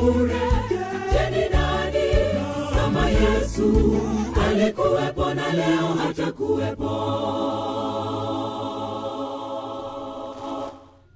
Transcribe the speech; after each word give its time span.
bure. 0.00 0.40
jeni 1.12 1.48
nani 1.48 2.08
kama 2.74 3.10
Yesu 3.10 3.98
alikuwepo 4.46 5.34
na 5.34 5.52
leo 5.52 5.86
hatakuwepo 5.86 7.22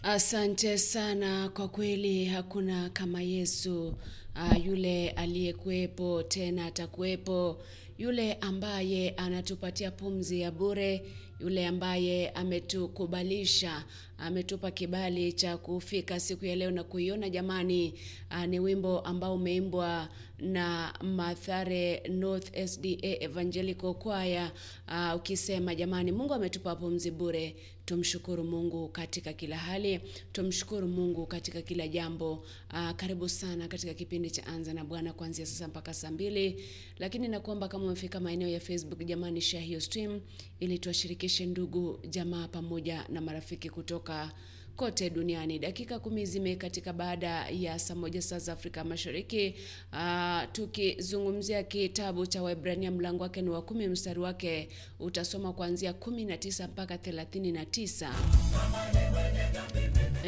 Asante 0.02 0.78
sana 0.78 1.48
kwa 1.48 1.68
kweli, 1.68 2.24
hakuna 2.24 2.90
kama 2.90 3.22
Yesu 3.22 3.88
uh, 3.88 4.66
yule 4.66 5.10
aliyekuwepo 5.10 6.22
tena 6.22 6.66
atakuwepo, 6.66 7.56
yule 7.98 8.32
ambaye 8.34 9.10
anatupatia 9.10 9.90
pumzi 9.90 10.40
ya 10.40 10.50
bure, 10.50 11.02
yule 11.40 11.66
ambaye 11.66 12.30
ametukubalisha, 12.30 13.84
ametupa 14.18 14.70
kibali 14.70 15.32
cha 15.32 15.56
kufika 15.56 16.20
siku 16.20 16.46
ya 16.46 16.56
leo 16.56 16.70
na 16.70 16.84
kuiona. 16.84 17.30
Jamani, 17.30 17.94
uh, 18.30 18.44
ni 18.44 18.60
wimbo 18.60 19.00
ambao 19.00 19.34
umeimbwa 19.34 20.08
na 20.38 20.94
Mathare 21.02 22.02
North 22.08 22.56
SDA 22.66 22.96
Evangelical 23.20 23.94
Choir 24.02 24.50
uh, 24.88 25.16
ukisema 25.16 25.74
jamani, 25.74 26.12
Mungu 26.12 26.34
ametupa 26.34 26.76
pumzi 26.76 27.10
bure. 27.10 27.56
Tumshukuru 27.86 28.44
Mungu 28.44 28.88
katika 28.88 29.32
kila 29.32 29.56
hali, 29.56 30.00
tumshukuru 30.32 30.88
Mungu 30.88 31.26
katika 31.26 31.62
kila 31.62 31.88
jambo. 31.88 32.46
Aa, 32.70 32.92
karibu 32.94 33.28
sana 33.28 33.68
katika 33.68 33.94
kipindi 33.94 34.30
cha 34.30 34.46
Anza 34.46 34.72
na 34.74 34.84
Bwana 34.84 35.12
kuanzia 35.12 35.46
sasa 35.46 35.68
mpaka 35.68 35.94
saa 35.94 36.10
mbili, 36.10 36.64
lakini 36.98 37.28
nakuomba 37.28 37.68
kama 37.68 37.84
umefika 37.84 38.20
maeneo 38.20 38.48
ya 38.48 38.60
Facebook, 38.60 39.04
jamani, 39.04 39.40
share 39.40 39.64
hiyo 39.64 39.80
stream 39.80 40.20
ili 40.60 40.78
tuwashirikishe 40.78 41.46
ndugu 41.46 42.00
jamaa 42.08 42.48
pamoja 42.48 43.04
na 43.08 43.20
marafiki 43.20 43.70
kutoka 43.70 44.32
kote 44.76 45.10
duniani. 45.10 45.58
Dakika 45.58 45.98
kumi 45.98 46.26
zimekatika 46.26 46.92
baada 46.92 47.48
ya 47.48 47.78
saa 47.78 47.94
moja 47.94 48.22
saa 48.22 48.38
za 48.38 48.52
Afrika 48.52 48.84
Mashariki. 48.84 49.54
Uh, 49.92 50.42
tukizungumzia 50.52 51.62
kitabu 51.62 52.26
cha 52.26 52.42
Waebrania 52.42 52.90
mlango 52.90 53.22
wake 53.22 53.42
ni 53.42 53.50
wa 53.50 53.62
kumi 53.62 53.88
mstari 53.88 54.20
wake 54.20 54.68
utasoma 55.00 55.52
kuanzia 55.52 55.92
kumi 55.92 56.24
na 56.24 56.36
tisa 56.36 56.68
mpaka 56.68 56.98
thelathini 56.98 57.52
na 57.52 57.64
tisa. 57.64 58.14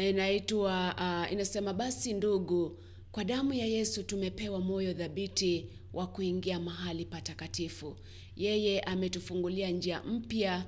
Inaitwa 0.09 0.95
uh, 1.25 1.33
inasema 1.33 1.73
basi 1.73 2.13
ndugu, 2.13 2.77
kwa 3.11 3.23
damu 3.23 3.53
ya 3.53 3.65
Yesu 3.65 4.03
tumepewa 4.03 4.59
moyo 4.59 4.93
thabiti 4.93 5.65
wa 5.93 6.07
kuingia 6.07 6.59
mahali 6.59 7.05
patakatifu. 7.05 7.95
Yeye 8.35 8.79
ametufungulia 8.79 9.69
njia 9.69 10.03
mpya 10.03 10.65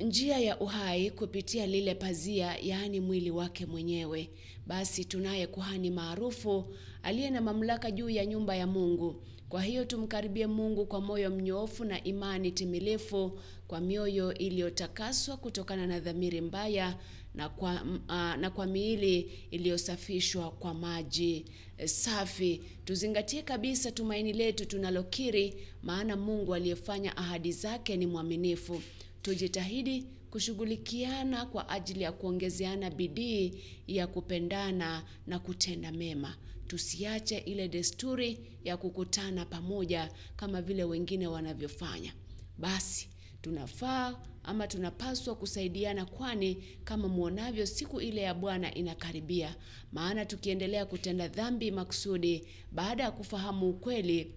njia 0.00 0.38
ya 0.38 0.60
uhai 0.60 1.10
kupitia 1.10 1.66
lile 1.66 1.94
pazia, 1.94 2.56
yaani 2.62 3.00
mwili 3.00 3.30
wake 3.30 3.66
mwenyewe. 3.66 4.30
Basi 4.66 5.04
tunaye 5.04 5.46
kuhani 5.46 5.90
maarufu 5.90 6.74
aliye 7.02 7.30
na 7.30 7.40
mamlaka 7.40 7.90
juu 7.90 8.10
ya 8.10 8.26
nyumba 8.26 8.56
ya 8.56 8.66
Mungu. 8.66 9.22
Kwa 9.48 9.62
hiyo 9.62 9.84
tumkaribie 9.84 10.46
Mungu 10.46 10.86
kwa 10.86 11.00
moyo 11.00 11.30
mnyoofu 11.30 11.84
na 11.84 12.04
imani 12.04 12.52
timilifu, 12.52 13.38
kwa 13.68 13.80
mioyo 13.80 14.34
iliyotakaswa 14.34 15.36
kutokana 15.36 15.86
na 15.86 16.00
dhamiri 16.00 16.40
mbaya 16.40 16.98
na 17.34 17.48
kwa, 17.48 17.82
uh, 18.08 18.34
na 18.40 18.50
kwa 18.54 18.66
miili 18.66 19.30
iliyosafishwa 19.50 20.50
kwa 20.50 20.74
maji 20.74 21.44
safi. 21.84 22.62
Tuzingatie 22.84 23.42
kabisa 23.42 23.90
tumaini 23.92 24.32
letu 24.32 24.64
tunalokiri, 24.66 25.54
maana 25.82 26.16
Mungu 26.16 26.54
aliyefanya 26.54 27.16
ahadi 27.16 27.52
zake 27.52 27.96
ni 27.96 28.06
mwaminifu. 28.06 28.82
Tujitahidi 29.24 30.02
kushughulikiana 30.30 31.46
kwa 31.46 31.68
ajili 31.68 32.02
ya 32.02 32.12
kuongezeana 32.12 32.90
bidii 32.90 33.62
ya 33.86 34.06
kupendana 34.06 35.04
na 35.26 35.38
kutenda 35.38 35.92
mema. 35.92 36.36
Tusiache 36.66 37.38
ile 37.38 37.68
desturi 37.68 38.40
ya 38.64 38.76
kukutana 38.76 39.44
pamoja 39.44 40.10
kama 40.36 40.62
vile 40.62 40.84
wengine 40.84 41.26
wanavyofanya. 41.26 42.12
Basi 42.58 43.08
tunafaa 43.42 44.14
ama 44.42 44.66
tunapaswa 44.66 45.34
kusaidiana, 45.34 46.04
kwani 46.04 46.64
kama 46.84 47.08
mwonavyo 47.08 47.66
siku 47.66 48.00
ile 48.00 48.20
ya 48.22 48.34
Bwana 48.34 48.74
inakaribia. 48.74 49.56
Maana 49.92 50.24
tukiendelea 50.26 50.86
kutenda 50.86 51.28
dhambi 51.28 51.70
makusudi 51.70 52.46
baada 52.72 53.02
ya 53.02 53.10
kufahamu 53.10 53.70
ukweli 53.70 54.34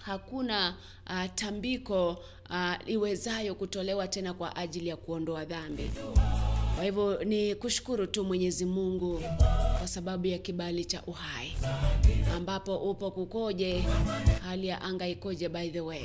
hakuna 0.00 0.74
uh, 1.10 1.24
tambiko 1.34 2.10
uh, 2.50 2.74
iwezayo 2.90 3.54
kutolewa 3.54 4.08
tena 4.08 4.34
kwa 4.34 4.56
ajili 4.56 4.88
ya 4.88 4.96
kuondoa 4.96 5.44
dhambi. 5.44 5.90
Kwa 6.74 6.84
hivyo 6.84 7.24
ni 7.24 7.54
kushukuru 7.54 8.06
tu 8.06 8.24
Mwenyezi 8.24 8.64
Mungu 8.64 9.22
kwa 9.78 9.88
sababu 9.88 10.26
ya 10.26 10.38
kibali 10.38 10.84
cha 10.84 11.02
uhai, 11.06 11.56
ambapo 12.36 12.76
upo 12.76 13.10
kukoje, 13.10 13.84
hali 14.48 14.66
ya 14.66 14.82
anga 14.82 15.08
ikoje? 15.08 15.48
By 15.48 15.68
the 15.70 15.80
way, 15.80 16.02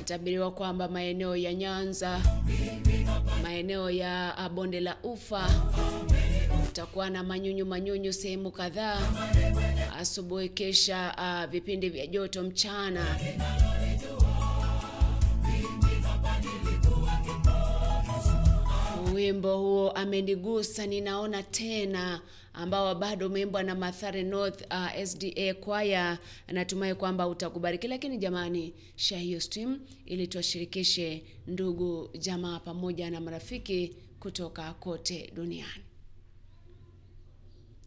itabiriwa 0.00 0.50
kwamba 0.50 0.88
maeneo 0.88 1.36
ya 1.36 1.54
Nyanza, 1.54 2.20
maeneo 3.42 3.90
ya 3.90 4.50
bonde 4.54 4.80
la 4.80 4.96
Ufa 5.02 5.50
utakuwa 6.68 7.10
na 7.10 7.22
manyunyu 7.22 7.66
manyunyu 7.66 8.12
sehemu 8.12 8.50
kadhaa 8.50 9.00
asubuhi, 9.98 10.48
kisha 10.48 11.14
uh, 11.18 11.50
vipindi 11.50 11.88
vya 11.88 12.06
joto 12.06 12.42
mchana. 12.42 13.16
Wimbo 19.14 19.56
huo 19.58 19.90
amenigusa 19.90 20.86
ninaona 20.86 21.42
tena, 21.42 22.20
ambao 22.54 22.94
bado 22.94 23.26
umeimbwa 23.26 23.62
na 23.62 23.74
Mathare 23.74 24.22
North 24.22 24.60
uh, 24.70 25.04
SDA 25.04 25.54
kwaya. 25.54 26.18
Natumai 26.48 26.94
kwamba 26.94 27.28
utakubariki, 27.28 27.88
lakini 27.88 28.18
jamani, 28.18 28.74
share 28.96 29.22
hiyo 29.22 29.40
stream 29.40 29.80
ili 30.06 30.26
tuwashirikishe 30.26 31.22
ndugu 31.46 32.10
jamaa 32.18 32.58
pamoja 32.60 33.10
na 33.10 33.20
marafiki 33.20 33.96
kutoka 34.20 34.72
kote 34.72 35.32
duniani. 35.34 35.82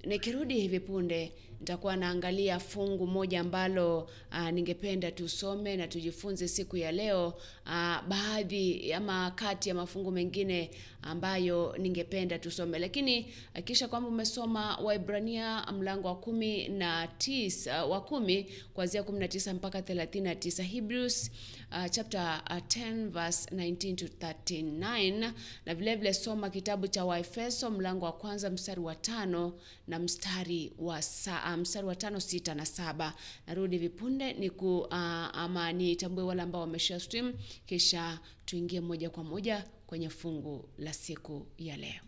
Nikirudi 0.04 0.60
hivi 0.60 0.80
punde 0.80 1.32
nitakuwa 1.60 1.96
naangalia 1.96 2.60
fungu 2.60 3.08
moja 3.08 3.40
ambalo 3.40 4.10
uh, 4.32 4.50
ningependa 4.50 5.12
tusome 5.12 5.78
na 5.78 5.88
tujifunze 5.88 6.48
siku 6.48 6.78
ya 6.78 6.92
leo. 6.92 7.28
Uh, 7.66 8.02
baadhi 8.08 8.94
ama 8.94 9.32
kati 9.32 9.70
ya 9.70 9.76
mafungu 9.76 10.12
mengine 10.12 10.72
ambayo 11.02 11.76
ningependa 11.78 12.40
tusome, 12.40 12.80
lakini 12.80 13.26
hakikisha 13.54 13.88
kwamba 13.88 14.10
umesoma 14.10 14.78
Waibrania 14.78 15.66
mlango 15.72 16.08
wa 16.08 16.16
kumi 16.16 16.68
na 16.68 17.08
tisa 17.08 17.86
wa 17.86 18.02
kumi 18.02 18.46
kuanzia 18.74 19.04
kumi 19.04 19.20
na 19.20 19.28
tisa 19.28 19.54
mpaka 19.54 19.82
thelathini 19.82 20.24
na 20.26 20.36
tisa 20.36 20.64
Hebrews 20.64 21.32
uh, 21.74 21.88
chapter 21.90 22.42
uh, 22.50 22.58
10 22.58 23.10
verse 23.10 23.48
19 23.52 23.96
to 23.96 24.06
39, 24.06 25.20
na 25.66 25.76
vilevile 25.76 25.96
vile 25.96 26.14
soma 26.14 26.50
kitabu 26.50 26.88
cha 26.88 27.06
Waefeso 27.06 27.70
mlango 27.72 28.06
wa 28.06 28.12
kwanza 28.12 28.50
mstari 28.50 28.82
wa 28.82 28.96
tano 28.96 29.54
na 29.88 30.00
mstari 30.00 30.74
wa 30.80 31.02
saa, 31.02 31.58
mstari 31.58 31.88
wa 31.88 31.96
tano 31.96 32.20
sita 32.20 32.56
na 32.56 32.66
saba. 32.66 33.14
Narudi 33.48 33.78
vipunde 33.78 34.34
ni 34.34 34.50
ku 34.50 34.80
uh, 34.80 34.94
ama 35.38 35.74
nitambue 35.74 36.24
wale 36.24 36.42
ambao 36.42 36.62
wameshare 36.62 37.00
stream, 37.00 37.34
kisha 37.66 38.20
tuingie 38.46 38.82
moja 38.82 39.10
kwa 39.10 39.24
moja 39.24 39.66
kwenye 39.88 40.10
fungu 40.10 40.70
la 40.78 40.94
siku 40.94 41.48
ya 41.58 41.78
leo. 41.78 42.02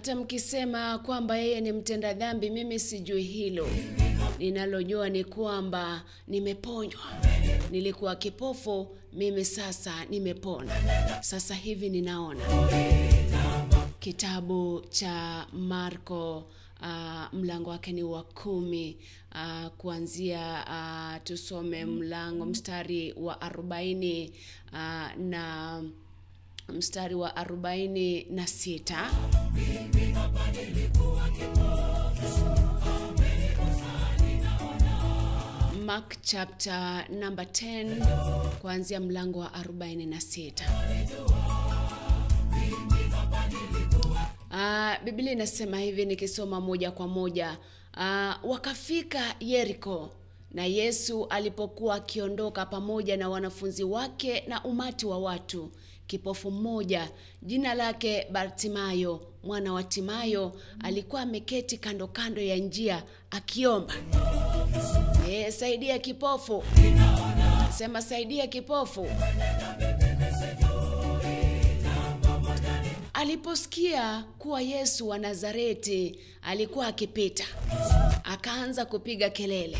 Hata 0.00 0.16
mkisema 0.16 0.98
kwamba 0.98 1.36
yeye 1.38 1.60
ni 1.60 1.72
mtenda 1.72 2.14
dhambi, 2.14 2.50
mimi 2.50 2.78
sijui 2.78 3.22
hilo. 3.22 3.68
Ninalojua 4.38 5.08
ni 5.08 5.24
kwamba 5.24 6.02
nimeponywa. 6.28 7.00
Nilikuwa 7.70 8.16
kipofu, 8.16 8.96
mimi 9.12 9.44
sasa 9.44 10.04
nimepona. 10.04 10.72
Sasa 11.22 11.54
hivi 11.54 11.88
ninaona. 11.90 12.40
Kitabu 13.98 14.82
cha 14.90 15.46
Marko 15.52 16.38
uh, 16.82 17.34
mlango 17.34 17.70
wake 17.70 17.92
ni 17.92 18.02
wa 18.02 18.22
kumi 18.22 18.96
uh, 19.34 19.68
kuanzia 19.68 20.64
uh, 20.68 21.22
tusome 21.24 21.84
mlango 21.84 22.44
mstari 22.46 23.14
wa 23.16 23.40
arobaini 23.40 24.32
uh, 24.72 25.16
na 25.22 25.82
mstari 26.72 27.14
wa 27.14 27.36
arobaini 27.36 28.24
na 28.30 28.46
sita 28.46 29.10
Mark 35.84 36.16
chapter 36.22 37.04
number 37.10 37.44
10 37.44 38.50
kuanzia 38.60 39.00
mlango 39.00 39.38
wa 39.38 39.48
46. 39.48 40.52
Uh, 44.50 45.04
Biblia 45.04 45.32
inasema 45.32 45.78
hivi 45.78 46.04
nikisoma 46.06 46.60
moja 46.60 46.90
kwa 46.90 47.08
moja. 47.08 47.56
Uh, 47.96 48.50
wakafika 48.50 49.34
Yeriko 49.40 50.10
na 50.50 50.64
Yesu 50.66 51.26
alipokuwa 51.26 51.94
akiondoka 51.94 52.66
pamoja 52.66 53.16
na 53.16 53.28
wanafunzi 53.28 53.84
wake 53.84 54.44
na 54.48 54.64
umati 54.64 55.06
wa 55.06 55.18
watu, 55.18 55.70
kipofu 56.14 56.50
mmoja 56.50 57.08
jina 57.42 57.74
lake 57.74 58.26
Bartimayo 58.32 59.20
mwana 59.44 59.72
wa 59.72 59.82
Timayo 59.82 60.52
alikuwa 60.84 61.22
ameketi 61.22 61.78
kando 61.78 62.06
kando 62.08 62.40
ya 62.40 62.56
njia 62.56 63.02
akiomba. 63.30 63.94
e, 65.30 65.52
saidia 65.52 65.98
kipofu. 65.98 66.64
Sema 67.78 68.02
saidia 68.02 68.46
kipofu. 68.46 69.06
Aliposikia 73.12 74.24
kuwa 74.38 74.62
Yesu 74.62 75.08
wa 75.08 75.18
Nazareti 75.18 76.18
alikuwa 76.42 76.86
akipita, 76.86 77.44
akaanza 78.24 78.84
kupiga 78.84 79.30
kelele, 79.30 79.78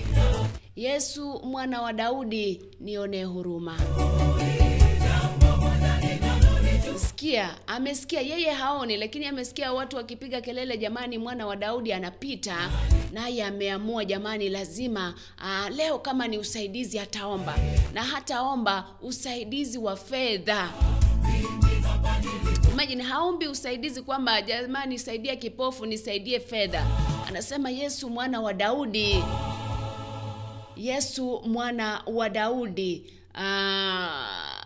Yesu 0.77 1.41
mwana 1.45 1.83
wa 1.83 1.93
Daudi, 1.93 2.63
nionee 2.81 3.25
huruma. 3.25 3.79
Sikia, 7.21 7.51
amesikia 7.67 8.21
yeye 8.21 8.51
haoni, 8.51 8.97
lakini 8.97 9.27
amesikia 9.27 9.73
watu 9.73 9.97
wakipiga 9.97 10.41
kelele, 10.41 10.77
jamani, 10.79 11.19
mwana 11.19 11.47
wa 11.47 11.57
Daudi 11.57 11.93
anapita, 11.93 12.71
naye 13.13 13.45
ameamua 13.45 14.05
jamani, 14.05 14.49
lazima 14.49 15.15
aa, 15.39 15.69
leo 15.71 15.99
kama 15.99 16.29
ni 16.29 16.39
usaidizi 16.39 16.99
ataomba, 16.99 17.59
na 17.95 18.03
hataomba 18.05 18.87
usaidizi 19.03 19.79
wa 19.79 19.97
fedha. 19.97 20.71
Imagine 22.73 23.03
haombi 23.03 23.49
usaidizi 23.49 24.03
kwamba 24.03 24.43
jamani, 24.43 24.99
saidia 24.99 25.37
kipofu, 25.37 25.87
nisaidie 25.87 26.41
fedha. 26.41 26.87
Anasema 27.29 27.71
Yesu 27.71 28.11
mwana 28.11 28.41
wa 28.41 28.53
Daudi, 28.53 29.25
Yesu 30.77 31.43
mwana 31.47 32.03
wa 32.07 32.29
Daudi. 32.31 33.13
Ah, 33.35 34.60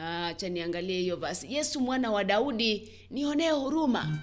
acha 0.00 0.48
niangalie 0.48 1.00
hiyo 1.00 1.16
basi. 1.16 1.54
Yesu 1.54 1.80
mwana 1.80 2.10
wa 2.10 2.24
Daudi, 2.24 2.92
nionee 3.10 3.50
huruma. 3.50 4.18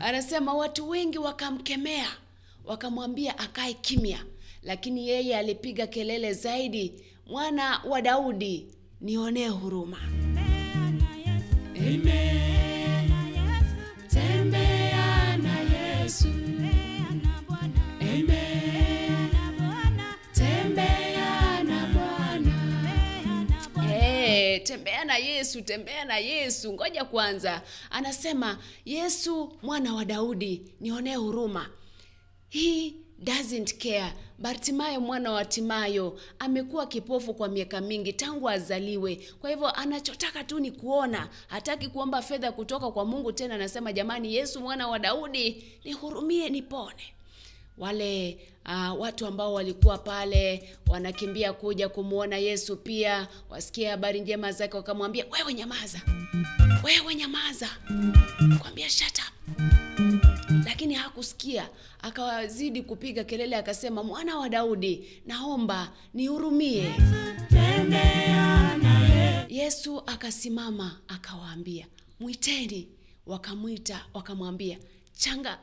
Anasema 0.00 0.54
watu 0.54 0.88
wengi 0.88 1.18
wakamkemea, 1.18 2.06
wakamwambia 2.64 3.38
akae 3.38 3.72
kimya, 3.72 4.24
lakini 4.62 5.08
yeye 5.08 5.36
alipiga 5.38 5.86
kelele 5.86 6.32
zaidi, 6.32 6.94
mwana 7.26 7.80
wa 7.88 8.02
Daudi, 8.02 8.66
nionee 9.00 9.48
huruma. 9.48 9.98
Tembea 11.74 13.04
na 13.08 14.89
Tembea 24.58 25.04
na 25.04 25.16
Yesu, 25.16 25.62
tembea 25.62 26.04
na 26.04 26.18
Yesu. 26.18 26.72
Ngoja 26.72 27.04
kwanza. 27.04 27.62
Anasema 27.90 28.58
Yesu 28.84 29.52
mwana 29.62 29.94
wa 29.94 30.04
Daudi, 30.04 30.62
nionee 30.80 31.14
huruma. 31.14 31.70
He 32.48 32.94
doesn't 33.24 33.74
care. 33.78 34.12
Bartimayo 34.38 35.00
mwana 35.00 35.32
wa 35.32 35.44
Timayo 35.44 36.20
amekuwa 36.38 36.86
kipofu 36.86 37.34
kwa 37.34 37.48
miaka 37.48 37.80
mingi 37.80 38.12
tangu 38.12 38.48
azaliwe. 38.48 39.20
Kwa 39.40 39.50
hivyo 39.50 39.70
anachotaka 39.70 40.44
tu 40.44 40.60
ni 40.60 40.70
kuona, 40.70 41.28
hataki 41.46 41.88
kuomba 41.88 42.22
fedha 42.22 42.52
kutoka 42.52 42.90
kwa 42.90 43.04
Mungu 43.04 43.32
tena. 43.32 43.54
Anasema 43.54 43.92
jamani, 43.92 44.34
Yesu 44.34 44.60
mwana 44.60 44.88
wa 44.88 44.98
Daudi, 44.98 45.64
nihurumie, 45.84 46.48
nipone. 46.48 47.02
Wale 47.80 48.38
uh, 48.66 49.00
watu 49.00 49.26
ambao 49.26 49.54
walikuwa 49.54 49.98
pale 49.98 50.70
wanakimbia 50.88 51.52
kuja 51.52 51.88
kumwona 51.88 52.36
Yesu, 52.36 52.76
pia 52.76 53.28
wasikia 53.50 53.90
habari 53.90 54.20
njema 54.20 54.52
zake, 54.52 54.76
wakamwambia 54.76 55.24
wewe 55.32 55.54
nyamaza, 55.54 56.00
wewe 56.84 57.14
nyamaza, 57.14 57.68
kwambia 58.62 58.90
shut 58.90 59.18
up 59.18 59.60
lakini 60.64 60.94
hakusikia, 60.94 61.68
akawazidi 62.02 62.82
kupiga 62.82 63.24
kelele, 63.24 63.56
akasema 63.56 64.02
mwana 64.02 64.38
wa 64.38 64.48
Daudi, 64.48 65.22
naomba 65.26 65.92
nihurumie. 66.14 66.94
Yesu 69.48 70.02
akasimama 70.06 71.00
akawaambia, 71.08 71.86
mwiteni. 72.20 72.88
Wakamwita, 73.26 74.04
wakamwambia 74.14 74.78
changa, 75.20 75.58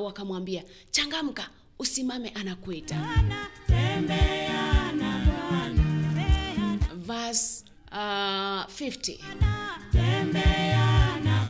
wakamwambia 0.00 0.64
changamka, 0.90 1.50
usimame, 1.78 2.28
anakuita. 2.28 2.96
Verse 6.96 7.64
50 7.92 9.18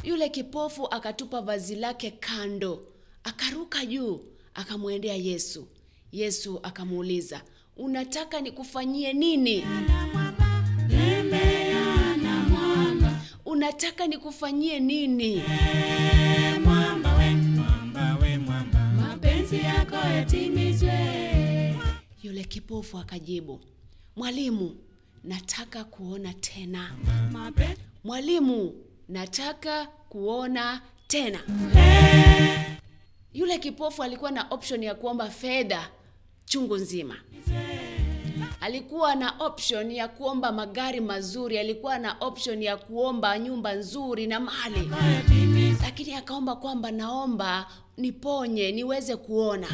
yule 0.04 0.28
kipofu 0.28 0.86
akatupa 0.86 1.40
vazi 1.40 1.74
lake 1.76 2.10
kando, 2.10 2.82
akaruka 3.24 3.86
juu, 3.86 4.20
akamwendea 4.54 5.14
Yesu. 5.16 5.68
Yesu 6.12 6.60
akamuuliza, 6.62 7.42
unataka 7.76 8.40
nikufanyie 8.40 9.12
nini? 9.12 9.64
Unataka 13.44 14.06
nikufanyie 14.06 14.80
nini? 14.80 15.42
Mapenzi 19.58 19.64
yako 19.64 19.96
yatimizwe. 19.96 21.76
Yule 22.22 22.44
kipofu 22.44 22.98
akajibu, 22.98 23.60
mwalimu, 24.16 24.76
nataka 25.24 25.84
kuona 25.84 26.32
tena. 26.34 26.90
Mwalimu, 28.04 28.74
nataka 29.08 29.86
kuona 29.86 30.80
tena. 31.08 31.38
Yule 33.34 33.58
kipofu 33.58 34.02
alikuwa 34.02 34.30
na 34.30 34.46
option 34.50 34.82
ya 34.82 34.94
kuomba 34.94 35.30
fedha 35.30 35.88
chungu 36.44 36.76
nzima. 36.76 37.16
Alikuwa 38.60 39.14
na 39.14 39.30
option 39.38 39.90
ya 39.90 40.08
kuomba 40.08 40.52
magari 40.52 41.00
mazuri, 41.00 41.58
alikuwa 41.58 41.98
na 41.98 42.16
option 42.20 42.62
ya 42.62 42.76
kuomba 42.76 43.38
nyumba 43.38 43.72
nzuri 43.74 44.26
na 44.26 44.40
mali, 44.40 44.90
lakini 45.82 46.14
akaomba 46.14 46.56
kwamba 46.56 46.90
naomba 46.90 47.66
niponye, 47.96 48.72
niweze 48.72 49.16
kuona. 49.16 49.66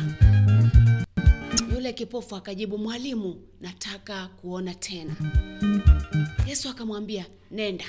Yule 1.74 1.92
kipofu 1.92 2.36
akajibu, 2.36 2.78
mwalimu, 2.78 3.42
nataka 3.60 4.26
kuona 4.28 4.74
tena. 4.74 5.16
Yesu 6.46 6.68
akamwambia, 6.68 7.26
nenda, 7.50 7.84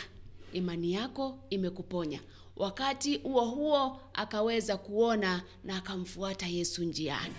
imani 0.54 0.94
yako 0.94 1.38
imekuponya. 1.50 2.20
Wakati 2.56 3.18
huo 3.18 3.46
huo 3.46 4.00
akaweza 4.14 4.78
kuona 4.78 5.42
na 5.64 5.78
akamfuata 5.78 6.48
Yesu 6.48 6.84
njiani. 6.84 7.34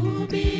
Hubiri 0.00 0.59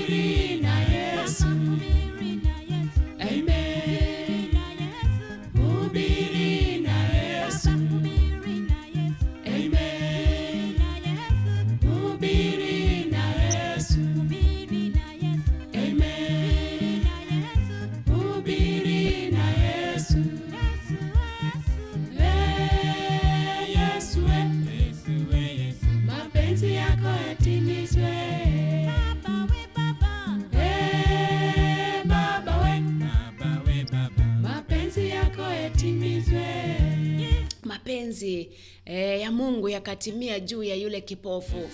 Mungu 39.32 39.68
yakatimia 39.68 40.40
juu 40.40 40.62
ya 40.62 40.74
yule 40.74 41.00
kipofu. 41.00 41.70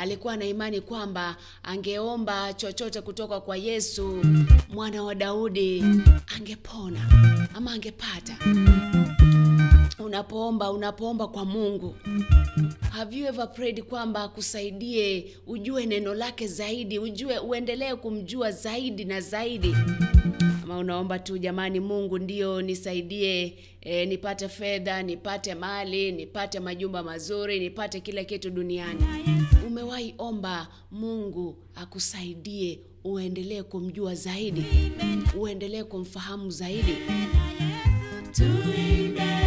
Alikuwa 0.00 0.36
na 0.36 0.44
imani 0.44 0.80
kwamba 0.80 1.36
angeomba 1.62 2.52
chochote 2.52 3.00
kutoka 3.00 3.40
kwa 3.40 3.56
Yesu 3.56 4.22
mwana 4.68 5.02
wa 5.02 5.14
Daudi, 5.14 5.84
angepona 6.36 7.00
ama 7.54 7.72
angepata. 7.72 8.36
Unapoomba, 9.98 10.70
unapoomba 10.70 11.28
kwa 11.28 11.44
Mungu, 11.44 11.96
have 12.92 13.16
you 13.16 13.26
ever 13.26 13.52
prayed 13.52 13.82
kwamba 13.82 14.22
akusaidie 14.22 15.36
ujue 15.46 15.86
neno 15.86 16.14
lake 16.14 16.46
zaidi, 16.46 16.98
ujue 16.98 17.38
uendelee 17.38 17.94
kumjua 17.94 18.50
zaidi 18.52 19.04
na 19.04 19.20
zaidi? 19.20 19.74
Ama 20.62 20.78
unaomba 20.78 21.18
tu 21.18 21.38
jamani, 21.38 21.80
Mungu 21.80 22.18
ndio 22.18 22.62
nisaidie, 22.62 23.58
e, 23.80 24.06
nipate 24.06 24.48
fedha, 24.48 25.02
nipate 25.02 25.54
mali, 25.54 26.12
nipate 26.12 26.60
majumba 26.60 27.02
mazuri, 27.02 27.60
nipate 27.60 28.00
kila 28.00 28.24
kitu 28.24 28.50
duniani. 28.50 29.00
Umewahi 29.66 30.14
omba 30.18 30.68
Mungu 30.90 31.56
akusaidie 31.74 32.80
uendelee 33.04 33.62
kumjua 33.62 34.14
zaidi, 34.14 34.64
uendelee 35.38 35.82
kumfahamu 35.84 36.50
zaidi? 36.50 36.96
tuimbe 38.32 39.39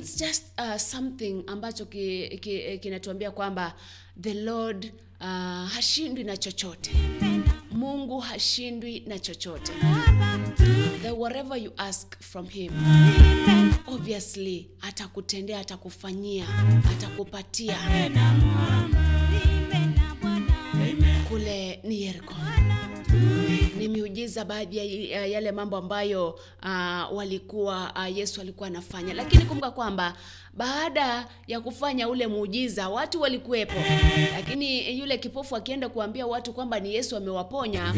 It's 0.00 0.16
just 0.16 0.44
uh, 0.58 0.78
something 0.78 1.44
ambacho 1.46 1.84
ki, 1.86 2.38
ki, 2.40 2.78
kinatuambia 2.78 3.30
kwamba 3.30 3.74
the 4.20 4.34
Lord 4.34 4.92
uh, 5.20 5.68
hashindwi 5.68 6.24
na 6.24 6.36
chochote. 6.36 6.90
Mungu 7.70 8.20
hashindwi 8.20 9.00
na 9.06 9.18
chochote. 9.18 9.72
That 11.02 11.16
whatever 11.16 11.56
you 11.58 11.72
ask 11.76 12.16
from 12.22 12.48
him 12.48 12.72
obviously 13.86 14.70
atakutendea, 14.80 15.58
atakufanyia, 15.60 16.46
atakupatia. 16.90 17.76
Kule 21.28 21.80
ni 21.84 22.02
Yeriko 22.02 22.34
ni 23.78 23.88
miujiza 23.88 24.44
baadhi 24.44 24.76
ya 24.76 24.84
ya 24.84 25.26
yale 25.26 25.52
mambo 25.52 25.76
ambayo 25.76 26.28
uh, 26.62 27.16
walikuwa 27.16 27.92
uh, 27.96 28.16
Yesu 28.18 28.40
alikuwa 28.40 28.66
anafanya, 28.66 29.14
lakini 29.14 29.44
kumbuka 29.44 29.70
kwamba 29.70 30.14
baada 30.54 31.26
ya 31.46 31.60
kufanya 31.60 32.08
ule 32.08 32.26
muujiza 32.26 32.88
watu 32.88 33.20
walikuwepo, 33.20 33.74
lakini 34.32 34.98
yule 34.98 35.18
kipofu 35.18 35.56
akienda 35.56 35.88
kuambia 35.88 36.26
watu 36.26 36.52
kwamba 36.52 36.80
ni 36.80 36.94
Yesu 36.94 37.16
amewaponya 37.16 37.92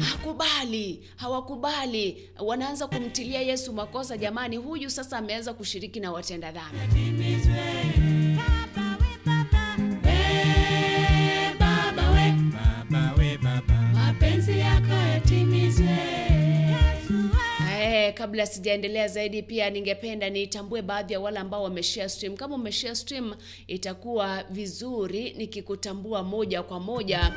hakubali, 0.00 1.02
hawakubali, 1.16 2.30
wanaanza 2.38 2.86
kumtilia 2.86 3.40
Yesu 3.42 3.72
makosa. 3.72 4.16
Jamani, 4.16 4.56
huyu 4.56 4.90
sasa 4.90 5.18
ameanza 5.18 5.52
kushiriki 5.54 6.00
na 6.00 6.12
watenda 6.12 6.52
dhambi. 6.52 6.78
Eh, 17.80 18.14
kabla 18.14 18.46
sijaendelea 18.46 19.08
zaidi, 19.08 19.42
pia 19.42 19.70
ningependa 19.70 20.30
nitambue 20.30 20.82
baadhi 20.82 21.12
ya 21.12 21.20
wale 21.20 21.38
ambao 21.38 21.62
wameshare 21.62 22.08
stream. 22.08 22.36
Kama 22.36 22.54
umeshare 22.54 22.94
stream, 22.94 23.34
itakuwa 23.66 24.44
vizuri 24.50 25.32
nikikutambua 25.38 26.22
moja 26.22 26.62
kwa 26.62 26.80
moja. 26.80 27.34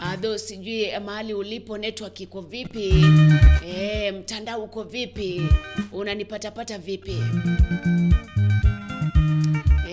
Adho, 0.00 0.38
sijui 0.38 0.98
mahali 1.04 1.34
ulipo 1.34 1.78
network 1.78 2.20
iko 2.20 2.40
vipi? 2.40 2.94
Eh, 3.66 4.14
mtandao 4.14 4.62
uko 4.64 4.82
vipi? 4.82 5.42
Unanipatapata 5.92 6.78
vipi? 6.78 7.16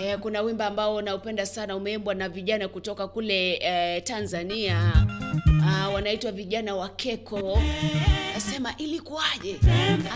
Eh, 0.10 0.18
kuna 0.20 0.42
wimbo 0.42 0.64
ambao 0.64 1.02
naupenda 1.02 1.46
sana 1.46 1.76
umeimbwa 1.76 2.16
na 2.16 2.30
vijana 2.30 2.68
kutoka 2.68 3.08
kule 3.08 3.54
eh, 3.54 4.04
Tanzania. 4.04 4.94
Ah, 5.68 5.90
wanaitwa 5.90 6.32
vijana 6.32 6.76
wa 6.76 6.90
Keko. 6.90 7.60
Nasema 8.34 8.78
ilikuwaje? 8.78 9.60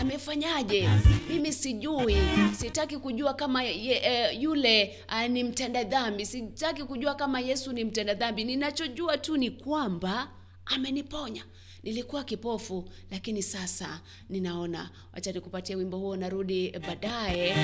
Amefanyaje? 0.00 0.88
Mimi 1.28 1.52
sijui. 1.52 2.16
Sitaki 2.58 2.96
kujua 2.98 3.34
kama 3.34 3.62
ye, 3.62 3.94
eh, 4.04 4.42
yule 4.42 4.96
ah, 5.08 5.28
ni 5.28 5.44
mtenda 5.44 5.84
dhambi. 5.84 6.26
Sitaki 6.26 6.84
kujua 6.84 7.14
kama 7.14 7.40
Yesu 7.40 7.72
ni 7.72 7.84
mtenda 7.84 8.14
dhambi. 8.14 8.44
Ninachojua 8.44 9.18
tu 9.18 9.36
ni 9.36 9.50
kwamba 9.50 10.28
ameniponya. 10.66 11.44
Nilikuwa 11.84 12.24
kipofu 12.24 12.84
lakini 13.10 13.42
sasa 13.42 14.00
ninaona. 14.30 14.90
Wacha 15.12 15.32
nikupatie 15.32 15.76
wimbo 15.76 15.98
huo, 15.98 16.16
narudi 16.16 16.70
baadaye 16.78 17.54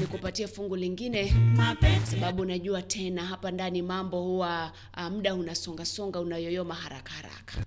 nikupatie 0.00 0.46
fungu 0.46 0.76
lingine 0.76 1.34
sababu 2.04 2.44
najua 2.44 2.82
tena 2.82 3.24
hapa 3.24 3.50
ndani 3.50 3.82
mambo 3.82 4.22
huwa 4.22 4.72
uh, 4.96 5.02
muda 5.08 5.34
unasongasonga 5.34 6.20
unayoyoma 6.20 6.74
haraka 6.74 7.12
haraka. 7.12 7.64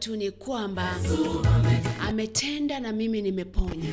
Tu 0.00 0.16
ni 0.16 0.30
kwamba 0.30 0.96
ametenda 2.08 2.80
na 2.80 2.92
mimi 2.92 3.22
nimeponya, 3.22 3.84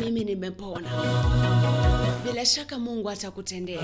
mimi 0.00 0.24
nimepona. 0.24 0.88
Bila 2.32 2.44
shaka 2.46 2.78
Mungu 2.78 3.10
atakutendea. 3.10 3.80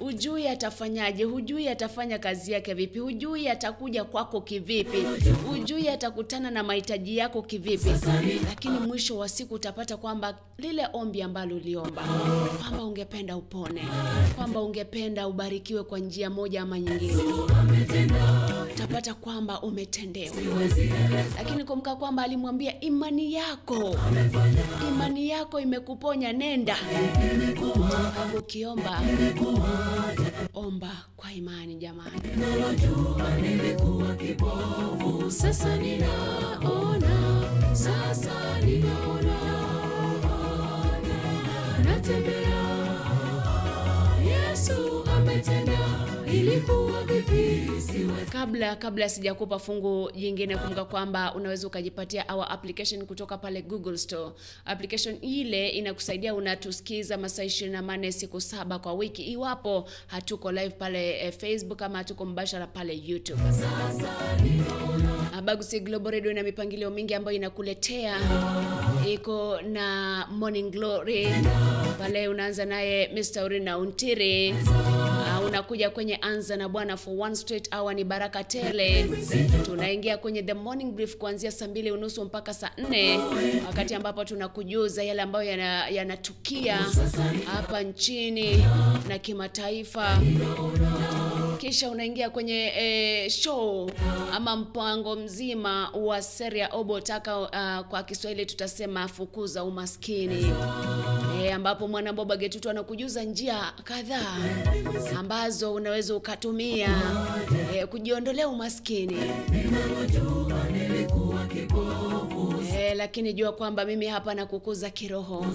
Hujui 0.00 0.48
atafanyaje, 0.48 1.24
hujui 1.24 1.68
atafanya 1.68 2.18
kazi 2.18 2.52
yake 2.52 2.74
vipi, 2.74 2.98
hujui 2.98 3.48
atakuja 3.48 4.04
kwako 4.04 4.40
kivipi, 4.40 4.98
hujui 5.48 5.88
atakutana 5.88 6.50
na 6.50 6.62
mahitaji 6.62 7.16
yako 7.16 7.42
kivipi, 7.42 7.90
lakini 8.48 8.78
mwisho 8.78 9.18
wa 9.18 9.28
siku 9.28 9.54
utapata 9.54 9.96
kwamba 9.96 10.38
lile 10.58 10.86
ombi 10.92 11.22
ambalo 11.22 11.56
uliomba 11.56 12.02
kwamba 12.60 12.84
ungependa 12.84 13.36
upone, 13.36 13.82
kwamba 14.36 14.60
ungependa 14.62 15.28
ubarikiwe 15.28 15.82
kwa 15.82 15.98
njia 15.98 16.30
moja 16.30 16.62
ama 16.62 16.80
nyingine, 16.80 17.22
utapata 18.74 19.14
kwamba 19.14 19.60
umetendewa. 19.62 20.36
Lakini 21.36 21.64
kumbuka 21.64 21.96
kwamba 21.96 22.22
alimwambia 22.22 22.80
imani 22.80 23.34
yako, 23.34 23.96
yako 25.40 25.60
imekuponya, 25.60 26.32
nenda 26.32 26.76
ukiomba 28.38 29.00
omba 30.54 30.92
kwa 31.16 31.32
imani 31.32 31.74
jamani. 31.74 32.20
Sasa 35.30 35.76
ninaona, 35.76 37.16
sasa 37.72 38.60
ninaona, 38.60 39.36
natembea. 41.84 42.60
Yesu 44.30 45.04
ametenda, 45.16 45.79
ilikuwa 46.32 47.00
kabla 48.32 48.76
kabla 48.76 49.08
sijakupa 49.08 49.58
fungu 49.58 50.10
jingine, 50.14 50.56
kumbuka 50.56 50.84
kwamba 50.84 51.34
unaweza 51.34 51.66
ukajipatia 51.66 52.24
our 52.34 52.46
application 52.50 53.06
kutoka 53.06 53.38
pale 53.38 53.62
Google 53.62 53.98
Store. 53.98 54.30
Application 54.64 55.16
ile 55.20 55.68
inakusaidia 55.68 56.34
unatusikiza 56.34 57.18
masaa 57.18 57.42
24 57.44 58.10
siku 58.10 58.40
saba 58.40 58.78
kwa 58.78 58.92
wiki, 58.94 59.22
iwapo 59.22 59.88
hatuko 60.06 60.52
live 60.52 60.70
pale 60.70 61.20
eh, 61.26 61.32
Facebook 61.32 61.82
ama 61.82 61.98
hatuko 61.98 62.24
mbashara 62.24 62.66
pale 62.66 63.00
YouTube. 63.06 63.40
Abagusi 65.36 65.80
Global 65.80 66.12
Radio 66.12 66.30
ina 66.30 66.42
mipangilio 66.42 66.90
mingi 66.90 67.14
ambayo 67.14 67.36
inakuletea. 67.36 68.16
Iko 69.08 69.60
na 69.62 70.26
Morning 70.30 70.70
Glory 70.70 71.28
pale, 71.98 72.28
unaanza 72.28 72.64
naye 72.64 73.08
Mr. 73.14 73.44
Urina 73.44 73.78
Untiri. 73.78 74.54
Unakuja 75.54 75.90
kwenye 75.90 76.16
anza 76.16 76.56
na 76.56 76.68
Bwana 76.68 76.96
for 76.96 77.14
one 77.20 77.36
straight 77.36 77.74
hour, 77.74 77.94
ni 77.94 78.04
baraka 78.04 78.44
tele. 78.44 79.06
Tunaingia 79.64 80.16
kwenye 80.16 80.42
the 80.42 80.54
morning 80.54 80.92
brief 80.92 81.16
kuanzia 81.16 81.50
saa 81.52 81.68
mbili 81.68 81.90
unusu 81.90 82.24
mpaka 82.24 82.54
saa 82.54 82.70
nne 82.78 83.18
wakati 83.66 83.94
ambapo 83.94 84.24
tunakujuza 84.24 85.02
yale 85.02 85.22
ambayo 85.22 85.50
yana- 85.50 85.88
yanatukia 85.88 86.78
hapa 87.46 87.82
nchini 87.82 88.64
na 89.08 89.18
kimataifa 89.18 90.18
kisha 91.60 91.90
unaingia 91.90 92.30
kwenye 92.30 92.72
e, 92.76 93.30
show 93.30 93.90
ama 94.32 94.56
mpango 94.56 95.16
mzima 95.16 95.88
wa 95.90 96.22
Seria 96.22 96.68
Obotaka. 96.72 97.38
Uh, 97.40 97.86
kwa 97.88 98.02
Kiswahili 98.02 98.46
tutasema 98.46 99.08
fukuza 99.08 99.64
umaskini 99.64 100.52
e, 101.42 101.52
ambapo 101.52 101.88
Mwanamboba 101.88 102.36
Getutu 102.36 102.70
anakujuza 102.70 103.22
njia 103.24 103.72
kadhaa 103.84 104.36
ambazo 105.18 105.74
unaweza 105.74 106.16
ukatumia 106.16 106.88
e, 107.74 107.86
kujiondolea 107.86 108.48
umaskini 108.48 109.16
e, 112.78 112.94
lakini 112.94 113.32
jua 113.32 113.52
kwamba 113.52 113.84
mimi 113.84 114.06
hapa 114.06 114.34
nakukuza 114.34 114.90
kiroho. 114.90 115.46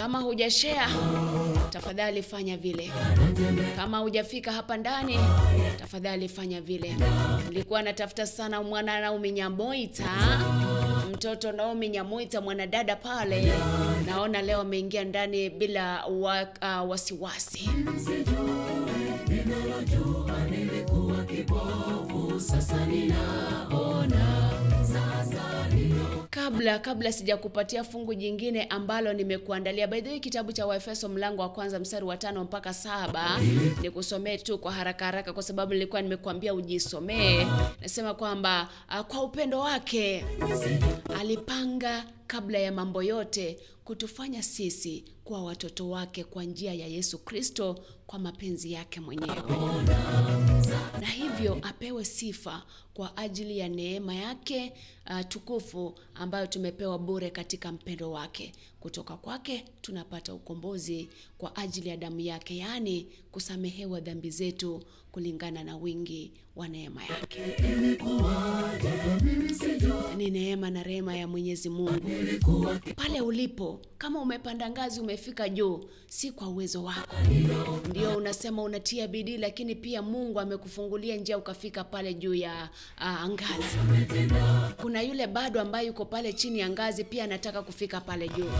Kama 0.00 0.18
hujashare 0.20 0.92
tafadhali 1.70 2.22
fanya 2.22 2.56
vile. 2.56 2.90
Kama 3.76 3.98
hujafika 3.98 4.52
hapa 4.52 4.76
ndani 4.76 5.18
tafadhali 5.78 6.28
fanya 6.28 6.60
vile. 6.60 6.96
Nilikuwa 7.48 7.82
natafuta 7.82 8.26
sana 8.26 8.62
mwana 8.62 9.00
Naomi 9.00 9.30
Nyamoita, 9.32 10.10
mtoto 11.12 11.52
Naomi 11.52 11.88
Nyamoita, 11.88 12.40
mwanadada 12.40 12.96
pale, 12.96 13.52
naona 14.06 14.42
leo 14.42 14.60
ameingia 14.60 15.04
ndani 15.04 15.50
bila 15.50 16.04
wa, 16.06 16.42
uh, 16.42 16.90
wasiwasi. 16.90 17.70
Kabla 26.30 26.78
kabla 26.78 27.12
sijakupatia 27.12 27.84
fungu 27.84 28.14
jingine 28.14 28.64
ambalo 28.64 29.12
nimekuandalia, 29.12 29.86
by 29.86 30.00
the 30.00 30.08
way, 30.10 30.20
kitabu 30.20 30.52
cha 30.52 30.66
Waefeso 30.66 31.08
mlango 31.08 31.42
wa 31.42 31.48
kwanza 31.48 31.78
mstari 31.78 32.04
wa 32.04 32.16
tano 32.16 32.44
mpaka 32.44 32.74
saba. 32.74 33.40
Nikusomee 33.82 34.38
tu 34.38 34.58
kwa 34.58 34.72
haraka 34.72 35.04
haraka, 35.04 35.32
kwa 35.32 35.42
sababu 35.42 35.72
nilikuwa 35.74 36.02
nimekuambia 36.02 36.54
ujisomee. 36.54 37.46
Nasema 37.80 38.14
kwamba 38.14 38.68
uh, 38.88 39.00
kwa 39.06 39.22
upendo 39.24 39.60
wake 39.60 40.24
alipanga 41.20 42.04
kabla 42.26 42.58
ya 42.58 42.72
mambo 42.72 43.02
yote 43.02 43.58
kutufanya 43.84 44.42
sisi 44.42 45.04
kuwa 45.24 45.42
watoto 45.44 45.90
wake 45.90 46.24
kwa 46.24 46.44
njia 46.44 46.74
ya 46.74 46.86
Yesu 46.86 47.18
Kristo 47.18 47.78
kwa 48.10 48.18
mapenzi 48.18 48.72
yake 48.72 49.00
mwenyewe, 49.00 49.42
na 51.00 51.06
hivyo 51.06 51.58
apewe 51.62 52.04
sifa 52.04 52.62
kwa 52.94 53.16
ajili 53.16 53.58
ya 53.58 53.68
neema 53.68 54.14
yake 54.14 54.72
uh, 55.10 55.20
tukufu 55.28 55.94
ambayo 56.14 56.46
tumepewa 56.46 56.98
bure 56.98 57.30
katika 57.30 57.72
mpendo 57.72 58.10
wake. 58.10 58.52
Kutoka 58.80 59.16
kwake 59.16 59.64
tunapata 59.80 60.34
ukombozi 60.34 61.08
kwa 61.38 61.56
ajili 61.56 61.88
ya 61.88 61.96
damu 61.96 62.20
yake, 62.20 62.56
yaani 62.56 63.06
kusamehewa 63.32 64.00
dhambi 64.00 64.30
zetu 64.30 64.82
kulingana 65.12 65.64
na 65.64 65.76
wingi 65.76 66.32
wa 66.56 66.68
neema 66.68 67.02
yake. 67.04 67.40
Ni 70.16 70.30
neema 70.30 70.70
na 70.70 70.82
rehema 70.82 71.16
ya 71.16 71.28
Mwenyezi 71.28 71.68
Mungu. 71.68 72.10
Pale 72.96 73.20
ulipo, 73.20 73.80
kama 73.98 74.20
umepanda 74.20 74.70
ngazi, 74.70 75.00
umefika 75.00 75.48
juu, 75.48 75.84
si 76.06 76.32
kwa 76.32 76.48
uwezo 76.48 76.84
wako, 76.84 77.16
ndio 77.90 78.16
unasema 78.16 78.62
unatia 78.62 79.08
bidii, 79.08 79.36
lakini 79.36 79.74
pia 79.74 80.02
Mungu 80.02 80.40
amekufungulia 80.40 81.16
njia 81.16 81.38
ukafika 81.38 81.84
pale 81.84 82.14
juu 82.14 82.34
ya 82.34 82.68
uh, 83.00 83.28
ngazi. 83.28 83.76
Kuna 84.80 85.02
yule 85.02 85.26
bado 85.26 85.60
ambaye 85.60 85.86
yuko 85.86 86.04
pale 86.04 86.32
chini 86.32 86.58
ya 86.58 86.70
ngazi, 86.70 87.04
pia 87.04 87.24
anataka 87.24 87.62
kufika 87.62 88.00
pale 88.00 88.28
juu. 88.28 88.50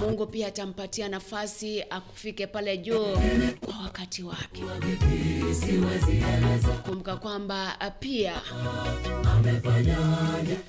Mungu 0.00 0.26
pia 0.26 0.46
atampatia 0.46 1.08
nafasi 1.08 1.82
akufike 1.90 2.46
pale 2.46 2.76
juu 2.78 3.06
kwa 3.66 3.74
wakati 3.84 4.22
wake. 4.22 4.62
Kumbuka 6.86 7.16
kwamba 7.16 7.76
uh, 7.80 7.86
pia 8.00 8.32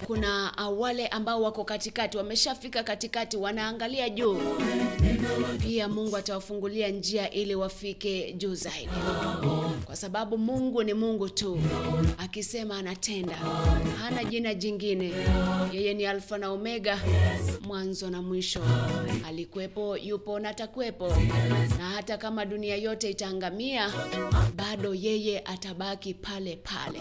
kuna 0.08 0.52
uh, 0.70 0.80
wale 0.82 1.08
ambao 1.08 1.42
wako 1.42 1.64
katikati, 1.64 2.18
wameshafika 2.18 2.84
katikati, 2.84 3.38
wanaangalia 3.38 4.10
juu. 4.10 4.38
Pia 5.62 5.88
Mungu 5.88 6.18
atawafungulia 6.18 6.88
njia 6.90 7.32
ili 7.32 7.56
wafike 7.56 8.34
juu 8.34 8.56
zaidi, 8.56 8.90
kwa 9.86 9.96
sababu 9.96 10.38
Mungu 10.38 10.84
ni 10.84 10.94
Mungu 10.94 11.30
tu, 11.30 11.60
akisema 12.18 12.78
anatenda, 12.78 13.36
hana 14.00 14.24
jina 14.24 14.54
jingine. 14.54 15.12
Yeye 15.74 15.94
ni 15.94 16.06
Alfa 16.06 16.38
na 16.38 16.50
Omega, 16.50 17.00
mwanzo 17.62 18.10
na 18.10 18.22
mwisho. 18.22 18.62
Alikuwepo, 19.28 19.98
yupo 19.98 20.40
na 20.40 20.50
atakuwepo, 20.50 21.08
na 21.78 21.90
hata 21.90 22.18
kama 22.18 22.46
dunia 22.46 22.76
yote 22.76 23.10
itaangamia, 23.10 23.94
bado 24.56 24.94
yeye 24.94 25.40
atabaki 25.46 26.14
pale 26.14 26.56
pale. 26.56 27.00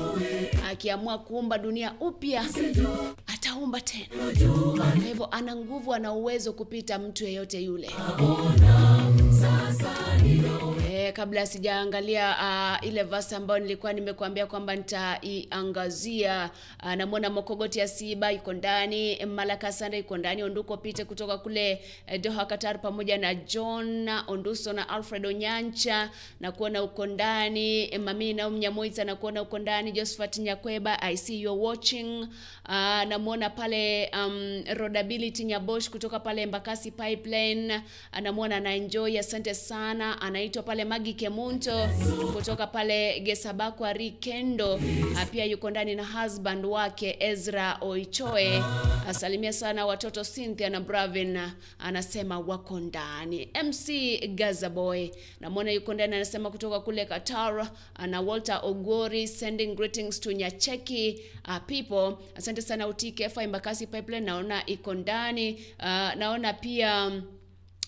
Akiamua 0.70 1.18
kuumba 1.18 1.58
dunia 1.58 1.94
upya, 2.00 2.44
ataumba 3.26 3.80
tena. 3.80 4.06
Kwa 4.76 4.90
hivyo 5.04 5.26
ana 5.30 5.56
nguvu, 5.56 5.94
ana 5.94 6.12
uwezo 6.12 6.52
kupita 6.52 6.98
mtu 6.98 7.24
yeyote 7.24 7.60
yule. 7.62 7.90
Kabla 11.12 11.46
sijaangalia 11.46 12.36
uh, 12.82 12.88
ile 12.88 13.02
verse 13.02 13.36
ambayo 13.36 13.60
nilikuwa 13.60 13.92
nimekuambia 13.92 14.46
kwamba 14.46 14.76
nitaiangazia, 14.76 16.50
uh, 16.82 16.92
namwona 16.94 17.30
Mokogoti 17.30 17.78
ya 17.78 17.88
Siba 17.88 18.32
iko 18.32 18.52
ndani, 18.52 19.26
Malaka 19.26 19.72
Sanda 19.72 19.98
iko 19.98 20.16
ndani, 20.16 20.42
Onduko 20.42 20.76
Pite 20.76 21.04
kutoka 21.04 21.38
kule 21.38 21.84
eh, 22.06 22.20
Doha 22.20 22.46
Qatar, 22.46 22.80
pamoja 22.80 23.18
na 23.18 23.34
John 23.34 24.08
Onduso 24.26 24.72
na 24.72 24.88
Alfred 24.88 25.26
Onyancha 25.26 26.10
na 26.40 26.52
kuona 26.52 26.82
uko 26.82 27.06
ndani, 27.06 27.98
Mami 27.98 28.32
na 28.34 28.50
Mnyamoita 28.50 29.04
na 29.04 29.16
kuona 29.16 29.42
uko 29.42 29.58
ndani, 29.58 29.92
Josephat 29.92 30.38
Nyakweba, 30.38 31.02
I 31.02 31.16
see 31.16 31.40
you 31.42 31.62
watching. 31.64 32.26
Uh, 32.70 32.76
namwona 33.08 33.50
pale 33.50 34.10
um, 34.14 34.62
Rodability 34.76 35.44
Nyabosh 35.44 35.90
kutoka 35.90 36.20
pale 36.20 36.46
Mbakasi 36.46 36.90
Pipeline, 36.90 37.80
anamwona 38.12 38.56
anaenjoy, 38.56 39.18
asante 39.18 39.54
sana. 39.54 40.20
Anaitwa 40.22 40.62
pale 40.62 40.84
Magi 40.84 41.14
Kemunto 41.14 41.88
kutoka 42.36 42.66
pale 42.66 43.20
Gesabakwa 43.20 43.92
Rikendo, 43.92 44.80
pia 45.30 45.44
yuko 45.44 45.70
ndani 45.70 45.94
na 45.94 46.04
husband 46.06 46.66
wake 46.66 47.16
Ezra 47.20 47.78
Oichoe. 47.80 48.62
Asalimia 49.08 49.52
sana 49.52 49.86
watoto 49.86 50.24
Cynthia 50.24 50.70
na 50.70 50.80
Bravin, 50.80 51.38
anasema 51.78 52.38
wako 52.38 52.80
ndani. 52.80 53.48
MC 53.64 54.18
Gazaboy 54.34 55.08
namwona 55.40 55.70
yuko 55.70 55.94
ndani, 55.94 56.14
anasema 56.16 56.50
kutoka 56.50 56.80
kule 56.80 57.04
Qatar. 57.04 57.70
Ana 57.94 58.20
Walter 58.20 58.60
Ogori 58.62 59.28
sending 59.28 59.74
greetings 59.74 60.20
to 60.20 60.32
Nyacheki 60.32 61.20
uh, 61.48 61.56
people. 61.66 62.16
Asante 62.36 62.59
sana 62.62 62.88
Utike 62.88 63.28
FI 63.28 63.46
Pipeline, 63.86 64.26
naona 64.26 64.66
iko 64.66 64.94
ndani. 64.94 65.52
Uh, 65.78 66.14
naona 66.14 66.52
pia 66.52 67.12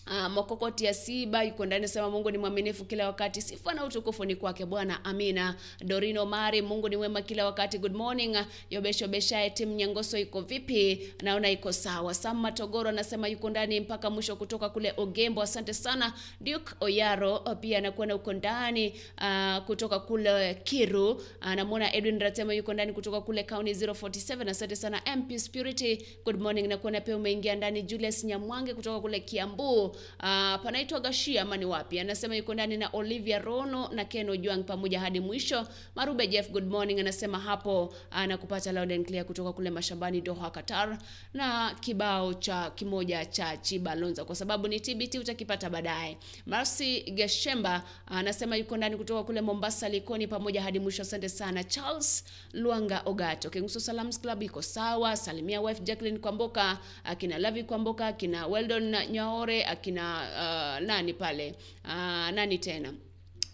Uh, 0.07 0.29
Mokokoti 0.33 0.85
ya 0.85 0.95
Siba 0.95 1.43
yuko 1.43 1.67
ndani 1.67 1.89
sema 1.89 2.11
Mungu 2.11 2.31
ni 2.31 2.39
mwaminifu 2.39 2.85
kila 2.85 3.07
wakati, 3.07 3.43
sifa 3.43 3.75
na 3.75 3.85
utukufu 3.85 4.25
ni 4.25 4.37
kwake 4.37 4.67
Bwana, 4.67 5.05
amina. 5.05 5.57
Dorino 5.85 6.27
Mari, 6.27 6.63
Mungu 6.63 6.89
ni 6.89 6.97
mwema 6.97 7.23
kila 7.23 7.45
wakati. 7.47 7.79
Good 7.79 7.95
morning 7.95 8.37
Yobesho 8.71 9.09
Beshae, 9.09 9.51
timu 9.51 9.75
Nyangoso 9.75 10.19
iko 10.19 10.41
vipi? 10.41 11.13
Naona 11.23 11.51
iko 11.51 11.73
sawa. 11.73 12.15
Sam 12.15 12.41
Matogoro 12.41 12.89
anasema 12.89 13.29
yuko 13.29 13.51
ndani 13.51 13.81
mpaka 13.81 14.11
mwisho 14.11 14.37
kutoka 14.37 14.69
kule 14.69 14.95
Ogembo, 14.97 15.43
asante 15.43 15.75
sana. 15.75 16.13
Duke 16.41 16.73
Oyaro 16.81 17.39
pia 17.61 17.79
anakuwa 17.79 18.07
na 18.07 18.15
uko 18.15 18.33
ndani 18.33 18.95
uh, 19.19 19.65
kutoka 19.65 19.99
kule 19.99 20.55
Kiru. 20.55 21.23
Anamwona 21.41 21.95
Edwin 21.95 22.19
Ratema 22.19 22.55
yuko 22.55 22.75
ndani 22.75 22.93
kutoka 22.93 23.21
kule 23.21 23.43
County 23.45 23.73
047, 23.73 24.49
asante 24.51 24.77
sana. 24.77 25.03
MP 25.17 25.39
Spirit. 25.39 26.05
good 26.25 26.41
morning. 26.41 26.67
Nakuona 26.69 27.01
pia 27.01 27.17
umeingia 27.17 27.55
ndani. 27.55 27.83
Julius 27.83 28.25
Nyamwange 28.25 28.75
kutoka 28.75 29.01
kule 29.01 29.21
Kiambu 29.21 29.92
Uh, 29.93 30.63
panaitwa 30.63 31.01
Gashia 31.01 31.43
ama 31.43 31.57
ni 31.57 31.65
wapi? 31.65 32.01
Anasema 32.01 32.37
yuko 32.37 32.55
ndani 32.55 32.77
na 32.77 32.89
Olivia 32.93 33.39
Rono 33.39 33.89
na 33.89 34.05
Ken 34.05 34.29
Ojwang 34.31 34.63
pamoja 34.63 35.01
hadi 35.01 35.21
mwisho. 35.21 35.67
Marube 35.95 36.27
Jeff, 36.27 36.51
good 36.51 36.67
morning, 36.71 37.01
anasema 37.01 37.39
hapo 37.39 37.95
anakupata 38.11 38.73
loud 38.73 38.93
and 38.93 39.07
clear 39.07 39.25
kutoka 39.27 39.53
kule 39.53 39.71
mashambani 39.71 40.21
Doha, 40.21 40.51
Qatar, 40.51 40.99
na 41.35 41.75
kibao 41.81 42.35
cha 42.35 42.71
kimoja 42.71 43.25
cha 43.27 43.57
Chibalonza 43.57 44.25
kwa 44.25 44.35
sababu 44.37 44.69
ni 44.69 44.81
TBT, 44.81 45.15
utakipata 45.19 45.71
baadaye. 45.71 46.17
Marcy 46.47 47.01
Geshemba 47.01 47.83
anasema 48.07 48.57
yuko 48.57 48.77
ndani 48.77 48.97
kutoka 48.97 49.23
kule 49.23 49.41
Mombasa 49.41 49.89
Likoni 49.89 50.27
pamoja 50.27 50.63
hadi 50.63 50.79
mwisho. 50.79 51.03
Asante 51.03 51.29
sana. 51.29 51.65
Charles 51.65 52.25
Luanga 52.53 53.03
Ogato 53.05 53.51
Kingso 53.51 53.81
Salams 53.81 54.21
Club 54.21 54.43
iko 54.43 54.63
sawa. 54.63 55.17
Salimia 55.17 55.61
wife 55.61 55.81
Jacqueline 55.83 56.19
Kwamboka, 56.19 56.79
akina 57.05 57.39
Lavi 57.39 57.65
Kwamboka, 57.65 58.07
akina 58.07 58.47
Weldon 58.47 58.97
Nyaore 59.11 59.65
akina 59.65 59.82
uh, 59.91 60.87
nani 60.87 61.13
pale? 61.13 61.55
Uh, 61.85 62.31
nani 62.31 62.59
tena 62.59 62.93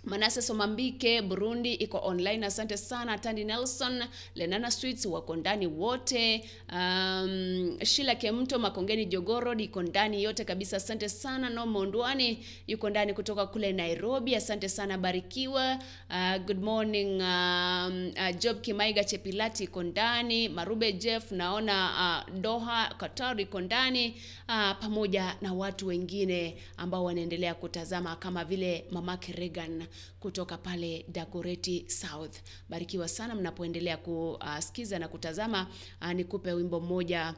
Manase 0.04 0.42
Somambike 0.42 1.22
Burundi 1.22 1.74
iko 1.74 1.98
online, 2.04 2.46
asante 2.46 2.76
sana. 2.76 3.18
Tandi 3.18 3.44
Nelson, 3.44 4.04
Lenana 4.34 4.70
Sweets 4.70 5.06
wako 5.06 5.37
ndani 5.37 5.66
wote. 5.66 6.44
Um, 6.72 7.78
Shila 7.84 8.14
Kemto 8.14 8.58
Makongeni 8.58 9.04
Jogoro 9.06 9.54
iko 9.54 9.82
ndani 9.82 10.22
yote 10.22 10.44
kabisa, 10.44 10.76
asante 10.76 11.08
sana. 11.08 11.50
No 11.50 11.66
Mondwani 11.66 12.38
yuko 12.66 12.90
ndani 12.90 13.14
kutoka 13.14 13.46
kule 13.46 13.72
Nairobi, 13.72 14.34
asante 14.37 14.68
sana. 14.68 14.98
Barikiwa. 14.98 15.78
Uh, 16.11 16.37
good 16.46 16.62
morning. 16.62 17.20
Um, 17.22 18.12
uh, 18.16 18.38
Job 18.38 18.61
Kimaiga 18.61 19.04
Chepilati 19.04 19.64
iko 19.64 19.82
ndani. 19.82 20.48
Marube 20.48 20.92
Jeff 20.92 21.32
naona 21.32 21.90
uh, 22.28 22.34
Doha 22.40 22.94
Qatar 22.98 23.40
iko 23.40 23.61
ndani 23.61 24.14
uh, 24.48 24.72
pamoja 24.80 25.37
na 25.42 25.52
watu 25.52 25.87
wengine 25.87 26.56
ambao 26.76 27.04
wanaendelea 27.04 27.54
kutazama 27.54 28.16
kama 28.16 28.44
vile 28.44 28.84
mamake 28.90 29.32
Regan 29.32 29.84
kutoka 30.20 30.58
pale 30.58 31.04
Dagoretti 31.08 31.84
South. 31.90 32.37
Barikiwa 32.68 33.08
sana 33.08 33.34
mnapoendelea 33.34 33.96
kusikiza 33.96 34.98
na 34.98 35.08
kutazama. 35.08 35.66
Uh, 36.02 36.12
nikupe 36.12 36.52
wimbo 36.52 36.80
mmoja 36.80 37.34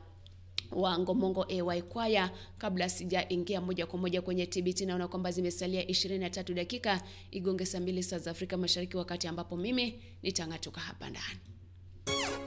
wa 0.73 0.99
Ngomongo 0.99 1.45
AY 1.49 1.83
Kwaya 1.83 2.31
kabla 2.59 2.89
sijaingia 2.89 3.61
moja 3.61 3.87
kwa 3.87 3.99
moja 3.99 4.23
kwenye 4.23 4.47
TBT. 4.47 4.81
Naona 4.81 5.09
kwamba 5.09 5.33
zimesalia 5.33 5.83
23 5.83 6.55
dakika 6.55 7.03
igonge 7.31 7.67
saa 7.67 7.81
mbili 7.81 8.03
saa 8.03 8.19
za 8.19 8.31
Afrika 8.31 8.57
Mashariki, 8.57 8.97
wakati 8.97 9.29
ambapo 9.29 9.57
mimi 9.57 10.03
nitang'atuka 10.23 10.81
hapa 10.81 11.11
ndani. 11.11 12.40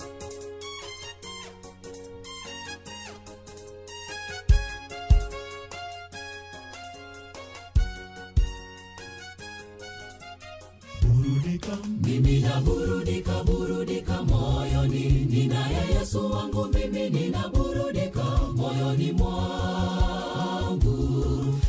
Burudika 11.54 11.78
mimi 12.02 12.40
na 12.42 12.62
burudika 12.62 13.44
burudika 13.44 14.24
moyoni 14.24 15.28
ninaye 15.30 15.94
yesu 16.00 16.32
wangu 16.32 16.66
mimi 16.74 17.10
ninaburudika 17.10 18.24
moyoni 18.56 19.12
mwangu. 19.12 20.94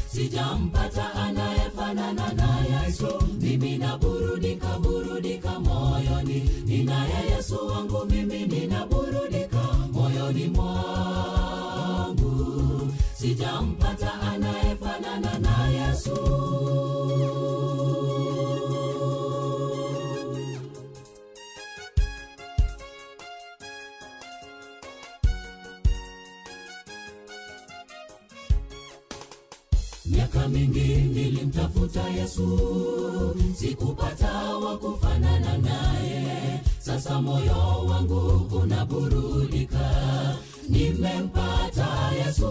Sijampata 0.06 1.14
anayefanana 1.14 2.32
na 2.32 2.58
yesu. 2.66 3.06
Mimi 3.40 3.78
naburudika 3.78 4.78
burudika 4.78 5.60
moyoni. 5.60 6.50
Ninaye 6.66 7.30
yesu 7.36 7.66
wangu 7.66 8.04
mimi 8.10 8.46
ninaburudika 8.46 9.62
moyoni 9.92 10.48
mwangu. 10.48 12.32
Sijampata 13.14 14.12
anayefanana 14.20 15.38
na 15.38 15.68
yesu 15.68 16.43
nilimtafuta 31.54 32.08
yesu 32.08 33.36
sikupata 33.56 34.32
wa 34.56 34.76
kufanana 34.78 35.58
naye. 35.58 36.60
Sasa 36.78 37.22
moyo 37.22 37.84
wangu 37.88 38.48
unaburudika. 38.62 39.90
Nimempata 40.68 41.88
yesu 42.26 42.50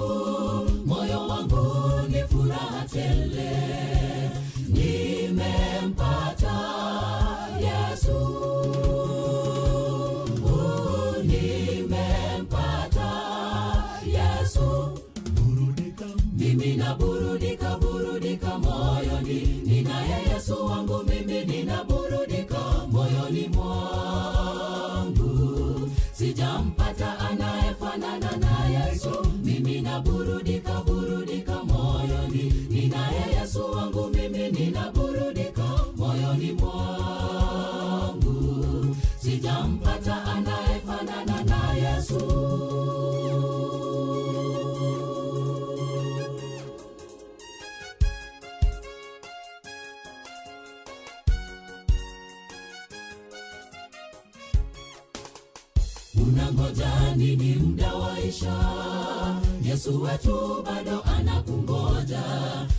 mda 58.41 58.51
waisha 58.51 59.39
yesu 59.63 60.01
wetu 60.01 60.63
bado 60.65 61.03
anakungoja. 61.17 62.23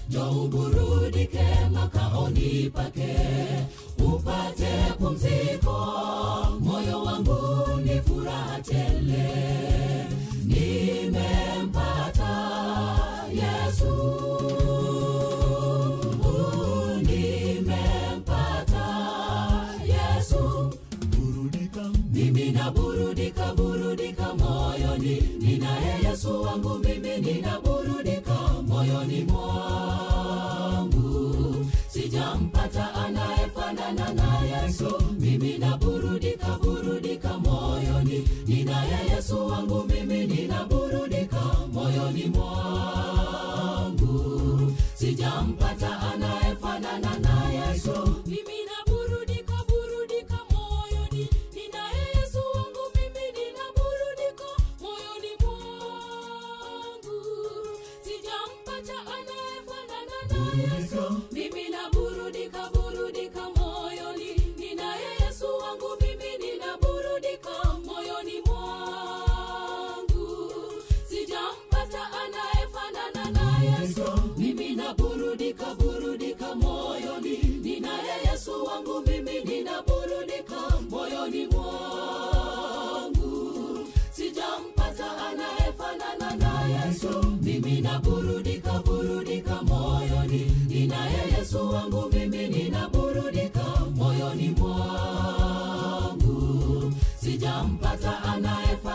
Jo 0.08 0.30
uburudike 0.30 1.44
makaoni 1.72 2.70
pake. 2.70 3.16
Upate 3.98 4.92
pumziko. 4.98 5.76
Moyo 6.60 7.02
wangu 7.02 7.80
ni 7.84 8.00
furaha 8.02 8.60
tele 8.60 9.28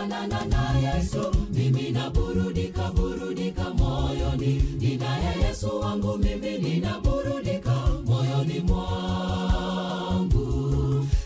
anayefanana 0.09 0.45
na 0.45 0.79
yesu 0.79 1.31
mimi 1.53 1.89
naburudika 1.91 2.91
burudika 2.91 3.69
moyoni. 3.73 4.53
Ninaye 4.79 5.39
yesu 5.47 5.79
wangu 5.79 6.17
mimi 6.17 6.57
ninaburudika 6.57 7.75
moyoni 8.05 8.59
mwangu. 8.59 10.47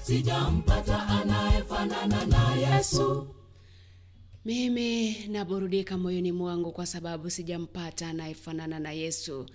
Sijampata 0.03 1.07
anayefanana 1.07 2.25
na 2.25 2.55
yesu. 2.55 3.27
Mimi 4.45 5.13
naburudika 5.27 5.97
moyoni 5.97 6.31
mwangu 6.31 6.71
kwa 6.71 6.85
sababu 6.85 7.29
sijampata 7.29 8.07
anayefanana 8.07 8.79
na 8.79 8.91
Yesu. 8.91 9.45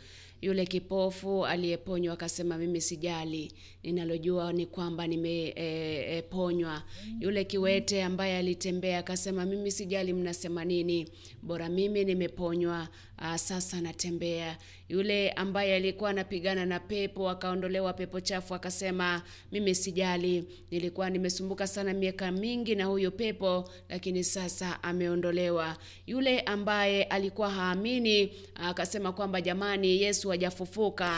Yule 0.42 0.66
kipofu 0.66 1.46
aliyeponywa 1.46 2.14
akasema, 2.14 2.58
mimi 2.58 2.80
sijali, 2.80 3.52
ninalojua 3.82 4.52
ni 4.52 4.66
kwamba 4.66 5.06
nimeponywa. 5.06 6.82
Yule 7.20 7.44
kiwete 7.44 8.02
ambaye 8.02 8.38
alitembea 8.38 8.98
akasema, 8.98 9.44
mimi 9.46 9.70
sijali 9.70 10.12
mnasema 10.12 10.64
nini, 10.64 11.08
bora 11.42 11.68
mimi 11.68 12.04
nimeponywa, 12.04 12.88
ah, 13.18 13.38
sasa 13.38 13.80
natembea. 13.80 14.56
Yule 14.88 15.30
ambaye 15.30 15.74
alikuwa 15.76 16.10
anapigana 16.10 16.66
na 16.66 16.80
pepo 16.80 17.30
akaondolewa 17.30 17.92
pepo 17.92 18.20
chafu 18.20 18.54
akasema, 18.54 19.22
mimi 19.52 19.74
sijali, 19.74 20.44
nilikuwa 20.70 21.10
nimesumbuka 21.10 21.66
sana 21.66 21.92
miaka 21.94 22.30
mingi 22.32 22.74
na 22.74 22.84
huyo 22.84 23.10
pepo, 23.10 23.70
lakini 23.88 24.24
sasa 24.24 24.82
ameondolewa. 24.82 25.76
Yule 26.06 26.40
ambaye 26.40 27.02
alikuwa 27.04 27.50
haamini 27.50 28.32
akasema 28.54 29.12
kwamba 29.12 29.40
jamani, 29.40 30.02
Yesu 30.02 30.28
hajafufuka. 30.28 31.16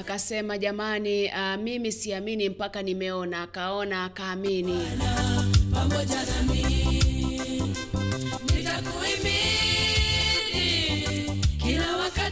Akasema 0.00 0.58
jamani, 0.58 1.24
uh, 1.26 1.56
mimi 1.62 1.92
siamini 1.92 2.48
mpaka 2.48 2.82
nimeona. 2.82 3.42
Akaona 3.42 4.04
akaamini. 4.04 4.78
pamoja 5.74 6.16
nami 6.26 6.77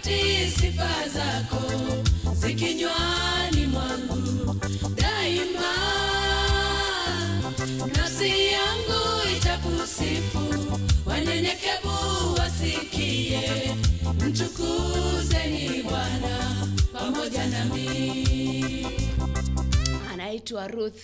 wakati 0.06 0.50
sifa 0.50 1.08
zako 1.08 1.62
zikinywani 2.34 3.66
mwangu 3.72 4.54
daima 4.94 5.74
nafsi 7.96 8.28
yangu 8.46 9.36
itakusifu 9.36 10.38
wanyenyekevu 11.06 12.34
wasikie 12.38 13.74
mtukuzeni 14.26 15.82
bwana 15.82 16.56
pamoja 16.92 17.46
nami 17.46 18.86
anaitwa 20.12 20.68
Ruth 20.68 21.00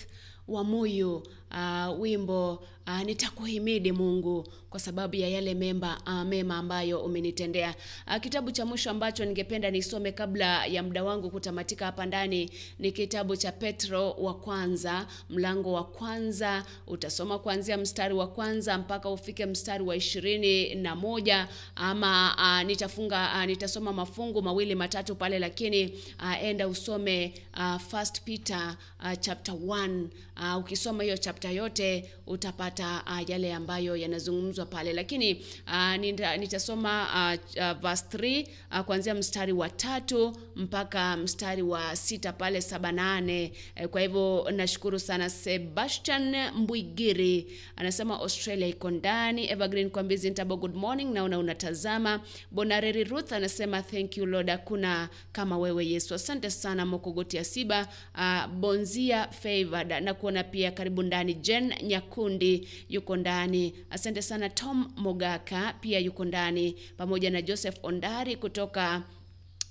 Wamuyu. 0.48 1.22
Uh, 1.50 2.00
wimbo 2.00 2.62
uh, 2.86 3.00
nitakuhimidi 3.02 3.92
Mungu 3.92 4.48
kwa 4.70 4.80
sababu 4.80 5.16
ya 5.16 5.28
yale 5.28 5.54
memba, 5.54 6.00
uh, 6.06 6.22
mema 6.22 6.56
ambayo 6.56 7.00
umenitendea. 7.04 7.74
Uh, 8.06 8.16
kitabu 8.16 8.50
cha 8.50 8.66
mwisho 8.66 8.90
ambacho 8.90 9.24
ningependa 9.24 9.70
nisome 9.70 10.12
kabla 10.12 10.66
ya 10.66 10.82
muda 10.82 11.04
wangu 11.04 11.30
kutamatika 11.30 11.84
hapa 11.86 12.06
ndani 12.06 12.50
ni 12.78 12.92
kitabu 12.92 13.36
cha 13.36 13.52
Petro 13.52 14.10
wa 14.10 14.34
kwanza 14.34 15.06
mlango 15.30 15.72
wa 15.72 15.84
kwanza. 15.84 16.64
Utasoma 16.86 17.38
kuanzia 17.38 17.78
mstari 17.78 18.14
wa 18.14 18.26
kwanza 18.28 18.78
mpaka 18.78 19.10
ufike 19.10 19.46
mstari 19.46 19.84
wa 19.84 19.96
ishirini 19.96 20.74
na 20.74 20.96
moja 20.96 21.48
ama 21.76 22.34
uh, 22.38 22.66
nitafunga 22.68 23.32
uh, 23.36 23.44
nitasoma 23.44 23.92
mafungu 23.92 24.42
mawili 24.42 24.74
matatu 24.74 25.14
pale, 25.14 25.38
lakini 25.38 25.86
uh, 26.20 26.42
enda 26.44 26.68
usome 26.68 27.34
uh, 27.56 27.76
First 27.80 28.22
Peter 28.22 28.76
uh, 29.04 29.12
chapter 29.20 29.54
1 29.54 30.04
uh, 30.36 30.58
ukisoma 30.60 31.02
hiyo 31.02 31.16
chapter 31.16 31.50
yote 31.50 32.10
utapata 32.26 32.71
uh, 32.80 33.30
yale 33.30 33.54
ambayo 33.54 33.96
yanazungumzwa 33.96 34.66
pale, 34.66 34.92
lakini 34.92 35.44
uh, 35.66 35.96
nita, 35.96 36.36
nitasoma 36.36 37.02
uh, 37.04 37.56
uh, 37.62 37.80
verse 37.80 38.04
3 38.16 38.46
uh, 38.72 38.80
kuanzia 38.80 39.14
mstari 39.14 39.52
wa 39.52 39.70
tatu 39.70 40.36
mpaka 40.56 41.16
mstari 41.16 41.62
wa 41.62 41.96
sita 41.96 42.32
pale 42.32 42.60
saba 42.60 42.92
nane. 42.92 43.52
Eh, 43.76 43.88
kwa 43.88 44.00
hivyo 44.00 44.48
nashukuru 44.56 44.98
sana. 44.98 45.30
Sebastian 45.30 46.36
Mbwigiri 46.56 47.46
anasema 47.76 48.20
Australia 48.20 48.66
iko 48.66 48.90
ndani. 48.90 49.50
Evergreen 49.50 49.90
Kwambizi 49.90 50.30
Ntabo, 50.30 50.56
good 50.56 50.74
morning, 50.74 51.12
naona 51.12 51.38
unatazama. 51.38 52.20
Bonareri 52.50 53.04
Ruth 53.04 53.32
anasema 53.32 53.82
thank 53.82 54.16
you 54.16 54.26
Lord, 54.26 54.48
hakuna 54.50 55.08
kama 55.32 55.58
wewe 55.58 55.86
Yesu. 55.86 56.14
Asante 56.14 56.50
sana 56.50 56.86
Mokogoti 56.86 57.38
Asiba. 57.38 57.88
Uh, 58.14 58.46
Bonzia 58.46 59.28
Favored 59.28 60.02
na 60.02 60.14
kuona 60.14 60.44
pia 60.44 60.70
karibu 60.70 61.02
ndani. 61.02 61.34
Jen 61.34 61.74
Nyakundi 61.82 62.61
yuko 62.88 63.16
ndani. 63.16 63.74
Asante 63.90 64.22
sana 64.22 64.48
Tom 64.48 64.92
Mogaka 64.96 65.74
pia 65.80 65.98
yuko 65.98 66.24
ndani 66.24 66.76
pamoja 66.96 67.30
na 67.30 67.42
Joseph 67.42 67.76
Ondari 67.82 68.36
kutoka 68.36 69.02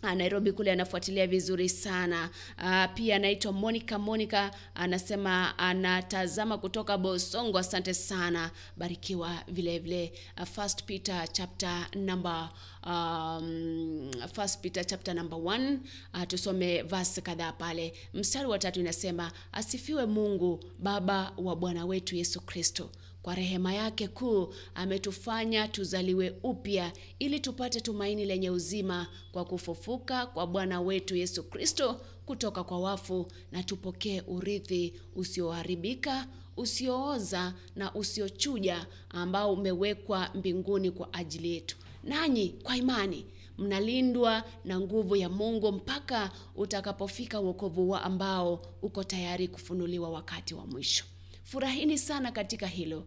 Nairobi 0.03 0.51
kule 0.51 0.71
anafuatilia 0.71 1.27
vizuri 1.27 1.69
sana. 1.69 2.29
Uh, 2.57 2.93
pia 2.93 3.15
anaitwa 3.15 3.51
Monica. 3.51 3.97
Monica 3.99 4.51
anasema 4.75 5.57
anatazama 5.57 6.57
kutoka 6.57 6.97
Bosongo. 6.97 7.57
Asante 7.57 7.93
sana, 7.93 8.51
barikiwa 8.77 9.35
vile 9.47 9.79
vile. 9.79 10.13
Uh, 10.37 10.43
First 10.47 10.83
Peter 10.83 11.27
chapter 11.31 11.87
number 11.95 12.49
um, 12.87 14.11
First 14.33 14.59
Peter 14.61 14.85
chapter 14.85 15.13
number 15.15 15.39
1 15.39 15.77
uh, 16.13 16.23
tusome 16.27 16.81
verse 16.83 17.21
kadhaa 17.21 17.51
pale. 17.51 17.93
Mstari 18.13 18.47
wa 18.47 18.59
tatu 18.59 18.79
inasema 18.79 19.31
asifiwe 19.51 20.05
Mungu 20.05 20.59
Baba 20.79 21.33
wa 21.37 21.55
Bwana 21.55 21.85
wetu 21.85 22.15
Yesu 22.15 22.41
Kristo 22.41 22.89
kwa 23.21 23.35
rehema 23.35 23.73
yake 23.73 24.07
kuu 24.07 24.53
ametufanya 24.75 25.67
tuzaliwe 25.67 26.35
upya 26.43 26.91
ili 27.19 27.39
tupate 27.39 27.81
tumaini 27.81 28.25
lenye 28.25 28.49
uzima 28.49 29.07
kwa 29.31 29.45
kufufuka 29.45 30.25
kwa 30.25 30.47
Bwana 30.47 30.81
wetu 30.81 31.15
Yesu 31.15 31.43
Kristo 31.43 32.01
kutoka 32.25 32.63
kwa 32.63 32.79
wafu, 32.79 33.27
na 33.51 33.63
tupokee 33.63 34.21
urithi 34.27 34.93
usioharibika, 35.15 36.27
usiooza 36.57 37.53
na 37.75 37.93
usiochuja, 37.95 38.87
ambao 39.09 39.53
umewekwa 39.53 40.29
mbinguni 40.35 40.91
kwa 40.91 41.13
ajili 41.13 41.53
yetu. 41.53 41.77
Nanyi 42.03 42.49
kwa 42.63 42.77
imani 42.77 43.25
mnalindwa 43.57 44.43
na 44.65 44.79
nguvu 44.79 45.15
ya 45.15 45.29
Mungu 45.29 45.71
mpaka 45.71 46.31
utakapofika 46.55 47.39
wokovu 47.39 47.89
wa 47.89 48.01
ambao 48.03 48.61
uko 48.81 49.03
tayari 49.03 49.47
kufunuliwa 49.47 50.09
wakati 50.09 50.53
wa 50.53 50.65
mwisho. 50.67 51.05
Furahini 51.51 51.97
sana 51.97 52.31
katika 52.31 52.67
hilo. 52.67 53.05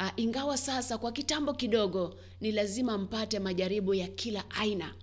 Uh, 0.00 0.08
ingawa 0.16 0.56
sasa 0.58 0.98
kwa 0.98 1.12
kitambo 1.12 1.54
kidogo 1.54 2.18
ni 2.40 2.52
lazima 2.52 2.98
mpate 2.98 3.38
majaribu 3.38 3.94
ya 3.94 4.08
kila 4.08 4.50
aina. 4.50 4.94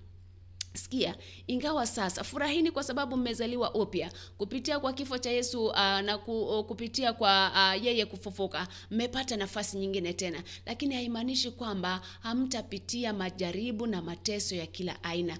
Sikia, 0.73 1.15
ingawa 1.47 1.87
sasa 1.87 2.23
furahini 2.23 2.71
kwa 2.71 2.83
sababu 2.83 3.17
mmezaliwa 3.17 3.75
upya 3.75 4.11
kupitia 4.37 4.79
kwa 4.79 4.93
kifo 4.93 5.17
cha 5.17 5.29
Yesu 5.31 5.65
uh, 5.65 5.75
na 5.77 6.17
ku, 6.17 6.43
uh, 6.43 6.65
kupitia 6.65 7.13
kwa 7.13 7.51
uh, 7.77 7.85
yeye 7.85 8.05
kufufuka, 8.05 8.67
mmepata 8.91 9.37
nafasi 9.37 9.77
nyingine 9.77 10.13
tena, 10.13 10.43
lakini 10.65 10.95
haimaanishi 10.95 11.51
kwamba 11.51 12.01
hamtapitia 12.19 13.13
majaribu 13.13 13.87
na 13.87 14.01
mateso 14.01 14.55
ya 14.55 14.65
kila 14.65 15.03
aina. 15.03 15.37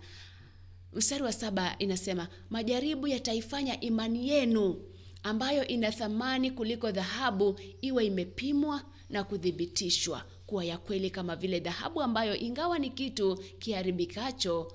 Mstari 0.93 1.23
wa 1.23 1.33
saba 1.33 1.75
inasema 1.79 2.27
majaribu 2.49 3.07
yataifanya 3.07 3.79
imani 3.81 4.29
yenu 4.29 4.81
ambayo 5.25 5.67
ina 5.67 5.91
thamani 5.91 6.51
kuliko 6.51 6.91
dhahabu 6.91 7.59
iwe 7.81 8.05
imepimwa 8.05 8.83
na 9.09 9.23
kuthibitishwa 9.23 10.25
kuwa 10.45 10.65
ya 10.65 10.77
kweli 10.77 11.09
kama 11.09 11.35
vile 11.35 11.59
dhahabu 11.59 12.01
ambayo 12.01 12.35
ingawa 12.35 12.79
ni 12.79 12.89
kitu 12.89 13.37
kiharibikacho 13.59 14.71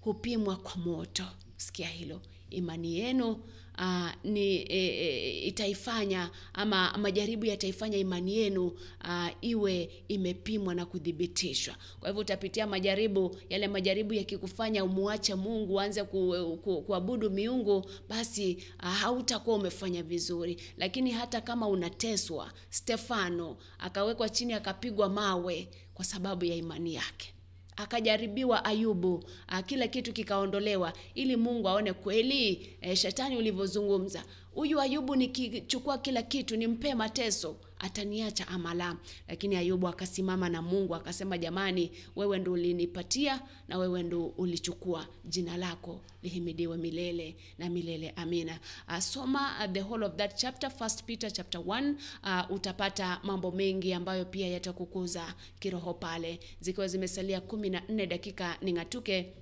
hupimwa 0.00 0.56
kwa 0.56 0.76
moto. 0.76 1.24
Sikia 1.56 1.88
hilo, 1.88 2.20
imani 2.50 2.98
yenu 2.98 3.36
uh, 3.78 4.10
ni 4.24 4.54
e, 4.56 4.66
e, 4.68 5.30
itaifanya 5.46 6.30
ama 6.54 6.98
majaribu 6.98 7.44
yataifanya 7.44 7.98
imani 7.98 8.36
yenu 8.36 8.66
uh, 8.66 9.28
iwe 9.40 9.90
imepimwa 10.08 10.74
na 10.74 10.86
kuthibitishwa. 10.86 11.74
Kwa 12.00 12.08
hivyo 12.08 12.20
utapitia 12.20 12.66
majaribu, 12.66 13.36
yale 13.50 13.68
majaribu 13.68 14.14
yakikufanya 14.14 14.84
umuache 14.84 15.34
Mungu 15.34 15.74
uanze 15.74 16.04
ku, 16.04 16.58
ku, 16.64 16.82
kuabudu 16.82 17.30
miungu, 17.30 17.90
basi 18.08 18.64
uh, 18.82 18.88
hautakuwa 18.88 19.56
umefanya 19.56 20.02
vizuri. 20.02 20.60
Lakini 20.76 21.10
hata 21.10 21.40
kama 21.40 21.68
unateswa, 21.68 22.52
Stefano 22.70 23.56
akawekwa 23.78 24.28
chini 24.28 24.52
akapigwa 24.52 25.08
mawe 25.08 25.68
kwa 25.94 26.04
sababu 26.04 26.44
ya 26.44 26.54
imani 26.54 26.94
yake 26.94 27.32
akajaribiwa 27.76 28.64
Ayubu, 28.64 29.24
kila 29.66 29.88
kitu 29.88 30.12
kikaondolewa, 30.12 30.92
ili 31.14 31.36
Mungu 31.36 31.68
aone 31.68 31.92
kweli 31.92 32.76
e, 32.80 32.96
shetani 32.96 33.36
ulivyozungumza, 33.36 34.24
huyu 34.54 34.80
Ayubu 34.80 35.16
nikichukua 35.16 35.98
kila 35.98 36.22
kitu 36.22 36.56
nimpe 36.56 36.94
mateso 36.94 37.56
ataniacha 37.78 38.48
ama 38.48 38.74
la. 38.74 38.96
Lakini 39.28 39.56
Ayubu 39.56 39.88
akasimama 39.88 40.48
na 40.48 40.62
Mungu 40.62 40.94
akasema, 40.94 41.38
jamani, 41.38 41.90
wewe 42.16 42.38
ndo 42.38 42.52
ulinipatia 42.52 43.42
na 43.68 43.78
wewe 43.78 44.02
ndo 44.02 44.26
ulichukua, 44.26 45.06
jina 45.24 45.56
lako 45.56 46.00
lihimidiwe 46.22 46.76
milele 46.76 47.36
na 47.58 47.70
milele, 47.70 48.10
amina. 48.16 48.58
Uh, 48.88 48.98
soma 48.98 49.56
uh, 49.66 49.72
the 49.72 49.80
whole 49.82 50.06
of 50.06 50.16
that 50.16 50.36
chapter, 50.36 50.70
First 50.70 51.04
Peter 51.04 51.32
chapter 51.32 51.60
1. 51.60 51.94
Uh, 52.22 52.50
utapata 52.56 53.20
mambo 53.22 53.50
mengi 53.50 53.92
ambayo 53.92 54.24
pia 54.24 54.48
yatakukuza 54.48 55.34
kiroho 55.58 55.94
pale, 55.94 56.40
zikiwa 56.60 56.88
zimesalia 56.88 57.40
kumi 57.40 57.70
na 57.70 57.82
nne 57.88 58.06
dakika 58.06 58.58
ning'atuke. 58.62 59.32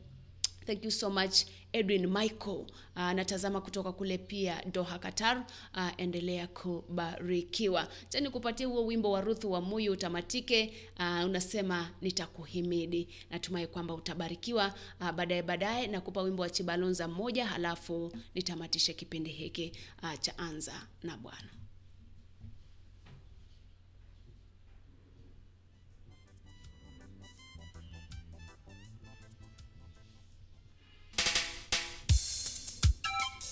Thank 0.67 0.85
you 0.85 0.91
so 0.91 1.11
much 1.11 1.37
Edwin 1.75 2.07
Michael 2.07 2.65
anatazama 2.95 3.61
kutoka 3.61 3.93
kule 3.93 4.19
pia 4.19 4.63
Doha, 4.73 4.99
Qatar. 4.99 5.45
Uh, 5.77 5.89
endelea 5.97 6.47
kubarikiwa. 6.47 7.89
chani 8.09 8.25
nikupatie 8.25 8.67
huo 8.67 8.87
wimbo 8.87 9.11
wa 9.11 9.21
Ruth 9.21 9.45
wa 9.45 9.61
Muyu 9.61 9.93
utamatike. 9.93 10.75
Uh, 10.99 11.25
unasema 11.25 11.91
nitakuhimidi. 12.01 13.09
Natumai 13.31 13.67
kwamba 13.67 13.95
utabarikiwa 13.95 14.75
uh, 15.01 15.11
baadaye 15.11 15.43
baadaye. 15.43 15.87
Nakupa 15.87 16.23
wimbo 16.23 16.43
wa 16.43 16.51
Chibalonza 16.51 17.09
mmoja, 17.09 17.47
halafu 17.47 18.13
nitamatishe 18.35 18.95
kipindi 18.95 19.31
hiki 19.31 19.73
uh, 20.03 20.21
cha 20.21 20.39
Anza 20.39 20.87
na 21.03 21.17
Bwana. 21.17 21.49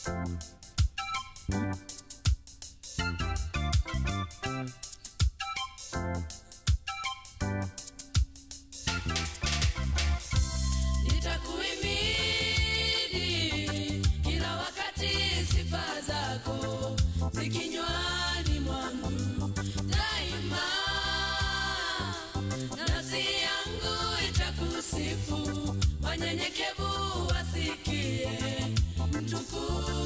Nitakuhimidi 0.06 2.01
mtukuzeni 29.52 30.01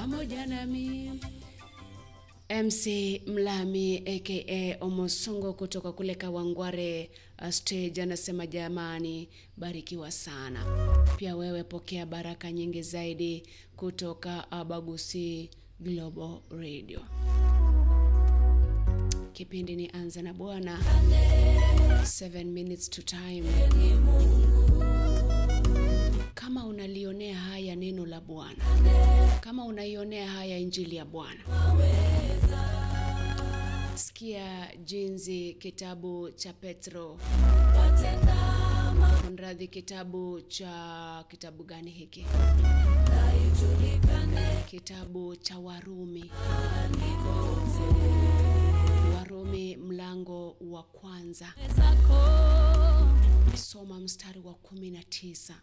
pamoja 0.00 0.46
nami. 0.46 1.20
MC 2.50 2.86
Mlami 3.26 3.96
aka 4.16 4.76
Omosongo 4.84 5.52
kutoka 5.52 5.92
kule 5.92 6.14
Kawangware 6.14 7.10
uh, 7.42 7.50
stage 7.50 8.02
anasema 8.02 8.46
jamani, 8.46 9.28
barikiwa 9.56 10.10
sana. 10.10 10.64
Pia 11.16 11.36
wewe 11.36 11.64
pokea 11.64 12.06
baraka 12.06 12.52
nyingi 12.52 12.82
zaidi 12.82 13.42
kutoka 13.76 14.50
Abagusi 14.50 15.50
Global 15.80 16.38
Radio. 16.50 17.00
Kipindi 19.32 19.76
ni 19.76 19.90
Anza 19.90 20.22
na 20.22 20.34
Bwana, 20.34 20.78
7 22.02 22.44
minutes 22.44 22.90
to 22.90 23.02
time. 23.02 23.44
Kama 26.40 26.64
unalionea 26.66 27.36
haya 27.38 27.76
neno 27.76 28.06
la 28.06 28.20
Bwana, 28.20 28.64
kama 29.40 29.64
unaionea 29.64 30.28
haya 30.30 30.58
injili 30.58 30.96
ya 30.96 31.04
Bwana, 31.04 31.40
sikia 33.94 34.68
jinsi 34.84 35.54
kitabu 35.54 36.30
cha 36.30 36.52
Petro. 36.52 37.18
Konradhi, 39.24 39.68
kitabu 39.68 40.40
cha 40.40 41.24
kitabu 41.28 41.64
gani 41.64 41.90
hiki? 41.90 42.26
Kitabu 44.66 45.36
cha 45.36 45.58
Warumi, 45.58 46.30
Warumi 49.16 49.76
mlango 49.76 50.56
wa 50.60 50.82
kwanza, 50.82 51.52
soma 53.56 54.00
mstari 54.00 54.40
wa 54.40 54.54
kumi 54.54 54.90
na 54.90 55.02
tisa. 55.02 55.60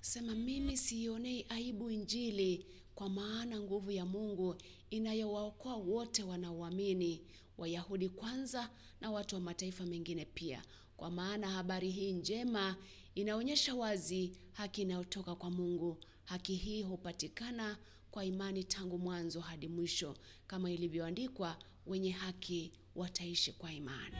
Sema 0.00 0.34
mimi 0.34 0.76
siionei 0.76 1.46
aibu 1.48 1.90
Injili, 1.90 2.66
kwa 2.94 3.08
maana 3.08 3.60
nguvu 3.60 3.90
ya 3.90 4.06
Mungu 4.06 4.56
inayowaokoa 4.90 5.76
wote 5.76 6.22
wanaoamini, 6.22 7.22
Wayahudi 7.58 8.08
kwanza 8.08 8.70
na 9.00 9.10
watu 9.10 9.34
wa 9.34 9.40
mataifa 9.40 9.86
mengine 9.86 10.24
pia. 10.24 10.62
Kwa 10.96 11.10
maana 11.10 11.50
habari 11.50 11.90
hii 11.90 12.12
njema 12.12 12.76
inaonyesha 13.14 13.74
wazi 13.74 14.32
haki 14.52 14.82
inayotoka 14.82 15.34
kwa 15.34 15.50
Mungu. 15.50 15.96
Haki 16.24 16.54
hii 16.54 16.82
hupatikana 16.82 17.78
kwa 18.10 18.24
imani 18.24 18.64
tangu 18.64 18.98
mwanzo 18.98 19.40
hadi 19.40 19.68
mwisho, 19.68 20.14
kama 20.46 20.70
ilivyoandikwa, 20.70 21.56
wenye 21.86 22.10
haki 22.10 22.72
wataishi 22.96 23.52
kwa 23.52 23.72
imani. 23.72 24.16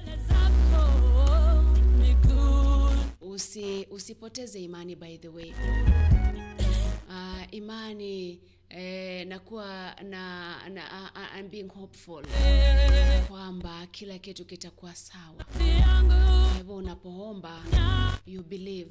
Usi, 3.21 3.87
usipoteze 3.91 4.63
imani 4.63 4.97
by 4.97 5.17
the 5.19 5.29
way. 5.29 5.55
Uh, 7.09 7.43
imani 7.55 8.41
eh, 8.69 9.27
nakuwa 9.27 9.95
na, 10.03 10.57
na 10.69 11.11
uh, 11.15 11.39
I'm 11.39 11.49
being 11.49 11.69
hopeful 11.69 12.25
kwamba 13.29 13.87
kila 13.87 14.19
kitu 14.19 14.45
kitakuwa 14.45 14.95
sawa. 14.95 15.45
Kwa 15.45 16.55
hivyo 16.57 16.77
unapoomba 16.77 17.63
you 18.27 18.43
believe. 18.43 18.91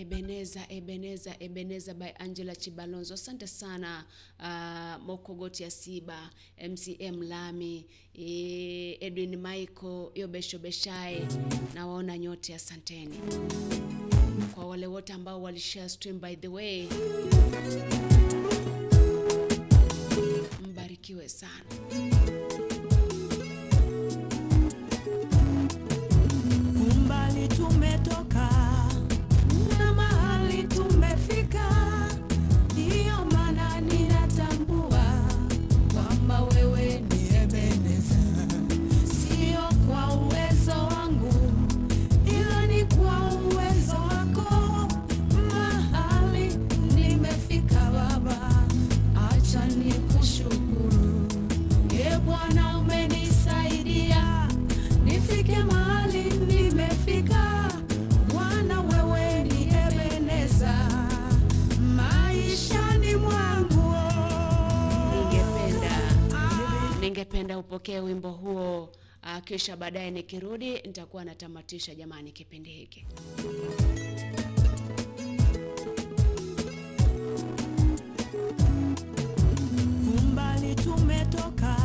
Ebeneza, 0.00 0.60
Ebeneza, 0.68 1.36
Ebeneza 1.40 1.94
by 1.94 2.12
Angela 2.18 2.54
Chibalonzo. 2.56 3.14
Asante 3.14 3.46
sana 3.46 4.04
uh, 4.38 5.04
Mokogoti 5.06 5.62
ya 5.62 5.70
Siba, 5.70 6.30
MCM 6.68 7.22
Lami, 7.22 7.86
e, 8.14 8.96
Edwin 9.00 9.36
Michael, 9.36 10.10
Yobesho 10.14 10.58
Beshai 10.58 11.26
na 11.74 11.86
waona 11.86 12.18
nyote, 12.18 12.54
asanteni. 12.54 13.18
Kwa 14.54 14.66
wale 14.66 14.86
wote 14.86 15.12
ambao 15.12 15.42
walishare 15.42 15.88
stream 15.88 16.20
by 16.20 16.36
the 16.36 16.48
way, 16.48 16.88
mbarikiwe 20.70 21.28
sana. 21.28 21.64
Ningependa 67.20 67.58
upokee 67.58 67.98
wimbo 68.00 68.30
huo 68.30 68.82
uh, 69.22 69.44
kisha 69.44 69.76
baadaye 69.76 70.10
nikirudi 70.10 70.72
nitakuwa 70.72 71.24
natamatisha 71.24 71.94
jamani 71.94 72.32
kipindi 72.32 72.70
hiki. 72.70 73.06
umbali 80.18 80.74
tumetoka 80.74 81.76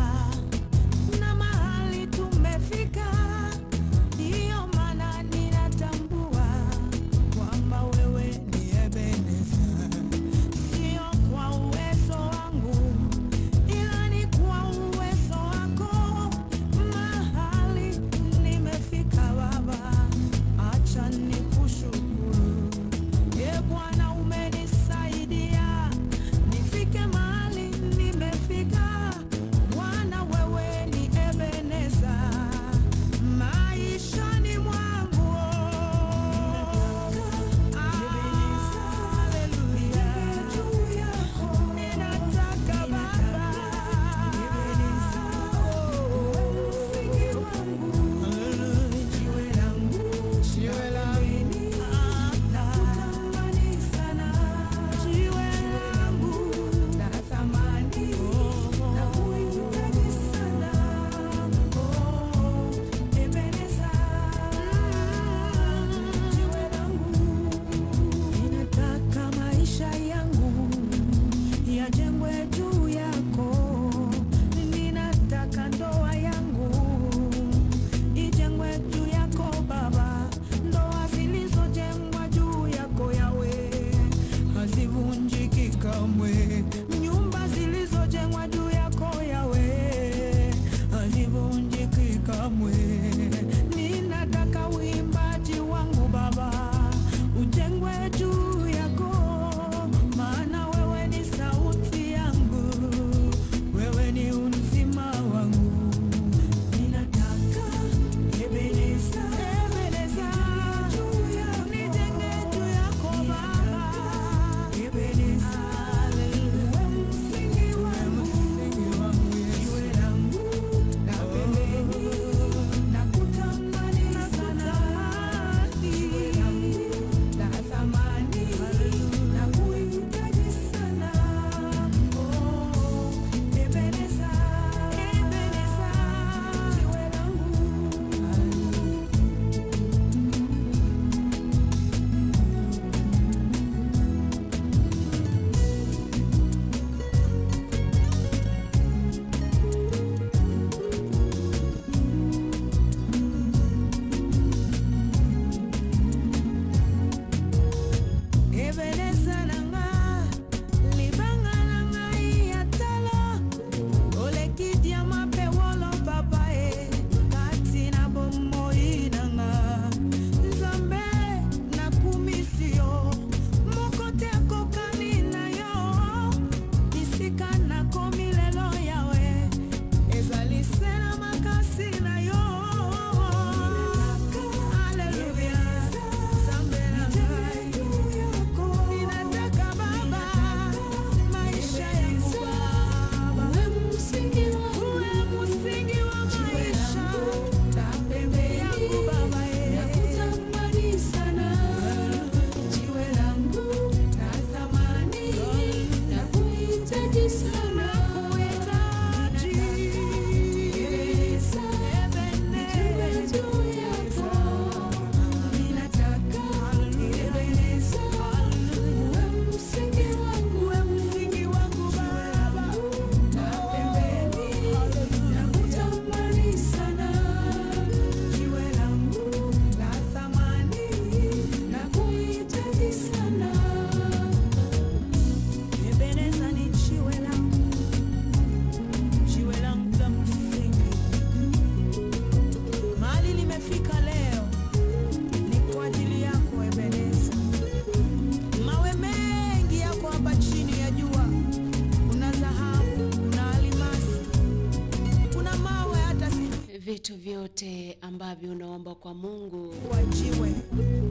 vyote 257.46 257.98
ambavyo 258.02 258.52
unaomba 258.52 258.96
kwa 258.96 259.14
Mungu 259.14 259.74
wajiwe 259.92 260.54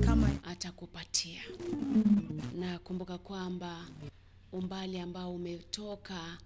kama 0.00 0.30
atakupatia. 0.44 1.42
Na 2.58 2.78
kumbuka 2.78 3.18
kwamba 3.18 3.86
umbali 4.52 4.98
ambao 4.98 5.34
umetoka, 5.34 6.38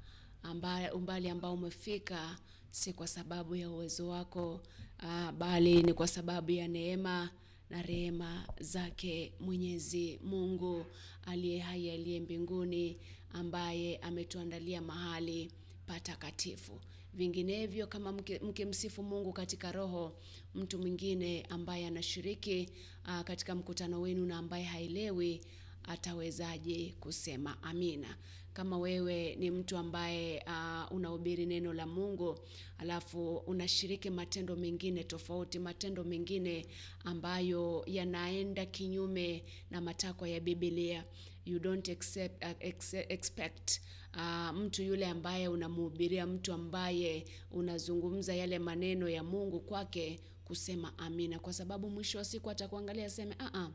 amba, 0.43 0.95
umbali 0.95 1.29
ambao 1.29 1.55
umefika 1.55 2.37
si 2.71 2.93
kwa 2.93 3.09
sababu 3.09 3.57
ya 3.57 3.71
uwezo 3.71 4.09
wako, 4.09 4.61
uh, 5.03 5.31
bali 5.31 5.83
ni 5.83 5.93
kwa 5.95 6.09
sababu 6.09 6.51
ya 6.51 6.69
neema 6.69 7.31
na 7.71 7.83
rehema 7.83 8.45
zake 8.61 9.33
Mwenyezi 9.41 10.21
Mungu 10.25 10.87
aliye 11.27 11.59
hai 11.61 11.91
aliye 11.91 12.21
mbinguni 12.21 12.97
ambaye 13.33 13.97
ametuandalia 13.97 14.83
mahali 14.83 15.51
patakatifu. 15.87 16.81
Vinginevyo, 17.15 17.87
kama 17.87 18.13
mke- 18.13 18.41
mkimsifu 18.45 19.03
Mungu 19.03 19.33
katika 19.33 19.73
roho, 19.73 20.17
mtu 20.55 20.79
mwingine 20.79 21.43
ambaye 21.49 21.87
anashiriki 21.87 22.69
uh, 23.05 23.21
katika 23.21 23.55
mkutano 23.55 24.01
wenu 24.01 24.27
na 24.27 24.39
ambaye 24.39 24.65
haelewi 24.65 25.41
atawezaje 25.83 26.95
kusema 27.01 27.63
amina? 27.63 28.17
Kama 28.53 28.79
wewe 28.79 29.37
ni 29.37 29.51
mtu 29.51 29.77
ambaye 29.77 30.45
uh, 30.47 30.93
unahubiri 30.97 31.47
neno 31.47 31.73
la 31.73 31.87
Mungu 31.87 32.39
alafu 32.79 33.37
unashiriki 33.37 34.11
matendo 34.11 34.57
mengine 34.57 35.05
tofauti, 35.05 35.59
matendo 35.59 36.05
mengine 36.05 36.67
ambayo 37.05 37.85
yanaenda 37.87 38.67
kinyume 38.67 39.45
na 39.71 39.81
matakwa 39.81 40.29
ya 40.29 40.41
Biblia, 40.41 41.05
you 41.47 41.59
don't 41.59 41.89
accept, 41.89 42.45
uh, 42.45 42.51
ex 42.61 42.95
expect 42.95 43.81
uh, 44.19 44.57
mtu 44.57 44.83
yule 44.83 45.07
ambaye 45.07 45.49
unamhubiria, 45.49 46.27
mtu 46.27 46.53
ambaye 46.53 47.25
unazungumza 47.51 48.35
yale 48.35 48.59
maneno 48.59 49.09
ya 49.09 49.25
Mungu 49.25 49.61
kwake 49.61 50.21
kusema 50.45 50.99
amina, 50.99 51.39
kwa 51.39 51.53
sababu 51.53 51.91
mwisho 51.91 52.19
wa 52.19 52.25
siku 52.25 52.51
atakuangalia 52.51 53.07
aseme 53.07 53.35
a 53.39 53.51
ah 53.55 53.71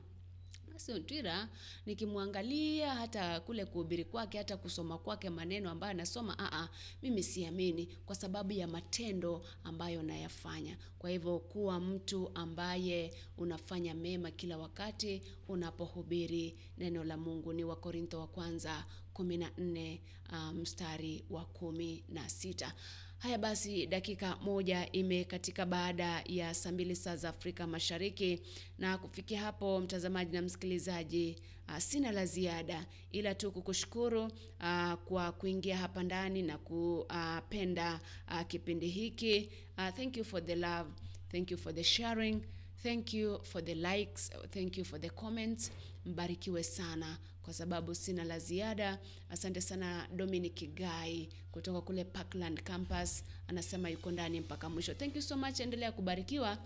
basi 0.73 0.91
Ontwira 0.91 1.49
nikimwangalia 1.85 2.95
hata 2.95 3.39
kule 3.39 3.65
kuhubiri 3.65 4.05
kwake 4.05 4.37
hata 4.37 4.57
kusoma 4.57 4.97
kwake 4.97 5.29
maneno 5.29 5.69
ambayo 5.69 5.91
anasoma 5.91 6.35
a 6.39 6.49
a 6.51 6.69
mimi 7.01 7.23
siamini 7.23 7.85
kwa 8.05 8.15
sababu 8.15 8.51
ya 8.53 8.67
matendo 8.67 9.45
ambayo 9.63 10.03
nayafanya. 10.03 10.77
Kwa 10.99 11.09
hivyo 11.09 11.39
kuwa 11.39 11.79
mtu 11.79 12.31
ambaye 12.35 13.13
unafanya 13.37 13.93
mema 13.93 14.31
kila 14.31 14.57
wakati 14.57 15.21
unapohubiri 15.47 16.57
neno 16.77 17.03
la 17.03 17.17
Mungu 17.17 17.53
ni 17.53 17.63
Wakorintho 17.63 18.19
wa 18.19 18.27
kwanza 18.27 18.85
14 19.13 19.99
uh, 20.31 20.51
mstari 20.53 21.25
wa 21.29 21.45
kumi 21.45 22.03
na 22.09 22.29
sita. 22.29 22.73
Haya 23.17 23.37
basi, 23.37 23.87
dakika 23.87 24.35
moja 24.35 24.91
imekatika 24.91 25.65
baada 25.65 26.23
ya 26.25 26.53
saa 26.53 26.71
mbili 26.71 26.95
saa 26.95 27.15
za 27.15 27.29
Afrika 27.29 27.67
Mashariki, 27.67 28.41
na 28.77 28.97
kufikia 28.97 29.41
hapo, 29.41 29.79
mtazamaji 29.81 30.33
na 30.35 30.41
msikilizaji, 30.41 31.35
uh, 31.67 31.77
sina 31.77 32.11
la 32.11 32.25
ziada 32.25 32.85
ila 33.11 33.35
tu 33.35 33.51
kukushukuru 33.51 34.23
uh, 34.25 34.93
kwa 34.93 35.31
kuingia 35.31 35.77
hapa 35.77 36.03
ndani 36.03 36.41
na 36.41 36.57
kupenda 36.57 37.99
uh, 38.27 38.41
kipindi 38.47 38.87
hiki. 38.87 39.49
Uh, 39.77 39.89
thank 39.89 40.17
you 40.17 40.23
for 40.25 40.45
the 40.45 40.55
love, 40.55 40.89
thank 41.31 41.51
you 41.51 41.57
for 41.57 41.75
the 41.75 41.83
sharing, 41.83 42.41
thank 42.83 43.13
you 43.13 43.39
for 43.43 43.63
the 43.65 43.75
likes, 43.75 44.29
thank 44.49 44.77
you 44.77 44.85
for 44.85 44.99
the 45.01 45.09
comments. 45.09 45.71
Mbarikiwe 46.05 46.63
sana 46.63 47.17
kwa 47.43 47.53
sababu 47.53 47.95
sina 47.95 48.23
la 48.23 48.39
ziada. 48.39 48.99
Asante 49.29 49.61
sana 49.61 50.07
Dominic 50.15 50.73
Gai 50.75 51.29
kutoka 51.51 51.81
kule 51.81 52.03
Parkland 52.03 52.63
Campus, 52.63 53.23
anasema 53.47 53.89
yuko 53.89 54.11
ndani 54.11 54.39
mpaka 54.39 54.69
mwisho. 54.69 54.93
Thank 54.93 55.15
you 55.15 55.21
so 55.21 55.37
much, 55.37 55.59
endelea 55.59 55.91
kubarikiwa. 55.91 56.57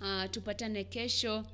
Uh, 0.00 0.30
tupatane 0.30 0.84
kesho 0.84 1.46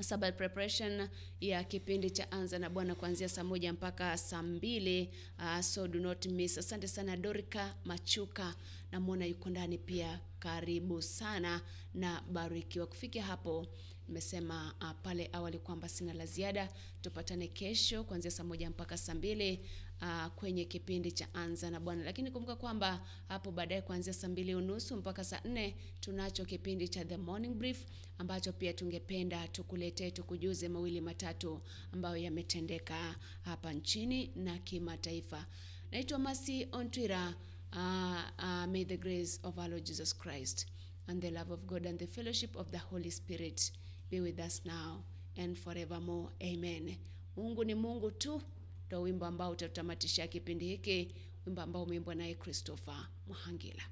Sabbath 0.00 0.36
preparation 0.36 1.08
ya 1.40 1.64
kipindi 1.64 2.10
cha 2.10 2.32
Anza 2.32 2.58
na 2.58 2.70
Bwana 2.70 2.94
kuanzia 2.94 3.28
saa 3.28 3.44
moja 3.44 3.72
mpaka 3.72 4.18
saa 4.18 4.42
mbili. 4.42 5.10
Uh, 5.38 5.60
so 5.60 5.88
do 5.88 5.98
not 6.00 6.26
miss. 6.26 6.58
Asante 6.58 6.88
sana 6.88 7.16
Dorika 7.16 7.74
Machuka, 7.84 8.54
namwona 8.92 9.26
yuko 9.26 9.50
ndani 9.50 9.78
pia. 9.78 10.20
Karibu 10.38 11.02
sana 11.02 11.60
na 11.94 12.20
barikiwa. 12.32 12.86
Kufikia 12.86 13.22
hapo 13.24 13.66
nimesema 14.08 14.74
uh, 14.80 14.90
pale 15.02 15.30
awali 15.32 15.58
kwamba 15.58 15.88
sina 15.88 16.12
la 16.12 16.26
ziada. 16.26 16.68
Tupatane 17.02 17.48
kesho 17.48 18.04
kuanzia 18.04 18.30
saa 18.30 18.44
moja 18.44 18.70
mpaka 18.70 18.96
saa 18.96 19.14
mbili 19.14 19.60
uh, 20.02 20.26
kwenye 20.26 20.64
kipindi 20.64 21.12
cha 21.12 21.34
Anza 21.34 21.70
na 21.70 21.80
Bwana, 21.80 22.04
lakini 22.04 22.30
kumbuka 22.30 22.56
kwamba 22.56 23.06
hapo 23.28 23.52
baadaye 23.52 23.82
kuanzia 23.82 24.12
saa 24.12 24.28
mbili 24.28 24.54
unusu 24.54 24.96
mpaka 24.96 25.24
saa 25.24 25.40
nne 25.44 25.76
tunacho 26.00 26.44
kipindi 26.44 26.88
cha 26.88 27.04
The 27.04 27.16
Morning 27.16 27.54
Brief 27.54 27.84
ambacho 28.18 28.52
pia 28.52 28.72
tungependa 28.72 29.48
tukuletee 29.48 30.10
tukujuze 30.10 30.68
mawili 30.68 31.00
matatu 31.00 31.60
ambayo 31.92 32.16
yametendeka 32.16 33.16
hapa 33.42 33.72
nchini 33.72 34.32
na 34.36 34.58
kimataifa. 34.58 35.46
Naitwa 35.92 36.18
Masi 36.18 36.68
Ontwira. 36.72 37.34
Uh, 37.72 38.20
uh, 38.38 38.66
may 38.66 38.84
the 38.84 38.96
grace 38.96 39.38
of 39.42 39.58
our 39.58 39.68
Lord 39.68 39.84
Jesus 39.84 40.14
Christ 40.18 40.66
and 41.06 41.20
the 41.22 41.30
love 41.30 41.52
of 41.52 41.66
God 41.66 41.86
and 41.86 41.98
the 41.98 42.06
fellowship 42.06 42.56
of 42.56 42.70
the 42.70 42.78
Holy 42.78 43.10
Spirit 43.10 43.72
be 44.10 44.20
with 44.20 44.38
us 44.40 44.62
now 44.64 45.04
and 45.36 45.56
forevermore. 45.58 46.28
Amen. 46.42 46.96
Mungu 47.36 47.64
ni 47.64 47.74
Mungu 47.74 48.10
tu, 48.10 48.42
ndo 48.86 49.02
wimbo 49.02 49.26
ambao 49.26 49.50
utatamatisha 49.50 50.26
kipindi 50.26 50.66
hiki, 50.66 51.14
wimbo 51.46 51.62
ambao 51.62 51.82
umeimbwa 51.82 52.14
naye 52.14 52.34
Christopher 52.34 53.08
Muhangila. 53.26 53.82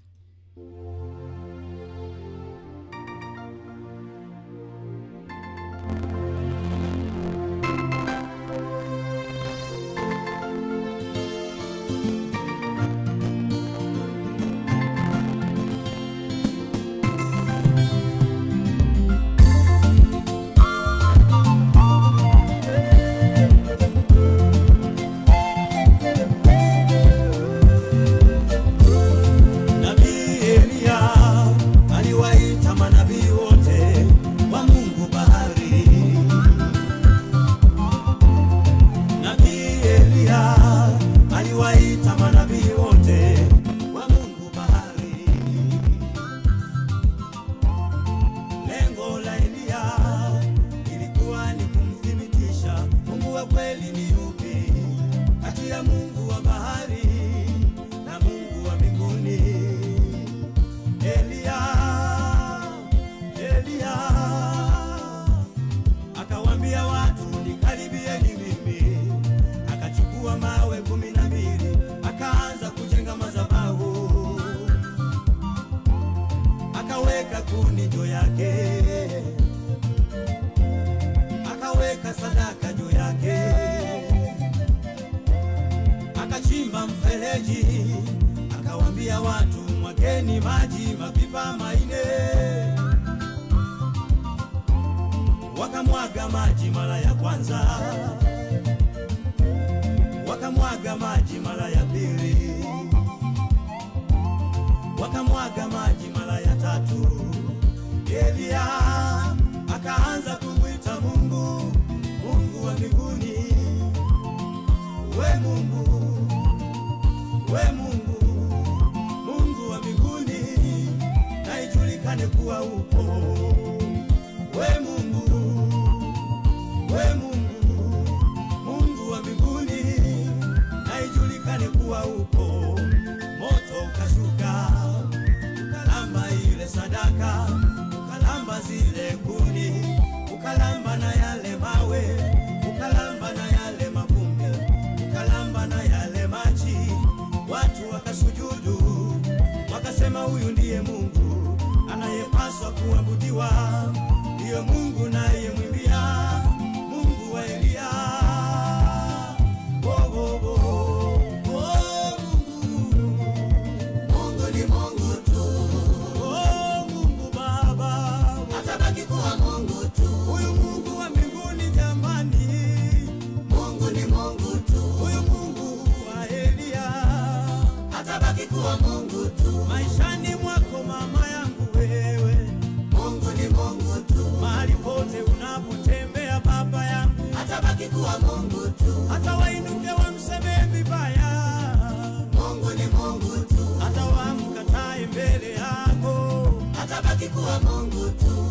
Kuwa 197.24 197.60
Mungu 197.60 198.10
tu. 198.10 198.45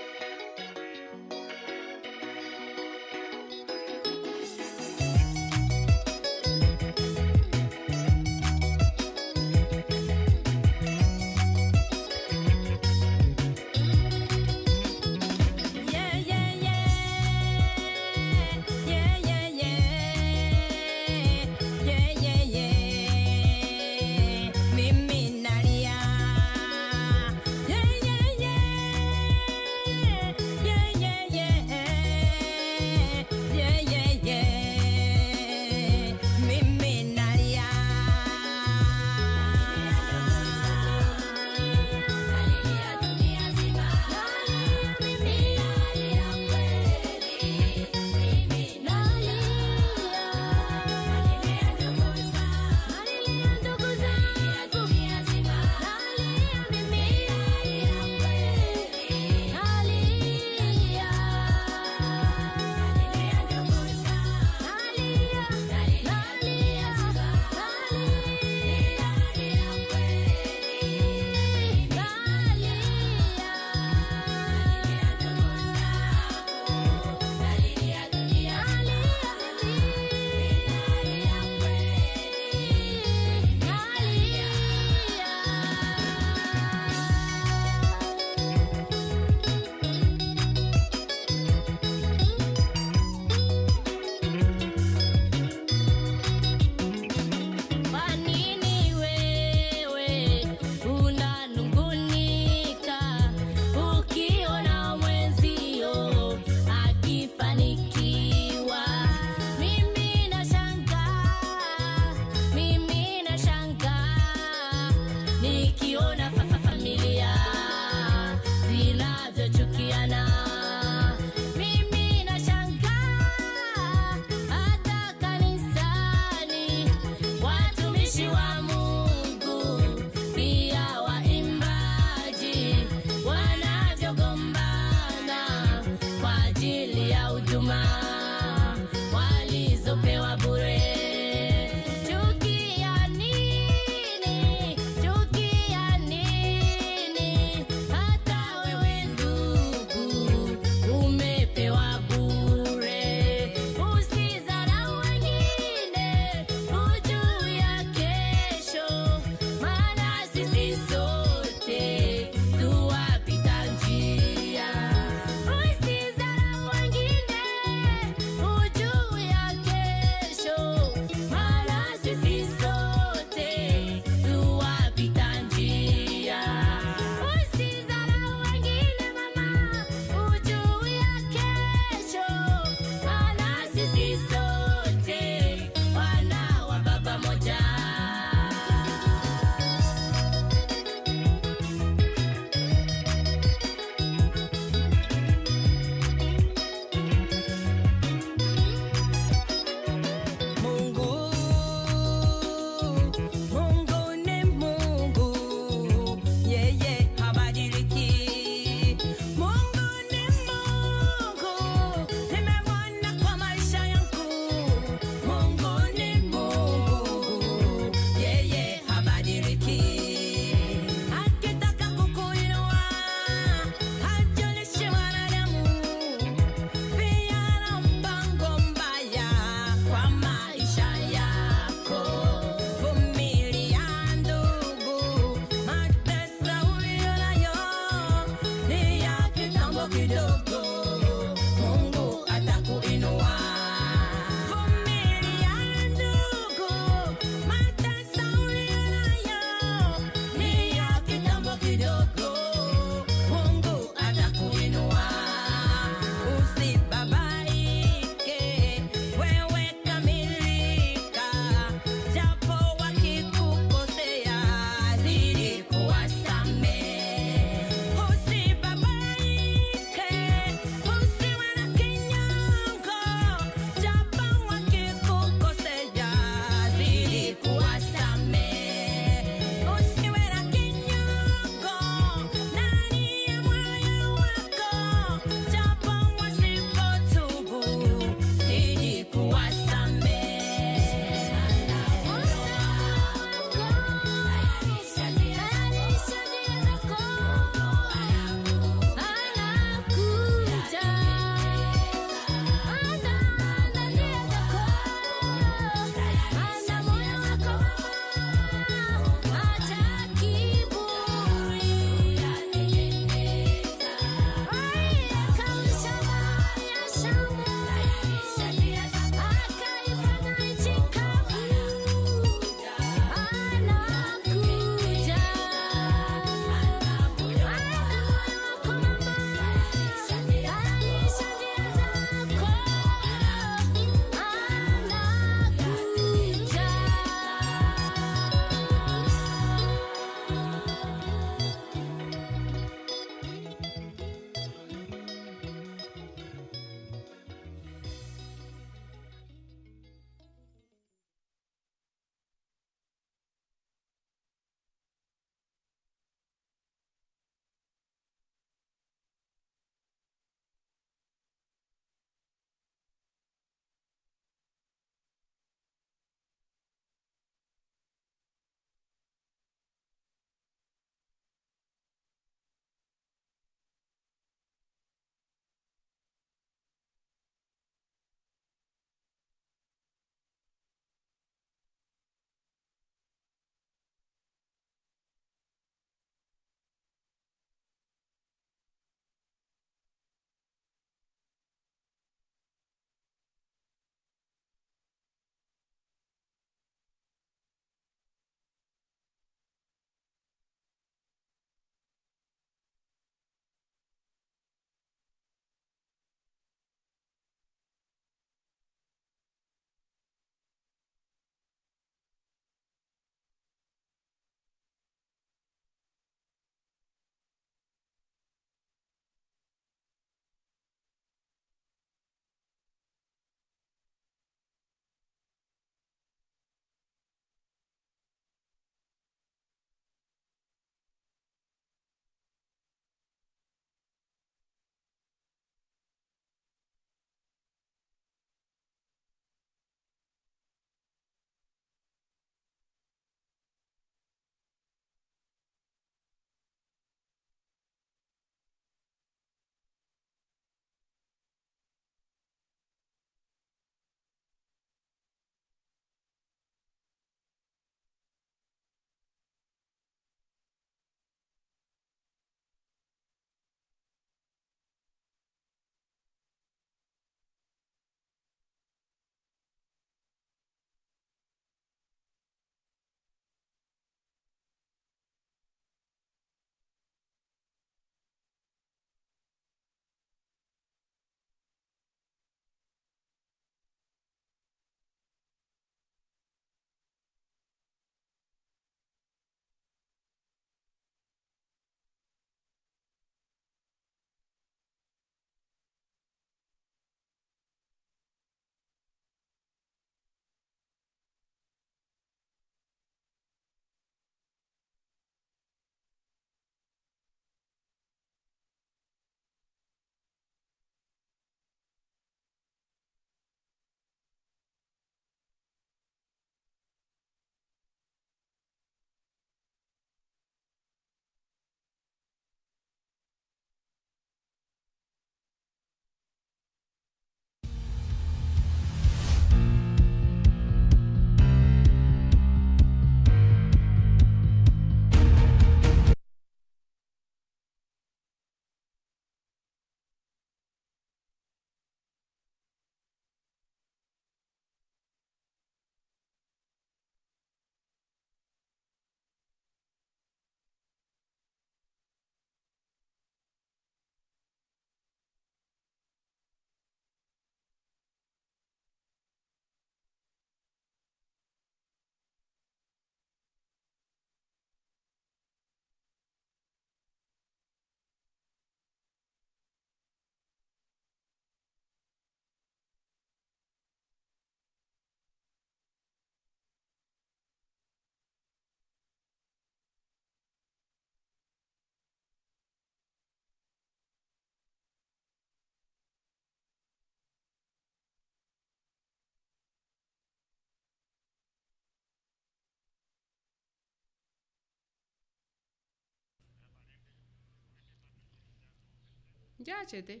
Gerçekten. 599.44 600.00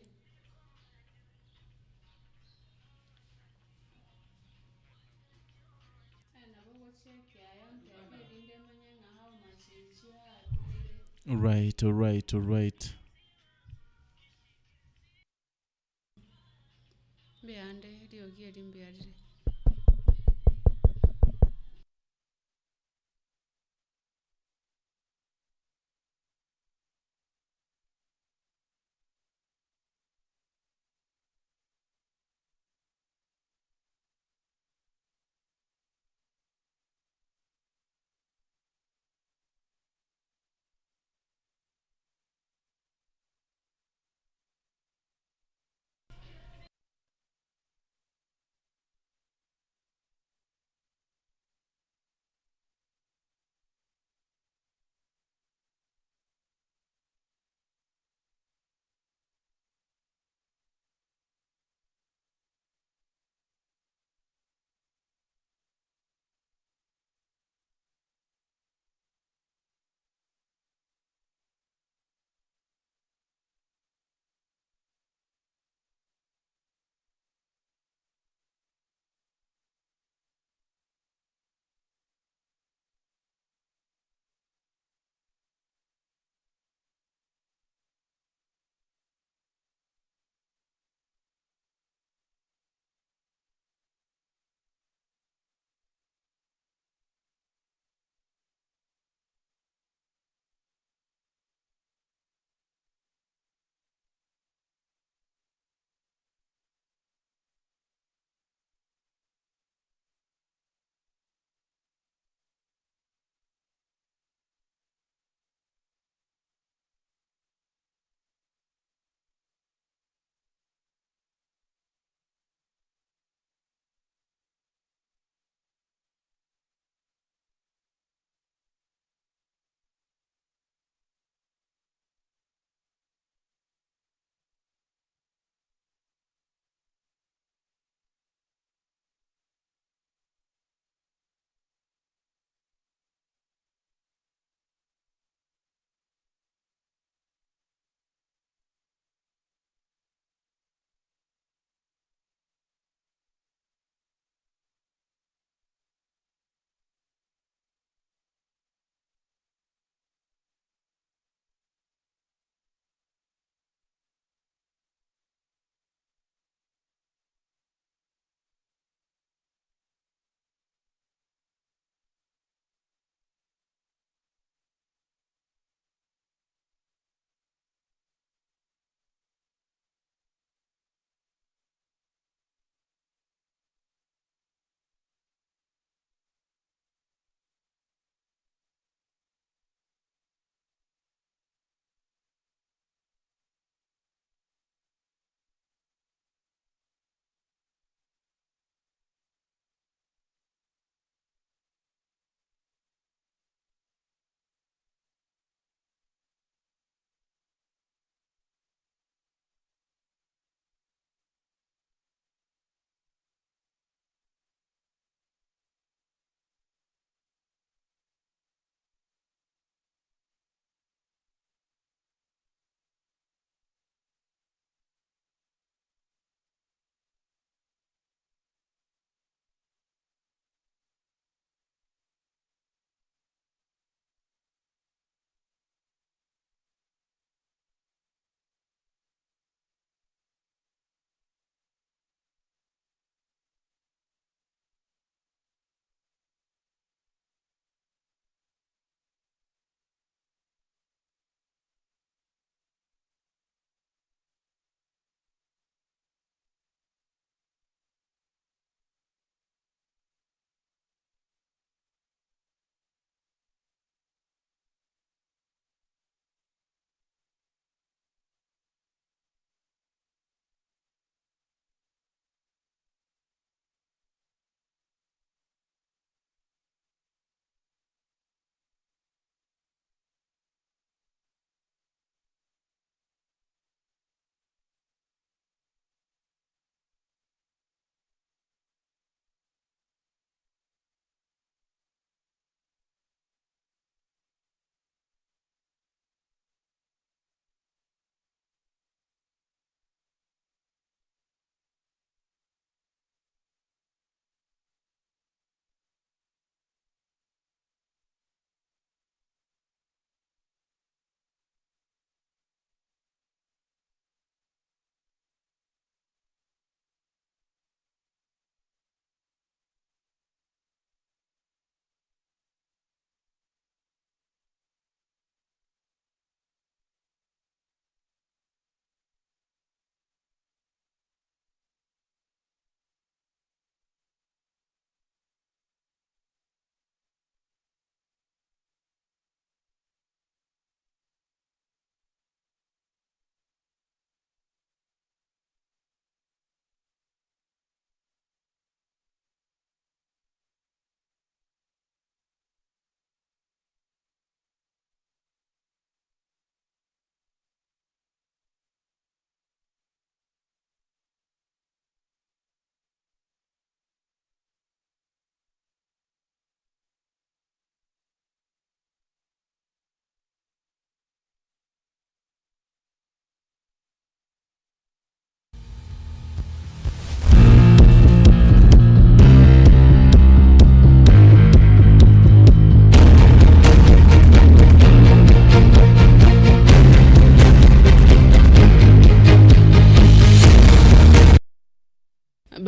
Right, 11.26 11.82
all 11.82 11.92
right, 11.92 12.34
all 12.34 12.40
right. 12.40 12.94
Mbiyande, 17.42 17.88
liyo 18.10 18.26
gie 18.36 18.50
limbiyarile. 18.50 19.13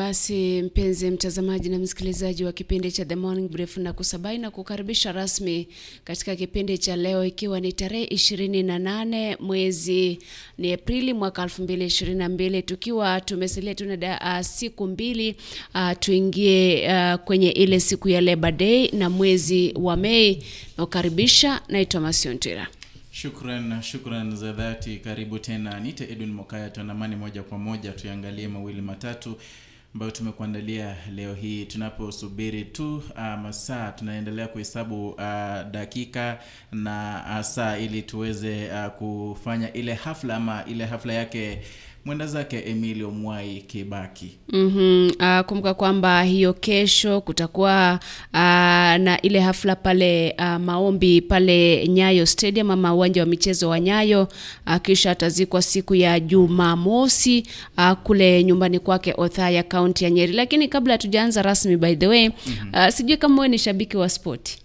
Basi 0.07 0.62
mpenzi 0.62 1.11
mtazamaji 1.11 1.69
na 1.69 1.78
msikilizaji 1.78 2.45
wa 2.45 2.53
kipindi 2.53 2.93
cha 2.93 3.05
The 3.05 3.15
Morning 3.16 3.49
Brief 3.51 3.77
na 3.77 3.93
kusabai 3.93 4.39
na 4.39 4.51
kukaribisha 4.51 5.12
rasmi 5.12 5.69
katika 6.05 6.37
kipindi 6.37 6.78
cha 6.78 6.97
leo 6.97 7.24
ikiwa 7.24 7.61
ni 7.61 7.73
tarehe 7.73 8.05
ishirini 8.05 8.62
na 8.62 8.78
nane 8.78 9.37
mwezi 9.41 10.19
ni 10.59 10.73
Aprili 10.73 11.12
mwaka 11.12 11.43
elfu 11.43 11.62
mbili 11.62 11.85
ishirini 11.87 12.19
na 12.19 12.28
mbili 12.28 12.62
tukiwa 12.62 13.20
tumesalia 13.20 13.74
tuna 13.74 14.20
uh, 14.20 14.47
siku 14.47 14.87
mbili 14.87 15.37
uh, 15.74 15.91
tuingie 16.01 16.89
uh, 16.89 17.15
kwenye 17.20 17.51
ile 17.51 17.81
siku 17.81 18.09
ya 18.09 18.20
Labor 18.20 18.53
Day 18.53 18.91
na 18.91 19.11
mwezi 19.11 19.73
wa 19.77 19.97
Mei 19.97 20.43
nakukaribisha 20.78 21.61
naitwa 21.69 22.01
Masiontira. 22.01 22.69
Shukran, 23.11 23.83
shukran 23.83 24.37
za 24.37 24.53
dhati. 24.53 24.97
Karibu 24.97 25.39
tena, 25.39 25.81
nite 25.81 26.05
Edwin 26.05 26.33
Mokaya, 26.33 26.70
tuandamani 26.70 27.16
moja 27.16 27.43
kwa 27.43 27.59
moja 27.59 27.93
tuangalie 27.93 28.49
mawili 28.49 28.81
matatu 28.83 29.37
ambayo 29.97 30.10
tumekuandalia 30.12 30.97
leo 31.14 31.35
hii. 31.35 31.64
Tunaposubiri 31.64 32.64
tu 32.64 32.97
uh, 32.97 33.40
masaa 33.43 33.93
tunaendelea 33.93 34.48
kuhesabu 34.48 35.09
uh, 35.09 35.18
dakika 35.70 36.39
na 36.73 37.24
uh, 37.36 37.40
saa 37.44 37.77
ili 37.78 38.02
tuweze 38.02 38.68
uh, 38.73 38.86
kufanya 38.93 39.73
ile 39.73 39.94
hafla 39.94 40.36
ama 40.36 40.64
ile 40.64 40.85
hafla 40.85 41.12
yake 41.12 41.60
mwenda 42.07 42.27
zake 42.27 42.59
Emilio 42.66 43.11
Mwai 43.11 43.65
Kibaki. 43.66 44.31
Mm-hmm. 44.49 45.11
Uh, 45.20 45.41
kumbuka 45.47 45.74
kwamba 45.74 46.23
hiyo 46.23 46.53
kesho 46.53 47.20
kutakuwa 47.20 48.01
uh, 48.33 48.39
na 49.05 49.19
ile 49.23 49.41
hafla 49.41 49.77
pale 49.77 50.35
uh, 50.39 50.45
maombi 50.57 51.20
pale 51.20 51.89
Nyayo 51.89 52.27
Stadium 52.27 52.70
ama 52.70 52.95
uwanja 52.95 53.20
wa 53.23 53.27
michezo 53.27 53.69
wa 53.69 53.81
Nyayo 53.81 54.28
uh, 54.66 54.77
kisha 54.77 55.11
atazikwa 55.11 55.62
siku 55.62 55.95
ya 55.95 56.20
Jumamosi 56.20 57.47
uh, 57.78 57.93
kule 57.93 58.45
nyumbani 58.45 58.78
kwake 58.78 59.15
Othaya, 59.16 59.62
kaunti 59.62 60.05
ya 60.05 60.11
Nyeri. 60.11 60.33
Lakini 60.33 60.69
kabla 60.69 60.95
hatujaanza 60.95 61.43
rasmi, 61.43 61.77
by 61.77 61.95
the 61.95 62.07
way 62.07 62.28
mm-hmm. 62.28 62.74
uh, 62.74 62.89
sijui 62.89 63.16
kama 63.16 63.35
wewe 63.35 63.49
ni 63.49 63.59
shabiki 63.59 63.97
wa 63.97 64.09
spoti 64.09 64.59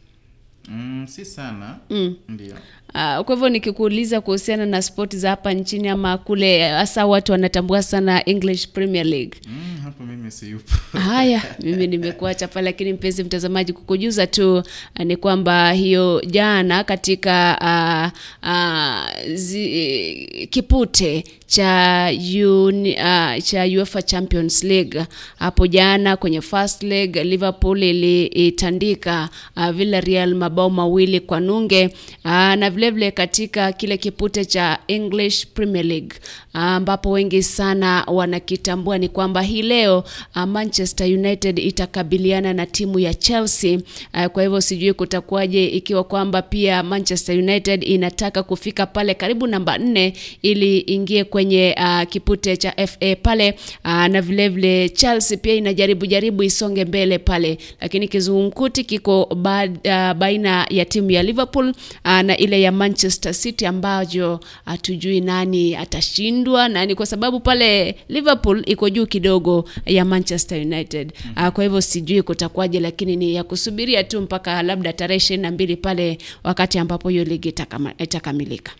Mm, 0.70 1.08
si 1.08 1.26
sana 1.26 1.78
mm. 1.90 2.16
ndio. 2.30 2.56
Uh, 2.96 3.26
kwa 3.26 3.36
hivyo 3.36 3.50
nikikuuliza 3.50 4.22
kuhusiana 4.22 4.66
na 4.66 4.82
spoti 4.82 5.18
za 5.18 5.30
hapa 5.30 5.54
nchini 5.54 5.88
ama 5.90 6.18
kule, 6.18 6.70
hasa 6.70 7.06
watu 7.06 7.32
wanatambua 7.32 7.84
sana 7.84 8.26
English 8.30 8.68
Premier 8.68 9.06
League 9.06 9.38
Mm, 9.48 9.80
hapo 9.84 10.04
mimi 10.04 10.32
siyupo. 10.32 10.74
Haya, 11.10 11.42
mimi 11.64 11.88
nimekuacha 11.88 12.48
pale, 12.48 12.66
lakini 12.66 12.94
mpenzi 12.94 13.24
mtazamaji, 13.24 13.74
kukujuza 13.74 14.28
tu 14.28 14.56
uh, 14.58 14.64
ni 15.06 15.16
kwamba 15.18 15.72
hiyo 15.72 16.22
jana 16.28 16.84
katika 16.84 17.58
uh, 17.62 18.50
uh, 18.50 19.34
zi, 19.36 20.48
kipute 20.50 21.24
cha 21.56 22.10
un, 22.46 22.88
uh, 22.88 23.44
cha 23.44 23.64
UEFA 23.66 24.02
Champions 24.02 24.64
League 24.64 25.06
hapo 25.40 25.68
jana 25.68 26.18
kwenye 26.18 26.42
first 26.42 26.84
leg 26.84 27.16
Liverpool 27.16 27.84
ilitandika 27.84 29.30
uh, 29.58 29.70
Villarreal 29.70 30.36
mabao 30.36 30.70
mawili 30.70 31.20
kwa 31.20 31.40
nunge 31.40 31.86
uh, 32.26 32.32
na 32.32 32.56
vilevile 32.56 32.90
vile 32.92 33.12
katika 33.12 33.72
kile 33.72 33.98
kipute 33.98 34.46
cha 34.46 34.80
English 34.88 35.48
Premier 35.48 35.86
League 35.86 36.16
ambapo 36.54 37.10
uh, 37.10 37.16
wengi 37.16 37.44
sana 37.44 38.04
wanakitambua 38.08 38.98
ni 38.98 39.10
kwamba 39.10 39.42
hii 39.42 39.62
leo 39.62 40.04
uh, 40.36 40.44
Manchester 40.44 41.08
United 41.08 41.60
itakabiliana 41.60 42.54
na 42.54 42.66
timu 42.66 43.00
ya 43.00 43.14
Chelsea. 43.14 43.80
Uh, 44.14 44.26
kwa 44.26 44.44
hivyo 44.44 44.62
sijui 44.62 44.94
kutakuwaje 44.94 45.66
ikiwa 45.66 46.04
kwamba 46.04 46.42
pia 46.42 46.84
Manchester 46.84 47.38
United 47.40 47.84
inataka 47.84 48.44
kufika 48.44 48.86
pale 48.86 49.14
karibu 49.14 49.48
namba 49.48 49.78
nne 49.78 50.14
ili 50.42 50.80
ingie 50.80 51.24
kwenye 51.24 51.41
uh, 51.46 52.04
kipute 52.10 52.58
cha 52.58 52.72
FA 52.88 53.16
pale 53.22 53.56
uh, 53.86 54.06
na 54.08 54.22
vile 54.22 54.50
vile 54.50 54.90
Chelsea 54.90 55.38
pia 55.38 55.54
inajaribu 55.54 56.06
jaribu 56.06 56.44
isonge 56.44 56.86
mbele 56.86 57.20
pale, 57.20 57.58
lakini 57.82 58.08
kizungumkuti 58.08 58.84
kiko 58.84 59.26
ba, 59.36 59.64
uh, 59.66 60.14
baina 60.18 60.68
ya 60.70 60.86
timu 60.86 61.12
ya 61.12 61.24
Liverpool 61.24 61.70
uh, 62.06 62.22
na 62.22 62.38
ile 62.38 62.62
ya 62.62 62.72
Manchester 62.72 63.34
City 63.34 63.66
ambayo 63.66 64.40
hatujui 64.66 65.22
nani 65.22 65.76
atashindwa 65.76 66.68
nani, 66.70 66.96
kwa 66.96 67.06
sababu 67.06 67.40
pale 67.40 67.96
Liverpool 68.10 68.64
iko 68.66 68.90
juu 68.90 69.06
kidogo 69.06 69.70
ya 69.86 70.06
Manchester 70.06 70.62
United. 70.62 71.14
Uh, 71.38 71.48
kwa 71.48 71.64
hivyo 71.64 71.82
sijui 71.82 72.22
kutakuwaje, 72.22 72.80
lakini 72.80 73.16
ni 73.16 73.36
ya 73.36 73.44
kusubiria 73.44 74.04
tu 74.04 74.22
mpaka 74.22 74.64
labda 74.64 74.94
tarehe 74.94 75.18
ishirini 75.18 75.42
na 75.44 75.52
mbili 75.52 75.76
pale 75.76 76.18
wakati 76.44 76.80
ambapo 76.80 77.10
hiyo 77.10 77.24
ligi 77.24 77.50
itakamilika. 77.98 78.72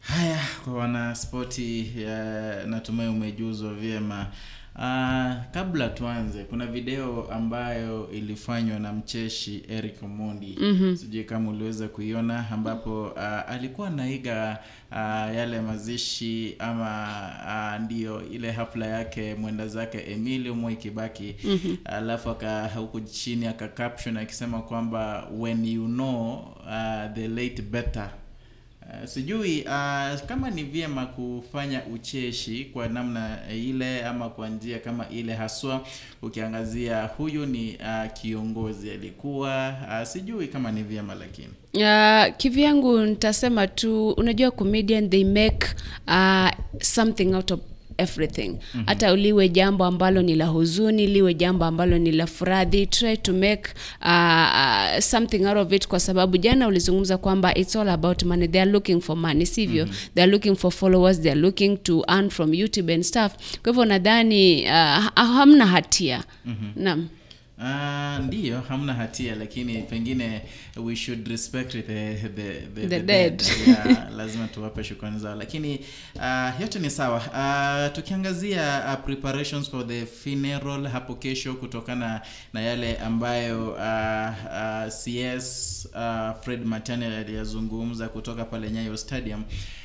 Haya, 0.00 0.38
kwa 0.64 0.72
wanaspoti 0.74 1.92
uh, 1.96 2.68
natumai 2.68 3.08
umejuzwa 3.08 3.74
vyema. 3.74 4.26
Uh, 4.74 5.44
kabla 5.52 5.88
tuanze, 5.88 6.44
kuna 6.44 6.66
video 6.66 7.28
ambayo 7.32 8.10
ilifanywa 8.10 8.78
na 8.78 8.92
mcheshi 8.92 9.62
Eric 9.68 10.02
Omondi 10.02 10.56
mm-hmm. 10.60 10.96
Sijui 10.96 11.24
kama 11.24 11.50
uliweza 11.50 11.88
kuiona, 11.88 12.50
ambapo 12.50 13.02
uh, 13.02 13.50
alikuwa 13.50 13.88
anaiga 13.88 14.58
uh, 14.90 14.96
yale 15.36 15.60
mazishi 15.60 16.56
ama 16.58 17.08
uh, 17.46 17.84
ndio 17.84 18.26
ile 18.28 18.50
hafla 18.52 18.86
yake 18.86 19.34
mwenda 19.34 19.68
zake 19.68 19.98
Emilio 20.12 20.54
Moi 20.54 20.76
Kibaki 20.76 21.34
mm-hmm. 21.44 21.76
Alafu 21.84 22.30
aka 22.30 22.68
huku 22.68 23.00
chini 23.00 23.46
aka 23.46 23.68
caption 23.68 24.16
akisema 24.16 24.62
kwamba 24.62 25.28
when 25.38 25.64
you 25.64 25.86
know 25.86 26.32
uh, 26.60 27.14
the 27.14 27.28
late 27.28 27.62
better 27.62 28.10
Uh, 28.90 29.08
sijui 29.08 29.60
uh, 29.62 30.20
kama 30.26 30.50
ni 30.54 30.62
vyema 30.62 31.06
kufanya 31.06 31.82
ucheshi 31.94 32.64
kwa 32.64 32.88
namna 32.88 33.38
ile 33.54 34.04
ama 34.04 34.28
kwa 34.28 34.48
njia 34.48 34.78
kama 34.78 35.08
ile 35.08 35.34
haswa 35.34 35.86
ukiangazia 36.22 37.02
huyu 37.06 37.46
ni 37.46 37.76
uh, 37.76 38.12
kiongozi 38.12 38.90
alikuwa 38.90 39.74
uh, 39.88 40.06
sijui 40.08 40.48
kama 40.48 40.72
ni 40.72 40.82
vyema 40.82 41.14
lakini. 41.14 41.48
Uh, 41.74 42.36
kivyangu 42.36 43.00
nitasema 43.00 43.66
tu 43.66 44.10
unajua 44.10 44.50
comedian 44.50 45.10
they 45.10 45.24
make 45.24 45.66
uh, 46.08 46.48
something 46.82 47.34
out 47.34 47.50
of 47.50 47.60
everything 48.00 48.48
mm-hmm. 48.48 48.84
hata 48.86 49.16
liwe 49.16 49.48
jambo 49.48 49.84
ambalo 49.84 50.22
ni 50.22 50.34
la 50.34 50.46
huzuni 50.46 51.06
liwe 51.06 51.34
jambo 51.34 51.64
ambalo 51.64 51.98
ni 51.98 52.12
la 52.12 52.26
furaha 52.26 52.66
they 52.66 52.86
try 52.86 53.16
to 53.16 53.32
make 53.32 53.62
uh, 54.02 54.08
uh, 54.08 54.98
something 55.00 55.44
out 55.46 55.56
of 55.56 55.72
it 55.72 55.88
kwa 55.88 56.00
sababu 56.00 56.36
jana 56.36 56.66
ulizungumza 56.66 57.18
kwamba 57.18 57.54
it's 57.54 57.76
all 57.76 57.88
about 57.88 58.22
money 58.22 58.48
they 58.48 58.60
are 58.62 58.70
looking 58.70 59.00
for 59.00 59.16
money 59.16 59.46
sivyo 59.46 59.84
mm-hmm. 59.84 60.14
they 60.14 60.22
are 60.24 60.32
looking 60.32 60.56
for 60.56 60.70
followers 60.72 61.20
they 61.20 61.30
are 61.32 61.40
looking 61.40 61.76
to 61.82 62.04
earn 62.08 62.30
from 62.30 62.54
youtube 62.54 62.94
and 62.94 63.02
stuff 63.02 63.32
kwa 63.62 63.72
hivyo 63.72 63.84
nadhani 63.84 64.62
uh, 64.64 64.70
hamna 65.14 65.66
hatia 65.66 66.24
mm-hmm. 66.46 66.84
naam 66.84 67.08
Uh, 67.62 68.24
ndiyo 68.24 68.60
hamna 68.60 68.94
hatia 68.94 69.34
lakini 69.34 69.82
pengine 69.82 70.42
we 70.76 70.96
should 70.96 71.28
respect 71.28 71.70
the, 71.72 71.82
the, 72.14 72.60
the, 72.74 72.86
The 72.86 73.00
dead. 73.00 73.42
yeah, 73.66 74.10
lazima 74.16 74.48
tuwape 74.48 74.84
shukrani 74.84 75.18
zao. 75.18 75.34
Lakini 75.34 75.80
uh, 76.16 76.60
yote 76.60 76.78
ni 76.78 76.90
sawa. 76.90 77.16
Uh, 77.18 77.92
tukiangazia 77.96 78.84
uh, 78.98 79.04
preparations 79.04 79.70
for 79.70 79.86
the 79.86 80.06
funeral 80.06 80.86
hapo 80.88 81.14
kesho 81.14 81.54
kutokana 81.54 82.20
na 82.52 82.60
yale 82.60 82.96
ambayo 82.98 83.70
uh, 83.70 83.78
uh, 83.78 84.88
cs 84.88 85.88
uh, 85.94 86.42
fred 86.44 86.64
matani 86.64 87.04
aliyazungumza 87.04 88.08
kutoka 88.08 88.44
pale 88.44 88.70
nyayo 88.70 88.96
stadium 88.96 89.44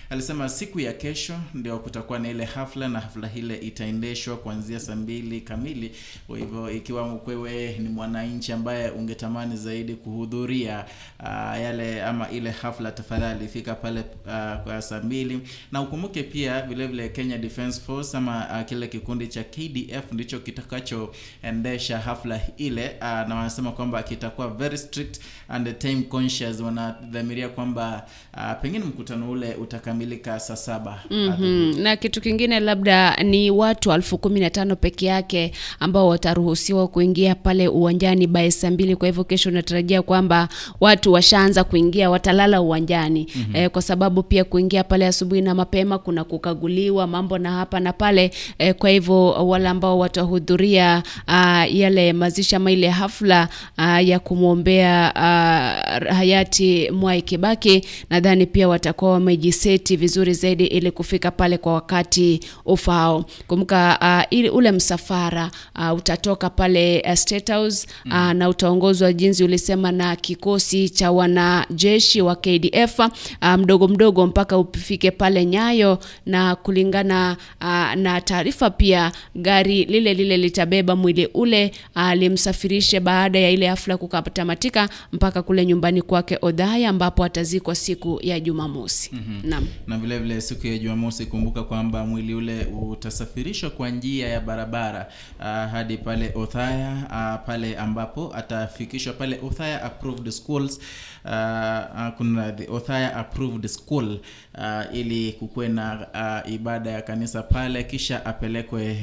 alisema 0.09 0.49
siku 0.49 0.79
ya 0.79 0.93
kesho 0.93 1.33
ndio 1.53 1.79
kutakuwa 1.79 2.19
na 2.19 2.29
ile 2.29 2.45
hafla 2.45 2.87
na 2.89 2.99
hafla 2.99 3.29
ile 3.35 3.57
itaendeshwa 3.57 4.37
kuanzia 4.37 4.79
saa 4.79 4.95
mbili 4.95 5.41
kamili. 5.41 5.91
Kwa 6.27 6.37
hivyo 6.37 6.71
ikiwa 6.71 7.07
mkwewe 7.07 7.75
ni 7.79 7.89
mwananchi 7.89 8.51
ambaye 8.53 8.89
ungetamani 8.89 9.57
zaidi 9.57 9.93
kuhudhuria 9.93 10.85
uh, 11.19 11.25
yale 11.61 12.03
ama 12.03 12.29
ile 12.29 12.51
hafla 12.51 12.91
tafadhali 12.91 13.47
fika 13.47 13.75
pale 13.75 13.99
uh, 13.99 14.63
kwa 14.63 14.81
saa 14.81 14.99
mbili. 15.01 15.39
Na 15.71 15.81
ukumbuke 15.81 16.23
pia 16.23 16.61
vile 16.61 16.87
vile 16.87 17.09
Kenya 17.09 17.37
Defence 17.37 17.81
Force 17.81 18.17
ama 18.17 18.47
uh, 18.59 18.65
kile 18.65 18.87
kikundi 18.87 19.27
cha 19.27 19.43
KDF 19.43 20.11
ndicho 20.11 20.39
kitakachoendesha 20.39 21.99
hafla 21.99 22.41
ile 22.57 22.89
uh, 23.01 23.03
na 23.07 23.35
wanasema 23.35 23.71
kwamba 23.71 24.03
kitakuwa 24.03 24.47
very 24.47 24.77
strict 24.77 25.19
and 25.49 25.77
time 25.77 26.01
conscious. 26.01 26.59
Wanadhamiria 26.59 27.49
kwamba 27.49 28.07
uh, 28.33 28.61
pengine 28.61 28.85
mkutano 28.85 29.31
ule 29.31 29.55
utakamilika 29.95 30.39
saa 30.39 30.55
saba 30.55 30.99
Mm-hmm. 31.09 31.75
na 31.81 31.95
kitu 31.95 32.21
kingine 32.21 32.59
labda 32.59 33.15
ni 33.15 33.51
watu 33.51 33.91
elfu 33.91 34.17
kumi 34.17 34.39
na 34.39 34.49
tano 34.49 34.75
peke 34.75 35.05
yake 35.05 35.51
ambao 35.79 36.07
wataruhusiwa 36.07 36.87
kuingia 36.87 37.35
pale 37.35 37.67
uwanjani 37.67 38.27
bae 38.27 38.51
saa 38.51 38.71
mbili 38.71 38.95
kwa 38.95 39.07
hivyo 39.07 39.23
kesho 39.23 39.49
unatarajia 39.49 40.01
kwamba 40.01 40.49
watu 40.79 41.13
washaanza 41.13 41.63
kuingia 41.63 42.09
watalala 42.09 42.61
uwanjani 42.61 43.27
mm-hmm. 43.35 43.55
E, 43.55 43.69
kwa 43.69 43.81
sababu 43.81 44.23
pia 44.23 44.43
kuingia 44.43 44.83
pale 44.83 45.07
asubuhi 45.07 45.41
na 45.41 45.55
mapema 45.55 45.97
kuna 45.99 46.23
kukaguliwa 46.23 47.07
mambo 47.07 47.37
na 47.37 47.51
hapa 47.51 47.79
na 47.79 47.93
pale 47.93 48.31
e, 48.57 48.73
kwa 48.73 48.89
hivyo 48.89 49.47
wale 49.47 49.67
ambao 49.67 49.99
watahudhuria 49.99 51.03
uh, 51.27 51.75
yale 51.75 52.13
mazishi 52.13 52.55
ama 52.55 52.71
ile 52.71 52.89
hafla 52.89 53.49
uh, 53.77 54.07
ya 54.07 54.19
kumwombea 54.19 55.11
uh, 55.15 56.07
hayati 56.15 56.91
Mwai 56.91 57.21
Kibaki, 57.21 57.85
nadhani 58.09 58.45
pia 58.45 58.67
watakuwa 58.67 59.11
wamejiseti 59.11 59.84
vizuri 59.91 60.33
zaidi 60.33 60.65
ili 60.65 60.91
kufika 60.91 61.31
pale 61.31 61.57
kwa 61.57 61.73
wakati 61.73 62.39
ufaao. 62.65 63.25
Kumbuka 63.47 63.97
uh, 64.01 64.37
ili 64.37 64.49
ule 64.49 64.71
msafara 64.71 65.51
uh, 65.79 65.97
utatoka 65.97 66.49
pale 66.49 67.03
uh, 67.07 67.13
State 67.13 67.51
House 67.51 67.87
uh, 68.05 68.31
na 68.31 68.49
utaongozwa 68.49 69.13
jinsi 69.13 69.43
ulisema 69.43 69.91
na 69.91 70.15
kikosi 70.15 70.89
cha 70.89 71.11
wanajeshi 71.11 72.21
wa 72.21 72.35
KDF 72.35 72.99
uh, 72.99 73.53
mdogo 73.57 73.87
mdogo 73.87 74.27
mpaka 74.27 74.57
ufike 74.57 75.11
pale 75.11 75.45
Nyayo, 75.45 75.99
na 76.25 76.55
kulingana 76.55 77.37
uh, 77.61 77.93
na 77.95 78.21
taarifa 78.21 78.69
pia 78.69 79.11
gari 79.35 79.85
lile 79.85 80.13
lile 80.13 80.37
litabeba 80.37 80.95
mwili 80.95 81.25
ule 81.33 81.71
uh, 81.95 82.13
limsafirishe 82.13 82.99
baada 82.99 83.39
ya 83.39 83.49
ile 83.49 83.67
hafla 83.67 83.97
kukatamatika 83.97 84.89
mpaka 85.13 85.41
kule 85.41 85.65
nyumbani 85.65 86.01
kwake 86.01 86.37
Odhaya 86.41 86.89
ambapo 86.89 87.23
atazikwa 87.23 87.75
siku 87.75 88.19
ya 88.23 88.39
Jumamosi. 88.39 89.11
Naam. 89.43 89.67
Na 89.87 89.97
vile 89.97 90.19
vile 90.19 90.41
siku 90.41 90.67
ya 90.67 90.77
Jumamosi, 90.77 91.25
kumbuka 91.25 91.63
kwamba 91.63 92.05
mwili 92.05 92.33
ule 92.33 92.65
utasafirishwa 92.65 93.69
kwa 93.69 93.89
njia 93.89 94.27
ya 94.27 94.41
barabara 94.41 95.07
uh, 95.39 95.45
hadi 95.45 95.97
pale 95.97 96.31
Othaya 96.35 96.91
uh, 96.91 97.45
pale 97.47 97.77
ambapo 97.77 98.35
atafikishwa 98.35 99.13
pale 99.13 99.39
Othaya 99.47 99.83
approved 99.83 100.29
schools 100.31 100.79
uh, 101.25 101.31
uh, 101.31 102.13
kuna 102.17 102.51
the 102.51 102.67
Othaya 102.71 103.15
approved 103.15 103.67
school 103.67 104.19
uh, 104.57 104.95
ili 104.95 105.31
kukuwe 105.33 105.67
na 105.67 106.07
uh, 106.45 106.53
ibada 106.53 106.89
ya 106.91 107.01
kanisa 107.01 107.43
pale, 107.43 107.83
kisha 107.83 108.25
apelekwe 108.25 108.95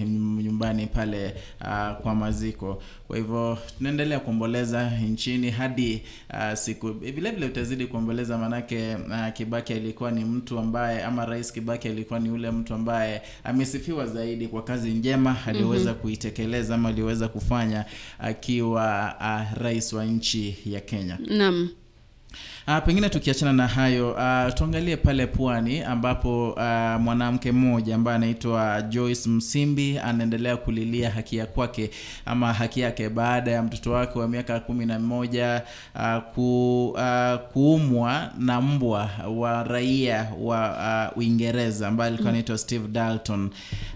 nyumbani 0.42 0.86
pale 0.86 1.34
uh, 1.60 1.96
kwa 2.02 2.14
maziko. 2.14 2.82
Kwa 3.06 3.16
hivyo 3.16 3.58
tunaendelea 3.78 4.20
kuomboleza 4.20 4.90
nchini 4.90 5.50
hadi 5.50 6.02
uh, 6.30 6.54
siku 6.54 6.92
vile 6.92 7.30
vile 7.30 7.46
utazidi 7.46 7.86
kuomboleza, 7.86 8.38
manake 8.38 8.94
uh, 8.94 9.32
Kibaki 9.32 9.72
alikuwa 9.72 10.10
ni 10.10 10.24
mtu 10.24 10.58
ambaye 10.58 11.04
ama 11.04 11.26
Rais 11.26 11.52
Kibaki 11.52 11.88
alikuwa 11.88 12.20
ni 12.20 12.30
ule 12.30 12.50
mtu 12.50 12.74
ambaye 12.74 13.22
amesifiwa 13.44 14.06
zaidi 14.06 14.48
kwa 14.48 14.62
kazi 14.64 14.90
njema 14.90 15.36
aliyoweza 15.46 15.94
kuitekeleza 15.94 16.74
ama 16.74 16.88
aliyoweza 16.88 17.28
kufanya 17.28 17.84
akiwa 18.18 19.14
uh, 19.20 19.58
rais 19.62 19.92
wa 19.92 20.04
nchi 20.04 20.56
ya 20.66 20.80
Kenya. 20.80 21.18
Naam. 21.28 21.68
Uh, 22.68 22.78
pengine 22.86 23.08
tukiachana 23.08 23.52
na 23.52 23.66
hayo 23.68 24.10
uh, 24.12 24.54
tuangalie 24.54 24.96
pale 24.96 25.26
pwani 25.26 25.82
ambapo 25.82 26.50
uh, 26.50 27.00
mwanamke 27.00 27.52
mmoja 27.52 27.94
ambaye 27.94 28.16
anaitwa 28.16 28.82
Joyce 28.82 29.28
Msimbi 29.28 29.98
anaendelea 29.98 30.56
kulilia 30.56 31.10
haki 31.10 31.36
ya 31.36 31.46
kwake 31.46 31.90
ama 32.26 32.52
haki 32.52 32.80
yake 32.80 33.08
baada 33.08 33.50
ya 33.50 33.62
mtoto 33.62 33.92
wake 33.92 34.18
wa 34.18 34.28
miaka 34.28 34.60
kumi 34.60 34.86
na 34.86 34.98
moja 34.98 35.62
uh, 35.94 36.22
ku, 36.34 36.88
uh, 36.90 37.40
kuumwa 37.52 38.30
na 38.38 38.60
mbwa 38.60 39.10
wa 39.36 39.62
raia 39.64 40.26
wa 40.40 41.10
uh, 41.12 41.18
Uingereza 41.18 41.88
ambaye 41.88 42.08
alikuwa 42.08 42.30
anaitwa 42.30 42.58
Steve 42.58 42.88
Dalton. 42.88 43.50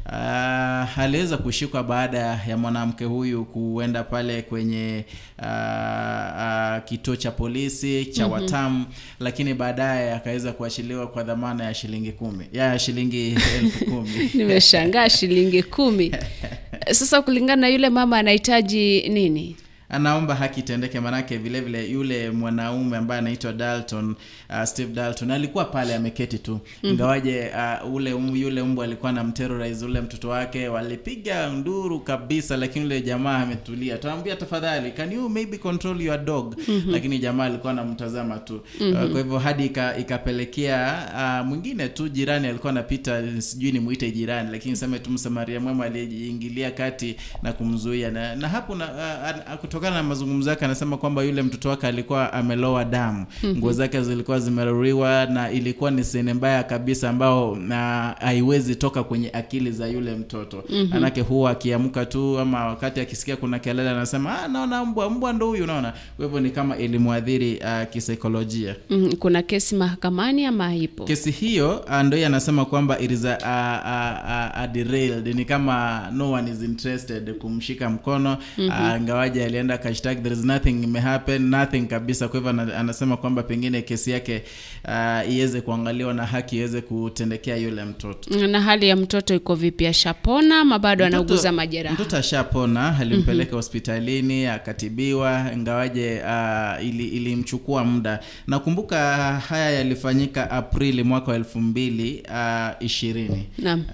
Uh, 0.07 0.99
aliweza 0.99 1.37
kushikwa 1.37 1.83
baada 1.85 2.19
ya 2.49 2.57
mwanamke 2.57 3.05
huyu 3.05 3.45
kuenda 3.45 4.05
pale 4.05 4.43
kwenye 4.43 5.05
uh, 5.39 5.45
uh, 5.47 6.85
kituo 6.85 7.17
cha 7.17 7.31
polisi 7.31 8.07
cha 8.07 8.27
Watamu, 8.57 8.85
lakini 9.21 9.55
baadaye 9.55 10.13
akaweza 10.15 10.53
kuachiliwa 10.53 11.07
kwa 11.07 11.23
dhamana 11.23 11.65
ya 11.65 11.75
shilingi 11.75 12.13
kumi 12.13 12.45
ya 12.53 12.79
shilingi 12.79 13.37
elfu 13.61 13.85
kumi. 13.85 14.31
Nimeshangaa 14.35 15.09
shilingi 15.09 15.63
kumi. 15.63 16.13
Sasa 16.93 17.23
kulingana 17.23 17.61
na 17.61 17.69
yule 17.69 17.89
mama 17.91 18.19
anahitaji 18.19 19.09
nini? 19.09 19.57
Anaomba 19.89 20.35
haki 20.35 20.61
itendeke, 20.61 21.01
manake 21.01 21.37
vile 21.39 21.61
vile 21.61 21.87
yule 21.91 22.31
mwanaume 22.31 22.97
ambaye 22.97 23.19
anaitwa 23.21 23.53
Dalton 23.53 24.15
uh, 24.51 24.65
Steve 24.65 24.93
Dalton 24.95 25.31
alikuwa 25.31 25.65
pale 25.65 25.95
ameketi 25.95 26.39
tu. 26.39 26.61
Ingawaje 26.83 27.51
uh, 27.85 27.95
ule 27.95 28.13
um, 28.13 28.37
yule 28.37 28.63
mbwa 28.63 28.85
alikuwa 28.85 29.13
na 29.13 29.25
mterrorize 29.25 29.85
ule 29.85 30.01
mtoto 30.01 30.29
wake, 30.29 30.69
walipiga 30.69 31.49
nduru 31.51 32.01
kabisa, 32.01 32.57
lakini 32.57 32.85
yule 32.85 33.01
jamaa 33.03 33.39
ametulia, 33.39 33.99
tuambia 33.99 34.37
tafadhali, 34.37 34.91
can 34.93 35.13
you 35.13 35.29
maybe 35.29 35.59
control 35.59 36.01
your 36.03 36.19
dog? 36.25 36.55
Lakini 36.87 37.19
jamaa 37.19 37.45
alikuwa 37.45 37.73
anamtazama 37.73 38.39
tu. 38.39 38.61
Uh, 38.81 39.11
kwa 39.11 39.21
hivyo 39.21 39.39
hadi 39.39 39.67
ika, 39.67 39.97
ikapelekea 39.99 41.09
uh, 41.41 41.47
mwingine 41.49 41.89
tu 41.89 42.09
jirani 42.09 42.49
alikuwa 42.49 42.71
anapita, 42.73 43.23
sijui 43.43 43.73
nimuite 43.73 44.11
jirani, 44.11 44.49
lakini 44.53 44.77
sema 44.77 44.99
tu 44.99 45.11
msamaria 45.11 45.61
mwema 45.61 45.85
aliyejiingilia 45.85 46.71
kati 46.71 47.17
na 47.43 47.53
kumzuia. 47.53 48.11
Na, 48.11 48.37
na 48.37 48.49
hapo 48.49 48.75
na, 48.75 48.85
uh, 48.93 49.55
uh, 49.55 49.61
kutokana 49.77 49.97
na 49.97 50.03
mazungumzo 50.09 50.51
yake 50.51 50.65
anasema 50.65 50.97
kwamba 50.97 51.23
yule 51.23 51.43
mtoto 51.43 51.69
wake 51.69 51.87
alikuwa 51.87 52.33
amelowa 52.33 52.85
damu. 52.85 53.27
Nguo 53.47 53.73
zake 53.73 54.03
zilikuwa 54.03 54.39
zimeruriwa 54.41 55.27
na 55.27 55.51
ilikuwa 55.51 55.91
ni 55.91 56.05
sene 56.05 56.35
mbaya 56.35 56.63
kabisa 56.63 57.11
ambao 57.11 57.57
na 57.57 58.15
haiwezi 58.21 58.75
toka 58.77 59.03
kwenye 59.05 59.31
akili 59.33 59.73
za 59.73 59.87
yule 59.89 60.15
mtoto. 60.17 60.65
Manake 60.91 61.21
huwa 61.21 61.51
akiamka 61.51 62.07
tu 62.07 62.39
ama 62.39 62.67
wakati 62.67 63.01
akisikia 63.01 63.37
kuna 63.37 63.59
kelele 63.59 63.91
anasema 63.91 64.43
ah, 64.43 64.49
naona 64.49 64.85
mbwa 64.85 65.11
mbwa 65.11 65.33
ndo 65.33 65.47
huyu 65.47 65.65
unaona? 65.65 65.93
Kwa 66.17 66.25
hivyo 66.25 66.41
ni 66.41 66.51
kama 66.51 66.77
ilimwadhiri 66.77 67.57
uh, 67.59 67.89
kisaikolojia. 67.91 68.77
Mm, 68.91 69.13
kuna 69.19 69.43
kesi 69.43 69.75
mahakamani 69.77 70.47
ama 70.47 70.65
haipo? 70.65 71.05
kesi 71.05 71.31
hiyo 71.31 71.85
uh, 71.89 72.01
ndo 72.03 72.17
yeye 72.17 72.27
anasema 72.27 72.65
kwamba 72.65 72.99
it 72.99 73.11
is 73.11 73.25
a, 73.25 73.39
a, 73.45 73.83
a, 73.85 74.23
a, 74.29 74.55
a 74.55 74.67
derailed. 74.69 75.27
Ni 75.35 75.45
kama 75.45 76.09
no 76.13 76.33
one 76.33 76.51
is 76.51 76.63
interested 76.63 77.35
kumshika 77.39 77.91
mkono. 77.91 78.37
Mm-hmm. 78.59 79.03
ngawaje 79.03 79.45
alienda 79.45 79.66
akashtaki 79.75 80.21
there 80.23 80.35
is 80.35 80.45
nothing 80.45 80.71
imehappen 80.85 81.43
nothing 81.51 81.83
kabisa 81.87 82.29
kwa 82.29 82.41
hivyo 82.41 82.51
anasema 82.79 83.17
kwamba 83.17 83.43
pengine 83.43 83.83
kesi 83.83 84.11
yake 84.11 84.43
uh, 84.85 85.33
iweze 85.35 85.61
kuangaliwa 85.61 86.15
na 86.15 86.27
haki 86.27 86.57
iweze 86.57 86.81
kutendekea 86.81 87.57
yule 87.57 87.85
mtoto 87.85 88.47
Na 88.47 88.61
hali 88.61 88.89
ya 88.89 88.97
mtoto 88.97 89.35
iko 89.35 89.55
vipi? 89.55 89.87
Ashapona 89.87 90.61
ama 90.61 90.79
bado 90.79 91.05
anauguza 91.07 91.53
majeraha? 91.53 91.95
Mtoto 91.95 92.17
ashapona, 92.17 92.99
alimpeleka 92.99 93.57
hospitalini 93.57 94.47
akatibiwa, 94.47 95.51
ingawaje 95.55 96.21
uh, 96.23 96.87
ili, 96.87 97.09
ilimchukua 97.09 97.85
muda. 97.85 98.21
Nakumbuka 98.47 99.17
haya 99.49 99.71
yalifanyika 99.71 100.51
Aprili 100.51 101.03
mwaka 101.03 101.31
wa 101.31 101.37
elfu 101.37 101.61
mbili 101.61 102.23
uh, 102.31 102.85
ishirini 102.87 103.47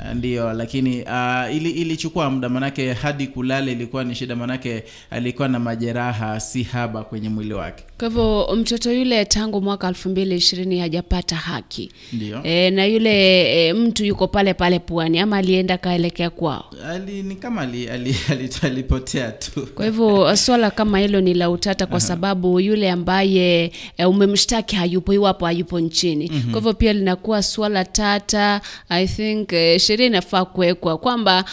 Uh, 0.09 0.15
ndio, 0.15 0.53
lakini 0.53 1.03
uh, 1.03 1.57
ili, 1.57 1.71
ilichukua 1.71 2.31
muda 2.31 2.49
manake 2.49 2.93
hadi 2.93 3.27
kulala 3.27 3.71
ilikuwa 3.71 4.05
ni 4.05 4.15
shida, 4.15 4.37
manake 4.37 4.85
alikuwa 5.11 5.49
na 5.49 5.59
majeraha 5.63 6.41
si 6.41 6.63
haba 6.63 7.05
kwenye 7.05 7.29
mwili 7.29 7.55
wake. 7.55 7.85
Kwa 8.03 8.09
hivyo 8.09 8.49
mtoto 8.57 8.93
yule 8.93 9.25
tangu 9.25 9.61
mwaka 9.63 9.89
elfu 9.89 10.09
mbili 10.09 10.37
ishirini 10.37 10.79
hajapata 10.79 11.37
haki 11.37 11.91
e, 12.45 12.71
na 12.71 12.85
yule 12.87 13.43
e, 13.69 13.73
mtu 13.73 14.05
yuko 14.05 14.29
pale 14.29 14.55
pale 14.55 14.79
pwani 14.79 15.19
ama 15.19 15.37
alienda 15.37 15.79
kaelekea 15.79 16.31
kwao. 16.31 16.65
Ali, 16.89 17.23
ni 17.23 17.37
kama 17.37 17.61
ali, 17.61 17.89
ali, 17.89 18.17
ali, 18.31 18.51
alipotea 18.63 19.33
tu. 19.33 19.67
Kwa 19.75 19.85
hivyo 19.85 20.37
swala 20.37 20.71
kama 20.71 20.99
hilo 20.99 21.21
ni 21.21 21.35
la 21.35 21.51
utata, 21.51 21.87
kwa 21.87 22.01
sababu 22.01 22.61
yule 22.61 22.91
ambaye 22.91 23.73
e, 23.99 24.05
umemshtaki 24.05 24.77
hayupo, 24.77 25.13
iwapo 25.15 25.45
hayupo 25.47 25.81
nchini. 25.81 26.29
Kwa 26.29 26.55
hivyo 26.55 26.75
pia 26.75 26.93
linakuwa 26.93 27.43
swala 27.43 27.85
tata. 27.85 28.61
I 28.89 29.07
think 29.07 29.53
e, 29.53 29.79
sheria 29.79 30.07
inafaa 30.07 30.45
kuwekwa 30.45 30.99
kwamba 30.99 31.45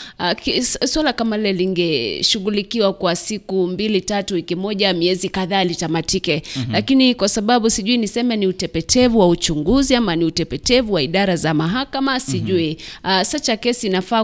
swala 0.85 1.13
kama 1.13 1.37
lile 1.37 1.53
lingeshughulikiwa 1.53 2.93
kwa 2.93 3.15
siku 3.15 3.67
mbili 3.67 4.01
tatu, 4.01 4.33
wiki 4.33 4.55
moja, 4.55 4.93
miezi 4.93 5.29
kadhaa 5.29 5.63
litamatike, 5.63 6.38
lakini 6.71 7.15
kwa 7.15 7.29
sababu 7.29 7.69
sijui 7.69 7.97
niseme 7.97 8.35
ni 8.37 8.47
utepetevu 8.47 9.19
wa 9.19 9.27
uchunguzi 9.27 9.95
ama 9.95 10.15
ni 10.15 10.25
utepetevu 10.25 10.93
wa 10.93 11.01
idara 11.01 11.35
za 11.35 11.53
mahakama 11.53 12.19
sijui. 12.19 12.77
Uh, 13.03 13.21
such 13.21 13.49
a 13.49 13.57
case 13.57 13.87
inafaa 13.87 14.23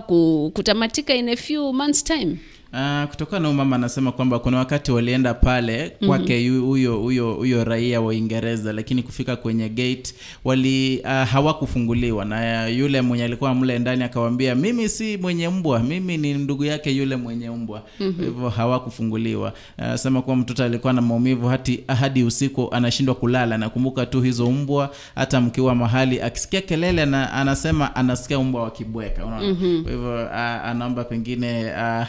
kutamatika 0.53 1.13
in 1.15 1.29
a 1.29 1.35
few 1.35 1.73
months 1.73 2.03
time. 2.03 2.37
Uh, 2.75 3.03
kutokana 3.09 3.39
na 3.39 3.47
huyu 3.47 3.57
mama 3.57 3.75
anasema 3.75 4.11
kwamba 4.11 4.39
kuna 4.39 4.57
wakati 4.57 4.91
walienda 4.91 5.33
pale 5.33 5.89
kwake 6.07 6.49
huyo 6.49 6.97
huyo 6.97 7.33
huyo 7.33 7.63
raia 7.63 8.01
wa 8.01 8.07
Uingereza, 8.07 8.73
lakini 8.73 9.03
kufika 9.03 9.35
kwenye 9.35 9.69
gate 9.69 10.13
wali 10.43 10.99
uh, 11.03 11.09
hawakufunguliwa 11.11 12.25
na 12.25 12.65
uh, 12.67 12.77
yule 12.77 13.01
mwenye 13.01 13.23
alikuwa 13.23 13.55
mle 13.55 13.79
ndani 13.79 14.03
akawambia, 14.03 14.55
mimi 14.55 14.89
si 14.89 15.17
mwenye 15.17 15.49
mbwa, 15.49 15.79
mimi 15.79 16.17
ni 16.17 16.33
ndugu 16.33 16.65
yake 16.65 16.91
yule 16.91 17.15
mwenye 17.15 17.49
mbwa. 17.49 17.83
Kwa 17.97 18.25
hivyo 18.25 18.49
hawakufunguliwa. 18.49 19.53
Anasema 19.77 20.21
kuwa 20.21 20.35
mtoto 20.35 20.63
alikuwa 20.63 20.93
na 20.93 21.01
maumivu 21.01 21.47
hati, 21.47 21.83
hadi 21.87 22.23
usiku 22.23 22.67
anashindwa 22.71 23.15
kulala. 23.15 23.57
Nakumbuka 23.57 24.05
tu 24.05 24.21
hizo 24.21 24.51
mbwa, 24.51 24.89
hata 25.15 25.41
mkiwa 25.41 25.75
mahali 25.75 26.21
akisikia 26.21 26.61
kelele 26.61 27.05
na, 27.05 27.33
anasema 27.33 27.95
anasikia 27.95 28.39
mbwa 28.39 28.63
wakibweka, 28.63 29.25
unaona. 29.25 29.55
Kwa 29.83 29.91
hivyo 29.91 30.25
uh, 30.25 30.31
anaomba 30.65 31.03
pengine 31.03 31.65
uh, 31.71 32.07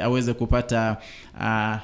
aweze 0.00 0.24
aweze 0.24 0.34
kupata 0.38 0.96
uh, 1.34 1.40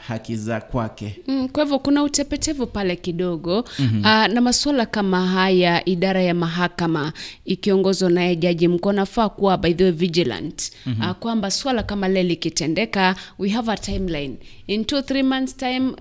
haki 0.09 0.37
za 0.37 0.61
kwake. 0.61 1.17
Mm, 1.29 1.49
kwa 1.49 1.63
hivyo 1.63 1.79
kuna 1.79 2.03
utepetevu 2.03 2.67
pale 2.67 2.97
kidogo 2.97 3.65
mm-hmm. 3.79 4.33
na 4.35 4.41
masuala 4.41 4.87
kama 4.87 5.27
haya, 5.27 5.85
idara 5.89 6.23
ya 6.23 6.35
mahakama 6.35 7.13
ikiongozwa 7.45 8.11
naye 8.11 8.37
jaji 8.37 8.69
mkuu 8.69 8.93
nafaa 8.93 9.29
kuwa 9.29 9.57
by 9.59 9.73
the 9.75 9.85
way 9.85 9.93
vigilant 9.93 10.73
mm-hmm. 10.87 11.15
kwamba 11.15 11.51
swala 11.51 11.83
kama 11.83 12.09
lile 12.09 12.23
likitendeka, 12.23 13.17
we 13.39 13.49
have 13.49 13.73
a 13.73 13.77
timeline 13.77 14.37
in 14.71 14.85
two 14.85 15.03
three 15.03 15.23
months 15.23 15.57
time 15.57 15.93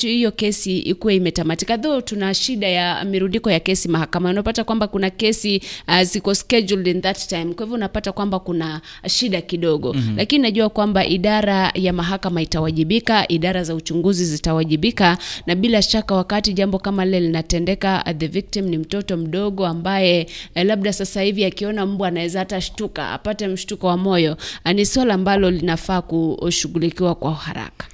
hiyo 0.00 0.30
kesi 0.32 0.78
ikuwe 0.78 1.16
imetamatika. 1.16 1.78
Though 1.78 2.04
tuna 2.04 2.34
shida 2.34 2.68
ya 2.68 3.04
mirudiko 3.04 3.50
ya 3.50 3.60
kesi 3.60 3.88
mahakama 3.88 4.30
unapata 4.30 4.64
kwamba 4.64 4.88
kuna 4.88 5.10
kesi 5.10 5.62
uh, 5.88 6.02
ziko 6.02 6.34
scheduled 6.34 6.86
in 6.86 7.00
that 7.02 7.26
time. 7.28 7.44
Kwa 7.54 7.64
hivyo 7.64 7.74
unapata 7.74 8.12
kwamba 8.12 8.38
kuna 8.38 8.80
shida 9.08 9.40
kidogo. 9.40 9.92
Mm-hmm. 9.92 10.16
lakini 10.16 10.42
najua 10.42 10.68
kwamba 10.68 11.06
idara 11.06 11.70
ya 11.74 11.92
mahakama 11.92 12.42
itawajibika 12.42 13.28
idara 13.28 13.64
za 13.64 13.74
uchunguzi 13.74 14.24
zitawajibika 14.24 15.18
na 15.46 15.54
bila 15.54 15.82
shaka 15.82 16.14
wakati 16.14 16.52
jambo 16.52 16.78
kama 16.78 17.04
lile 17.04 17.20
linatendeka 17.20 18.04
uh, 18.06 18.12
the 18.18 18.26
victim 18.26 18.64
ni 18.68 18.78
mtoto 18.78 19.16
mdogo 19.16 19.66
ambaye 19.66 20.26
eh, 20.54 20.66
labda 20.66 20.92
sasa 20.92 21.22
hivi 21.22 21.44
akiona 21.44 21.86
mbwa 21.86 22.08
anaweza 22.08 22.38
hata 22.38 22.60
shtuka 22.60 23.10
apate 23.10 23.48
mshtuko 23.48 23.86
wa 23.86 23.96
moyo 23.96 24.36
uh, 24.64 24.72
ni 24.72 24.86
swala 24.86 25.14
ambalo 25.14 25.50
linafaa 25.50 26.02
kushughulikiwa 26.02 27.14
kwa 27.14 27.34
haraka 27.34 27.86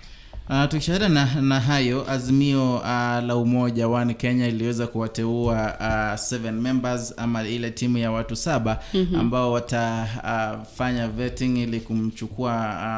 Uh, 0.51 0.65
tukishaenda 0.69 1.09
na, 1.09 1.35
na 1.41 1.61
hayo 1.61 2.11
azimio 2.11 2.77
uh, 2.77 2.85
la 3.27 3.37
umoja 3.37 3.89
One 3.89 4.15
Kenya 4.15 4.49
iliweza 4.49 4.87
kuwateua 4.87 5.75
uh, 5.81 6.21
seven 6.21 6.55
members 6.61 7.15
ama 7.17 7.43
ile 7.49 7.71
timu 7.71 7.99
ya 7.99 8.11
watu 8.11 8.37
saba 8.37 8.79
mm-hmm. 8.95 9.21
ambao 9.21 9.53
watafanya 9.53 11.07
uh, 11.09 11.13
vetting 11.15 11.57
ili 11.59 11.81
kumchukua 11.81 12.55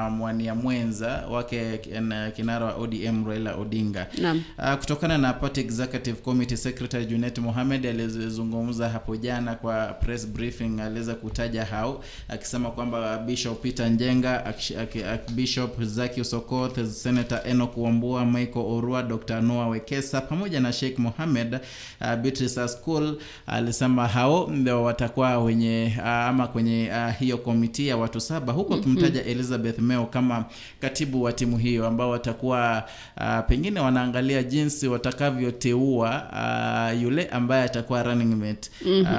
uh, 0.09 0.13
mwania 0.13 0.55
mwenza 0.55 1.09
wake 1.31 1.77
kin- 1.77 2.33
kinara 2.33 2.67
wa 2.67 2.75
ODM 2.75 3.27
Raila 3.29 3.55
Odinga. 3.57 4.07
Uh, 4.59 4.75
kutokana 4.75 5.19
na 5.19 5.33
Party 5.33 5.61
Executive 5.61 6.17
Committee 6.21 6.57
Secretary 6.57 7.07
Junet 7.07 7.39
Mohamed 7.39 7.87
alizungumza 7.87 8.89
hapo 8.89 9.17
jana 9.17 9.55
kwa 9.55 9.87
press 9.87 10.29
briefing, 10.29 10.81
aliweza 10.81 11.15
kutaja 11.15 11.65
hao 11.65 12.05
akisema 12.29 12.71
kwamba 12.71 13.19
Bishop 13.19 13.63
Peter 13.63 13.91
Njenga, 13.91 14.47
ak, 14.47 14.57
Ak- 14.59 15.05
Ak- 15.15 15.31
Bishop 15.33 15.83
Zaki 15.83 16.25
Sokoth, 16.25 16.85
Senator 16.91 17.41
Enoch 17.47 17.77
Wambua, 17.77 18.25
Michael 18.27 18.67
Orua, 18.67 19.03
Dr. 19.03 19.41
Noah 19.43 19.69
Wekesa 19.71 20.21
pamoja 20.21 20.61
na 20.61 20.73
Sheikh 20.73 20.99
Mohamed 20.99 21.55
uh, 22.01 22.15
Beatrice 22.15 22.69
School 22.69 23.17
alisema 23.47 24.09
hao 24.09 24.51
ndio 24.51 24.83
watakuwa 24.85 25.39
wenye 25.39 25.93
uh, 25.99 26.07
ama 26.07 26.47
kwenye 26.47 26.91
uh, 26.93 27.13
hiyo 27.19 27.39
komiti 27.39 27.89
ya 27.89 27.97
watu 27.97 28.21
saba 28.21 28.53
huku 28.53 28.75
akimtaja 28.75 29.25
Elizabeth 29.25 29.79
Meo 29.79 30.07
kama 30.07 30.45
katibu 30.81 31.23
wa 31.23 31.33
timu 31.33 31.59
hiyo 31.59 31.87
ambao 31.87 32.11
watakuwa 32.11 32.85
uh, 33.17 33.47
pengine 33.49 33.81
wanaangalia 33.81 34.43
jinsi 34.43 34.89
watakavyoteua 34.89 36.23
uh, 36.95 37.03
yule 37.03 37.27
ambaye 37.27 37.63
atakuwa 37.65 38.03
running 38.03 38.35
mate 38.37 38.71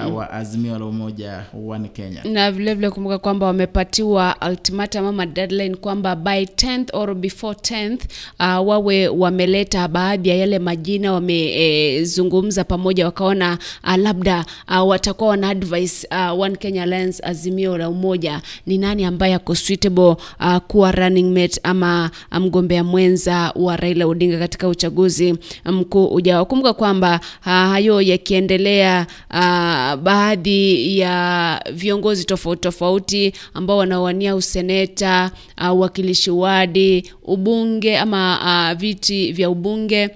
uh, 0.08 0.16
wa 0.16 0.32
Azimio 0.32 0.80
la 0.80 0.86
Umoja 0.86 1.44
One 1.68 1.88
Kenya. 1.90 2.24
na 2.24 2.52
vilevile 2.52 2.74
vile 2.76 2.90
kumbuka 2.90 3.20
kwamba 3.20 3.46
wamepatiwa 3.46 4.36
ultimatum 4.50 5.06
ama 5.06 5.26
deadline 5.26 5.76
kwamba 5.76 6.16
by 6.16 6.44
10th 6.44 6.86
or 6.94 7.16
before 7.16 7.58
10th 7.62 8.00
uh, 8.40 8.68
wawe 8.68 9.08
wameleta 9.08 9.88
baadhi 9.88 10.30
ya 10.30 10.36
yale 10.36 10.60
majina 10.60 11.14
wamezungumza 11.14 12.62
e, 12.62 12.64
pamoja 12.64 13.06
wakaona 13.06 13.58
uh, 13.84 13.96
labda 13.96 14.46
uh, 14.70 14.88
watakuwa 14.88 15.30
wana 15.30 15.50
advice 15.50 16.08
uh, 16.12 16.40
One 16.40 16.56
Kenya 16.56 16.84
Alliance 16.84 17.24
Azimio 17.26 17.78
la 17.78 17.90
Umoja 17.90 18.42
ni 18.66 18.78
nani 18.78 19.06
ambaye 19.06 19.34
ako 19.34 19.56
suitable 19.56 20.16
uh, 20.40 20.58
kuwa 20.68 20.92
running 20.92 21.34
mate 21.40 21.60
ama 21.64 22.12
mgombea 22.32 22.84
mwenza 22.84 23.52
wa 23.56 23.76
Raila 23.78 24.08
Odinga 24.08 24.40
katika 24.40 24.68
uchaguzi 24.68 25.36
mkuu 25.66 26.06
ujao. 26.06 26.46
Kumbuka 26.46 26.74
kwamba 26.74 27.20
uh, 27.42 27.46
hayo 27.52 28.02
yakiendelea, 28.02 29.08
uh, 29.30 29.96
baadhi 29.96 31.00
ya 31.00 31.62
viongozi 31.74 32.26
tofauti 32.26 32.62
tofauti 32.62 33.34
ambao 33.54 33.78
wanawania 33.78 34.36
useneta, 34.36 35.32
uh, 35.62 35.76
uwakilishi 35.76 36.32
wadi, 36.32 37.12
ubunge 37.24 37.95
ama 37.98 38.40
uh, 38.74 38.80
viti 38.80 39.32
vya 39.32 39.50
ubunge 39.50 40.10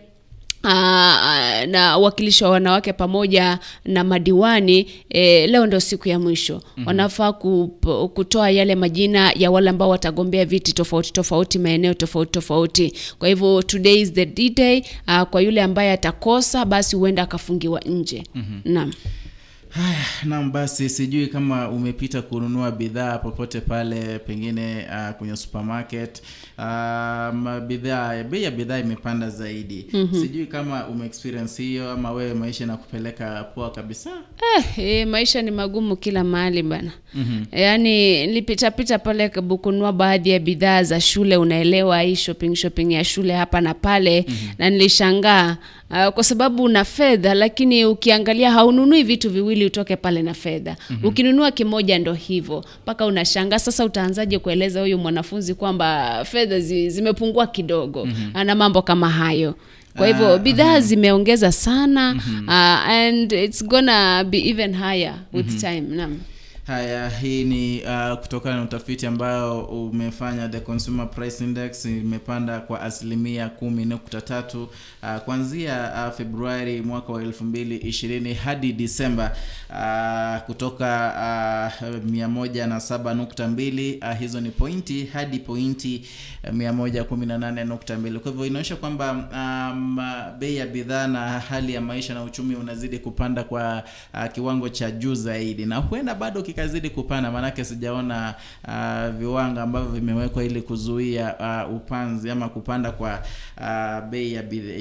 Uh, 0.64 0.72
na 1.68 1.98
uwakilishi 2.00 2.44
wa 2.44 2.50
wanawake 2.50 2.94
pamoja 2.94 3.60
na 3.86 4.04
madiwani 4.04 4.88
eh, 5.10 5.50
leo 5.50 5.66
ndio 5.66 5.80
siku 5.80 6.10
ya 6.10 6.20
mwisho. 6.20 6.54
Mm-hmm. 6.54 6.88
wanafaa 6.88 7.32
kutoa 8.14 8.50
yale 8.52 8.76
majina 8.76 9.32
ya 9.36 9.52
wale 9.52 9.70
ambao 9.70 9.90
watagombea 9.90 10.46
viti 10.46 10.74
tofauti 10.74 11.14
tofauti 11.14 11.60
maeneo 11.60 11.94
tofauti 11.94 12.32
tofauti. 12.32 12.94
Kwa 13.20 13.28
hivyo 13.28 13.62
today 13.62 14.02
is 14.02 14.14
the 14.14 14.26
D-day 14.26 14.84
uh, 15.08 15.22
kwa 15.22 15.42
yule 15.42 15.62
ambaye 15.62 15.92
atakosa 15.92 16.66
basi 16.66 16.96
huenda 16.96 17.24
akafungiwa 17.24 17.80
nje. 17.80 18.24
Mm-hmm. 18.36 18.74
naam. 18.74 18.94
Haya, 19.70 20.06
naam 20.26 20.52
basi 20.52 20.90
sijui 20.90 21.28
kama 21.28 21.70
umepita 21.70 22.22
kununua 22.22 22.72
bidhaa 22.72 23.18
popote 23.18 23.62
pale 23.62 24.20
pengine 24.20 24.86
uh, 24.90 25.16
kwenye 25.18 25.36
supermarket 25.36 26.22
um, 26.64 27.68
bidhaa 27.68 28.24
bei 28.24 28.44
ya 28.44 28.52
bidhaa 28.52 28.80
imepanda 28.80 29.30
zaidi 29.30 29.86
mm-hmm. 29.94 30.22
sijui 30.22 30.46
kama 30.46 30.88
umeexperience 30.88 31.64
hiyo 31.64 31.92
ama 31.92 32.12
wewe 32.12 32.34
maisha 32.34 32.64
inakupeleka 32.64 33.44
poa 33.44 33.70
kabisa 33.72 34.10
Eh, 34.58 34.80
eh, 34.80 35.08
maisha 35.08 35.42
ni 35.42 35.52
magumu 35.52 35.96
kila 35.96 36.24
mahali 36.24 36.64
bana 36.64 36.92
mm-hmm. 37.14 37.46
yaani 37.60 38.28
nilipitapita 38.28 39.00
pale 39.00 39.30
kununua 39.30 39.94
baadhi 39.94 40.30
ya 40.30 40.40
bidhaa 40.40 40.84
za 40.84 41.02
shule 41.02 41.38
unaelewa 41.38 42.02
hii 42.02 42.16
shopping 42.16 42.56
shopping 42.56 42.94
ya 42.94 43.04
shule 43.04 43.34
hapa 43.34 43.62
na 43.62 43.74
pale 43.74 44.26
mm-hmm. 44.28 44.50
na 44.58 44.70
nilishangaa 44.70 45.58
uh, 45.90 46.08
kwa 46.08 46.24
sababu 46.24 46.64
una 46.64 46.86
fedha 46.86 47.34
lakini 47.34 47.86
ukiangalia 47.86 48.52
haununui 48.52 49.04
vitu 49.04 49.30
viwili 49.30 49.66
utoke 49.66 49.96
pale 49.96 50.22
na 50.22 50.34
fedha 50.34 50.76
mm-hmm. 50.90 51.10
ukinunua 51.10 51.52
kimoja 51.52 52.00
ndo 52.00 52.14
hivyo 52.14 52.66
mpaka 52.84 53.06
unashangaa 53.06 53.60
sasa 53.60 53.86
utaanzaje 53.86 54.40
kueleza 54.40 54.82
huyu 54.82 54.98
mwanafunzi 54.98 55.54
kwamba 55.54 56.22
fedha 56.26 56.49
zi, 56.60 56.90
zimepungua 56.90 57.48
kidogo 57.48 58.06
mm-hmm. 58.06 58.44
na 58.46 58.56
mambo 58.56 58.82
kama 58.82 59.10
hayo. 59.10 59.56
Kwa 59.98 60.08
hivyo 60.08 60.38
bidhaa 60.38 60.80
zimeongeza 60.80 61.52
sana 61.52 62.16
uh, 62.48 62.54
and 62.90 63.32
it's 63.32 63.66
gonna 63.66 64.24
be 64.24 64.50
even 64.50 64.76
higher 64.76 65.16
with 65.34 65.60
time 65.60 65.82
naam 65.82 66.18
haya 66.70 67.10
hii 67.10 67.44
ni 67.44 67.82
uh, 67.82 68.18
kutokana 68.20 68.56
na 68.56 68.62
utafiti 68.64 69.06
ambayo 69.08 69.62
umefanya 69.62 70.50
the 70.50 70.60
consumer 70.60 71.10
price 71.12 71.44
index 71.44 71.86
imepanda 71.86 72.60
kwa 72.60 72.82
asilimia 72.82 73.50
kumi 73.50 73.86
nukta 73.86 74.22
tatu 74.22 74.64
uh, 75.04 75.18
kuanzia 75.26 75.92
uh, 76.08 76.14
februari 76.18 76.82
mwaka 76.82 77.14
wa 77.14 77.22
elfu 77.24 77.44
mbili 77.44 77.78
ishirini 77.78 78.34
hadi 78.34 78.74
disemba 78.74 79.36
uh, 79.70 80.42
kutoka 80.46 80.90
uh, 81.82 82.04
mia 82.12 82.28
moja 82.28 82.68
na 82.68 82.80
saba 82.80 83.14
nukta 83.14 83.48
mbili 83.48 84.00
uh, 84.12 84.18
hizo 84.20 84.42
ni 84.42 84.50
pointi 84.50 85.06
hadi 85.06 85.40
pointi 85.40 86.06
uh, 86.44 86.54
mia 86.54 86.74
moja 86.74 87.04
kumi 87.04 87.26
na 87.26 87.38
nane 87.38 87.64
nukta 87.64 87.98
mbili. 87.98 88.20
Kwa 88.20 88.32
hivyo 88.32 88.46
inaonyesha 88.46 88.76
kwamba 88.76 89.12
um, 89.12 89.98
bei 90.40 90.56
ya 90.56 90.68
bidhaa 90.68 91.08
na 91.08 91.40
hali 91.40 91.74
ya 91.74 91.82
maisha 91.82 92.14
na 92.14 92.24
uchumi 92.24 92.56
unazidi 92.56 93.00
kupanda 93.00 93.44
kwa 93.44 93.84
uh, 94.14 94.32
kiwango 94.32 94.70
cha 94.70 94.92
juu 94.92 95.16
zaidi. 95.16 95.66
Na 95.66 95.76
huenda 95.78 96.16
bado 96.16 96.42
kikazidi 96.60 96.90
kupanda 96.90 97.32
maanake 97.32 97.66
sijaona 97.66 98.36
uh, 98.68 99.18
viwango 99.20 99.60
ambavyo 99.60 99.90
vimewekwa 99.92 100.44
ili 100.44 100.62
kuzuia 100.62 101.36
uh, 101.68 101.76
upanzi 101.76 102.30
ama 102.30 102.50
kupanda 102.50 102.92
kwa 102.92 103.20
uh, 103.58 104.10
bei 104.10 104.34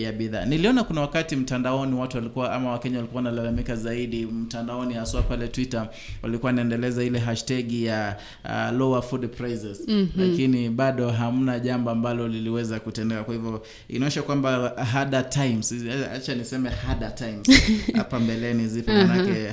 ya 0.03 0.13
bidhaa. 0.13 0.45
Niliona 0.45 0.85
kuna 0.85 1.01
wakati 1.01 1.37
mtandaoni 1.37 1.95
watu 1.95 2.17
walikuwa 2.17 2.53
ama 2.53 2.71
wakenya 2.71 2.97
walikuwa 2.97 3.23
wanalalamika 3.23 3.77
zaidi 3.77 4.27
mtandaoni 4.27 4.95
haswa 4.95 5.23
pale 5.23 5.49
twitter 5.49 5.89
walikuwa 6.23 6.49
wanaendeleza 6.49 7.05
ile 7.05 7.19
hashtag 7.19 7.73
ya 7.73 8.17
uh, 8.45 8.79
lower 8.79 9.03
food 9.03 9.29
prices. 9.29 9.85
Mm-hmm. 9.89 10.25
lakini 10.31 10.71
bado 10.71 11.11
hamna 11.11 11.59
jambo 11.59 11.91
ambalo 11.91 12.29
liliweza 12.29 12.81
kutendeka. 12.81 13.25
Kwa 13.25 13.35
hivyo 13.35 13.63
inaonyesha 13.89 14.23
kwamba 14.23 14.69
harder 14.93 15.31
times 15.31 15.75
acha 16.15 16.35
niseme 16.35 16.71
harder 16.71 17.15
times. 17.15 17.63
Hapa 17.97 18.21
mbeleni 18.21 18.69
zipo 18.69 18.93
manake 18.93 19.53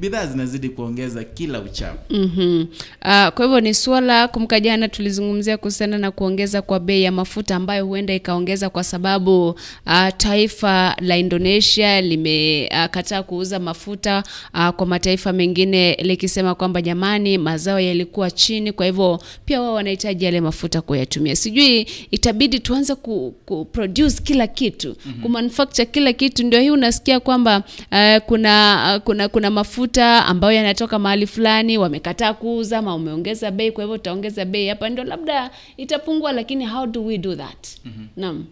bidhaa 0.00 0.26
zinazidi 0.26 0.68
kuongeza 0.68 1.11
kila 1.24 1.60
uchao 1.60 1.94
Mm-hmm. 2.10 2.60
Uh, 3.04 3.28
kwa 3.34 3.44
hivyo 3.44 3.60
ni 3.60 3.74
swala 3.74 4.28
kumka 4.28 4.60
jana 4.60 4.88
tulizungumzia 4.88 5.56
kuhusiana 5.56 5.98
na 5.98 6.10
kuongeza 6.10 6.62
kwa 6.62 6.80
bei 6.80 7.02
ya 7.02 7.12
mafuta 7.12 7.56
ambayo 7.56 7.86
huenda 7.86 8.14
ikaongeza 8.14 8.70
kwa 8.70 8.84
sababu 8.84 9.48
uh, 9.86 10.08
taifa 10.16 10.96
la 11.00 11.16
Indonesia 11.16 12.00
limekataa 12.00 13.20
uh, 13.20 13.26
kuuza 13.26 13.58
mafuta 13.58 14.22
uh, 14.54 14.68
kwa 14.68 14.86
mataifa 14.86 15.32
mengine 15.32 15.94
likisema 16.02 16.54
kwamba 16.54 16.82
jamani, 16.82 17.38
mazao 17.38 17.80
yalikuwa 17.80 18.30
chini, 18.30 18.72
kwa 18.72 18.86
hivyo 18.86 19.22
pia 19.44 19.60
wao 19.60 19.74
wanahitaji 19.74 20.24
yale 20.24 20.40
mafuta 20.40 20.80
kuyatumia. 20.80 21.36
Sijui 21.36 21.86
itabidi 22.10 22.60
tuanze 22.60 22.94
ku, 22.94 23.34
ku 23.46 23.64
produce 23.64 24.22
kila 24.22 24.46
kitu 24.46 24.88
mm-hmm. 24.88 25.22
kumanufacture 25.22 25.86
kila 25.86 26.12
kitu, 26.12 26.46
ndio 26.46 26.60
hii 26.60 26.70
unasikia 26.70 27.20
kwamba 27.20 27.62
uh, 27.92 28.16
kuna, 28.26 28.92
uh, 28.96 29.02
kuna 29.02 29.28
kuna 29.28 29.50
mafuta 29.50 30.26
ambayo 30.26 30.52
yanatoka 30.56 30.98
mahali 31.02 31.26
fulani 31.26 31.78
wamekataa 31.78 32.34
kuuza 32.34 32.78
ama 32.78 32.94
umeongeza 32.94 33.50
bei, 33.50 33.72
kwa 33.72 33.84
hivyo 33.84 33.94
utaongeza 33.94 34.44
bei 34.44 34.68
hapa, 34.68 34.88
ndio 34.88 35.04
labda 35.04 35.50
itapungua, 35.76 36.32
lakini 36.32 36.66
how 36.66 36.86
do 36.86 37.04
we 37.04 37.18
do 37.18 37.36
that? 37.36 37.66
mm-hmm. 37.84 38.08
Naam. 38.16 38.44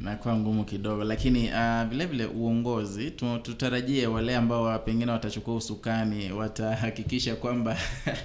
nakuwa 0.00 0.36
ngumu 0.36 0.64
kidogo 0.64 1.04
lakini 1.04 1.48
uh, 1.48 1.82
vile 1.90 2.06
vile 2.06 2.24
uongozi 2.26 3.10
tutarajie 3.42 4.06
wale 4.06 4.36
ambao 4.36 4.78
pengine 4.78 5.12
watachukua 5.12 5.54
usukani 5.54 6.32
watahakikisha 6.32 7.36
kwamba 7.36 7.76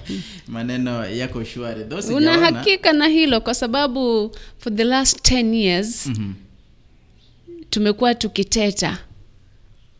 maneno 0.47 1.05
yako 1.05 1.43
shwari 1.43 1.83
una 2.15 2.33
hakika 2.39 2.93
na 2.93 3.07
hilo 3.07 3.41
kwa 3.41 3.53
sababu 3.53 4.31
for 4.57 4.75
the 4.75 4.83
last 4.83 5.31
10 5.31 5.53
years 5.53 6.07
Mhm. 6.07 6.33
tumekuwa 7.69 8.15
tukiteta 8.15 8.97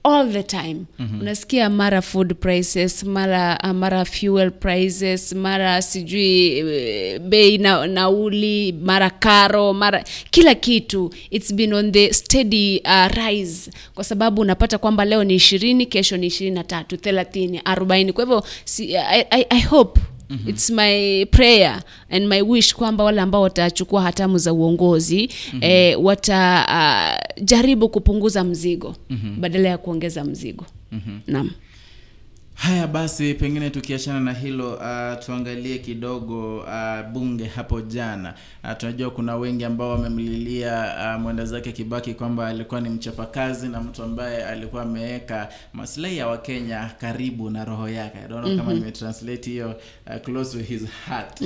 all 0.05 0.31
the 0.31 0.43
time. 0.43 0.85
Mm-hmm. 0.99 1.21
unasikia 1.21 1.69
mara 1.69 2.01
food 2.01 2.33
prices 2.35 3.03
mara 3.03 3.59
uh, 3.63 3.69
mara 3.71 4.05
fuel 4.05 4.51
prices 4.51 5.33
mara 5.33 5.81
sijui 5.81 6.57
eh, 6.59 7.19
bei 7.19 7.57
na, 7.57 7.87
nauli 7.87 8.71
mara 8.71 9.09
karo 9.09 9.73
mara 9.73 10.03
kila 10.31 10.55
kitu. 10.55 11.09
It's 11.31 11.53
been 11.53 11.73
on 11.73 11.91
the 11.91 12.13
steady 12.13 12.81
uh, 12.85 13.07
rise. 13.17 13.71
Kwa 13.95 14.03
sababu 14.03 14.41
unapata 14.41 14.77
kwamba 14.77 15.05
leo 15.05 15.23
ni 15.23 15.35
ishirini 15.35 15.85
kesho 15.85 16.17
ni 16.17 16.27
ishirini 16.27 16.55
na 16.55 16.63
tatu 16.63 16.97
thelathini 16.97 17.61
arobaini. 17.65 18.13
Kwa 18.13 18.23
hivyo 18.23 18.43
si, 18.65 18.97
I, 18.97 19.25
I, 19.29 19.45
I 19.49 19.61
hope 19.61 20.01
Mm-hmm. 20.29 20.49
its 20.49 20.69
my 20.69 21.25
prayer 21.31 21.83
and 22.09 22.27
my 22.27 22.41
wish 22.41 22.73
kwamba 22.75 23.03
wale 23.03 23.21
ambao 23.21 23.41
watachukua 23.41 24.01
hatamu 24.01 24.37
za 24.37 24.53
uongozi 24.53 25.29
mm-hmm. 25.53 25.63
eh, 25.63 26.03
watajaribu 26.03 27.89
kupunguza 27.89 28.43
mzigo 28.43 28.95
mm-hmm. 29.09 29.41
badala 29.41 29.69
ya 29.69 29.77
kuongeza 29.77 30.23
mzigo 30.23 30.65
mm-hmm. 30.91 31.19
naam 31.27 31.51
haya 32.55 32.87
basi 32.87 33.33
pengine 33.33 33.69
tukiachana 33.69 34.19
na 34.19 34.33
hilo 34.33 34.73
uh, 34.73 35.25
tuangalie 35.25 35.77
kidogo 35.77 36.57
uh, 36.59 37.01
bunge 37.11 37.45
hapo 37.45 37.81
jana. 37.81 38.33
Uh, 38.63 38.71
tunajua 38.77 39.11
kuna 39.11 39.35
wengi 39.35 39.65
ambao 39.65 39.89
wamemlilia 39.89 40.95
uh, 41.15 41.21
mwenda 41.21 41.45
zake 41.45 41.71
kibaki 41.71 42.13
kwamba 42.13 42.47
alikuwa 42.47 42.81
ni 42.81 42.89
mchapakazi 42.89 43.67
na 43.67 43.81
mtu 43.81 44.03
ambaye 44.03 44.45
alikuwa 44.45 44.81
ameweka 44.81 45.49
maslahi 45.73 46.17
ya 46.17 46.27
wakenya 46.27 46.91
karibu 47.01 47.49
na 47.49 47.65
roho 47.65 47.89
yake. 47.89 48.17
I 48.25 48.27
don't 48.27 48.45
know 48.45 48.57
kama 48.57 48.73
nimetranslate 48.73 49.49
hiyo 49.49 49.75
uh, 50.07 50.21
close 50.21 50.57
to 50.57 50.63
his 50.63 50.81
heart. 51.07 51.41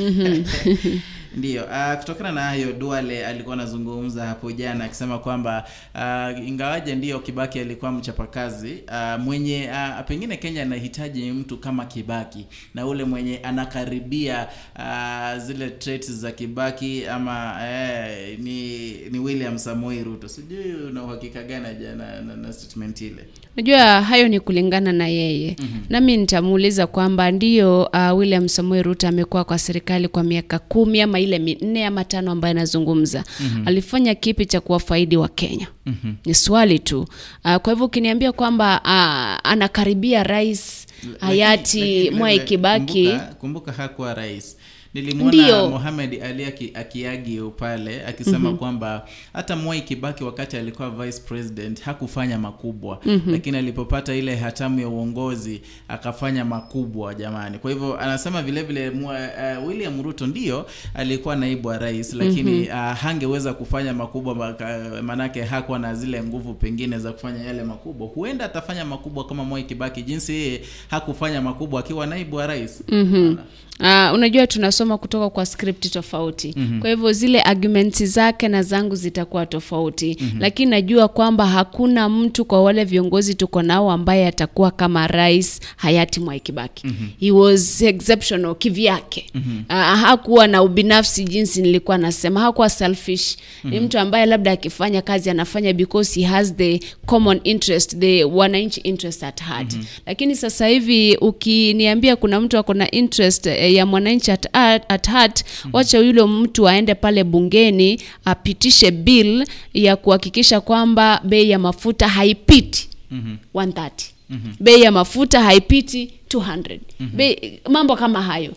Ndiyo 1.37 1.63
uh, 1.63 1.99
kutokana 1.99 2.31
na 2.31 2.41
hayo 2.41 2.73
duale 2.73 3.25
alikuwa 3.25 3.53
anazungumza 3.55 4.25
hapo 4.25 4.51
jana 4.51 4.85
akisema 4.85 5.19
kwamba 5.19 5.67
uh, 5.95 6.47
ingawaje 6.47 6.95
ndiyo 6.95 7.19
kibaki 7.19 7.59
alikuwa 7.59 7.91
mchapakazi 7.91 8.83
uh, 8.87 9.21
mwenye 9.23 9.69
uh, 9.71 10.05
pengine 10.07 10.37
kenya 10.37 10.61
anahitaji 10.99 11.31
mtu 11.31 11.57
kama 11.57 11.85
kibaki 11.85 12.45
na 12.73 12.87
ule 12.87 13.03
mwenye 13.03 13.37
anakaribia 13.37 14.47
uh, 14.75 15.43
zile 15.43 15.69
traits 15.69 16.11
za 16.11 16.31
kibaki 16.31 17.05
ama 17.05 17.57
eh, 17.69 18.39
ni 18.39 18.91
ni 19.11 19.19
william 19.19 19.57
samoei 19.57 20.03
ruto 20.03 20.27
sijui 20.27 20.73
una 20.89 21.03
uhakika 21.03 21.43
gani 21.43 21.67
aja 21.67 21.95
na, 21.95 22.21
na, 22.21 22.53
statement 22.53 23.01
ile 23.01 23.25
najua 23.55 24.01
hayo 24.01 24.27
ni 24.27 24.39
kulingana 24.39 24.91
na 24.91 25.07
yeye 25.07 25.55
mm-hmm. 25.59 25.81
nami 25.89 26.17
nitamuuliza 26.17 26.87
kwamba 26.87 27.31
ndio 27.31 27.83
uh, 27.83 28.17
william 28.17 28.47
samuel 28.47 28.83
ruto 28.83 29.07
amekuwa 29.07 29.43
kwa 29.43 29.59
serikali 29.59 30.07
kwa 30.07 30.23
miaka 30.23 30.59
kumi 30.59 31.01
ama 31.01 31.19
ile 31.19 31.39
minne 31.39 31.85
ama 31.85 32.03
tano 32.03 32.31
ambayo 32.31 32.51
anazungumza 32.51 33.23
mm-hmm. 33.39 33.67
alifanya 33.67 34.15
kipi 34.15 34.45
cha 34.45 34.61
kuwafaidi 34.61 35.17
wa 35.17 35.27
kenya 35.27 35.67
mm-hmm. 35.85 36.15
ni 36.25 36.33
swali 36.33 36.79
tu 36.79 36.99
uh, 37.45 37.55
kwa 37.55 37.73
hivyo 37.73 37.85
ukiniambia 37.85 38.31
kwamba 38.31 38.81
uh, 38.83 39.51
anakaribia 39.51 40.23
rais 40.23 40.85
hayati 41.19 42.11
mwai 42.11 42.39
kibaki. 42.39 43.03
kumbuka, 43.07 43.35
kumbuka 43.39 43.71
hakuwa 43.71 44.13
rais 44.13 44.57
nilimwona. 44.93 45.31
Mohamed 45.69 46.23
Ali 46.23 46.45
aki- 46.45 46.71
akiagi 46.73 47.41
pale 47.57 48.05
akisema 48.05 48.39
mm-hmm. 48.39 48.57
kwamba 48.57 49.05
hata 49.33 49.55
Mwai 49.55 49.81
Kibaki 49.81 50.23
wakati 50.23 50.57
alikuwa 50.57 50.89
vice 50.89 51.19
president 51.27 51.81
hakufanya 51.81 52.37
makubwa 52.39 52.99
mm-hmm. 53.05 53.33
lakini 53.33 53.57
alipopata 53.57 54.15
ile 54.15 54.35
hatamu 54.35 54.79
ya 54.79 54.87
uongozi 54.87 55.61
akafanya 55.87 56.45
makubwa 56.45 57.15
jamani. 57.15 57.57
Kwa 57.59 57.71
hivyo 57.71 57.99
anasema 57.99 58.41
vile 58.41 58.63
vile 58.63 58.89
mwa, 58.89 59.13
uh, 59.61 59.67
William 59.67 60.01
Ruto 60.03 60.27
ndio 60.27 60.65
alikuwa 60.93 61.35
naibu 61.35 61.67
wa 61.67 61.77
rais 61.77 62.13
lakini 62.13 62.51
mm-hmm. 62.51 62.91
uh, 62.91 62.97
hangeweza 62.97 63.53
kufanya 63.53 63.93
makubwa 63.93 64.35
maka- 64.35 65.01
manake 65.03 65.41
hakuwa 65.43 65.79
na 65.79 65.95
zile 65.95 66.23
nguvu 66.23 66.53
pengine 66.53 66.99
za 66.99 67.11
kufanya 67.13 67.43
yale 67.43 67.63
makubwa. 67.63 68.07
Huenda 68.07 68.45
atafanya 68.45 68.85
makubwa 68.85 69.25
kama 69.25 69.43
Mwai 69.43 69.63
Kibaki 69.63 70.01
jinsi 70.01 70.33
yeye 70.33 70.61
hakufanya 70.89 71.41
makubwa 71.41 71.79
akiwa 71.79 72.07
naibu 72.07 72.35
wa 72.35 72.47
rais. 72.47 72.83
mm-hmm. 72.87 73.37
Uh, 73.81 74.13
unajua 74.13 74.47
tunasoma 74.47 74.97
kutoka 74.97 75.29
kwa 75.29 75.45
script 75.45 75.91
tofauti 75.91 76.53
mm-hmm. 76.57 76.79
kwa 76.79 76.89
hivyo 76.89 77.11
zile 77.13 77.41
arguments 77.41 78.03
zake 78.03 78.47
na 78.47 78.63
zangu 78.63 78.95
zitakuwa 78.95 79.45
tofauti 79.45 80.17
mm-hmm. 80.21 80.41
lakini 80.41 80.71
najua 80.71 81.07
kwamba 81.07 81.45
hakuna 81.47 82.09
mtu 82.09 82.45
kwa 82.45 82.63
wale 82.63 82.83
viongozi 82.83 83.35
tuko 83.35 83.61
nao 83.61 83.91
ambaye 83.91 84.27
atakuwa 84.27 84.71
kama 84.71 85.07
rais 85.07 85.59
hayati 85.77 86.19
Mwai 86.19 86.39
Kibaki 86.39 86.87
mm-hmm. 86.87 87.09
he 87.19 87.31
was 87.31 87.81
exceptional 87.81 88.55
kivyake 88.55 89.25
mm-hmm. 89.33 89.63
uh, 89.69 89.99
hakuwa 89.99 90.47
na 90.47 90.63
ubinafsi 90.63 91.23
jinsi 91.23 91.61
nilikuwa 91.61 91.97
nasema 91.97 92.39
hakuwa 92.39 92.69
selfish 92.69 93.37
mm-hmm. 93.37 93.71
ni 93.71 93.79
mtu 93.79 93.99
ambaye 93.99 94.25
labda 94.25 94.51
akifanya 94.51 95.01
kazi 95.01 95.29
anafanya 95.29 95.73
because 95.73 96.19
he 96.19 96.25
has 96.25 96.55
the 96.55 96.79
common 97.05 97.39
interest 97.43 97.97
the 97.99 98.23
wananchi 98.23 98.81
interest 98.81 99.23
at 99.23 99.43
heart 99.43 99.73
mm-hmm. 99.73 99.87
lakini 100.05 100.35
sasa 100.35 100.67
hivi 100.67 101.17
ukiniambia 101.17 102.15
kuna 102.15 102.41
mtu 102.41 102.57
ako 102.57 102.73
na 102.73 102.91
interest 102.91 103.45
eh, 103.45 103.68
ya 103.69 103.85
mwananchi 103.85 104.31
at, 104.31 104.47
at, 104.89 105.07
heart 105.09 105.43
mm-hmm. 105.45 105.71
wacha 105.73 105.97
yule 105.99 106.23
mtu 106.23 106.67
aende 106.69 106.95
pale 106.95 107.23
bungeni 107.23 108.01
apitishe 108.25 108.91
bill 108.91 109.45
ya 109.73 109.95
kuhakikisha 109.95 110.61
kwamba 110.61 111.21
bei 111.23 111.49
ya 111.49 111.59
mafuta 111.59 112.07
haipiti 112.07 112.89
mm-hmm. 113.11 113.37
130 113.55 113.89
mm-hmm. 114.29 114.55
bei 114.59 114.81
ya 114.81 114.91
mafuta 114.91 115.41
haipiti 115.43 116.11
200 116.29 116.79
mm-hmm. 116.99 117.17
bei, 117.17 117.59
mambo 117.69 117.95
kama 117.95 118.21
hayo 118.21 118.53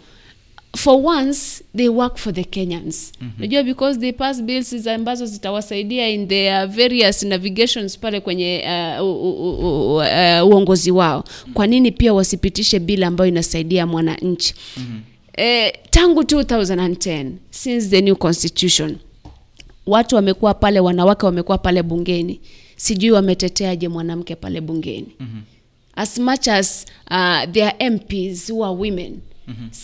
for 0.77 1.07
once 1.07 1.65
they 1.77 1.89
work 1.89 2.17
for 2.17 2.35
the 2.35 2.45
kenyans 2.45 3.13
unajua 3.39 3.61
mm-hmm. 3.63 3.75
because 3.75 4.01
they 4.01 4.13
pass 4.13 4.43
bills 4.43 4.87
ambazo 4.87 5.27
zitawasaidia 5.27 6.09
in 6.09 6.29
their 6.29 6.67
various 6.67 7.23
navigations 7.23 7.99
pale 7.99 8.21
kwenye 8.21 8.65
uh, 9.01 9.07
uh, 9.07 9.65
uh, 9.65 9.97
uh, 9.97 10.49
uongozi 10.49 10.91
wao 10.91 11.25
kwa 11.55 11.67
nini 11.67 11.93
pia 11.93 12.15
wasipitishe 12.15 12.79
bill 12.79 13.05
ambayo 13.05 13.29
inasaidia 13.29 13.87
mwananchi 13.87 14.55
mm-hmm. 14.77 15.01
eh, 15.37 15.73
tangu 15.91 16.21
2010 16.23 17.31
since 17.51 17.89
the 17.89 18.01
new 18.01 18.17
constitution 18.17 18.97
watu 19.87 20.17
wamekuwa 20.17 20.55
pale 20.55 20.81
wanawake 20.81 21.27
wamekuwa 21.27 21.59
pale 21.59 21.83
bungeni 21.83 22.41
sijui 22.77 23.11
wameteteaje 23.11 23.89
mwanamke 23.89 24.37
pale 24.37 24.61
bungeni 24.61 25.09
mm-hmm. 25.21 25.43
as 25.97 26.19
much 26.19 26.49
as 26.49 26.87
uh, 27.11 27.53
their 27.53 27.75
mps 27.93 28.51
who 28.51 28.65
are 28.65 28.75
women 28.75 29.11
mm-hmm. 29.11 29.32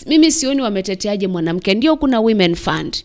Mimi 0.05 0.31
sioni 0.31 0.61
wameteteaje 0.61 1.27
mwanamke. 1.27 1.73
Ndio 1.73 1.95
kuna 1.97 2.19
women 2.19 2.55
fund. 2.55 3.03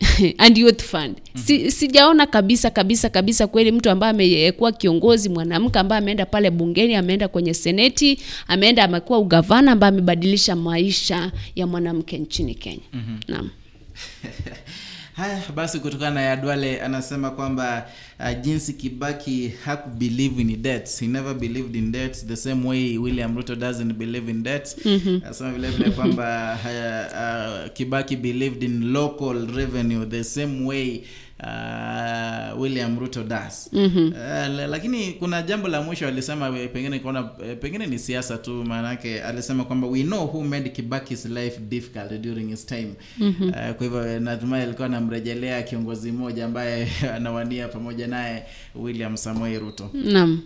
And 0.38 0.58
youth 0.58 0.82
fund. 0.82 1.16
Si, 1.44 1.70
sijaona 1.70 2.26
kabisa 2.26 2.70
kabisa 2.70 3.08
kabisa 3.08 3.46
kweli 3.46 3.72
mtu 3.72 3.90
ambaye 3.90 4.10
amekuwa 4.10 4.72
kiongozi 4.72 5.28
mwanamke 5.28 5.78
ambaye 5.78 6.02
ameenda 6.02 6.26
pale 6.26 6.50
bungeni 6.50 6.94
ameenda 6.94 7.28
kwenye 7.28 7.54
seneti 7.54 8.18
ameenda 8.48 8.84
amekuwa 8.84 9.18
ugavana 9.18 9.72
ambaye 9.72 9.88
amebadilisha 9.88 10.56
maisha 10.56 11.32
ya 11.56 11.66
mwanamke 11.66 12.18
nchini 12.18 12.54
kenya. 12.54 12.82
Mm-hmm. 12.92 13.20
naam 13.28 13.50
haya 15.16 15.42
basi 15.54 15.78
kutokana 15.80 16.10
na 16.14 16.20
yadwale 16.20 16.80
anasema 16.80 17.30
kwamba 17.30 17.86
uh, 18.20 18.40
jinsi 18.40 18.72
kibaki 18.72 19.52
hakubelieve 19.64 20.40
in 20.42 20.62
debts 20.62 21.00
he 21.00 21.06
never 21.06 21.34
believed 21.34 21.76
in 21.76 21.92
debts 21.92 22.26
the 22.26 22.36
same 22.36 22.68
way 22.68 22.98
william 22.98 23.36
ruto 23.36 23.54
doesn't 23.54 23.92
believe 23.92 24.30
in 24.30 24.42
debts 24.42 24.76
mm-hmm. 24.84 25.20
anasema 25.24 25.52
vile 25.52 25.70
vile 25.70 25.90
kwamba 25.90 26.58
uh, 26.64 27.66
uh, 27.66 27.72
kibaki 27.72 28.16
believed 28.16 28.62
in 28.62 28.92
local 28.92 29.46
revenue 29.56 30.06
the 30.06 30.24
same 30.24 30.64
way 30.66 31.00
uh, 31.44 32.60
william 32.60 32.98
ruto 32.98 33.22
das 33.22 33.68
mm-hmm. 33.72 34.06
uh, 34.12 34.68
lakini 34.70 35.12
kuna 35.12 35.42
jambo 35.42 35.68
la 35.68 35.82
mwisho 35.82 36.08
alisema 36.08 36.52
pengine 36.52 36.98
kuona 36.98 37.22
pengine 37.60 37.86
ni 37.86 37.98
siasa 37.98 38.38
tu 38.38 38.64
maanake 38.64 39.22
alisema 39.22 39.64
kwamba 39.64 39.86
we 39.86 40.02
know 40.02 40.24
who 40.26 40.42
made 40.44 40.70
kibaki's 40.70 41.24
life 41.26 41.60
difficult 41.60 42.12
during 42.20 42.48
his 42.50 42.66
time. 42.66 42.90
Mm-hmm. 43.18 43.48
uh, 43.48 43.54
kwa 43.54 43.86
hivyo 43.86 44.20
natumai 44.20 44.62
alikuwa 44.62 44.86
anamrejelea 44.86 45.62
kiongozi 45.62 46.12
mmoja 46.12 46.44
ambaye 46.44 46.88
anawania 47.16 47.68
pamoja 47.68 48.06
naye 48.06 48.42
william 48.74 49.16
samoei 49.16 49.58
ruto. 49.58 49.90
Naam. 49.92 50.40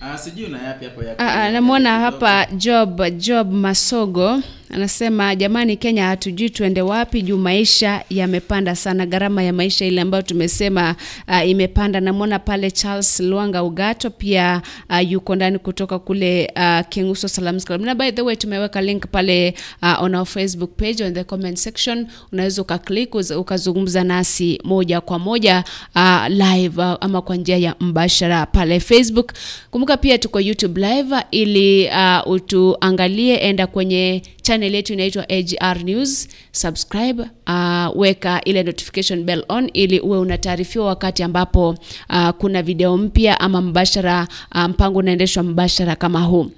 Uh, 0.00 0.16
sijui 0.16 0.48
na 0.48 0.62
yapi 0.62 0.84
hapo 0.84 1.02
ya 1.02 1.18
Ah, 1.18 1.42
ah, 1.44 1.50
namwona 1.50 2.00
hapa 2.00 2.46
job 2.46 3.02
job 3.16 3.52
masogo 3.52 4.42
anasema 4.70 5.34
jamani, 5.34 5.76
Kenya 5.76 6.06
hatujui 6.06 6.50
tuende 6.50 6.82
wapi 6.82 7.22
juu 7.22 7.38
maisha 7.38 8.04
yamepanda 8.10 8.76
sana, 8.76 9.06
gharama 9.06 9.42
ya 9.42 9.52
maisha 9.52 9.84
ile 9.86 10.00
ambayo 10.00 10.22
tumesema 10.22 10.96
uh, 11.28 11.48
imepanda. 11.48 12.00
Namwona 12.00 12.38
pale 12.38 12.70
Charles 12.70 13.20
Luanga 13.20 13.62
Ugato 13.64 14.10
pia 14.10 14.62
uh, 14.90 15.10
yuko 15.10 15.34
ndani 15.36 15.58
kutoka 15.58 15.98
kule 15.98 16.52
uh, 16.56 16.88
Kenguso 16.88 17.28
Salams 17.28 17.66
by 17.96 18.10
the 18.12 18.22
way 18.22 18.36
tumeweka 18.36 18.80
link 18.82 19.06
pale 19.10 19.54
uh, 19.82 20.02
on 20.02 20.14
our 20.14 20.26
Facebook 20.26 20.70
page 20.76 21.04
on 21.04 21.14
the 21.14 21.24
comment 21.24 21.56
section, 21.58 22.06
unaweza 22.32 22.62
ukaklik 22.62 23.14
ukazungumza 23.14 24.04
nasi 24.04 24.60
moja 24.64 25.00
kwa 25.00 25.18
moja 25.18 25.64
uh, 25.96 26.26
live 26.28 26.82
uh, 26.82 26.94
ama 27.00 27.22
kwa 27.22 27.36
njia 27.36 27.56
ya 27.56 27.74
mbashara 27.80 28.46
pale 28.46 28.80
Facebook. 28.80 29.32
Kumbuka 29.70 29.96
pia 29.96 30.18
tuko 30.18 30.40
YouTube 30.40 30.80
live 30.80 31.16
ili 31.30 31.88
uh, 31.88 32.32
utuangalie, 32.32 33.36
enda 33.36 33.66
kwenye 33.66 34.22
channel 34.44 34.74
yetu 34.74 34.92
inaitwa 34.92 35.24
AGR 35.28 35.84
News, 35.84 36.28
subscribe, 36.52 37.22
uh, 37.48 37.96
weka 38.00 38.40
ile 38.44 38.62
notification 38.62 39.24
bell 39.24 39.44
on 39.48 39.70
ili 39.72 40.00
uwe 40.00 40.18
unataarifiwa 40.18 40.86
wakati 40.86 41.22
ambapo 41.22 41.68
uh, 42.10 42.28
kuna 42.30 42.62
video 42.62 42.96
mpya 42.96 43.40
ama 43.40 43.60
mbashara 43.60 44.28
uh, 44.54 44.62
mpango 44.64 44.98
unaendeshwa 44.98 45.42
mbashara 45.42 45.96
kama 45.96 46.20
huu. 46.22 46.50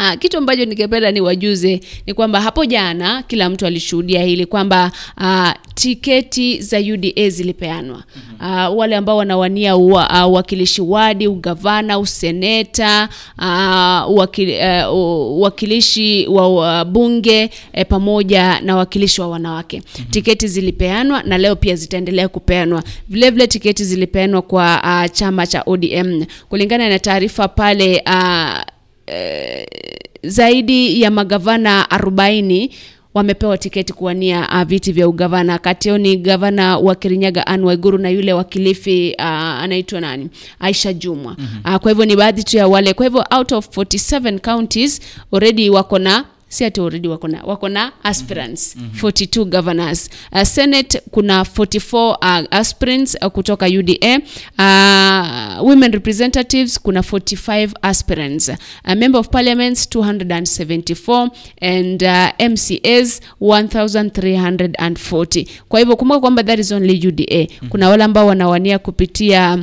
Ah, 0.00 0.16
kitu 0.16 0.38
ambacho 0.38 0.64
ningependa 0.64 1.10
niwajuze 1.12 1.80
ni 2.06 2.14
kwamba 2.14 2.40
hapo 2.40 2.64
jana 2.64 3.22
kila 3.22 3.50
mtu 3.50 3.66
alishuhudia 3.66 4.22
hili 4.22 4.46
kwamba 4.46 4.92
ah, 5.20 5.54
tiketi 5.74 6.60
za 6.62 6.78
UDA 6.78 7.28
zilipeanwa. 7.28 8.02
Ah, 8.40 8.70
wale 8.70 8.96
ambao 8.96 9.16
wanawania 9.16 9.76
uwa- 9.76 10.26
uwakilishi 10.26 10.82
wadi, 10.82 11.26
ugavana, 11.28 11.98
useneta, 11.98 13.08
ah, 13.38 14.06
uwakili, 14.08 14.56
uh, 14.88 14.94
uwakilishi 15.38 16.26
wa 16.26 16.84
bunge 16.84 17.50
eh, 17.72 17.86
pamoja 17.88 18.60
na 18.60 18.76
wakilishi 18.76 19.20
wa 19.20 19.28
wanawake. 19.28 19.82
Tiketi 20.10 20.48
zilipeanwa 20.48 21.22
na 21.22 21.38
leo 21.38 21.56
pia 21.56 21.76
zitaendelea 21.76 22.28
kupeanwa. 22.28 22.82
Vile 23.08 23.30
vile 23.30 23.46
tiketi 23.46 23.84
zilipeanwa 23.84 24.42
kwa 24.42 24.84
ah, 24.84 25.08
chama 25.08 25.46
cha 25.46 25.62
ODM 25.66 26.24
kulingana 26.48 26.88
na 26.88 26.98
taarifa 26.98 27.48
pale 27.48 28.02
ah, 28.06 28.64
eh, 29.12 29.66
zaidi 30.22 31.02
ya 31.02 31.10
magavana 31.10 31.86
40 31.90 32.70
wamepewa 33.14 33.58
tiketi 33.58 33.92
kuwania 33.92 34.48
uh, 34.52 34.62
viti 34.62 34.92
vya 34.92 35.08
ugavana. 35.08 35.58
Kati 35.58 35.88
yao 35.88 35.98
ni 35.98 36.16
gavana 36.16 36.78
wa 36.78 36.94
Kirinyaga 36.94 37.46
Anne 37.46 37.64
Waiguru 37.66 37.98
na 37.98 38.10
yule 38.10 38.32
wa 38.32 38.44
Kilifi 38.44 39.14
uh, 39.18 39.24
anaitwa 39.24 40.00
nani, 40.00 40.28
Aisha 40.60 40.92
Jumwa. 40.92 41.36
Uh, 41.64 41.76
kwa 41.76 41.90
hivyo 41.90 42.04
ni 42.04 42.16
baadhi 42.16 42.44
tu 42.44 42.56
ya 42.56 42.68
wale. 42.68 42.92
Kwa 42.94 43.06
hivyo 43.06 43.24
out 43.36 43.52
of 43.52 43.68
47 43.78 44.38
counties 44.38 45.00
already 45.32 45.70
wako 45.70 45.98
na 45.98 46.24
si 46.48 46.64
ati 46.64 46.80
already 46.80 47.08
wako 47.08 47.28
na 47.28 47.42
wako 47.44 47.68
na 47.68 47.92
aspirants. 48.02 48.76
42 49.02 49.44
governors. 49.44 50.10
Uh, 50.32 50.42
senate 50.42 51.00
kuna 51.10 51.42
44 51.42 52.10
uh, 52.10 52.16
aspirants 52.50 53.16
uh, 53.22 53.26
kutoka 53.28 53.66
UDA 53.66 54.18
uh, 54.58 55.66
women 55.68 55.92
representatives 55.92 56.80
kuna 56.80 57.00
45 57.00 57.70
aspirants. 57.82 58.48
Uh, 58.48 58.54
member 58.94 59.20
of 59.20 59.28
parliaments 59.28 59.88
274 59.94 61.30
and 61.60 62.02
uh, 62.02 62.28
MCAs 62.50 63.20
1340 63.40 65.46
kwa 65.68 65.78
hivyo 65.80 65.96
kumbuka 65.96 66.20
kwamba 66.20 66.42
that 66.42 66.58
is 66.58 66.72
only 66.72 67.08
UDA 67.08 67.46
kuna 67.68 67.88
wale 67.88 68.04
ambao 68.04 68.26
wanawania 68.26 68.78
kupitia 68.78 69.58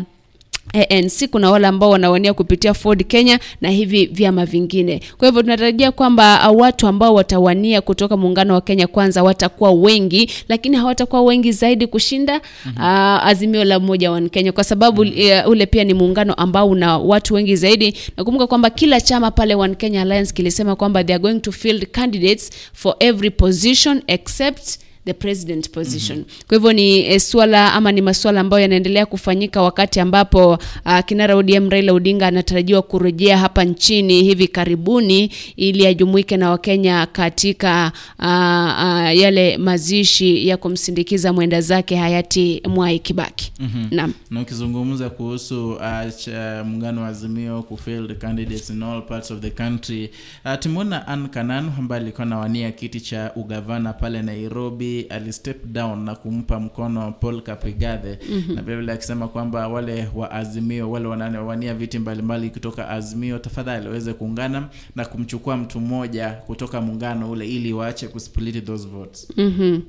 ANC 0.74 1.28
kuna 1.32 1.52
wale 1.52 1.68
ambao 1.68 1.90
wanawania 1.90 2.34
kupitia 2.34 2.74
Ford 2.74 3.08
Kenya 3.08 3.40
na 3.62 3.70
hivi 3.70 4.06
vyama 4.06 4.46
vingine. 4.46 5.02
Kwa 5.18 5.28
hivyo 5.28 5.42
tunatarajia 5.42 5.92
kwamba 5.92 6.52
uh, 6.52 6.60
watu 6.62 6.88
ambao 6.88 7.14
watawania 7.14 7.82
kutoka 7.82 8.18
muungano 8.18 8.54
wa 8.54 8.62
Kenya 8.62 8.88
kwanza 8.88 9.24
watakuwa 9.24 9.72
wengi, 9.72 10.30
lakini 10.50 10.78
hawatakuwa 10.78 11.22
wengi 11.22 11.52
zaidi 11.52 11.88
kushinda 11.88 12.42
uh, 12.76 12.82
Azimio 13.28 13.64
la 13.64 13.78
Umoja 13.78 14.12
wa 14.12 14.22
Kenya 14.22 14.52
kwa 14.52 14.64
sababu 14.64 15.02
uh, 15.02 15.08
ule 15.48 15.66
pia 15.66 15.84
ni 15.84 15.94
muungano 15.94 16.34
ambao 16.34 16.70
una 16.70 16.98
watu 16.98 17.34
wengi 17.34 17.56
zaidi. 17.56 17.94
Nakumbuka 18.18 18.48
kwamba 18.48 18.70
kila 18.70 19.02
chama 19.02 19.32
pale 19.32 19.56
One 19.56 19.76
Kenya 19.76 20.02
Alliance 20.02 20.34
kilisema 20.34 20.76
kwamba 20.76 21.04
they 21.04 21.16
are 21.16 21.22
going 21.22 21.40
to 21.40 21.52
field 21.52 21.86
candidates 21.92 22.52
for 22.74 22.96
every 23.00 23.30
position 23.32 24.02
except 24.08 24.80
the 25.06 25.14
president 25.14 25.69
position. 25.69 26.26
Kwa 26.48 26.57
hivyo 26.57 26.73
ni 26.73 26.99
e, 26.99 27.19
swala 27.19 27.73
ama 27.73 27.91
ni 27.91 28.02
masuala 28.02 28.40
ambayo 28.41 28.61
yanaendelea 28.61 29.06
kufanyika 29.06 29.61
wakati 29.61 29.99
ambapo 29.99 30.53
uh, 30.86 30.99
kinara 31.06 31.36
ODM 31.36 31.69
Raila 31.69 31.94
Odinga 31.94 32.27
anatarajiwa 32.27 32.82
kurejea 32.82 33.38
hapa 33.38 33.64
nchini 33.64 34.23
hivi 34.23 34.48
karibuni 34.48 35.32
ili 35.56 35.88
ajumuike 35.88 36.38
na 36.38 36.49
Wakenya 36.49 37.06
katika 37.06 37.91
uh, 38.19 38.26
uh, 38.26 39.22
yale 39.22 39.57
mazishi 39.57 40.48
ya 40.48 40.57
kumsindikiza 40.57 41.34
mwenda 41.34 41.61
zake 41.61 41.95
hayati 41.95 42.61
Mwai 42.69 42.99
Kibaki. 42.99 43.52
Naam. 43.91 44.14
na 44.32 44.41
ukizungumza 44.41 45.10
kuhusu 45.10 45.72
uh, 45.73 45.80
cha- 46.18 46.64
muungano 46.68 47.02
wa 47.02 47.07
azimio 47.07 47.64
kufield 47.64 48.18
candidates 48.18 48.69
in 48.69 48.84
all 48.84 49.02
parts 49.02 49.32
of 49.32 49.40
the 49.40 49.49
country 49.49 50.10
uh, 50.45 50.53
tumeona 50.60 51.07
Ann 51.07 51.27
Kanan 51.27 51.72
ambaye 51.80 52.02
alikuwa 52.02 52.23
anawania 52.27 52.72
kiti 52.72 53.02
cha 53.02 53.32
ugavana 53.36 53.94
pale 53.94 54.22
Nairobi 54.22 54.95
alistep 55.04 55.66
down 55.66 56.00
na 56.04 56.16
kumpa 56.16 56.60
mkono 56.60 57.12
Paul 57.12 57.42
Kaprigathe 57.42 58.20
na 58.56 58.62
vilevile 58.62 58.92
akisema 58.92 59.28
kwamba 59.28 59.68
wale 59.68 60.08
wa 60.16 60.32
azimio 60.32 60.92
wale 60.92 61.08
wanawania 61.08 61.74
viti 61.74 62.00
mbalimbali 62.00 62.50
kutoka 62.50 62.90
azimio 62.90 63.40
tafadhali 63.40 63.88
waweze 63.88 64.14
kuungana 64.14 64.70
na 64.96 65.06
kumchukua 65.06 65.58
mtu 65.58 65.80
mmoja 65.80 66.30
kutoka 66.30 66.82
muungano 66.82 67.32
ule 67.32 67.48
ili 67.50 67.74
waache 67.74 68.08
kusplit 68.08 68.66
those 68.66 68.88
votes. 68.88 69.28
Mhm. 69.38 69.80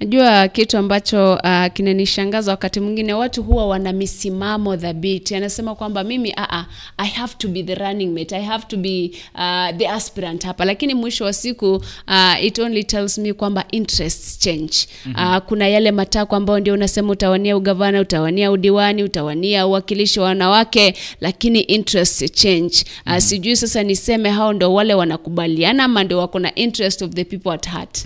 Najua 0.00 0.48
kitu 0.48 0.78
ambacho 0.78 1.34
uh, 1.34 1.66
kinanishangaza 1.72 2.50
wakati 2.50 2.80
mwingine 2.80 3.14
watu 3.14 3.42
huwa 3.42 3.66
wana 3.66 3.92
misimamo 3.92 4.76
thabiti. 4.76 5.34
Anasema 5.34 5.74
kwamba 5.74 6.04
mimi 6.04 6.32
uh, 6.32 6.42
uh, 6.42 6.64
I 6.96 7.08
have 7.08 7.34
to 7.38 7.48
be 7.48 7.62
the 7.62 7.74
running 7.74 8.06
mate. 8.18 8.36
I 8.36 8.42
have 8.42 8.64
to 8.68 8.76
be 8.76 9.10
uh, 9.34 9.76
the 9.76 9.88
aspirant 9.88 10.44
hapa, 10.44 10.64
lakini 10.64 10.94
mwisho 10.94 11.24
wa 11.24 11.32
siku 11.32 11.74
uh, 12.08 12.44
it 12.44 12.58
only 12.58 12.84
tells 12.84 13.18
me 13.18 13.32
kwamba 13.32 13.64
interests 13.70 14.38
change. 14.38 14.74
Uh, 15.14 15.36
kuna 15.38 15.68
yale 15.68 15.90
matakwa 15.92 16.36
ambayo 16.38 16.60
ndio 16.60 16.74
unasema 16.74 17.12
utawania 17.12 17.56
ugavana, 17.56 18.00
utawania 18.00 18.50
udiwani, 18.50 19.02
utawania 19.04 19.66
uwakilishi 19.66 20.20
wa 20.20 20.26
wanawake, 20.26 20.94
lakini 21.20 21.60
interests 21.60 22.32
change. 22.32 22.74
Uh, 23.06 23.18
sijui 23.18 23.56
sasa 23.56 23.82
niseme 23.82 24.30
hao 24.30 24.52
ndo 24.52 24.74
wale 24.74 24.94
wanakubaliana 24.94 25.84
ama 25.84 26.04
ndio 26.04 26.18
wako 26.18 26.38
na 26.38 26.54
interest 26.54 27.02
of 27.02 27.10
the 27.10 27.24
people 27.24 27.50
at 27.50 27.68
heart. 27.68 28.04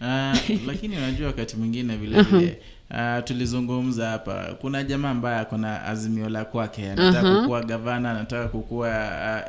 Ah, 0.00 0.34
lakini 0.66 0.96
unajua 0.96 1.26
wakati 1.26 1.56
mwingine 1.56 1.96
vile 1.96 2.22
vile 2.22 2.58
uh, 2.90 3.24
tulizungumza 3.24 4.08
hapa. 4.08 4.44
Kuna 4.60 4.84
jamaa 4.84 5.10
ambaye 5.10 5.38
ako 5.40 5.56
na 5.58 5.84
azimio 5.84 6.28
la 6.28 6.44
kwake 6.44 6.90
anataka 6.90 7.40
kukuwa 7.40 7.64
gavana 7.64 8.10
anataka 8.10 8.48
kukuwa 8.48 8.88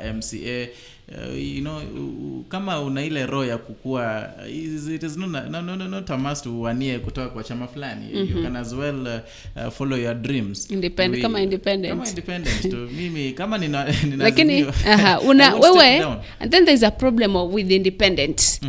uh, 0.04 0.16
mca 0.16 0.68
uh, 1.10 1.54
you 1.54 1.60
know, 1.60 1.76
uh, 1.76 2.46
kama 2.48 2.80
una 2.80 3.04
ile 3.04 3.26
roho 3.26 3.44
ya 3.44 3.58
kukua 3.58 4.30
is- 4.48 4.88
it 4.94 5.02
is 5.02 5.16
not, 5.16 5.30
no, 5.50 5.62
no, 5.62 5.76
no, 5.76 5.88
not 5.88 6.10
a 6.10 6.16
must 6.18 6.46
uwanie 6.46 6.98
kutoka 6.98 7.28
kwa 7.28 7.44
chama 7.44 7.66
fulani. 7.66 8.06
You 8.30 8.42
can 8.42 8.56
as 8.56 8.72
well 8.72 9.00
uh, 9.06 9.66
uh, 9.66 9.72
follow 9.72 9.98
your 9.98 10.14
dreams. 10.14 10.70
Independ- 10.70 11.10
We- 11.10 11.20
kama 11.22 11.40
independent. 11.42 11.94
kama 11.94 12.08
independent 12.08 12.70
tu. 12.70 12.76
Mimi 12.96 13.32
kama 13.32 13.58
nina, 13.58 13.84
nina 14.10 14.24
lakini 14.24 14.64
aha, 14.86 15.20
una 15.30 15.54
wewe 15.54 16.00
and 16.40 16.50
then 16.52 16.64
there's 16.64 16.82
a 16.82 16.90
problem 16.90 17.36
with 17.54 17.70
independent 17.70 18.60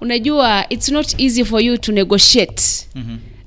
unajua 0.00 0.66
it's 0.68 0.88
not 0.88 1.20
easy 1.20 1.44
for 1.44 1.62
you 1.62 1.78
to 1.78 1.92
negotiate 1.92 2.62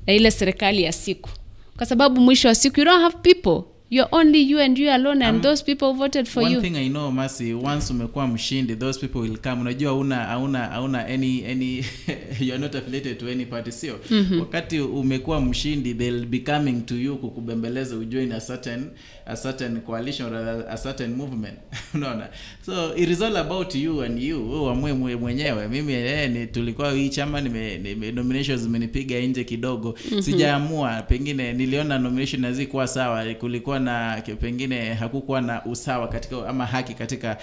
na 0.06 0.12
ile 0.12 0.30
serikali 0.30 0.82
ya 0.82 0.92
siku. 0.92 1.30
Kwa 1.76 1.86
sababu 1.86 2.20
mwisho 2.20 2.48
wa 2.48 2.54
siku 2.54 2.80
you 2.80 2.86
don't 2.86 3.02
have 3.02 3.16
people. 3.22 3.62
You're 3.90 4.08
only 4.12 4.50
you 4.50 4.60
and 4.60 4.78
you 4.78 4.90
alone 4.90 5.24
and 5.24 5.36
Um, 5.36 5.42
those 5.42 5.64
people 5.64 5.92
voted 5.92 6.26
for 6.26 6.42
one 6.42 6.52
you. 6.54 6.60
thing 6.60 6.76
i 6.76 6.88
know 6.88 7.10
masi 7.10 7.54
once 7.54 7.92
umekuwa 7.92 8.26
mshindi 8.26 8.76
those 8.76 9.00
people 9.00 9.18
will 9.18 9.38
come. 9.38 9.60
Unajua 9.60 9.92
una 9.94 10.16
hauna 10.16 10.58
hauna 10.58 11.06
any 11.06 11.44
any 11.46 11.84
you're 12.40 12.58
not 12.58 12.74
affiliated 12.74 13.18
to 13.18 13.26
any 13.28 13.44
party 13.46 13.72
sio? 13.72 14.00
Wakati 14.40 14.80
umekuwa 14.80 15.40
mshindi 15.40 15.94
they'll 15.94 16.26
be 16.26 16.38
coming 16.38 16.80
to 16.86 16.94
you 16.96 17.16
kukubembeleza 17.16 17.96
ujoin 17.96 18.32
a 18.32 18.40
certain 18.40 18.86
a 19.26 19.36
certain 19.36 19.80
coalition 19.80 20.34
or 20.34 20.66
a, 20.68 20.76
certain 20.76 21.14
movement. 21.16 21.58
Unaona? 21.94 22.28
So 22.62 22.92
it 22.96 23.08
is 23.08 23.22
all 23.22 23.36
about 23.36 23.74
you 23.74 24.00
and 24.02 24.18
you 24.22 24.38
uamue 24.40 24.92
mwe- 24.92 25.16
mwenyewe. 25.16 25.68
Mimi 25.68 25.92
eh, 25.92 26.30
ni 26.30 26.46
tulikuwa 26.46 26.92
hii 26.92 27.08
chama 27.08 27.40
nime, 27.40 27.78
nime 27.78 28.12
nominations 28.12 28.60
zimenipiga 28.60 29.20
nje 29.20 29.44
kidogo. 29.44 29.94
Sijaamua 30.20 31.02
pengine 31.02 31.52
niliona 31.52 31.98
nomination 31.98 32.44
hazikuwa 32.44 32.86
sawa 32.86 33.34
kulikuwa 33.34 33.78
na 33.78 34.22
pengine 34.40 34.94
hakukuwa 34.94 35.40
na 35.40 35.64
usawa 35.64 36.08
katika 36.08 36.48
ama 36.48 36.66
haki 36.66 36.94
katika 36.94 37.36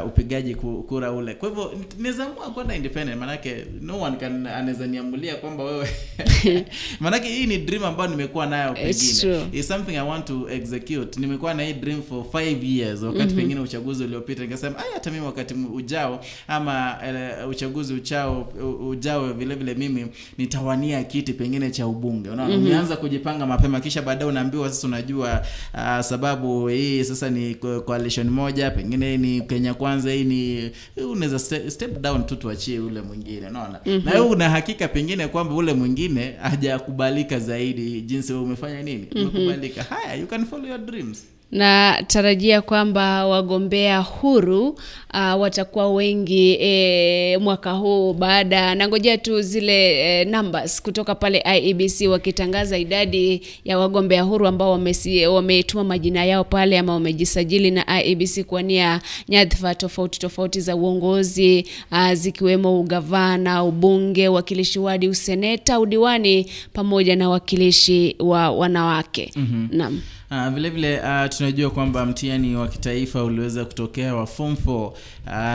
uh, 0.00 0.06
upigaji 0.08 0.54
kura 0.54 1.12
ule. 1.12 1.34
Kwa 1.34 1.48
hivyo 1.48 1.72
nizaamua 1.98 2.50
kwenda 2.50 2.74
independent 2.76 3.18
maanake 3.20 3.64
no 3.80 4.00
one 4.00 4.16
can 4.16 4.46
anaweza 4.46 4.86
niamulia 4.86 5.34
kwamba 5.34 5.64
wewe 5.64 5.88
maanake 7.00 7.28
hii 7.28 7.46
ni 7.46 7.58
dream 7.58 7.84
ambayo 7.84 8.10
nimekuwa 8.10 8.46
nayo 8.46 8.76
It's 8.88 8.98
pengine. 9.20 9.20
true. 9.48 9.58
It's 9.60 9.68
something 9.68 9.96
i 9.96 10.08
want 10.08 10.24
to 10.26 10.48
execute 10.50 11.07
nimekuwa 11.16 11.54
na 11.54 11.62
hii 11.62 11.72
dream 11.72 12.02
for 12.02 12.24
five 12.32 12.64
years. 12.64 13.02
Wakati 13.02 13.22
mm-hmm. 13.24 13.36
pengine 13.38 13.60
uchaguzi 13.60 14.04
uliopita 14.04 14.42
nikasema 14.42 14.78
"Ai, 14.78 14.84
hata 14.94 15.10
mimi 15.10 15.26
wakati 15.26 15.54
ujao 15.74 16.24
ama 16.48 16.96
uh, 17.44 17.50
uchaguzi 17.50 17.94
uchao 17.94 18.52
ujao 18.88 19.32
vile 19.32 19.54
vile 19.54 19.74
mimi 19.74 20.06
nitawania 20.38 21.04
kiti 21.04 21.32
pengine 21.32 21.70
cha 21.70 21.86
ubunge. 21.86 22.30
Unaona 22.30 22.50
mm-hmm. 22.54 22.66
umeanza 22.66 22.96
kujipanga 22.96 23.46
mapema 23.46 23.80
kisha 23.80 24.02
baadaye 24.02 24.30
unaambiwa 24.30 24.68
sasa 24.68 24.86
unajua 24.86 25.42
uh, 25.74 26.00
sababu 26.00 26.68
hii 26.68 27.04
sasa 27.04 27.30
ni 27.30 27.54
coalition 27.54 28.30
moja 28.30 28.70
pengine 28.70 29.16
ni 29.16 29.40
Kenya 29.40 29.74
kwanza 29.74 30.12
hii 30.12 30.24
ni 30.24 30.70
unaweza 31.10 31.36
ste- 31.38 31.70
step 31.70 32.00
down 32.00 32.26
tu 32.26 32.36
tuachie 32.36 32.78
ule 32.80 33.00
mwingine. 33.00 33.46
Unaona? 33.46 33.80
Mm-hmm. 33.86 34.04
na 34.04 34.12
wewe 34.12 34.26
una 34.26 34.50
hakika 34.50 34.88
pengine 34.88 35.28
kwamba 35.28 35.54
ule 35.54 35.72
mwingine 35.72 36.34
hajakubalika 36.42 37.38
zaidi 37.38 38.00
jinsi 38.00 38.32
wewe 38.32 38.44
umefanya 38.44 38.82
nini? 38.82 39.06
Umekubalika. 39.14 39.82
Haya 39.82 40.14
you 40.14 40.26
can 40.26 40.46
follow 40.46 40.66
your 40.68 40.86
dreams 40.98 41.24
na 41.52 42.02
tarajia 42.06 42.62
kwamba 42.62 43.26
wagombea 43.26 43.98
huru 43.98 44.68
uh, 44.68 45.40
watakuwa 45.40 45.92
wengi 45.94 46.56
e, 46.60 47.38
mwaka 47.38 47.72
huu 47.72 48.12
baada 48.12 48.74
nangojea 48.74 49.18
tu 49.18 49.42
zile 49.42 50.00
e, 50.20 50.24
numbers 50.24 50.82
kutoka 50.82 51.14
pale 51.14 51.44
IEBC 51.58 52.00
wakitangaza 52.08 52.78
idadi 52.78 53.42
ya 53.64 53.78
wagombea 53.78 54.22
huru 54.22 54.46
ambao 54.46 54.80
wametuma 55.34 55.84
majina 55.84 56.24
yao 56.24 56.44
pale 56.44 56.78
ama 56.78 56.92
wamejisajili 56.92 57.70
na 57.70 58.02
IEBC 58.02 58.42
kuwania 58.44 59.00
nyadhifa 59.28 59.74
tofauti 59.74 60.18
tofauti 60.18 60.60
za 60.60 60.76
uongozi 60.76 61.66
uh, 61.92 62.12
zikiwemo 62.12 62.80
ugavana, 62.80 63.64
ubunge, 63.64 64.28
wakilishi 64.28 64.78
wadi, 64.78 65.08
useneta, 65.08 65.80
udiwani 65.80 66.46
pamoja 66.72 67.16
na 67.16 67.28
wakilishi 67.28 68.16
wa 68.18 68.50
wanawake. 68.50 69.30
Mm-hmm. 69.36 69.68
Naam. 69.72 70.00
Uh, 70.30 70.48
vile 70.48 70.70
vile 70.70 71.00
uh, 71.00 71.28
tunajua 71.36 71.70
kwamba 71.70 72.06
mtihani 72.06 72.56
wa 72.56 72.68
kitaifa 72.68 73.24
uliweza 73.24 73.64
kutokea 73.64 74.14
wa 74.14 74.26
form 74.26 74.54
4 74.66 74.86
uh, 74.86 74.92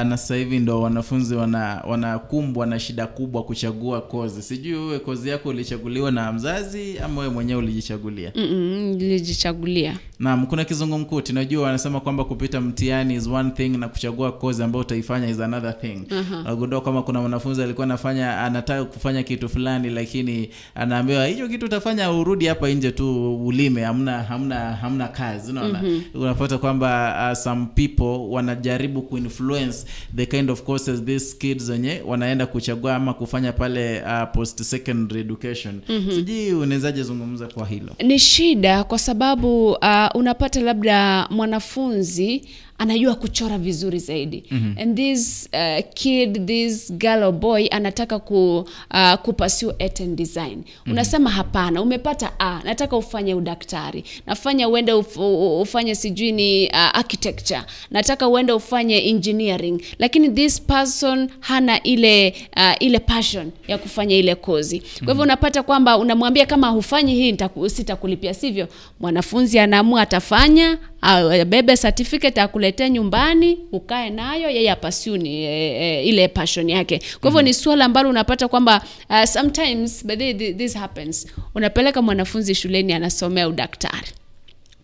na 0.10 0.18
sasa 0.18 0.36
hivi 0.36 0.60
ndo 0.60 0.82
wanafunzi 0.82 1.36
wana 1.36 1.84
wanakumbwa 1.88 2.66
na 2.66 2.80
shida 2.80 3.08
kubwa 3.08 3.44
kuchagua 3.44 4.02
kozi. 4.02 4.42
Sijui 4.42 4.74
wewe 4.80 5.00
kozi 5.00 5.30
yako 5.30 5.50
ulichaguliwa 5.50 6.12
na 6.12 6.32
mzazi 6.32 7.00
ama 7.00 7.22
wewe 7.22 7.34
mwenyewe 7.34 7.60
ulijichagulia? 7.60 8.32
Nilijichagulia. 8.36 9.98
Naam, 10.20 10.46
kuna 10.48 10.66
kizungumkuti. 10.66 11.34
Najua 11.34 11.64
wanasema 11.66 12.00
kwamba 12.00 12.24
kupita 12.26 12.62
mtihani 12.62 13.16
is 13.16 13.28
one 13.28 13.52
thing 13.52 13.70
na 13.70 13.88
kuchagua 13.88 14.32
kozi 14.32 14.64
ambayo 14.64 14.82
utaifanya 14.82 15.30
is 15.30 15.40
another 15.40 15.80
thing. 15.82 16.02
Nagundua 16.44 16.82
kama 16.82 17.02
kuna 17.04 17.22
mwanafunzi 17.22 17.64
alikuwa 17.64 17.84
anafanya 17.86 18.40
anataka 18.42 18.86
kufanya 18.86 19.24
kitu 19.24 19.50
fulani, 19.50 19.90
lakini 19.90 20.50
anaambiwa 20.76 21.26
hicho 21.28 21.48
kitu 21.48 21.66
utafanya 21.66 22.12
urudi 22.12 22.46
hapa 22.46 22.70
nje 22.70 22.92
tu 22.92 23.36
ulime, 23.48 23.84
hamna 23.84 24.24
hamna 24.24 24.63
hamna 24.72 25.08
kazi. 25.08 25.52
Unaona, 25.52 25.82
mm-hmm. 25.84 26.22
unapata 26.22 26.58
kwamba 26.58 27.16
uh, 27.32 27.38
some 27.38 27.66
people 27.76 28.20
wanajaribu 28.30 29.02
kuinfluence 29.02 29.86
the 30.16 30.26
kind 30.26 30.50
of 30.52 30.62
courses 30.64 31.04
these 31.06 31.38
kids 31.38 31.70
wenye 31.70 32.02
wanaenda 32.06 32.46
kuchagua 32.46 32.96
ama 32.96 33.14
kufanya 33.14 33.52
pale 33.52 34.02
uh, 34.02 34.32
post 34.34 34.62
secondary 34.64 35.22
education. 35.22 35.82
Mm-hmm. 35.90 36.12
Sijui 36.12 36.54
unawezaje 36.54 37.04
zungumza 37.04 37.48
kwa 37.48 37.66
hilo? 37.68 37.96
ni 38.04 38.20
shida 38.20 38.84
kwa 38.84 39.00
sababu 39.00 39.72
uh, 39.72 40.08
unapata 40.14 40.62
labda 40.62 41.28
mwanafunzi 41.30 42.42
anajua 42.78 43.16
kuchora 43.16 43.58
vizuri 43.58 44.00
zaidi. 44.00 44.44
Mm-hmm. 44.52 44.76
and 44.82 44.96
this 44.98 45.50
uh, 45.54 45.86
kid 45.94 46.46
this 46.48 46.92
girl 46.94 47.24
or 47.24 47.32
boy 47.32 47.68
anataka 47.72 48.20
ku, 48.20 48.66
uh, 48.94 49.14
kupasiu 49.14 49.70
art 49.80 50.00
and 50.02 50.18
design. 50.18 50.56
Mm-hmm. 50.58 50.92
unasema 50.92 51.30
hapana 51.30 51.82
umepata 51.82 52.32
a 52.40 52.62
nataka 52.64 52.98
ufanye 52.98 53.34
udaktari. 53.34 54.04
Nafanya 54.26 54.70
uende 54.70 54.94
uf, 54.94 55.18
ufanye 55.62 55.96
sijui 55.96 56.32
ni 56.32 56.68
uh, 56.68 56.76
architecture. 56.78 57.62
Nataka 57.92 58.28
uende 58.28 58.54
ufanye 58.54 59.10
engineering. 59.10 59.82
Lakini 60.00 60.30
this 60.30 60.62
person 60.62 61.30
hana 61.40 61.84
ile 61.84 62.34
uh, 62.58 62.74
ile 62.80 63.00
passion 63.00 63.52
ya 63.68 63.78
kufanya 63.78 64.16
ile 64.16 64.36
kozi. 64.36 64.80
Kwa 64.80 65.08
hivyo 65.08 65.24
unapata 65.24 65.64
kwamba 65.64 65.98
unamwambia 65.98 66.46
kama 66.46 66.68
hufanyi 66.70 67.16
hii 67.16 67.38
sitakulipia 67.68 68.34
sivyo. 68.34 68.68
Mwanafunzi 69.00 69.60
anaamua 69.60 70.02
atafanya 70.02 70.78
abebe 71.04 71.78
certificate 71.78 72.42
akuletee 72.42 72.90
nyumbani 72.90 73.60
ukae 73.72 74.10
nayo 74.10 74.50
yeye 74.50 74.72
apasiuni 74.72 75.30
e, 75.44 75.48
e, 75.82 76.04
ile 76.04 76.28
passion 76.28 76.70
yake. 76.70 77.00
Kwa 77.22 77.30
hivyo 77.30 77.42
ni 77.42 77.54
swala 77.54 77.86
ambalo 77.86 78.10
unapata 78.10 78.48
kwamba 78.48 78.84
uh, 79.10 79.24
sometimes 79.24 80.06
but 80.06 80.20
thi- 80.20 80.54
this 80.58 80.74
happens. 80.76 81.28
Unapeleka 81.56 82.02
mwanafunzi 82.02 82.56
shuleni 82.56 82.94
anasomea 82.94 83.48
udaktari. 83.48 84.08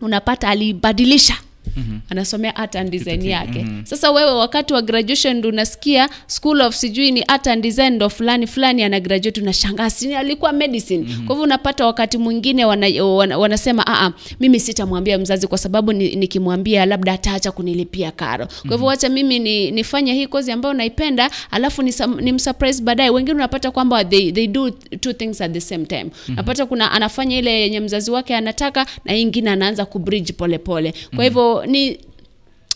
Unapata 0.00 0.48
alibadilisha 0.48 1.34
Mm-hmm. 1.76 2.00
anasomea 2.10 2.56
art 2.56 2.76
and 2.76 2.90
design 2.90 3.24
yake 3.26 3.58
mm-hmm. 3.58 3.86
sasa 3.86 4.10
wewe 4.10 4.30
wakati 4.30 4.72
wa 4.74 4.82
graduation 4.82 5.36
ndo 5.36 5.48
unasikia 5.48 6.08
school 6.26 6.60
of 6.60 6.74
sijui 6.74 7.10
ni 7.12 7.22
art 7.22 7.46
and 7.46 7.62
design 7.62 7.92
ndo 7.94 8.08
fulani 8.10 8.46
fulani 8.46 8.82
ana 8.82 9.00
graduate 9.00 9.40
unashangaa 9.40 9.90
si 9.90 10.14
alikuwa 10.14 10.52
medicine 10.52 11.04
mm-hmm. 11.08 11.26
kwa 11.26 11.34
hivyo 11.34 11.44
unapata 11.44 11.86
wakati 11.86 12.18
mwingine 12.18 12.64
wana, 12.64 13.04
wana, 13.04 13.38
wanasema 13.38 13.84
Aa, 13.86 14.12
mimi 14.40 14.60
sitamwambia 14.60 15.18
mzazi 15.18 15.46
kwa 15.46 15.58
sababu 15.58 15.92
ni- 15.92 16.16
nikimwambia 16.16 16.86
labda 16.86 17.12
ataacha 17.12 17.52
kunilipia 17.52 18.10
karo 18.10 18.46
kwa 18.46 18.70
hivyo 18.70 18.86
wacha 18.86 19.08
mimi 19.08 19.38
ni, 19.38 19.70
nifanye 19.70 20.14
hii 20.14 20.26
kozi 20.26 20.52
ambayo 20.52 20.74
naipenda 20.74 21.30
alafu 21.50 21.82
ni, 21.82 21.94
ni 22.20 22.34
baadaye 22.82 23.10
wengine 23.10 23.34
unapata 23.34 23.70
kwamba 23.70 24.04
they, 24.04 24.32
they 24.32 24.46
do 24.46 24.70
two 24.70 25.12
things 25.12 25.40
at 25.40 25.52
the 25.52 25.60
same 25.60 25.84
time 25.86 26.04
mm-hmm. 26.04 26.36
napata 26.36 26.66
kuna 26.66 26.92
anafanya 26.92 27.38
ile 27.38 27.60
yenye 27.60 27.80
mzazi 27.80 28.10
wake 28.10 28.36
anataka 28.36 28.86
na 29.04 29.14
ingine 29.16 29.50
anaanza 29.50 29.84
kubridge 29.84 30.32
polepole 30.32 30.94
kwa 31.16 31.24
hivyo 31.24 31.49
ni 31.66 31.98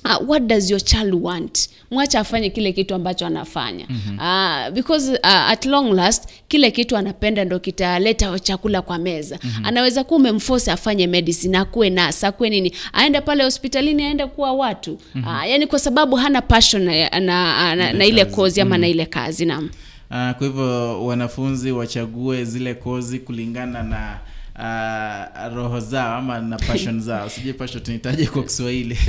uh, 0.04 0.28
what 0.30 0.42
does 0.42 0.70
your 0.70 0.80
child 0.84 1.14
want 1.22 1.68
mwacha 1.90 2.20
afanye 2.20 2.50
kile 2.50 2.72
kitu 2.72 2.94
ambacho 2.94 3.26
anafanya 3.26 3.86
mm-hmm. 3.88 4.18
uh, 4.18 4.74
because 4.74 5.10
uh, 5.12 5.50
at 5.50 5.66
long 5.66 5.92
last 5.92 6.28
kile 6.48 6.70
kitu 6.70 6.96
anapenda 6.96 7.44
ndo 7.44 7.58
kitaleta 7.58 8.38
chakula 8.38 8.82
kwa 8.82 8.98
meza 8.98 9.38
mm-hmm. 9.42 9.64
anaweza 9.66 10.04
kuwa 10.04 10.20
umemforce 10.20 10.70
afanye 10.72 11.06
medicine 11.06 11.58
akuwe 11.58 11.90
nasa 11.90 12.28
akuwe 12.28 12.50
nini 12.50 12.72
aende 12.92 13.20
pale 13.20 13.44
hospitalini 13.44 14.02
aende 14.02 14.26
kuwa 14.26 14.52
watu 14.52 14.98
mm-hmm. 15.14 15.36
uh, 15.36 15.50
yani 15.50 15.66
kwa 15.66 15.78
sababu 15.78 16.16
hana 16.16 16.42
passion 16.42 16.82
na, 16.84 17.08
na, 17.10 17.20
na, 17.20 17.74
na, 17.76 17.92
na 17.92 18.04
ile 18.06 18.24
kozi 18.24 18.60
ama 18.60 18.68
mm-hmm. 18.68 18.80
na 18.80 18.88
ile 18.88 19.06
kazi 19.06 19.46
nam 19.46 19.70
Uh, 20.10 20.30
kwa 20.32 20.46
hivyo 20.46 21.04
wanafunzi 21.06 21.72
wachague 21.72 22.44
zile 22.44 22.74
kozi 22.74 23.18
kulingana 23.18 23.82
na 23.82 24.18
uh, 24.58 25.54
roho 25.54 25.80
zao 25.80 26.14
ama 26.18 26.40
na 26.40 26.56
passion 26.56 27.00
zao. 27.08 27.30
Sijui 27.30 27.52
passion 27.52 27.82
tunahitaji 27.82 28.26
kwa 28.26 28.42
kiswahili 28.42 28.98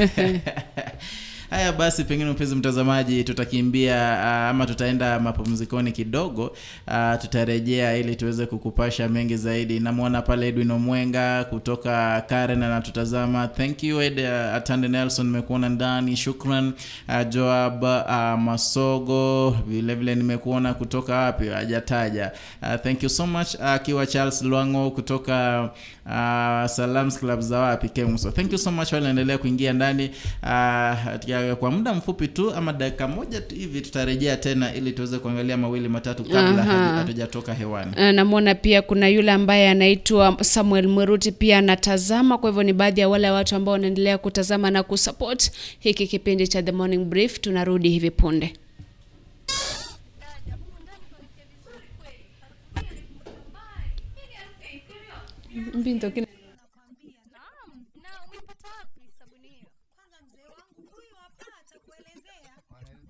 haya 1.49 1.72
basi 1.73 2.03
pengine 2.03 2.31
mpenzi 2.31 2.55
mtazamaji 2.55 3.23
tutakimbia 3.23 3.95
uh, 4.19 4.26
ama 4.49 4.65
tutaenda 4.65 5.19
mapumzikoni 5.19 5.91
kidogo 5.91 6.45
uh, 6.88 7.22
tutarejea 7.22 7.97
ili 7.97 8.15
tuweze 8.15 8.45
kukupasha 8.45 9.09
mengi 9.09 9.38
zaidi. 9.38 9.80
Namwona 9.80 10.22
pale 10.22 10.47
edwin 10.47 10.72
omwenga 10.72 11.43
kutoka 11.43 12.22
karen 12.30 12.63
anatutazama. 12.63 13.47
Thank 13.47 13.84
you 13.84 14.01
ed 14.01 14.19
uh, 14.19 14.55
atande 14.55 14.88
nelson 14.88 15.26
nimekuona 15.26 15.69
ndani. 15.69 16.15
Shukran 16.17 16.73
uh, 17.09 17.30
joab 17.30 17.84
uh, 17.84 18.39
masogo. 18.39 19.49
Vilevile 19.67 20.15
nimekuona 20.15 20.73
kutoka 20.73 21.15
wapi? 21.15 21.47
Hajataja. 21.47 22.31
Uh, 22.61 22.76
thank 22.84 23.03
you 23.03 23.09
so 23.09 23.27
much 23.27 23.55
akiwa 23.61 24.03
uh, 24.03 24.09
charles 24.09 24.41
lwango 24.41 24.91
kutoka 24.91 25.63
uh, 26.05 26.65
salams 26.69 27.19
club 27.19 27.39
za 27.39 27.59
wapi 27.59 27.89
kemso 27.89 28.31
thank 28.31 28.51
you 28.51 28.57
so 28.57 28.72
much 28.72 28.93
wanaendelea 28.93 29.38
kuingia 29.38 29.73
ndani. 29.73 30.11
Uh, 30.43 30.49
kwa 31.60 31.72
muda 31.72 31.94
mfupi 31.94 32.28
tu 32.28 32.53
ama 32.53 32.74
dakika 32.74 33.07
moja 33.07 33.41
tu 33.41 33.56
hivi 33.56 33.82
tutarejea 33.82 34.38
tena 34.38 34.74
ili 34.76 34.91
tuweze 34.91 35.20
kuangalia 35.20 35.57
mawili 35.57 35.90
matatu 35.90 36.24
kabla 36.24 36.64
hatujatoka 36.64 37.53
hewani. 37.53 37.91
Uh, 37.91 38.02
namwona 38.03 38.56
pia 38.56 38.82
kuna 38.82 39.07
yule 39.07 39.32
ambaye 39.32 39.70
anaitwa 39.70 40.38
samuel 40.44 40.88
mweruti 40.88 41.32
pia 41.32 41.57
anatazama 41.57 42.38
kwa 42.38 42.49
hivyo 42.49 42.64
ni 42.64 42.74
baadhi 42.74 43.02
ya 43.02 43.10
wale 43.10 43.30
watu 43.30 43.56
ambao 43.56 43.72
wanaendelea 43.72 44.18
kutazama 44.18 44.72
na 44.72 44.84
kusupport 44.84 45.52
hiki 45.80 46.07
kipindi 46.07 46.48
cha 46.48 46.64
the 46.64 46.72
morning 46.72 47.06
brief. 47.06 47.40
Tunarudi 47.41 47.90
hivi 47.90 48.12
punde. 48.12 48.53
Mbinto, 55.80 56.12
kina- 56.12 56.28
na 58.03 58.12
umepata 58.28 58.68
wapi 58.78 59.02
sabuni 59.20 59.48
hiyo 59.48 59.70
Kwanza 59.95 60.18
mzee 60.28 60.44
wangu 60.56 60.82
huyu 60.91 61.16
hapa 61.24 61.45
atakuelezea. 61.62 62.53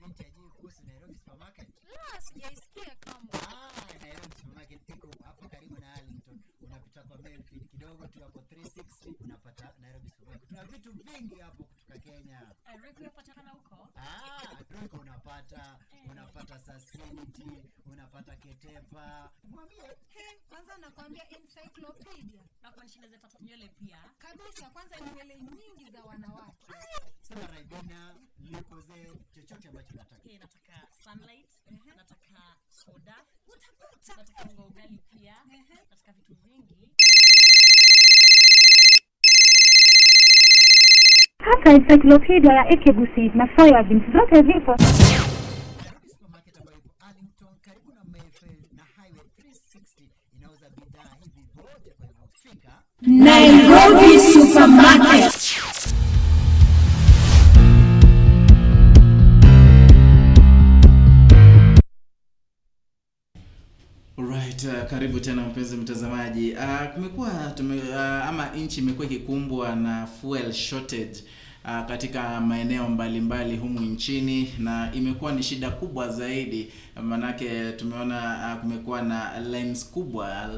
Binti 0.02 0.24
ajui 0.26 0.50
kuhusu 0.50 0.82
Nairobi 0.88 1.14
Supermarket. 1.16 1.68
la 2.14 2.22
sijaisikia 2.22 2.96
kama 3.00 3.34
Ah, 3.34 3.98
Nairobi 4.02 4.36
Supermarket 4.40 4.90
iko 4.90 5.08
hapa 5.26 5.48
karibu 5.50 5.76
na 5.82 5.94
Arlington. 5.94 6.38
Unapita 6.62 7.02
kwa 7.04 7.18
Melfield 7.18 7.68
kidogo 7.72 8.08
tu 8.08 8.20
hapo 8.24 8.40
360 8.50 9.16
unapata 9.26 9.66
Nairobi 9.82 10.10
Supermarket. 10.10 10.72
vitu 10.72 10.92
vingi 10.92 11.36
hapo 11.46 11.64
kutoka 11.64 12.00
Kenya. 12.00 12.40
Rico 12.84 13.04
yapatikana 13.04 13.50
huko. 13.50 13.76
Ah, 13.96 14.64
Royco 14.74 14.98
unapata 14.98 15.62
unapata 16.12 16.60
sasinti, 16.60 17.48
unapata 17.92 18.36
ketepa. 18.36 19.30
Mwambie 19.52 19.82
He, 20.16 20.26
kwanza 20.56 20.78
nakwambia 20.78 21.24
encyclopedia 21.30 22.42
Na 22.64 22.72
kwa 22.72 22.84
inaweza 22.86 23.18
pata 23.20 23.38
nywele 23.42 23.70
pia. 23.80 23.98
kabisa. 24.18 24.70
Kwanza 24.70 24.96
nywele 25.00 25.36
nyingi 25.38 25.92
za 25.92 26.04
wanawake. 26.04 26.66
sema 27.22 27.48
Raibena, 27.48 28.16
likoze 28.40 29.12
chochote 29.36 29.68
ambacho 29.68 29.94
nataka. 29.96 30.16
Okay, 30.22 30.38
nataka 30.38 30.88
sunlight, 31.04 31.50
nataka 31.96 32.56
soda, 32.70 33.16
nataka 34.18 34.50
unga 34.50 34.64
ugali 34.64 34.98
pia, 35.10 35.36
nataka 35.90 36.12
vitu 36.14 36.36
vingi. 36.36 36.90
Hapa 41.40 41.72
encyclopedia 41.72 42.54
ya 42.54 42.70
Ekebusi 42.74 43.30
na 43.38 43.50
Soybeans 43.56 44.04
zote 44.14 44.36
zipo. 44.54 44.76
Nairobi 44.76 46.10
supermarket 46.10 46.58
ambayo 46.58 46.78
ipo 46.78 46.92
Arlington 47.00 47.56
karibu 47.62 47.94
na 47.94 48.04
Mayfair 48.04 48.58
na 48.72 48.84
Highway 48.84 49.26
360 49.38 50.10
inauza 50.34 50.70
bidhaa 50.70 51.16
hivi 51.24 51.42
vyote 51.56 51.90
kwa 51.98 52.08
hivyo 52.08 52.28
fika 52.34 52.84
Nairobi 53.08 54.18
Supermarket. 54.20 55.62
Right, 64.18 64.64
uh, 64.66 64.90
karibu 64.90 65.20
tena 65.20 65.42
mpenzi 65.42 65.76
mtazamaji. 65.78 66.52
Uh, 66.54 66.94
kumekuwa 66.94 67.30
tume, 67.56 67.76
uh, 67.90 67.96
ama 68.00 68.50
nchi 68.56 68.80
imekuwa 68.82 69.06
ikikumbwa 69.08 69.76
na 69.76 70.08
fuel 70.08 70.54
shortage 70.54 71.24
uh, 71.66 71.86
katika 71.88 72.42
maeneo 72.42 72.90
mbalimbali 72.90 73.58
humu 73.58 73.80
nchini 73.80 74.54
na 74.60 74.92
imekuwa 74.94 75.32
ni 75.32 75.44
shida 75.44 75.70
kubwa 75.72 76.10
zaidi 76.10 76.72
manake 77.04 77.72
tumeona 77.72 78.50
uh, 78.56 78.62
kumekuwa 78.62 79.02
na 79.02 79.40
lines 79.40 79.90
kubwa. 79.92 80.50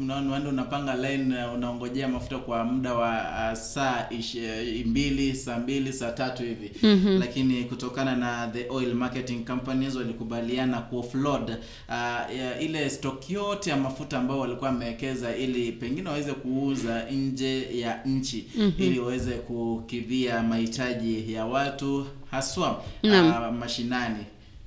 Unaenda 0.00 0.48
unapanga 0.48 0.94
line 0.96 1.44
uh, 1.44 1.54
unaongojea 1.54 2.08
mafuta 2.08 2.38
kwa 2.38 2.64
muda 2.64 2.94
wa 2.94 3.10
uh, 3.52 3.58
saa 3.58 4.06
ish, 4.10 4.34
uh, 4.34 4.86
mbili 4.86 5.34
saa 5.36 5.58
mbili 5.58 5.92
saa 5.92 6.10
tatu 6.10 6.42
hivi. 6.42 6.70
Mm-hmm. 6.82 7.18
lakini 7.18 7.64
kutokana 7.64 8.16
na 8.16 8.48
the 8.52 8.66
oil 8.70 8.94
marketing 8.94 9.44
companies 9.44 9.96
walikubaliana 9.96 10.80
kuoffload 10.80 11.56
uh, 11.88 12.62
ile 12.64 12.90
stock 12.90 13.30
yote 13.30 13.70
ya 13.70 13.76
mafuta 13.76 14.18
ambayo 14.18 14.40
walikuwa 14.40 14.70
wamewekeza 14.70 15.36
ili 15.36 15.72
pengine 15.72 16.08
waweze 16.08 16.32
kuuza 16.32 17.02
nje 17.10 17.78
ya 17.80 18.00
nchi. 18.04 18.44
Mm-hmm. 18.56 18.86
ili 18.86 18.98
waweze 18.98 19.32
kukidhia 19.32 20.42
mahitaji 20.42 21.32
ya 21.32 21.46
watu 21.46 22.06
haswa 22.30 22.82
uh, 23.04 23.54
mashinani 23.58 24.24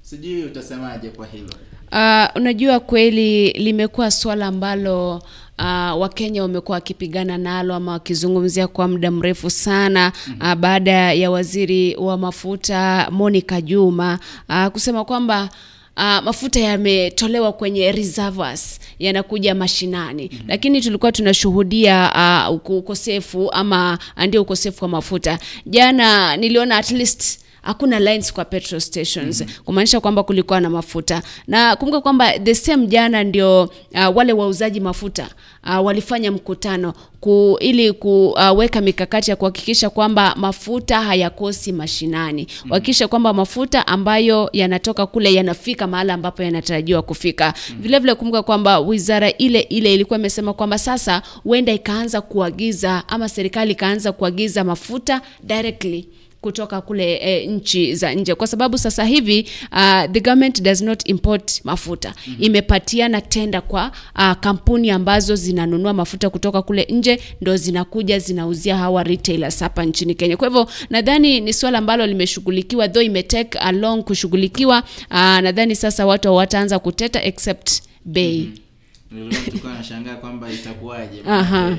sijui 0.10 0.44
utasemaje 0.44 1.10
kwa 1.10 1.26
hilo. 1.28 1.50
Uh, 1.92 2.36
unajua 2.36 2.80
kweli 2.80 3.52
limekuwa 3.52 4.12
swala 4.12 4.46
ambalo 4.48 5.16
uh, 5.60 6.02
Wakenya 6.02 6.42
wamekuwa 6.42 6.76
wakipigana 6.76 7.38
nalo 7.38 7.76
ama 7.76 7.92
wakizungumzia 7.92 8.68
kwa 8.68 8.88
muda 8.88 9.12
mrefu 9.12 9.50
sana 9.50 10.12
uh, 10.42 10.54
baada 10.54 11.14
ya 11.14 11.32
waziri 11.32 11.96
wa 11.96 12.18
mafuta 12.18 13.08
Monica 13.12 13.62
Juma 13.64 14.20
uh, 14.50 14.68
kusema 14.68 15.06
kwamba 15.06 15.50
Uh, 15.98 16.20
mafuta 16.24 16.60
yametolewa 16.60 17.54
kwenye 17.54 17.92
reservoirs 17.92 18.80
yanakuja 19.00 19.56
mashinani. 19.56 20.30
Mm-hmm. 20.32 20.48
lakini 20.50 20.82
tulikuwa 20.82 21.12
tunashuhudia 21.12 22.12
uh, 22.50 22.72
ukosefu 22.72 23.52
ama 23.52 24.00
ndio 24.28 24.42
ukosefu 24.42 24.84
wa 24.86 24.90
mafuta. 24.90 25.40
Jana 25.66 26.38
niliona 26.38 26.78
at 26.78 26.92
least 26.92 27.40
hakuna 27.66 28.00
lines 28.00 28.34
kwa 28.34 28.46
petrol 28.46 28.82
stations 28.82 29.42
mm-hmm. 29.42 29.64
kumaanisha 29.66 30.00
kwamba 30.00 30.24
kulikuwa 30.24 30.62
na 30.62 30.70
mafuta 30.70 31.22
na 31.48 31.76
kumbuka 31.76 32.02
kwamba 32.02 32.40
the 32.40 32.56
same 32.56 32.88
jana 32.88 33.24
ndio 33.24 33.64
uh, 33.64 34.18
wale 34.18 34.34
wauzaji 34.34 34.80
mafuta 34.80 35.28
uh, 35.64 35.86
walifanya 35.86 36.32
mkutano 36.32 36.94
ku, 37.20 37.58
ili 37.60 37.94
kuweka 37.94 38.80
uh, 38.80 38.86
mikakati 38.86 39.30
ya 39.32 39.36
kuhakikisha 39.36 39.90
kwamba 39.90 40.36
mafuta 40.38 41.02
hayakosi 41.02 41.72
mashinani 41.72 42.42
mm-hmm. 42.50 42.70
kuhakikisha 42.70 43.08
kwamba 43.08 43.34
mafuta 43.34 43.88
ambayo 43.88 44.50
yanatoka 44.54 45.06
kule 45.06 45.34
yanafika 45.34 45.88
mahala 45.88 46.14
ambapo 46.14 46.44
yanatarajiwa 46.44 47.02
kufika 47.02 47.46
mm-hmm. 47.58 47.82
vile 47.82 48.00
vile 48.00 48.16
kumbuka 48.16 48.44
kwamba 48.44 48.80
wizara 48.80 49.32
ile 49.32 49.60
ile 49.60 49.94
ilikuwa 49.94 50.20
imesema 50.20 50.54
kwamba 50.54 50.78
sasa 50.78 51.22
huenda 51.44 51.74
ikaanza 51.74 52.22
kuagiza 52.22 53.04
ama 53.08 53.30
serikali 53.30 53.72
ikaanza 53.72 54.12
kuagiza 54.12 54.64
mafuta 54.64 55.22
directly 55.44 56.08
kutoka 56.46 56.82
kule 56.82 57.14
e, 57.16 57.48
nchi 57.48 57.96
za 57.96 58.14
nje 58.14 58.36
kwa 58.36 58.48
sababu 58.48 58.78
sasa 58.78 59.04
hivi 59.06 59.48
uh, 59.72 60.12
the 60.12 60.20
government 60.20 60.62
does 60.62 60.82
not 60.82 61.10
import 61.10 61.62
mafuta 61.64 62.14
mm-hmm. 62.28 62.44
imepatiana 62.44 63.22
tenda 63.22 63.62
kwa 63.62 63.92
uh, 64.16 64.32
kampuni 64.34 64.90
ambazo 64.92 65.36
zinanunua 65.36 65.94
mafuta 65.94 66.30
kutoka 66.30 66.62
kule 66.62 66.88
nje 66.90 67.20
ndo 67.42 67.58
zinakuja 67.58 68.20
zinauzia 68.20 68.78
hawa 68.78 69.04
retailers 69.04 69.60
hapa 69.60 69.86
nchini 69.86 70.16
Kenya 70.16 70.38
kwa 70.38 70.48
hivyo 70.48 70.68
nadhani 70.90 71.42
ni 71.42 71.54
swala 71.54 71.78
ambalo 71.78 72.08
limeshughulikiwa 72.08 72.88
though 72.90 73.06
imetake 73.06 73.58
a 73.62 73.72
long 73.72 74.04
kushughulikiwa 74.04 74.84
uh, 75.12 75.18
nadhani 75.18 75.76
sasa 75.76 76.06
watu 76.06 76.28
hawataanza 76.28 76.80
kuteta 76.80 77.24
except 77.24 77.82
bei 78.06 78.40
mm-hmm. 78.40 78.65
Nilikuwa 79.12 79.74
nashangaa 79.74 80.16
kwamba 80.16 80.52
itakuwaje 80.52 81.18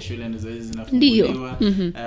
shule 0.09 0.29
hizi 0.29 0.73
Ndiyo. 0.93 1.27
zinafunguliwa. 1.27 1.57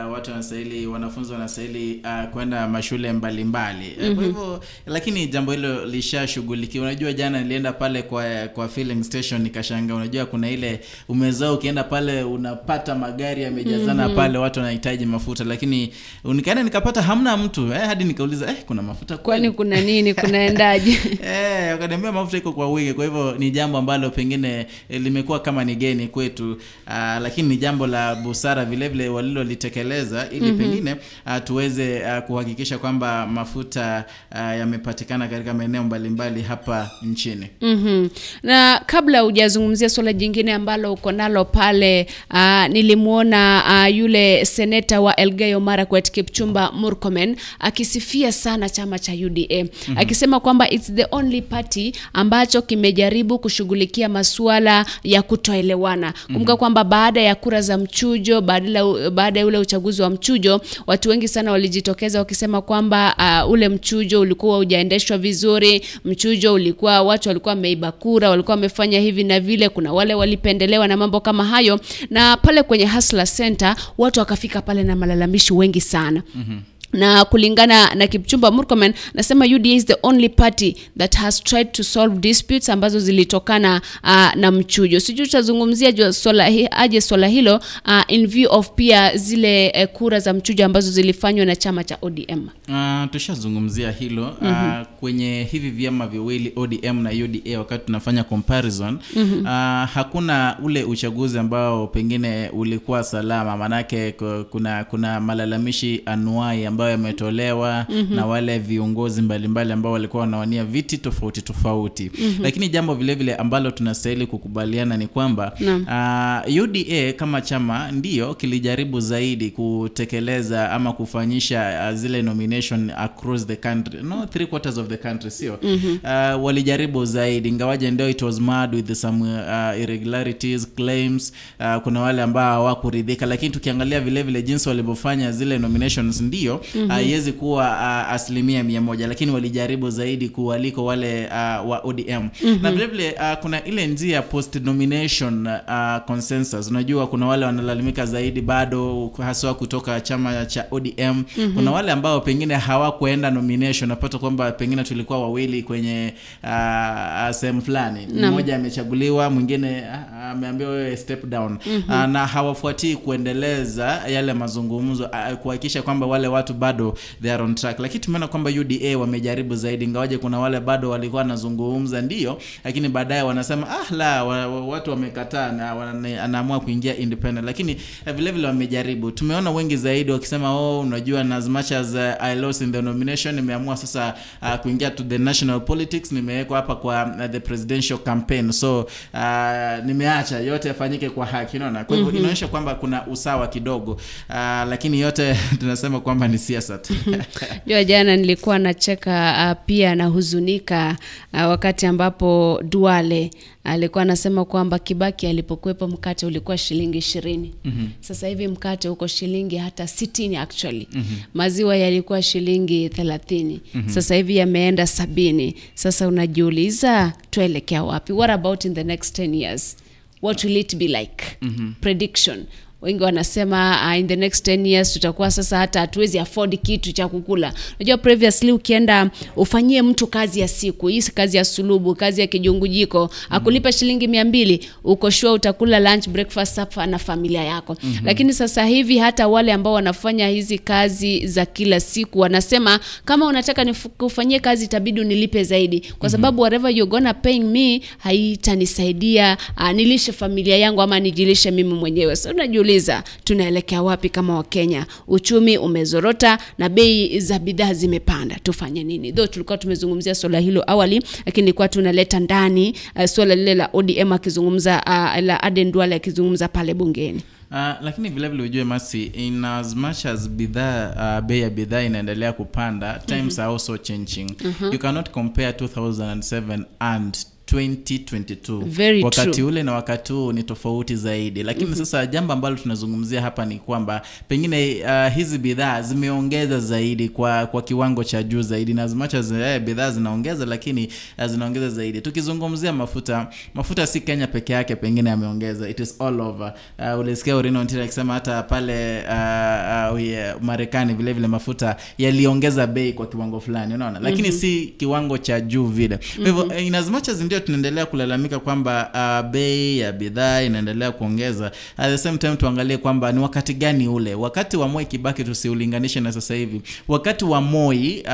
Uh, 0.06 0.14
watu 0.14 0.32
wanastahili 0.32 0.88
wanafunzi 0.88 1.34
wanastahili 1.34 2.02
uh, 2.04 2.30
kwenda 2.34 2.68
mashule 2.68 3.14
mbalimbali. 3.14 3.98
Mm 4.02 4.16
kwa 4.16 4.24
hivyo 4.24 4.64
lakini 4.86 5.28
jambo 5.28 5.52
hilo 5.52 5.86
lishashughulikiwa. 5.86 6.86
Unajua 6.86 7.14
jana 7.14 7.42
nilienda 7.42 7.74
pale 7.74 8.02
kwa 8.02 8.48
kwa 8.48 8.68
filling 8.68 9.04
station 9.04 9.42
nikashangaa. 9.42 9.96
Unajua 9.96 10.26
kuna 10.26 10.50
ile 10.50 10.80
umezao 11.10 11.54
ukienda 11.56 11.84
pale 11.84 12.24
unapata 12.24 12.96
magari 12.96 13.44
yamejazana 13.44 14.10
pale 14.10 14.38
watu 14.38 14.60
wanahitaji 14.60 15.06
mafuta. 15.06 15.44
Lakini 15.44 15.94
nikaenda 16.24 16.64
nikapata 16.64 17.02
hamna 17.02 17.38
mtu. 17.38 17.74
Eh, 17.74 17.82
hadi 17.82 18.04
nikauliza 18.04 18.50
eh, 18.50 18.58
kuna 18.66 18.82
mafuta 18.82 19.18
kwani 19.18 19.52
kuna 19.52 19.82
nini? 19.82 20.14
Kunaendaje? 20.14 21.00
Eh, 21.30 21.72
wakaniambia 21.72 22.12
mafuta 22.12 22.38
iko 22.38 22.54
kwa 22.54 22.72
wingi. 22.72 22.94
Kwa 22.94 23.06
hivyo 23.06 23.36
ni 23.38 23.52
jambo 23.52 23.78
ambalo 23.78 24.10
pengine 24.10 24.66
eh, 24.90 25.02
limekuwa 25.10 25.40
kama 25.40 25.66
ni 25.66 25.76
geni 25.76 26.08
kwetu 26.08 26.52
uh, 26.52 26.94
lakini 27.22 27.48
ni 27.50 27.58
jambo 27.58 27.88
la 27.88 28.16
busara 28.16 28.66
vile 28.66 28.88
vile 28.90 29.10
walilolitekeleza 29.10 30.28
ili 30.32 30.42
mm-hmm. 30.42 30.58
pengine 30.58 30.96
uh, 31.26 31.44
tuweze 31.44 32.02
uh, 32.02 32.24
kuhakikisha 32.26 32.78
kwamba 32.78 33.28
mafuta 33.28 34.06
uh, 34.32 34.38
yamepatikana 34.38 35.28
katika 35.28 35.54
maeneo 35.54 35.84
mbalimbali 35.84 36.42
hapa 36.42 36.92
nchini 37.04 37.48
mm-hmm. 37.62 38.10
na 38.44 38.82
kabla 38.86 39.20
hujazungumzia 39.20 39.90
suala 39.90 40.14
jingine 40.14 40.54
ambalo 40.54 40.94
uko 40.94 41.12
nalo 41.12 41.46
pale 41.46 42.08
uh, 42.34 42.66
nilimwona 42.68 43.64
uh, 43.88 43.96
yule 43.96 44.46
seneta 44.46 45.02
wa 45.02 45.16
Elgeyo 45.16 45.60
Marakwet 45.60 46.12
Kipchumba 46.12 46.72
Murkomen 46.72 47.36
akisifia 47.60 48.32
sana 48.32 48.70
chama 48.70 49.00
cha 49.00 49.12
UDA 49.14 49.46
mm-hmm. 49.64 49.98
akisema 49.98 50.40
kwamba 50.40 50.70
it's 50.70 50.94
the 50.94 51.06
only 51.12 51.42
party 51.42 51.94
ambacho 52.14 52.62
kimejaribu 52.62 53.40
kushughulikia 53.40 54.10
masuala 54.10 54.86
ya 55.04 55.22
kutoelewana. 55.22 56.12
Kumbuka 56.26 56.40
mm-hmm. 56.40 56.58
kwamba 56.58 56.84
baada 56.84 57.22
ya 57.22 57.36
kura 57.36 57.62
za 57.62 57.78
mchujo 57.78 58.42
baada 58.42 58.70
ya- 58.80 59.10
baada 59.12 59.40
ya 59.40 59.46
ule 59.46 59.58
uchaguzi 59.58 60.02
wa 60.02 60.10
mchujo 60.10 60.62
watu 60.88 61.10
wengi 61.10 61.28
sana 61.28 61.52
walijitokeza 61.52 62.20
wakisema 62.20 62.62
kwamba 62.62 63.16
uh, 63.46 63.52
ule 63.52 63.70
mchujo 63.70 64.20
ulikuwa 64.22 64.58
hujaendeshwa 64.58 65.18
vizuri 65.18 65.86
mchujo 66.06 66.54
ulikuwa 66.54 67.02
watu 67.02 67.30
walikuwa 67.30 67.54
wameiba 67.54 67.92
kura 67.92 68.30
walikuwa 68.30 68.56
wamefanya 68.56 69.00
hivi 69.00 69.24
na 69.24 69.40
vile 69.40 69.70
kuna 69.70 69.94
wale 69.94 70.14
walipendelewa 70.14 70.88
na 70.88 70.98
mambo 70.98 71.20
kama 71.20 71.46
hayo. 71.46 71.80
Na 72.10 72.38
pale 72.38 72.64
kwenye 72.64 72.86
Hustler 72.88 73.28
Center 73.28 73.76
watu 73.98 74.20
wakafika 74.20 74.62
pale 74.62 74.84
na 74.84 74.96
malalamishi 74.96 75.54
wengi 75.54 75.82
sana. 75.82 76.24
Mm-hmm 76.36 76.62
na 76.94 77.26
kulingana 77.26 77.96
na 77.96 78.08
Kipchumba 78.08 78.52
Murkomen 78.52 78.94
nasema 79.14 79.46
UDA 79.46 79.70
is 79.70 79.86
the 79.86 79.98
only 80.04 80.30
party 80.30 80.76
that 80.98 81.16
has 81.16 81.44
tried 81.44 81.72
to 81.72 81.84
solve 81.84 82.16
disputes 82.20 82.70
ambazo 82.70 83.00
zilitokana 83.00 83.82
uh, 84.04 84.36
na 84.36 84.52
mchujo. 84.52 85.00
Sijui 85.00 85.26
tutazungumzia 85.26 86.14
swala 86.14 86.46
aje 86.72 87.02
swala 87.02 87.28
hilo 87.28 87.56
uh, 87.86 88.02
in 88.08 88.28
view 88.28 88.52
of 88.54 88.70
pia 88.76 89.18
zile 89.18 89.74
uh, 89.84 89.98
kura 89.98 90.20
za 90.20 90.34
mchujo 90.34 90.66
ambazo 90.66 90.92
zilifanywa 90.92 91.46
na 91.46 91.56
chama 91.56 91.84
cha 91.84 91.98
ODM. 92.02 92.48
Uh, 92.70 93.12
tushazungumzia 93.12 93.92
hilo 93.92 94.36
mm-hmm. 94.42 94.82
uh, 94.82 94.88
kwenye 95.00 95.48
hivi 95.52 95.70
vyama 95.70 96.08
viwili 96.08 96.54
odm 96.56 97.02
na 97.04 97.10
uda 97.10 97.60
wakati 97.60 97.86
tunafanya 97.86 98.24
comparison 98.24 99.00
mm-hmm. 99.16 99.42
uh, 99.42 99.90
hakuna 99.94 100.58
ule 100.64 100.84
uchaguzi 100.84 101.40
ambao 101.40 101.88
pengine 101.88 102.50
ulikuwa 102.50 103.04
salama 103.04 103.58
maanake 103.58 104.12
kuna 104.50 104.84
kuna 104.84 105.20
malalamishi 105.20 106.02
anuai 106.06 106.66
ambayo 106.80 106.92
yametolewa 106.92 107.86
mm-hmm. 107.90 108.16
na 108.16 108.26
wale 108.26 108.60
viongozi 108.60 109.22
mbalimbali 109.22 109.72
ambao 109.72 109.92
walikuwa 109.92 110.22
wanawania 110.22 110.64
viti 110.66 110.98
tofauti 110.98 111.42
tofauti 111.42 112.12
mm-hmm. 112.20 112.44
lakini 112.44 112.70
jambo 112.70 112.96
vile 112.96 113.16
vile 113.16 113.36
ambalo 113.36 113.72
tunastahili 113.72 114.28
kukubaliana 114.28 114.98
ni 114.98 115.08
kwamba 115.08 115.54
uh, 115.62 116.64
uda 116.64 117.14
kama 117.14 117.42
chama 117.42 117.92
ndio 117.92 118.34
kilijaribu 118.34 119.00
zaidi 119.00 119.50
kutekeleza 119.50 120.72
ama 120.72 120.94
kufanyisha 120.94 121.90
uh, 121.90 121.98
zile 121.98 122.22
nomination 122.22 122.90
across 122.98 123.48
the 123.48 123.56
country 123.56 124.04
no 124.04 124.26
three 124.26 124.46
quarters 124.46 124.78
of 124.78 124.88
the 124.88 124.98
country 124.98 125.32
sio 125.32 125.60
mm-hmm. 125.64 126.00
uh, 126.04 126.44
walijaribu 126.46 127.06
zaidi 127.06 127.50
ingawaje 127.50 127.92
ndio 127.92 128.10
it 128.10 128.22
was 128.22 128.40
mad 128.40 128.76
with 128.76 128.94
some 128.94 129.24
uh, 129.24 129.82
irregularities 129.82 130.68
claims 130.76 131.34
uh, 131.60 131.82
kuna 131.84 132.00
wale 132.02 132.22
ambao 132.22 132.54
hawakuridhika 132.54 133.26
lakini 133.26 133.52
tukiangalia 133.52 134.00
vile 134.02 134.24
vile 134.24 134.42
jinsi 134.42 134.70
walivyofanya 134.70 135.32
zile 135.32 135.58
nominations 135.58 136.22
ndio 136.22 136.62
haiwezi 136.88 137.32
mm-hmm. 137.32 137.34
uh, 137.34 137.40
kuwa 137.40 137.64
uh, 137.70 138.14
asilimia 138.14 138.64
mia 138.64 138.82
moja 138.82 139.08
lakini 139.08 139.32
walijaribu 139.32 139.90
zaidi 139.90 140.30
kuwaliko 140.30 140.86
wale 140.86 141.26
uh, 141.28 141.70
wa 141.70 141.80
odm 141.84 142.04
mm-hmm. 142.10 142.60
na 142.62 142.72
vile 142.72 142.86
vile 142.88 143.12
uh, 143.12 143.40
kuna 143.42 143.64
ile 143.64 143.88
njia 143.88 144.22
post 144.22 144.56
nomination 144.56 145.48
uh, 145.48 145.98
consensus 146.08 146.70
unajua 146.70 147.08
kuna 147.08 147.26
wale 147.28 147.46
wanalalamika 147.46 148.06
zaidi 148.06 148.42
bado 148.42 149.12
haswa 149.18 149.54
kutoka 149.54 150.02
chama 150.02 150.46
cha 150.46 150.66
odm 150.72 150.92
mm-hmm. 150.98 151.54
kuna 151.54 151.72
wale 151.72 151.92
ambao 151.92 152.22
pengine 152.22 152.56
hawakuenda 152.56 153.32
nomination 153.32 153.90
napata 153.90 154.18
kwamba 154.18 154.52
pengine 154.52 154.84
tulikuwa 154.84 155.20
wawili 155.22 155.64
kwenye 155.64 156.14
uh, 156.44 157.32
sehemu 157.32 157.62
fulani 157.62 158.08
mmoja 158.14 158.56
amechaguliwa 158.56 159.30
mwingine 159.30 159.84
ameambiwa 160.32 160.70
uh, 160.70 160.76
wewe 160.76 160.98
step 160.98 161.26
down 161.26 161.52
mm-hmm. 161.68 162.00
uh, 162.00 162.06
na 162.06 162.28
hawafuatii 162.28 162.96
kuendeleza 162.96 164.02
yale 164.08 164.34
mazungumzo 164.34 165.04
uh, 165.04 165.34
kuhakikisha 165.38 165.82
kwamba 165.82 166.06
wale 166.08 166.28
watu 166.28 166.54
bado 166.60 166.98
they 167.22 167.32
are 167.34 167.44
on 167.44 167.56
track. 167.56 167.80
Lakini 167.80 168.00
tumeona 168.00 168.28
kwamba 168.28 168.50
uda 168.50 168.98
wamejaribu 168.98 169.56
zaidi 169.56 169.86
ingawaje 169.86 170.18
kuna 170.18 170.40
wale 170.40 170.60
bado 170.60 170.90
walikuwa 170.90 171.22
wanazungumza 171.22 172.02
ndio 172.02 172.38
lakini 172.64 172.90
baadaye 172.90 173.22
wanasema 173.22 173.68
ah 173.70 173.96
la 173.96 174.24
wa, 174.24 174.48
wa, 174.48 174.66
watu 174.68 174.90
wamekataa 174.92 175.52
na 175.52 175.76
wana- 175.76 176.24
anaamua 176.24 176.60
kuingia 176.60 176.98
independent. 176.98 177.46
Lakini 177.46 177.78
uh, 178.08 178.14
vile 178.14 178.32
vile 178.32 178.48
wamejaribu. 178.48 179.12
Tumeona 179.12 179.52
wengi 179.52 179.78
zaidi 179.78 180.12
wakisema 180.12 180.52
oh 180.54 180.80
unajua 180.80 181.24
na 181.24 181.36
as 181.36 181.48
much 181.48 181.72
as 181.72 181.94
uh, 181.96 182.24
i 182.24 182.36
lost 182.36 182.62
in 182.62 182.72
the 182.72 182.82
nomination 182.82 183.36
nimeamua 183.36 183.78
sasa 183.78 184.14
uh, 184.42 184.56
kuingia 184.56 184.92
to 184.92 185.04
the 185.04 185.18
national 185.18 185.62
politics 185.62 186.12
nimewekwa 186.12 186.58
hapa 186.58 186.76
kwa 186.76 187.06
uh, 187.06 187.26
the 187.32 187.40
presidential 187.40 187.98
campaign. 188.00 188.52
So 188.52 188.80
uh, 189.14 189.86
nimeacha 189.86 190.40
yote 190.40 190.68
yafanyike 190.68 191.10
kwa 191.10 191.26
haki 191.26 191.58
unaona? 191.58 191.84
Kwa 191.84 191.96
hivyo 191.96 192.06
mm-hmm. 192.06 192.18
inaonyesha 192.20 192.48
kwamba 192.48 192.76
kuna 192.76 193.08
usawa 193.08 193.48
kidogo. 193.48 193.92
Uh, 193.92 194.36
lakini 194.70 195.00
yote 195.00 195.36
tunasema 195.60 196.00
kwamba 196.00 196.28
ni 196.28 196.38
siasa 196.50 196.80
jua 197.68 197.84
jana 197.84 198.16
nilikuwa 198.18 198.60
nacheka 198.60 199.46
uh, 199.58 199.66
pia 199.66 199.96
nahuzunika 199.96 200.98
uh, 201.34 201.40
wakati 201.40 201.86
ambapo 201.86 202.62
duale 202.70 203.32
alikuwa 203.64 204.02
anasema 204.02 204.46
kwamba 204.46 204.80
kibaki 204.80 205.28
alipokuwepo 205.28 205.88
mkate 205.88 206.26
ulikuwa 206.26 206.58
shilingi 206.58 206.98
ishirini. 206.98 207.54
Mm-hmm. 207.66 207.90
sasa 208.00 208.28
hivi 208.28 208.48
mkate 208.48 208.90
uko 208.90 209.08
shilingi 209.08 209.58
hata 209.58 209.88
sitini 209.88 210.36
actually. 210.38 210.88
Mm-hmm. 210.92 211.18
maziwa 211.34 211.78
yalikuwa 211.78 212.22
shilingi 212.22 212.90
thelathini. 212.90 213.62
Mm-hmm. 213.74 213.94
sasa 213.94 214.16
hivi 214.16 214.38
yameenda 214.38 214.88
sabini. 214.88 215.56
Sasa 215.74 216.08
unajiuliza 216.08 217.14
tuelekea 217.30 217.84
wapi? 217.84 218.14
What 218.14 218.32
about 218.32 218.66
in 218.66 218.74
the 218.74 218.84
next 218.84 219.20
10 219.20 219.36
years? 219.36 219.78
What 220.22 220.44
will 220.44 220.58
it 220.58 220.76
be 220.76 220.88
like? 220.88 221.24
Mm-hmm. 221.42 221.74
prediction 221.82 222.46
wengi 222.82 223.04
wanasema 223.04 223.80
uh, 223.92 224.00
in 224.00 224.08
the 224.08 224.16
next 224.16 224.48
10 224.48 224.68
years 224.68 224.94
tutakuwa 224.94 225.32
sasa 225.32 225.58
hata 225.58 225.80
hatuwezi 225.80 226.20
afford 226.20 226.60
kitu 226.62 226.92
cha 226.92 227.08
kukula. 227.08 227.54
Unajua 227.80 227.98
previously 227.98 228.52
ukienda 228.52 229.10
ufanyie 229.36 229.82
mtu 229.82 230.08
kazi 230.08 230.40
ya 230.40 230.48
siku 230.48 230.88
hii 230.88 231.02
kazi 231.02 231.38
ya 231.38 231.46
sulubu 231.46 231.96
kazi 231.96 232.22
ya 232.22 232.28
kijungujiko 232.28 233.10
akulipa 233.30 233.72
shilingi 233.72 234.08
mia 234.08 234.26
mbili 234.26 234.66
uko 234.84 235.12
sure 235.12 235.34
utakula 235.34 235.80
lunch 235.80 236.08
breakfast 236.10 236.56
supper 236.56 236.88
na 236.88 237.00
familia 237.00 237.44
yako. 237.44 237.78
Mm-hmm. 237.84 238.06
lakini 238.06 238.34
sasa 238.34 238.66
hivi 238.66 238.98
hata 238.98 239.28
wale 239.28 239.54
ambao 239.54 239.74
wanafanya 239.74 240.28
hizi 240.28 240.58
kazi 240.60 241.28
za 241.28 241.46
kila 241.46 241.80
siku 241.80 242.20
wanasema 242.20 242.80
kama 243.06 243.26
unataka 243.28 243.64
nikufanyie 243.64 244.40
kazi 244.40 244.66
itabidi 244.66 245.02
unilipe 245.02 245.44
zaidi. 245.44 245.84
Kwa 246.00 246.10
sababu 246.10 246.42
whatever 246.42 246.72
you're 246.78 246.90
gonna 246.92 247.14
paying 247.14 247.44
me 247.44 247.82
haitanisaidia 247.98 249.38
uh, 249.58 249.72
nilishe 249.72 250.12
familia 250.12 250.58
yangu 250.58 250.82
ama 250.82 251.00
nijilishe 251.00 251.52
mimi 251.52 251.74
mwenyewe. 251.74 252.16
So 252.16 252.34
unajiuliza 252.70 253.04
tunaelekea 253.24 253.82
wapi 253.82 254.10
kama 254.10 254.36
wakenya? 254.36 254.86
Uchumi 255.08 255.58
umezorota 255.58 256.38
na 256.58 256.70
bei 256.70 257.20
za 257.20 257.40
bidhaa 257.40 257.74
zimepanda. 257.74 258.36
Tufanye 258.44 258.84
nini? 258.84 259.12
Though 259.14 259.30
tulikuwa 259.30 259.58
tumezungumzia 259.58 260.16
swala 260.16 260.40
hilo 260.40 260.64
awali 260.72 261.04
lakini 261.26 261.46
ilikuwa 261.48 261.68
tunaleta 261.68 262.20
ndani 262.20 262.76
uh, 262.96 263.06
swala 263.06 263.36
lile 263.36 263.56
la 263.56 263.70
odm 263.74 264.12
akizungumza 264.12 264.84
uh, 264.88 265.24
la 265.24 265.44
aden 265.44 265.72
duale 265.72 265.96
akizungumza 265.96 266.48
pale 266.48 266.74
bungeni. 266.74 267.22
Uh, 267.52 267.58
lakini 267.82 268.10
vile 268.10 268.28
vile 268.30 268.44
ujue 268.44 268.64
masi 268.64 269.04
in 269.04 269.46
as 269.46 269.76
much 269.76 270.06
as 270.06 270.30
bidhaa 270.30 271.18
uh, 271.20 271.26
bei 271.28 271.40
ya 271.42 271.50
bidhaa 271.50 271.82
inaendelea 271.82 272.34
kupanda 272.34 273.00
times 273.06 273.22
mm-hmm. 273.24 273.40
are 273.44 273.54
also 273.54 273.78
changing. 273.78 274.32
Mm-hmm. 274.44 274.74
you 274.74 274.80
cannot 274.80 275.10
compare 275.10 275.52
2007 275.52 276.64
and 276.80 277.18
2022 277.52 278.64
Very 278.66 279.04
wakati 279.04 279.32
true. 279.32 279.48
ule 279.48 279.64
na 279.64 279.72
wakati 279.74 280.14
huu 280.14 280.32
ni 280.32 280.44
tofauti 280.44 280.96
zaidi 280.96 281.44
lakini 281.44 281.66
mm-hmm. 281.66 281.86
sasa 281.86 282.06
jambo 282.06 282.34
ambalo 282.34 282.56
tunazungumzia 282.56 283.22
hapa 283.22 283.46
ni 283.46 283.60
kwamba 283.60 284.02
pengine 284.28 284.84
uh, 284.84 285.14
hizi 285.16 285.38
bidhaa 285.38 285.82
zimeongeza 285.82 286.60
zaidi 286.60 287.10
kwa 287.10 287.46
kwa 287.46 287.62
kiwango 287.62 288.04
cha 288.04 288.24
juu 288.24 288.42
zaidi 288.42 288.74
na 288.74 288.88
zimacha 288.88 289.24
eh, 289.42 289.62
bidhaa 289.62 289.92
zinaongeza 289.92 290.46
lakini 290.46 290.90
uh, 291.18 291.26
zinaongeza 291.26 291.70
zaidi 291.70 292.02
tukizungumzia 292.02 292.74
mafuta 292.74 293.28
mafuta 293.54 293.88
si 293.88 294.02
kenya 294.02 294.28
peke 294.28 294.54
yake 294.54 294.76
pengine 294.76 295.10
yameongeza 295.10 295.70
it 295.70 295.80
is 295.80 296.02
all 296.02 296.22
over 296.22 296.54
uh, 296.94 297.00
ulisikia 297.00 297.42
ntira 297.42 297.84
akisema 297.84 298.14
hata 298.14 298.44
pale 298.44 299.00
uh, 299.00 299.94
uh, 299.94 300.02
yeah, 300.04 300.42
marekani 300.42 300.94
vile 300.94 301.14
vile 301.14 301.28
mafuta 301.28 301.76
yaliongeza 301.98 302.68
bei 302.68 302.94
kwa 302.94 303.08
kiwango 303.08 303.40
fulani 303.40 303.74
unaona 303.74 304.00
lakini 304.00 304.28
mm-hmm. 304.28 304.40
si 304.42 304.74
kiwango 304.78 305.18
cha 305.18 305.42
juu 305.42 305.66
vile 305.66 305.98
kwa 305.98 306.26
hivyo 306.26 306.46
mm-hmm. 306.46 306.66
in 306.68 306.76
as 306.76 306.90
much 306.90 307.10
ndio 307.40 307.46
tunaendelea 307.46 307.86
kulalamika 307.86 308.40
kwamba 308.40 308.90
uh, 308.94 309.32
bei 309.32 309.80
ya 309.80 309.92
bidhaa 309.92 310.42
inaendelea 310.42 310.92
kuongeza. 310.92 311.52
At 311.78 311.90
the 311.92 311.98
same 311.98 312.18
time 312.18 312.36
tuangalie 312.36 312.78
kwamba 312.78 313.12
ni 313.12 313.20
wakati 313.20 313.54
gani 313.54 313.88
ule. 313.88 314.16
Wakati 314.16 314.58
wa 314.58 314.68
moi 314.68 314.86
kibaki 314.86 315.24
tusiulinganishe 315.24 316.00
na 316.00 316.12
sasa 316.12 316.36
hivi. 316.36 316.62
Wakati 316.88 317.26
wa 317.26 317.42
moi 317.42 318.02
uh, 318.06 318.12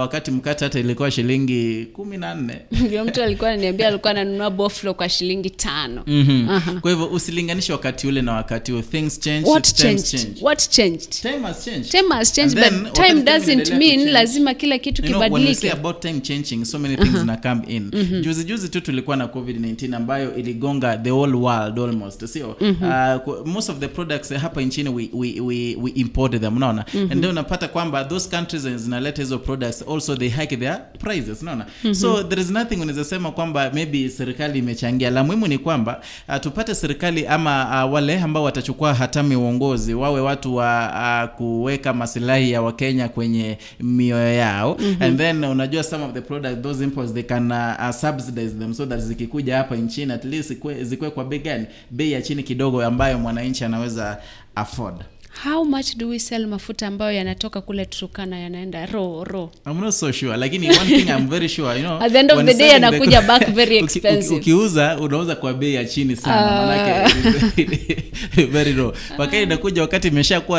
wakati 0.00 0.30
mkate 0.30 0.64
hata 0.64 0.78
ilikuwa 0.80 1.10
shilingi 1.10 1.86
kumi 1.92 2.16
na 2.16 2.34
nne. 2.34 2.54
Ndio 2.86 3.04
mtu 3.04 3.22
alikuwa 3.22 3.50
ananiambia 3.50 3.88
alikuwa 3.88 4.10
ananunua 4.10 4.50
boflo 4.50 4.94
kwa 4.94 5.08
shilingi 5.08 5.50
tano. 5.50 6.02
Mm-hmm. 6.06 6.48
Aha. 6.50 6.72
kwa 6.80 6.90
hivyo 6.90 7.06
usilinganishe 7.06 7.72
wakati 7.72 8.06
ule 8.06 8.22
na 8.22 8.32
wakati 8.32 8.72
huu 8.72 8.82
things 8.82 9.20
change 9.20 9.50
what 9.50 9.74
changed? 9.74 10.04
change. 10.04 10.40
What 10.42 10.70
changed? 10.70 11.08
Time 11.10 11.40
has 11.42 11.64
changed. 11.64 11.90
Time 11.90 12.14
has 12.14 12.32
changed 12.32 12.58
then, 12.58 12.82
but 12.82 12.92
time 12.92 13.22
doesn't 13.22 13.70
mean 13.78 14.08
lazima 14.08 14.54
kila 14.54 14.78
kitu 14.78 15.02
you 15.02 15.08
know, 15.08 15.20
when 15.20 15.32
we 15.46 15.54
say 15.54 15.70
about 15.70 16.00
time 16.00 16.20
changing 16.20 16.64
so 16.64 16.78
many 16.78 16.96
things 16.96 17.18
zina 17.18 17.36
come 17.36 17.62
in. 17.68 17.90
Juzi 18.22 18.44
juzi 18.44 18.65
tu 18.68 18.80
tulikuwa 18.80 19.16
na 19.16 19.24
covid-19 19.26 19.94
ambayo 19.94 20.36
iligonga 20.36 20.96
the 20.98 21.10
whole 21.10 21.36
world 21.36 21.78
almost 21.78 22.24
sio? 22.26 22.56
Uh, 22.60 23.46
most 23.46 23.70
of 23.70 23.78
the 23.78 23.88
products 23.88 24.32
hapa 24.32 24.62
nchini 24.62 24.88
we, 24.88 25.10
we, 25.12 25.40
we, 25.40 25.76
we 25.82 25.90
import 25.90 26.40
them 26.40 26.56
unaona? 26.56 26.84
And 26.94 27.20
then 27.20 27.24
unapata 27.30 27.68
kwamba 27.68 28.04
those 28.04 28.30
countries 28.30 28.62
zinaleta 28.76 29.22
hizo 29.22 29.38
products 29.38 29.84
also 29.92 30.16
they 30.16 30.28
hike 30.28 30.56
their 30.56 30.80
prices 30.98 31.42
unaona? 31.42 31.66
So 31.92 32.22
there 32.22 32.42
is 32.42 32.50
nothing 32.50 32.76
unaweza 32.76 33.04
sema 33.04 33.30
kwamba 33.30 33.70
maybe 33.74 34.08
serikali 34.08 34.58
imechangia. 34.58 35.10
La 35.10 35.24
muhimu 35.24 35.46
ni 35.46 35.58
kwamba 35.58 36.00
uh, 36.28 36.36
tupate 36.36 36.74
serikali 36.74 37.26
ama 37.26 37.84
uh, 37.86 37.92
wale 37.92 38.20
ambao 38.20 38.42
watachukua 38.42 38.94
hatamu 38.94 39.32
ya 39.32 39.38
uongozi 39.38 39.94
wawe 39.94 40.20
watu 40.20 40.56
wa 40.56 40.92
uh, 41.30 41.36
kuweka 41.36 41.94
masilahi 41.94 42.50
ya 42.50 42.62
wakenya 42.62 43.08
kwenye 43.08 43.58
mioyo 43.80 44.32
yao. 44.34 44.76
Mm-hmm. 44.80 45.02
and 45.02 45.18
then 45.18 45.44
unajua 45.44 45.82
some 45.82 46.04
of 46.04 46.12
the 46.12 46.20
product 46.20 46.62
those 46.62 46.84
imports 46.84 47.12
they 47.14 47.22
can 47.22 47.50
uh, 47.52 47.58
uh, 47.88 47.90
subsidize 47.90 48.54
them 48.58 48.74
so 48.74 48.86
that 48.86 49.00
zikikuja 49.00 49.56
hapa 49.56 49.76
nchini 49.76 50.12
at 50.12 50.24
least 50.24 50.48
zikwe, 50.82 51.10
kwa 51.10 51.24
bei 51.24 51.38
gani? 51.38 51.66
Bei 51.90 52.12
ya 52.12 52.22
chini 52.22 52.42
kidogo 52.42 52.84
ambayo 52.84 53.18
mwananchi 53.18 53.64
anaweza 53.64 54.18
afford 54.54 54.96
how 55.44 55.64
much 55.64 55.96
do 55.96 56.08
we 56.08 56.18
sell 56.18 56.46
mafuta 56.46 56.86
ambayo 56.86 57.12
yanatoka 57.16 57.60
kule 57.60 57.86
turukana 57.86 58.38
yanaenda? 58.38 58.86
Ro 58.86 59.24
ro 59.24 59.50
I'm 59.66 59.80
not 59.80 59.94
so 59.94 60.12
sure 60.12 60.36
lakini 60.36 60.68
one 60.70 60.86
thing 60.86 61.08
I'm 61.10 61.28
very 61.28 61.48
sure 61.48 61.74
you 61.76 61.82
know 61.82 61.98
At 62.04 62.12
the 62.12 62.18
end 62.18 62.30
of 62.32 62.38
the 62.38 62.54
day 62.54 62.68
selling 62.70 62.80
back 63.26 63.48
very 63.48 63.76
Uki- 63.80 63.84
uki- 63.84 63.98
expensive. 63.98 64.34
ukiuza 64.36 64.98
unauza 65.00 65.36
kwa 65.36 65.54
bei 65.54 65.74
ya 65.74 65.84
chini 65.84 66.16
sana 66.16 66.50
Ah. 66.50 66.66
manake 66.66 67.14
very, 68.36 68.46
very 68.46 68.72
wakati 69.18 69.42
inakuja 69.42 69.82
wakati 69.82 70.10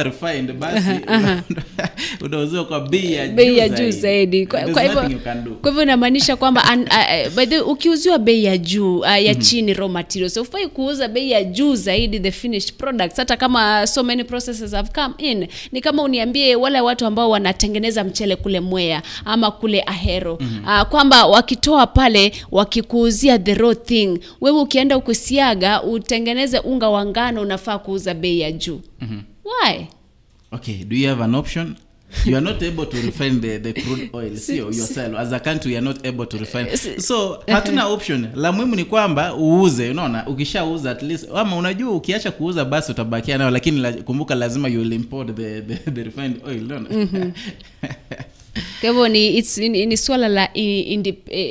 refined 0.04 0.54
basi 0.54 0.90
unauziwa 2.22 2.66
kwa 2.66 2.80
bei 2.80 3.14
ya 3.14 3.28
bei 3.28 3.58
ya 3.58 3.70
juu 3.70 3.92
zaidi. 3.92 4.48
kwa, 4.48 4.60
hivyo 4.84 5.20
kwa 5.62 5.70
hivyo 5.72 5.84
inamaanisha 5.84 6.36
kwamba 6.36 6.64
uh, 6.78 7.34
by 7.36 7.46
the 7.46 7.60
ukiuziwa 7.60 8.18
bei 8.20 8.44
ya 8.44 8.58
juu 8.58 8.98
uh, 9.00 9.24
ya 9.24 9.36
chini 9.36 9.74
raw 9.74 9.90
materials 9.90 10.38
ufai 10.38 10.68
kuuza 10.68 11.08
bei 11.08 11.32
ya 11.32 11.44
juu 11.44 11.76
zaidi 11.76 12.20
the 12.20 12.32
finished 12.32 12.74
products 12.78 13.18
hata 13.18 13.38
kama 13.38 13.88
so 13.88 14.04
many 14.04 14.24
processes 14.24 14.67
have 14.76 14.90
come 15.02 15.14
in. 15.18 15.48
Ni 15.72 15.82
kama 15.82 16.04
uniambie 16.04 16.56
wale 16.56 16.82
watu 16.82 17.06
ambao 17.06 17.30
wanatengeneza 17.30 18.04
mchele 18.04 18.36
kule 18.36 18.60
mwea 18.60 19.02
ama 19.26 19.52
kule 19.52 19.84
ahero. 19.86 20.36
Uh, 20.36 20.82
kwamba 20.82 21.26
wakitoa 21.26 21.88
pale 21.88 22.32
wakikuuzia 22.52 23.40
the 23.40 23.54
raw 23.54 23.74
thing 23.74 24.20
wewe 24.42 24.62
ukienda 24.62 24.98
ukusiaga 24.98 25.84
utengeneze 25.84 26.60
unga 26.60 26.90
wa 26.90 27.06
ngano 27.06 27.42
unafaa 27.42 27.78
kuuza 27.80 28.14
bei 28.14 28.40
ya 28.40 28.52
juu. 28.52 28.82
Why? 29.46 29.86
Okay 30.52 30.84
do 30.84 30.96
you 30.96 31.10
have 31.10 31.24
an 31.24 31.36
option 31.36 31.76
you 32.26 32.36
are 32.38 32.42
not 32.46 32.64
able 32.64 32.86
to 32.86 32.98
refine 33.02 33.40
the, 33.42 33.58
the 33.60 33.74
crude 33.74 34.10
oil 34.14 34.36
sio 34.46 34.66
yourself. 34.66 35.16
As 35.18 35.32
a 35.34 35.40
country 35.40 35.72
you 35.72 35.78
are 35.78 35.86
not 35.86 36.06
able 36.06 36.26
to 36.26 36.38
refine. 36.38 36.78
So 37.00 37.44
hatuna 37.48 37.86
option. 37.94 38.28
La 38.36 38.52
muhimu 38.52 38.76
ni 38.76 38.86
kwamba 38.86 39.36
uuze 39.36 39.90
unaona 39.92 40.28
ukishauza 40.28 40.92
at 40.92 41.02
least 41.04 41.28
ama 41.36 41.56
unajua 41.56 41.92
ukiacha 41.92 42.32
kuuza 42.32 42.66
basi 42.66 42.92
utabakia 42.92 43.38
nayo 43.38 43.50
lakini 43.52 43.80
la, 43.80 43.92
kumbuka 43.94 44.36
lazima 44.36 44.68
you 44.68 44.80
will 44.80 44.94
import 44.94 45.36
the, 45.36 45.62
the, 45.62 45.92
the 45.92 46.04
refined 46.04 46.42
oil 46.48 46.64
unaona 46.64 46.90
kwa 48.82 48.90
hivyo 48.90 49.08
ni, 49.08 49.40
it's- 49.42 49.70
ni, 49.70 49.86
ni 49.86 49.98
swala 49.98 50.28
la 50.28 50.50
eh, 50.58 50.92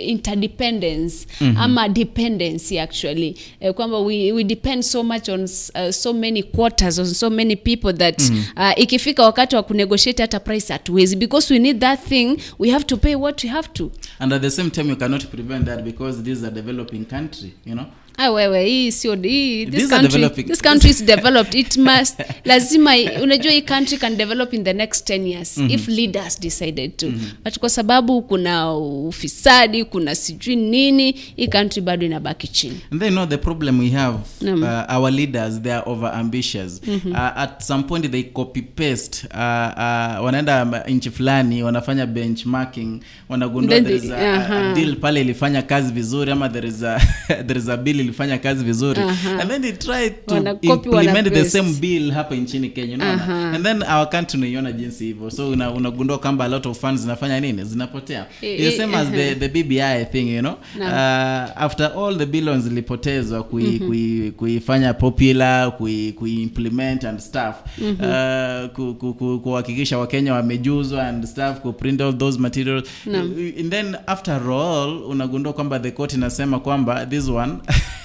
interdependence 0.08 1.26
mm-hmm. 1.40 1.56
ama 1.56 1.88
dependency 1.88 2.78
actually 2.80 3.36
eh, 3.60 3.72
kwamba 3.74 3.98
we, 4.00 4.32
we 4.32 4.44
depend 4.44 4.82
so 4.82 5.02
much 5.02 5.28
on 5.28 5.42
uh, 5.44 5.90
so 5.90 6.12
many 6.12 6.42
quarters 6.42 6.98
on 6.98 7.06
so 7.06 7.30
many 7.30 7.56
people 7.56 7.92
that 7.92 8.18
mm-hmm. 8.22 8.62
uh, 8.62 8.72
ikifika 8.82 9.22
wakati 9.22 9.56
wa 9.56 9.62
kunegotiate 9.62 10.22
hata 10.22 10.40
price 10.40 10.72
hatuwezi 10.72 11.16
because 11.16 11.52
we 11.54 11.58
need 11.58 11.78
that 11.80 12.00
thing 12.08 12.36
we 12.58 12.70
have 12.70 12.84
to 12.84 12.96
pay 12.96 13.14
what 13.14 13.44
we 13.44 13.50
have 13.50 13.68
to 13.72 13.90
and 14.18 14.32
at 14.32 14.42
the 14.42 14.50
same 14.50 14.70
time 14.70 14.90
you 14.90 14.96
cannot 14.96 15.26
prevent 15.26 15.64
that 15.66 15.82
because 15.82 16.22
this 16.22 16.38
is 16.38 16.44
a 16.44 16.50
developing 16.50 17.04
country 17.04 17.52
you 17.66 17.72
know 17.72 17.86
Ah, 18.18 18.30
wewe 18.30 18.64
hii 18.64 18.92
sio 18.92 19.14
hii 19.14 19.66
this 19.66 19.88
country, 19.88 20.28
this 20.44 20.62
country 20.62 20.90
is 20.90 21.04
developed 21.04 21.54
it 21.54 21.76
must 21.76 22.20
lazima 22.44 22.90
unajua 23.22 23.52
hii 23.52 23.62
country 23.62 23.98
can 23.98 24.16
develop 24.16 24.54
in 24.54 24.64
the 24.64 24.72
next 24.72 25.10
10 25.10 25.26
years 25.26 25.56
mm-hmm. 25.58 25.74
if 25.74 25.88
leaders 25.88 26.40
decided 26.40 26.96
to 26.96 27.06
mm-hmm. 27.06 27.30
but 27.44 27.58
kwa 27.58 27.68
sababu 27.70 28.22
kuna 28.22 28.74
ufisadi 28.76 29.84
kuna 29.84 30.14
sijui 30.14 30.56
nini 30.56 31.12
hii 31.36 31.48
country 31.48 31.82
bado 31.82 32.06
inabaki 32.06 32.48
chini 32.48 32.80
And 32.90 33.00
then 33.00 33.08
you 33.12 33.14
know 33.14 33.26
the 33.26 33.36
problem 33.38 33.78
we 33.80 33.90
have, 33.90 34.18
Naam. 34.40 34.62
uh, 34.62 34.96
our 34.96 35.10
leaders 35.10 35.60
they 35.62 35.72
are 35.72 35.82
over 35.86 36.10
ambitious. 36.14 36.80
Uh, 36.86 37.16
at 37.36 37.62
some 37.62 37.82
point 37.82 38.10
they 38.10 38.22
copy 38.22 38.62
paste. 38.62 39.26
Uh, 39.30 39.38
uh, 39.38 40.24
wanaenda 40.24 40.84
nchi 40.88 41.10
fulani 41.10 41.62
wanafanya 41.62 42.06
benchmarking, 42.06 43.00
wanagundua 43.28 43.80
there 43.80 43.96
is 43.96 44.10
a, 44.10 44.70
a 44.70 44.74
deal 44.74 44.96
pale 44.96 45.20
ilifanya 45.20 45.62
kazi 45.62 45.92
vizuri 45.92 46.32
ama 46.32 46.48
there 46.48 46.68
is 46.68 46.82
a 46.82 47.00
there 47.46 47.58
is 47.60 47.68
a 47.68 47.76
bill 47.76 48.00
ilifanya 48.06 48.38
kazi 48.38 48.64
vizuri 48.64 49.00
Aha. 49.00 49.40
and 49.40 49.50
then 49.50 49.62
they 49.62 49.72
try 49.72 50.10
to 50.10 50.36
implement 50.62 51.32
the 51.32 51.44
same 51.44 51.72
bill 51.72 52.10
hapa 52.10 52.34
nchini 52.34 52.68
Kenya 52.68 52.94
unaona 52.94 53.12
Aha. 53.22 53.52
and 53.54 53.64
then 53.64 53.82
our 53.82 54.10
country 54.10 54.38
unaiona 54.38 54.72
jinsi 54.72 55.04
hivyo 55.04 55.30
so 55.30 55.48
una, 55.50 55.90
kwamba 56.18 56.44
a 56.44 56.48
lot 56.48 56.68
of 56.68 56.80
funds 56.80 57.00
zinafanya 57.00 57.40
nini 57.40 57.64
zinapotea 57.64 58.26
I- 58.42 58.54
It's 58.56 58.76
the 58.76 58.82
same 58.82 58.96
as 58.96 59.08
the, 59.10 59.34
the 59.34 59.48
BBI 59.48 60.04
thing 60.12 60.34
you 60.34 60.40
know 60.40 60.54
no. 60.78 60.84
uh, 60.86 61.62
after 61.62 61.92
all 61.96 62.18
the 62.18 62.26
billions 62.26 62.64
zilipotezwa 62.64 63.42
kui, 63.42 63.62
mm-hmm. 63.64 63.88
kui, 63.88 64.32
kuifanya 64.36 64.94
popular 64.94 65.76
kui, 65.76 66.12
kuimplement 66.12 67.04
and 67.04 67.18
stuff 67.20 67.54
mm-hmm. 67.78 68.00
uh, 68.00 68.70
ku, 68.74 68.94
ku, 68.94 69.14
ku, 69.14 69.40
kuhakikisha 69.40 69.98
wakenya 69.98 70.34
wamejuzwa 70.34 71.08
and 71.08 71.24
stuff 71.26 71.60
kuprint 71.60 72.00
all 72.00 72.18
those 72.18 72.38
materials 72.38 72.84
no. 73.06 73.18
and 73.20 73.70
then 73.70 73.96
after 74.06 74.50
all 74.50 75.02
unagundua 75.08 75.52
kwamba 75.52 75.78
the 75.78 75.90
court 75.90 76.12
inasema 76.12 76.58
kwamba 76.60 77.06
this 77.06 77.28
one 77.28 77.52
Eh, 77.68 77.74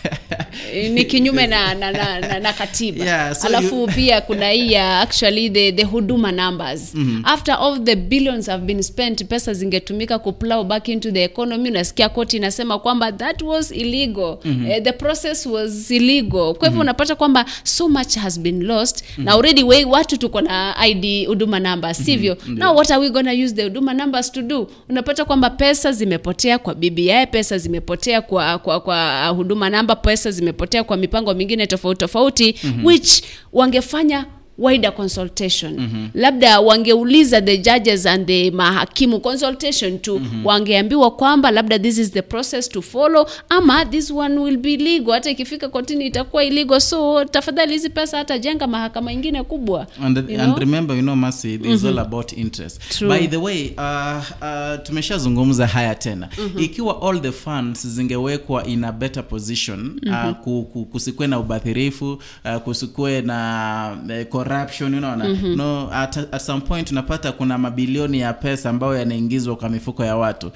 ni 0.94 1.06
kinyume 1.06 1.48
na, 1.48 1.74
na, 1.74 1.92
na, 1.92 2.20
na, 2.20 2.40
na 2.40 2.54
katiba 2.54 3.06
Yeah, 3.06 3.36
so 3.36 3.48
alafu 3.48 3.76
you- 3.82 3.88
pia 3.88 4.22
kuna 4.22 4.50
hii 4.50 4.72
ya 4.72 5.00
actually 5.00 5.50
the, 5.50 5.72
the 5.72 5.84
huduma 5.84 6.32
numbers 6.32 6.96
mm-hmm. 6.96 7.22
after 7.26 7.56
all 7.62 7.84
the 7.84 7.96
billions 7.96 8.48
have 8.48 8.66
been 8.66 8.84
spent 8.84 9.26
pesa 9.26 9.54
zingetumika 9.54 10.20
kuplow 10.20 10.64
back 10.64 10.88
into 10.88 11.12
the 11.12 11.24
economy 11.24 11.70
unasikia 11.70 12.10
koti 12.10 12.38
inasema 12.38 12.80
kwamba 12.80 13.12
that 13.12 13.42
was 13.42 13.72
illegal 13.72 14.38
mm-hmm. 14.46 14.70
uh, 14.70 14.78
the 14.84 14.92
process 14.92 15.46
was 15.46 15.92
illegal 15.92 16.30
kwa 16.32 16.48
hivyo 16.54 16.66
mm-hmm. 16.70 16.80
unapata 16.82 17.16
kwamba 17.16 17.46
so 17.64 17.90
much 17.90 18.16
has 18.16 18.40
been 18.40 18.64
lost 18.64 19.02
mm-hmm. 19.04 19.26
na 19.26 19.32
already 19.32 19.64
we, 19.64 19.86
watu 19.86 20.18
tuko 20.18 20.42
na 20.42 20.76
id 20.88 21.28
huduma 21.28 21.60
numbers 21.60 21.98
sivyo 22.06 22.36
mm-hmm. 22.40 22.58
now 22.60 22.76
what 22.76 22.92
are 22.92 23.02
we 23.02 23.10
gonna 23.10 23.32
use 23.34 23.54
the 23.56 23.64
huduma 23.64 23.94
numbers 23.94 24.32
to 24.32 24.42
do 24.42 24.68
unapata 24.90 25.26
kwamba 25.26 25.50
pesa 25.50 25.92
zimepotea 25.92 26.60
kwa 26.60 26.76
bbi 26.76 27.12
pesa 27.32 27.58
zimepotea 27.58 28.22
kwa, 28.22 28.60
kwa, 28.60 28.80
kwa 28.80 29.28
huduma 29.28 29.52
huduma 29.52 29.70
namba 29.82 29.96
pesa 29.96 30.32
zimepotea 30.32 30.84
kwa 30.84 30.98
mipango 30.98 31.34
mingine 31.34 31.68
tofauti 31.68 32.00
tofauti 32.00 32.56
mm-hmm. 32.64 32.86
which 32.86 33.24
wangefanya 33.54 34.26
wider 34.58 34.96
consultation 34.96 35.80
mm-hmm. 35.80 36.10
labda 36.14 36.60
wangeuliza 36.60 37.42
the 37.42 37.58
judges 37.58 38.06
and 38.06 38.28
the 38.28 38.52
mahakimu 38.52 39.20
consultation 39.20 40.00
tu 40.00 40.20
mm-hmm. 40.20 40.46
wangeambiwa 40.46 41.12
kwamba 41.12 41.52
labda 41.52 41.80
this 41.80 41.98
is 41.98 42.12
the 42.12 42.22
process 42.22 42.70
to 42.70 42.82
follow 42.82 43.28
ama 43.50 43.86
this 43.86 44.12
one 44.12 44.38
will 44.40 44.58
be 44.58 44.78
legal 44.78 45.14
hata 45.14 45.30
ikifika 45.30 45.70
kotini 45.70 46.06
itakuwa 46.06 46.44
illegal 46.44 46.80
so 46.80 47.26
tafadhali 47.26 47.74
hizi 47.74 47.90
pesa 47.90 48.18
hata 48.18 48.38
jenga 48.38 48.68
mahakama 48.68 49.14
ingine 49.14 49.44
kubwa 49.44 49.88
and, 50.04 50.18
you 50.18 50.24
know? 50.24 50.42
and 50.42 50.58
remember 50.58 50.96
you 50.96 51.02
know 51.02 51.16
Mercy, 51.16 51.54
it 51.54 51.66
is 51.66 51.86
all 51.86 52.00
about 52.00 52.34
interest 52.34 52.82
True. 52.98 53.10
by 53.20 53.28
the 53.28 53.38
way 53.38 53.74
uh, 53.78 54.24
uh, 54.42 54.84
tumeshazungumza 54.84 55.68
haya 55.68 55.96
tena 55.96 56.30
ikiwa 56.58 57.02
all 57.10 57.22
the 57.22 57.32
funds 57.32 57.88
zingewekwa 57.88 58.66
in 58.66 58.84
a 58.84 58.92
better 58.92 59.28
position 59.28 59.80
mm 59.80 60.00
-hmm. 60.04 60.36
uh, 60.46 60.88
kusikwe 60.88 61.28
na 61.28 61.40
ubadhirifu 61.40 62.22
uh, 62.46 62.56
kusikwe 62.58 63.22
na 63.22 63.98
uh, 64.10 64.24
corruption 64.56 64.94
unaona? 64.96 65.28
No 65.56 65.90
at, 65.94 66.18
at 66.18 66.42
some 66.42 66.62
point 66.62 66.92
unapata 66.92 67.32
kuna 67.32 67.58
mabilioni 67.58 68.20
ya 68.20 68.34
pesa 68.34 68.70
ambayo 68.70 68.96
yanaingizwa 68.98 69.56
kwa 69.56 69.70
mifuko 69.70 70.06
ya 70.06 70.16
watu. 70.18 70.52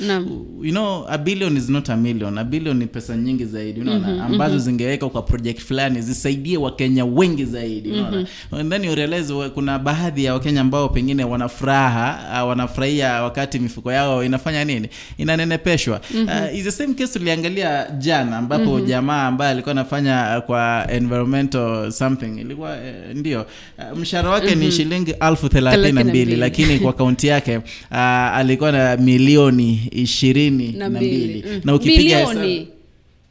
You 0.61 0.71
know 0.71 1.05
a 1.09 1.17
billion 1.17 1.57
is 1.57 1.69
not 1.69 1.89
a 1.89 1.95
million. 1.95 2.37
A 2.37 2.43
billion 2.43 2.77
ni 2.77 2.85
pesa 2.87 3.17
nyingi 3.17 3.45
zaidi 3.45 3.81
unaona? 3.81 4.07
Mm-hmm, 4.07 4.21
ambazo 4.21 4.59
zingeweka 4.59 5.09
kwa 5.09 5.21
project 5.21 5.59
fulani 5.61 6.01
zisaidie 6.01 6.57
wakenya 6.57 7.05
wengi 7.05 7.45
zaidi 7.45 7.91
unaona? 7.91 8.17
Mm-hmm. 8.17 8.59
and 8.59 8.71
then 8.71 8.83
you 8.85 8.95
realize 8.95 9.33
kuna 9.53 9.79
baadhi 9.79 10.23
ya 10.25 10.33
wakenya 10.33 10.61
ambao 10.61 10.89
pengine 10.89 11.23
wanafuraha 11.23 12.41
uh, 12.43 12.49
wanafurahia 12.49 13.23
wakati 13.23 13.59
mifuko 13.59 13.91
yao 13.91 14.23
inafanya 14.23 14.65
nini? 14.65 14.89
Inanenepeshwa. 15.17 16.01
Mm-hmm. 16.13 16.27
uh, 16.45 16.55
is 16.57 16.63
the 16.63 16.71
same 16.71 16.93
case 16.93 17.19
tuliangalia 17.19 17.87
jana 17.97 18.37
ambapo 18.37 18.63
mm-hmm. 18.71 18.85
jamaa 18.87 19.27
ambaye 19.27 19.51
alikuwa 19.51 19.71
anafanya 19.71 20.41
kwa 20.45 20.87
environmental 20.91 21.91
something 21.91 22.39
ilikuwa 22.41 22.69
uh, 22.73 23.15
ndio 23.15 23.45
uh, 23.77 23.97
mshahara 23.99 24.29
wake 24.29 24.45
mm-hmm. 24.47 24.63
ni 24.63 24.71
shilingi 24.71 25.11
alfu 25.11 25.49
thelathini 25.49 25.91
na 25.91 26.03
mbili 26.03 26.35
lakini 26.35 26.79
kwa 26.79 26.93
kaunti 26.99 27.27
yake 27.27 27.57
uh, 27.57 27.97
alikuwa 28.37 28.71
na 28.71 28.97
milioni 28.97 29.89
ishirini 29.91 30.71
na 30.71 30.89
mbili. 30.89 31.43
na 31.63 31.75
ukipiga 31.75 32.27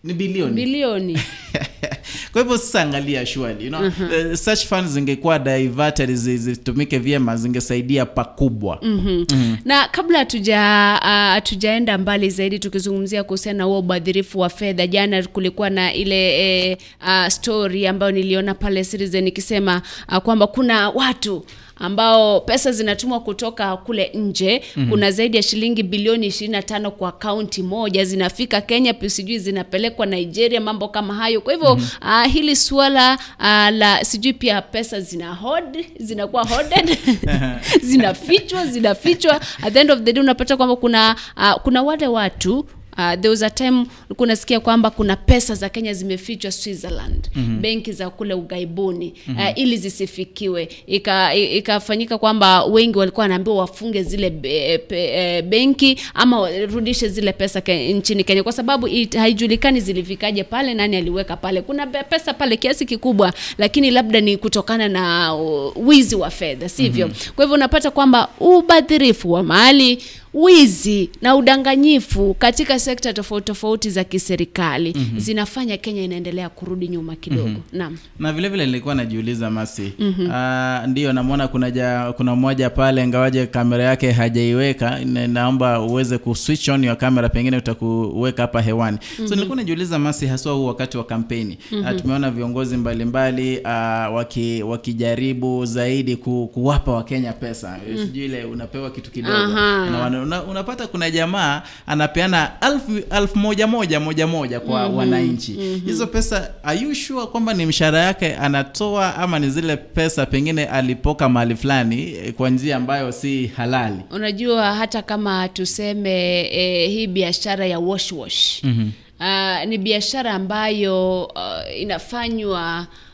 ni 0.05 0.15
bilioni. 0.15 0.55
Bilioni. 0.55 1.19
Kwa 2.33 2.43
hivyo 2.43 2.59
sasa 2.59 2.83
angalia 2.83 3.27
shwali 3.27 3.65
you 3.65 3.71
know, 3.71 3.87
uh, 3.87 4.35
such 4.35 4.67
funds 4.67 4.91
zingekuwa 4.91 5.39
diverted 5.39 6.15
zitumike 6.15 6.99
vyema 6.99 7.37
zingesaidia 7.37 8.07
pakubwa. 8.07 8.79
Mm-hmm. 8.83 9.57
na 9.65 9.89
kabla 9.89 10.19
hatuja 10.19 11.87
uh, 11.97 12.01
mbali 12.01 12.31
zaidi 12.31 12.59
tukizungumzia 12.59 13.25
kuhusiana 13.25 13.59
na 13.59 13.65
huo 13.65 13.79
ubadhirifu 13.79 14.39
wa 14.39 14.49
fedha 14.49 14.87
jana 14.87 15.23
kulikuwa 15.23 15.71
na 15.71 15.95
ile 15.95 16.39
eh, 16.71 16.79
uh, 17.03 17.29
story 17.29 17.87
ambayo 17.87 18.13
niliona 18.13 18.55
pale 18.55 18.85
Citizen 18.85 19.27
ikisema 19.27 19.83
uh, 20.09 20.17
kwamba 20.19 20.47
kuna 20.47 20.91
watu 20.91 21.45
ambao 21.77 22.41
pesa 22.41 22.73
zinatumwa 22.73 23.21
kutoka 23.21 23.77
kule 23.77 24.11
nje. 24.15 24.63
Mm-hmm. 24.77 24.91
kuna 24.91 25.11
zaidi 25.11 25.37
ya 25.37 25.43
shilingi 25.43 25.83
bilioni 25.83 26.29
25 26.29 26.89
kwa 26.89 27.13
kaunti 27.13 27.63
moja. 27.63 28.05
Zinafika 28.05 28.61
kenya 28.61 28.95
pia 28.95 29.11
sijui 29.11 29.39
zinapelekwa 29.39 30.07
nigeria 30.07 30.61
mambo 30.61 30.89
kama 30.89 31.15
hayo. 31.15 31.41
Kwa 31.41 31.53
hivyo 31.53 31.75
mm-hmm. 31.77 32.21
uh, 32.23 32.33
hili 32.33 32.57
suala 32.57 33.19
uh, 33.41 33.45
la 33.77 34.05
sijui 34.05 34.33
pia 34.33 34.63
pesa 34.63 35.01
zina 35.01 35.35
hod 35.35 35.85
zinakuwa 35.99 36.45
hoarded. 36.45 36.99
Zinafichwa 37.83 38.67
zinafichwa. 38.67 39.41
At 39.63 39.73
the 39.73 39.81
end 39.81 39.91
of 39.91 39.99
the 40.03 40.13
day 40.13 40.23
unapata 40.23 40.57
kwamba 40.57 40.77
kuna 40.77 41.17
uh, 41.37 41.53
kuna 41.63 41.83
wale 41.83 42.07
watu 42.07 42.67
Uh, 42.99 43.15
there 43.15 43.29
was 43.29 43.43
a 43.43 43.51
time 43.51 43.87
ulikuwa 44.07 44.27
unasikia 44.27 44.61
kwamba 44.61 44.91
kuna 44.91 45.17
pesa 45.17 45.55
za 45.55 45.69
Kenya 45.69 45.93
zimefichwa 45.95 46.53
Switzerland, 46.53 47.31
Mhm. 47.35 47.61
benki 47.61 47.93
za 47.93 48.11
kule 48.11 48.35
ugaibuni 48.35 49.15
mm 49.27 49.35
-hmm. 49.39 49.53
uh, 49.53 49.59
ili 49.59 49.77
zisifikiwe. 49.77 50.69
Ika- 50.87 51.35
Ikafanyika 51.35 52.19
kwamba 52.19 52.65
wengi 52.65 52.99
walikuwa 52.99 53.25
wanaambiwa 53.25 53.57
wafunge 53.57 54.03
zile 54.03 54.31
be, 54.31 54.79
pe, 54.79 55.05
e, 55.15 55.43
benki 55.43 55.99
ama 56.15 56.41
warudishe 56.41 57.09
zile 57.09 57.33
pesa 57.33 57.61
ke, 57.61 57.93
nchini 57.93 58.25
Kenya 58.25 58.43
kwa 58.43 58.53
sababu 58.53 58.89
it, 58.89 59.17
haijulikani 59.17 59.81
zilifikaje 59.81 60.45
pale, 60.45 60.75
nani 60.75 60.97
aliweka 60.97 61.37
pale. 61.37 61.63
Kuna 61.63 61.87
be- 61.87 62.03
pesa 62.03 62.35
pale 62.35 62.57
kiasi 62.57 62.87
kikubwa, 62.87 63.33
lakini 63.59 63.91
labda 63.91 64.21
ni 64.21 64.37
kutokana 64.37 64.89
na 64.89 65.35
uh, 65.35 65.73
wizi 65.89 66.15
wa 66.17 66.31
fedha, 66.31 66.69
sivyo? 66.69 67.07
Mhm. 67.09 67.17
Kwa 67.37 67.45
hivyo 67.45 67.55
unapata 67.55 67.91
kwamba 67.91 68.29
ubadhirifu 68.41 69.33
wa 69.33 69.43
mali 69.43 69.99
wizi 70.35 71.11
na 71.23 71.37
udanganyifu 71.37 72.35
katika 72.39 72.79
sekta 72.79 73.13
tofauti 73.13 73.45
tofauti 73.47 73.91
za 73.91 74.05
kiserikali 74.05 74.95
Mhm. 74.97 75.19
zinafanya 75.19 75.77
Kenya 75.77 76.03
inaendelea 76.03 76.49
kurudi 76.49 76.89
nyuma 76.89 77.17
kidogo. 77.17 77.49
Mhm. 77.49 77.59
Naam. 77.73 77.97
na 78.19 78.33
vile 78.33 78.49
vile 78.49 78.67
nilikuwa 78.67 78.95
najiuliza 78.95 79.51
masi 79.51 79.93
mm 79.99 80.15
-hmm. 80.19 80.83
uh, 80.83 80.89
ndio 80.89 81.13
namwona 81.13 81.49
kuna 81.49 81.71
ja, 81.71 82.13
kuna 82.17 82.35
mmoja 82.37 82.71
pale 82.71 83.07
ngawaje 83.07 83.47
kamera 83.47 83.85
yake 83.85 84.11
hajaiweka 84.11 84.99
naomba 85.05 85.81
uweze 85.81 86.19
kuswitch 86.19 86.69
on 86.69 86.85
ya 86.85 86.97
kamera, 86.97 87.29
pengine 87.29 87.57
utakuweka 87.57 88.43
hapa 88.43 88.63
hewani 88.63 88.99
so 89.17 89.23
Mhm. 89.23 89.31
nilikuwa 89.35 89.57
najiuliza 89.57 89.99
masi 89.99 90.27
haswa 90.27 90.53
huu 90.55 90.67
wakati 90.67 90.97
wa 90.99 91.05
kampeni 91.05 91.59
mm 91.73 91.81
-hmm. 91.83 91.95
uh, 91.95 92.01
tumeona 92.01 92.31
viongozi 92.31 92.77
mbalimbali 92.77 93.61
ah, 93.65 94.11
waki, 94.11 94.63
wakijaribu 94.63 95.67
zaidi 95.67 96.17
ku, 96.17 96.51
kuwapa 96.55 96.93
wakenya 96.93 97.33
pesa 97.33 97.79
Mhm. 97.91 97.99
sijui 98.07 98.25
ile 98.25 98.45
unapewa 98.45 98.91
kitu 98.91 99.11
kidogo 99.11 99.37
na 99.49 100.24
una, 100.25 100.43
unapata 100.43 100.87
kuna 100.87 101.11
jamaa 101.11 101.63
anapeana 101.87 102.63
alfu, 102.63 102.93
alfu 103.11 103.39
moja 103.39 103.67
moja 103.67 104.01
moja 104.01 104.27
moja 104.27 104.61
kwa 104.61 104.89
Mhm. 104.89 104.97
wananchi 104.97 105.53
Mhm. 105.53 105.81
hizo 105.87 106.07
pesa 106.07 106.51
are 106.63 106.79
you 106.81 106.95
sure 106.95 107.27
kwamba 107.27 107.55
ni 107.55 107.67
mshahara 107.67 107.99
yake 108.01 108.35
anatoa 108.37 109.15
ama 109.17 109.39
ni 109.39 109.51
zile 109.51 109.77
pesa 109.77 110.27
pengine 110.27 110.65
alipoka 110.67 111.29
mahali 111.29 111.57
fulani 111.57 112.13
eh, 112.13 112.33
kwa 112.33 112.51
njia 112.51 112.77
ambayo 112.77 113.13
si 113.13 113.47
halali 113.47 113.97
Unajua 114.11 114.75
hata 114.75 115.03
kama 115.03 115.49
tuseme 115.49 116.41
eh, 116.41 116.91
hii 116.91 117.07
biashara 117.07 117.67
ya 117.67 117.79
wash 117.79 118.13
wash 118.13 118.65
Mhm. 118.65 118.89
uh, 119.21 119.65
ni 119.69 119.79
biashara 119.79 120.33
ambayo 120.33 121.25
uh, 121.25 121.81
inafanywa 121.81 122.87
Uh, 122.89 123.14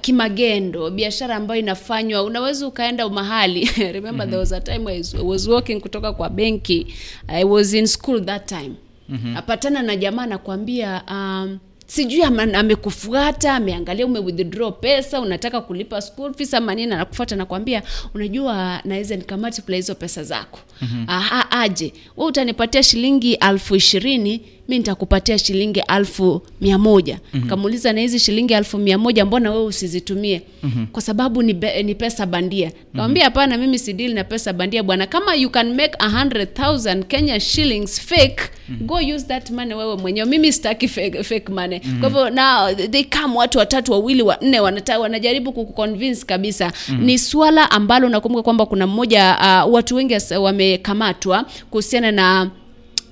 kimagendo 0.00 0.90
biashara 0.90 1.36
ambayo 1.36 1.60
inafanywa 1.60 2.22
unaweza 2.22 2.66
ukaenda 2.66 3.08
mahali. 3.08 3.70
Remember 3.92 4.26
there 4.26 4.38
was 4.38 4.52
a 4.52 4.60
time 4.60 4.90
I 4.92 4.98
was, 4.98 5.14
I 5.14 5.20
was 5.22 5.46
walking 5.48 5.80
kutoka 5.80 6.12
kwa 6.12 6.28
benki. 6.30 6.94
I 7.28 7.44
was 7.44 7.74
in 7.74 7.86
school 7.86 8.24
that 8.24 8.46
time. 8.48 8.72
Mhm. 9.08 9.36
apatana 9.36 9.82
na 9.82 9.96
jamaa 9.96 10.22
anakuambia 10.22 11.02
um, 11.10 11.58
sijui 11.86 12.22
amekufuata 12.22 13.54
ameangalia 13.54 14.06
ume 14.06 14.18
withdraw 14.18 14.72
pesa 14.72 15.20
unataka 15.20 15.60
kulipa 15.60 16.00
school 16.00 16.34
fees 16.34 16.54
ama 16.54 16.74
nini 16.74 16.92
anakufuata 16.92 17.36
nakwambia 17.36 17.82
unajua 18.14 18.80
naweza 18.84 19.16
nikamultiply 19.16 19.76
hizo 19.76 19.94
pesa 19.94 20.22
zako. 20.24 20.58
Mhm. 20.82 21.04
Aha, 21.06 21.50
aje. 21.50 21.92
We 22.16 22.24
utanipatia 22.26 22.82
shilingi 22.82 23.34
alfu 23.34 23.76
ishirini 23.76 24.40
mi 24.68 24.78
nitakupatia 24.78 25.38
shilingi 25.38 25.80
alfu 25.80 26.42
mia 26.60 26.78
moja. 26.78 27.18
Mhm. 27.34 27.48
kamuuliza 27.48 27.92
na 27.92 28.00
hizi 28.00 28.18
shilingi 28.18 28.54
alfu 28.54 28.78
mia 28.78 28.98
moja 28.98 29.24
mbona 29.24 29.50
wewe 29.50 29.64
usizitumie? 29.64 30.42
Mhm. 30.62 30.86
kwa 30.86 31.02
sababu 31.02 31.42
ni, 31.42 31.54
be, 31.54 31.82
ni 31.82 31.94
pesa 31.94 32.26
bandia. 32.26 32.72
Nawambia 32.94 33.24
hapana 33.24 33.56
mimi 33.56 33.78
sidili 33.78 34.14
na 34.14 34.24
pesa 34.24 34.52
bandia 34.52 34.82
bwana. 34.82 35.06
Kama 35.06 35.34
you 35.34 35.50
can 35.50 35.74
make 35.74 35.96
100000 35.98 37.02
kenya 37.04 37.40
shillings 37.40 38.00
fake 38.00 38.36
go 38.80 38.94
use 38.94 39.26
that 39.26 39.50
money 39.50 39.74
wewe 39.74 39.96
mwenyewe. 39.96 40.28
Mimi 40.28 40.52
sitaki 40.52 40.88
fake, 40.88 41.22
fake 41.22 41.52
money. 41.52 41.80
Mhm. 41.84 42.00
kwa 42.00 42.08
hivyo 42.08 42.30
na 42.30 42.74
they 42.74 43.04
come 43.04 43.36
watu 43.36 43.58
watatu 43.58 43.92
wawili 43.92 44.22
wanne 44.22 44.60
wanata, 44.60 44.98
wanajaribu 44.98 45.52
kukuconvince 45.52 46.26
kabisa. 46.26 46.72
Mhm. 46.88 47.04
ni 47.04 47.18
swala 47.18 47.70
ambalo 47.70 48.08
nakumbuka 48.08 48.42
kwamba 48.42 48.66
kuna 48.66 48.86
mmoja 48.86 49.36
uh, 49.66 49.74
watu 49.74 49.96
wengi 49.96 50.14
wamekamatwa 50.40 51.44
kuhusiana 51.70 52.12
na 52.12 52.50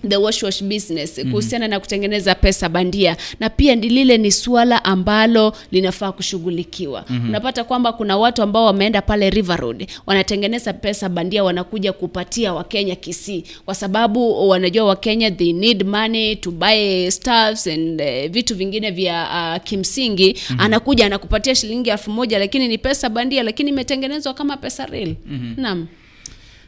the 0.09 0.17
wash 0.17 0.43
wash 0.43 0.63
business 0.63 1.19
Mhm. 1.19 1.31
kuhusiana 1.31 1.69
na 1.69 1.81
kutengeneza 1.81 2.35
pesa 2.35 2.69
bandia 2.69 3.17
na 3.41 3.51
pia 3.51 3.75
lile 3.75 4.19
ni 4.19 4.31
suala 4.33 4.85
ambalo 4.85 5.53
linafaa 5.73 6.13
kushughulikiwa 6.13 7.05
Mhm. 7.09 7.29
unapata 7.29 7.65
kwamba 7.65 7.93
kuna 7.93 8.17
watu 8.19 8.43
ambao 8.43 8.65
wameenda 8.67 9.03
pale 9.03 9.31
River 9.31 9.57
Road 9.61 9.87
wanatengeneza 10.07 10.73
pesa 10.73 11.09
bandia 11.09 11.45
wanakuja 11.45 11.93
kupatia 11.93 12.55
wakenya 12.55 12.97
Kisii 12.97 13.45
kwa 13.65 13.75
sababu 13.75 14.49
wanajua 14.49 14.85
wakenya 14.85 15.31
they 15.31 15.53
need 15.53 15.87
money 15.87 16.37
to 16.37 16.51
buy 16.51 17.11
stuffs 17.11 17.67
and 17.67 18.01
uh, 18.01 18.31
vitu 18.31 18.55
vingine 18.55 18.91
vya 18.91 19.29
uh, 19.57 19.63
kimsingi 19.65 20.37
Mhm. 20.51 20.61
anakuja 20.61 21.07
anakupatia 21.07 21.55
shilingi 21.55 21.91
elfu 21.91 22.11
moja 22.11 22.39
lakini 22.39 22.69
ni 22.69 22.79
pesa 22.79 23.09
bandia 23.09 23.43
lakini 23.43 23.71
imetengenezwa 23.71 24.35
kama 24.35 24.57
pesa 24.57 24.87
real 24.87 25.15
Mhm. 25.31 25.55
naam 25.57 25.87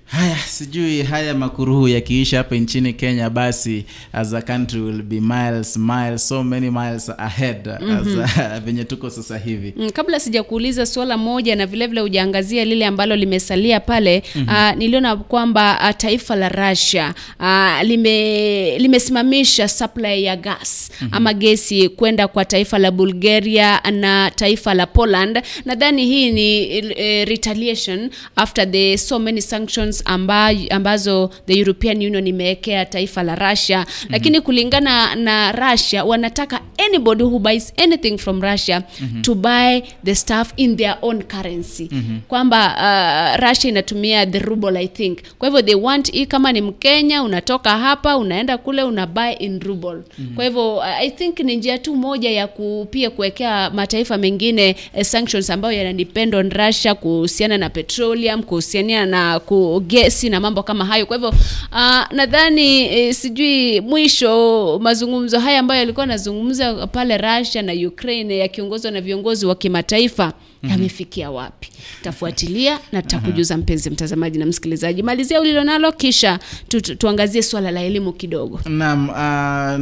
haya 0.06 0.36
sijui 0.38 1.02
haya 1.02 1.34
makuruhu 1.34 1.88
yakiisha 1.88 2.38
hapa 2.38 2.56
nchini 2.56 2.92
kenya 2.92 3.30
basi 3.30 3.84
as 4.12 4.34
a 4.34 4.42
country 4.42 4.80
will 4.80 5.02
be 5.02 5.20
miles 5.20 5.76
miles 5.76 6.28
so 6.28 6.44
many 6.44 6.70
miles 6.70 7.10
ahead 7.18 7.66
Mhm. 7.80 7.90
as 8.24 8.38
a, 8.38 8.60
venye 8.64 8.84
tuko 8.84 9.10
sasa 9.10 9.38
hivi 9.38 9.74
Mm, 9.76 9.90
kabla 9.90 10.20
sijakuuliza 10.20 10.86
swala 10.86 11.16
moja 11.16 11.56
na 11.56 11.66
vilevile 11.66 12.00
hujaangazia 12.00 12.64
lile 12.64 12.86
ambalo 12.86 13.16
limesalia 13.16 13.80
pale 13.80 14.22
Mhm. 14.34 14.48
uh, 14.48 14.76
niliona 14.76 15.16
kwamba 15.16 15.78
uh, 15.90 15.96
taifa 15.96 16.36
la 16.36 16.48
Russia 16.48 17.14
uh, 17.40 17.82
lime 17.82 18.78
limesimamisha 18.78 19.68
supply 19.68 20.24
ya 20.24 20.36
gas 20.36 20.90
Mhm. 21.00 21.08
ama 21.14 21.32
gesi 21.34 21.88
kwenda 21.88 22.28
kwa 22.28 22.44
taifa 22.44 22.78
la 22.78 22.90
Bulgaria 22.90 23.80
na 23.92 24.30
taifa 24.34 24.74
la 24.74 24.86
Poland. 24.86 25.42
Nadhani 25.64 26.06
hii 26.06 26.30
ni 26.32 26.78
uh, 26.80 27.28
retaliation 27.28 28.10
after 28.36 28.70
the 28.70 28.98
so 28.98 29.18
many 29.18 29.42
sanctions 29.42 29.93
amba, 30.04 30.50
ambazo 30.70 31.30
the 31.46 31.54
European 31.58 31.96
Union 31.96 32.26
imewekea 32.26 32.84
taifa 32.86 33.22
la 33.22 33.34
Russia 33.34 33.86
lakini 34.10 34.40
kulingana 34.40 35.14
na 35.14 35.52
Russia 35.52 36.04
wanataka 36.04 36.60
anybody 36.88 37.22
who 37.24 37.38
buys 37.38 37.72
anything 37.76 38.18
from 38.18 38.42
Russia 38.42 38.82
Mhm. 39.00 39.22
to 39.22 39.34
buy 39.34 39.80
the 40.04 40.14
stuff 40.14 40.52
in 40.56 40.76
their 40.76 40.96
own 41.02 41.22
currency 41.22 41.88
Mhm. 41.92 42.18
kwamba 42.28 42.58
uh, 42.76 43.48
Russia 43.48 43.68
inatumia 43.70 44.26
the 44.26 44.38
ruble 44.38 44.78
I 44.78 44.88
think 44.88 45.18
kwa 45.38 45.48
hivyo 45.48 45.62
they 45.62 45.74
want 45.74 46.12
hii 46.12 46.26
kama 46.26 46.52
ni 46.52 46.60
Mkenya 46.60 47.22
unatoka 47.22 47.78
hapa 47.78 48.16
unaenda 48.16 48.58
kule 48.58 48.82
una 48.82 49.06
buy 49.06 49.32
in 49.38 49.60
ruble 49.60 50.02
Mhm. 50.18 50.34
kwa 50.34 50.44
hivyo 50.44 50.76
uh, 50.76 50.84
I 50.84 51.10
think 51.10 51.40
ni 51.40 51.56
njia 51.56 51.78
tu 51.78 51.96
moja 51.96 52.30
ya 52.30 52.46
ku, 52.46 52.88
pia 52.90 53.10
kuwekea 53.10 53.70
mataifa 53.70 54.18
mengine 54.18 54.76
eh, 54.94 55.04
sanctions 55.04 55.50
ambayo 55.50 55.78
yana 55.78 55.92
depend 55.92 56.34
on 56.34 56.50
Russia 56.50 56.94
kuhusiana 56.94 57.58
na 57.58 57.70
petroleum 57.70 58.42
kuhusiana 58.42 59.06
na 59.06 59.40
ku 59.40 59.82
gesi 59.86 60.28
na 60.28 60.40
mambo 60.40 60.62
kama 60.62 60.84
hayo. 60.84 61.06
Kwa 61.06 61.16
hivyo 61.16 61.28
uh, 61.72 62.12
nadhani 62.12 62.80
e, 62.86 63.14
sijui 63.14 63.80
mwisho 63.80 64.78
mazungumzo 64.82 65.38
haya 65.40 65.58
ambayo 65.60 65.80
yalikuwa 65.80 66.02
yanazungumza 66.02 66.86
pale 66.86 67.18
Russia 67.18 67.62
na 67.62 67.72
Ukraine 67.72 68.38
yakiongozwa 68.38 68.90
na 68.90 69.00
viongozi 69.00 69.46
wa 69.46 69.54
kimataifa 69.54 70.32
Mhm. 70.64 70.72
yamefikia 70.72 71.30
wapi? 71.30 71.68
Tafuatilia 72.02 72.78
na 72.92 73.02
tutakujuza 73.02 73.56
mpenzi 73.56 73.90
mtazamaji 73.90 74.38
na 74.38 74.46
msikilizaji. 74.46 75.02
Malizia 75.02 75.40
ulilo 75.40 75.64
nalo 75.64 75.92
kisha 75.92 76.38
tu, 76.68 76.80
tu, 76.80 76.94
tuangazie 76.94 77.42
swala 77.42 77.70
la 77.70 77.80
elimu 77.80 78.12
kidogo. 78.12 78.60
Naam, 78.68 79.08
uh, 79.08 79.14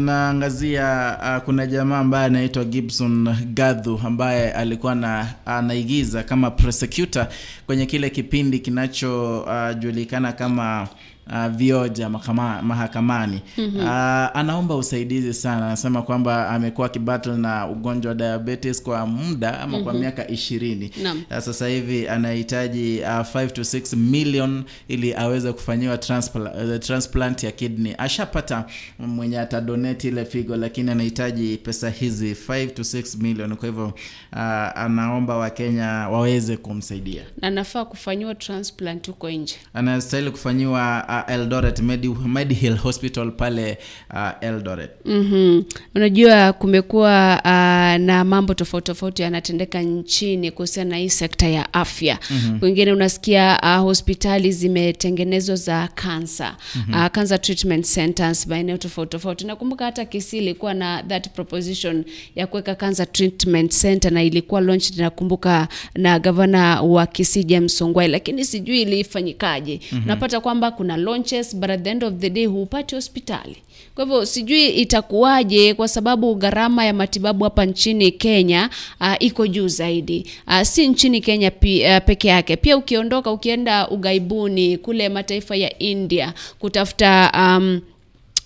naangazia 0.04 1.18
uh, 1.36 1.44
kuna 1.44 1.66
jamaa 1.66 1.98
ambaye 1.98 2.24
anaitwa 2.26 2.64
Gibson 2.64 3.36
Gadhu 3.54 4.00
ambaye 4.04 4.52
alikuwa 4.52 4.94
na 4.94 5.28
anaigiza 5.46 6.22
kama 6.22 6.50
prosecutor 6.50 7.28
kwenye 7.66 7.86
kile 7.86 8.10
kipindi 8.10 8.58
kinachojulikana 8.58 10.32
kama 10.32 10.88
uh, 11.26 11.46
vioja 11.46 12.08
mahakama, 12.08 12.62
mahakamani. 12.62 13.40
Mhm. 13.58 13.76
uh, 13.76 13.88
anaomba 14.36 14.74
usaidizi 14.76 15.34
sana. 15.34 15.66
Anasema 15.66 16.02
kwamba 16.02 16.48
amekuwa 16.50 16.86
akibattle 16.86 17.36
na 17.36 17.66
ugonjwa 17.68 18.08
wa 18.08 18.14
diabetes 18.14 18.82
kwa 18.82 19.06
muda 19.06 19.60
ama 19.60 19.78
kwa 19.80 19.92
Mhm. 19.92 20.00
miaka 20.02 20.28
ishirini. 20.28 20.90
No. 21.02 21.12
Uh, 21.12 21.38
sasa 21.38 21.68
hivi 21.68 22.08
anahitaji 22.08 23.00
uh, 23.00 23.06
5 23.08 23.50
to 23.50 23.62
6 23.64 23.96
million 23.96 24.64
ili 24.88 25.14
aweze 25.14 25.52
kufanyiwa 25.52 25.96
transpla- 25.96 26.74
uh, 26.74 26.78
transplant 26.80 27.42
ya 27.44 27.50
kidney. 27.52 27.94
Ashapata 27.98 28.64
mwenye 28.98 29.38
atadonate 29.40 30.08
ile 30.08 30.24
figo 30.24 30.56
lakini 30.56 30.90
anahitaji 30.90 31.56
pesa 31.56 31.90
hizi 31.90 32.34
5 32.34 32.66
to 32.70 32.82
6 32.82 33.18
million. 33.22 33.56
Kwa 33.56 33.68
hivyo 33.68 33.86
uh, 34.32 34.38
anaomba 34.78 35.36
wakenya 35.36 35.86
waweze 36.08 36.56
kumsaidia. 36.56 37.22
Na 37.42 37.50
nafaa 37.50 37.84
kufanyiwa 37.84 38.34
transplant 38.34 39.06
huko 39.06 39.30
nje? 39.30 39.54
Anastahili 39.74 40.30
kufanyiwa 40.30 41.08
uh, 41.12 41.32
eldoret 41.34 41.78
Medi, 41.80 42.08
medihill 42.08 42.76
hospital 42.76 43.30
pale 43.32 43.78
uh, 44.14 44.30
eldoret 44.40 44.90
mm-hmm. 45.04 45.64
unajua 45.94 46.52
kumekuwa 46.52 47.40
uh, 47.44 48.04
na 48.06 48.24
mambo 48.24 48.54
tofauti 48.54 48.86
tofauti 48.86 49.22
yanatendeka 49.22 49.82
nchini 49.82 50.50
kuhusiana 50.50 50.90
na 50.90 50.96
hii 50.96 51.08
sekta 51.10 51.48
ya 51.48 51.74
afya 51.74 52.18
mm-hmm. 52.30 52.58
wengine 52.62 52.92
unasikia 52.92 53.60
uh, 53.62 53.76
hospitali 53.82 54.52
zimetengenezwa 54.52 55.56
za 55.56 55.88
kansa 55.94 56.56
mm-hmm. 56.74 56.94
uh, 56.94 57.06
cancer 57.06 57.40
treatment 57.40 57.94
centers 57.94 58.46
maeneo 58.46 58.76
tofauti 58.76 59.10
tofauti 59.10 59.46
nakumbuka 59.46 59.84
hata 59.84 60.04
kisii 60.04 60.38
ilikuwa 60.38 60.74
na 60.74 61.02
that 61.02 61.28
proposition 61.28 62.04
ya 62.36 62.46
kuweka 62.46 62.74
cancer 62.74 63.12
treatment 63.12 63.80
center 63.80 64.12
na 64.12 64.22
ilikuwa 64.22 64.60
launched 64.60 64.98
nakumbuka 64.98 65.68
na 65.94 66.18
gavana 66.18 66.82
wa 66.82 67.06
kisii 67.06 67.44
james 67.44 67.76
songwai 67.78 68.08
lakini 68.08 68.44
sijui 68.44 68.82
ilifanyikaje 68.82 69.80
mm-hmm. 69.82 70.04
unapata 70.04 70.40
kwamba 70.40 70.70
kuna 70.70 70.96
launches 71.02 71.56
but 71.56 71.70
at 71.70 71.82
the 71.82 71.90
end 71.90 72.04
of 72.04 72.14
the 72.14 72.30
day 72.30 72.46
huupati 72.46 72.94
hospitali. 72.94 73.56
Kwa 73.94 74.04
hivyo 74.04 74.26
sijui 74.26 74.68
itakuwaje 74.68 75.74
kwa 75.74 75.88
sababu 75.88 76.34
gharama 76.34 76.84
ya 76.84 76.92
matibabu 76.94 77.44
hapa 77.44 77.64
nchini 77.66 78.12
kenya 78.12 78.70
uh, 79.00 79.14
iko 79.18 79.46
juu 79.46 79.68
zaidi. 79.68 80.26
Uh, 80.46 80.62
si 80.62 80.88
nchini 80.88 81.20
kenya 81.20 81.48
uh, 81.50 82.04
peke 82.06 82.28
yake. 82.28 82.56
Pia 82.56 82.76
ukiondoka 82.76 83.30
ukienda 83.32 83.88
ugaibuni 83.88 84.76
kule 84.78 85.08
mataifa 85.08 85.56
ya 85.56 85.78
india 85.78 86.34
kutafuta 86.58 87.32
um, 87.34 87.80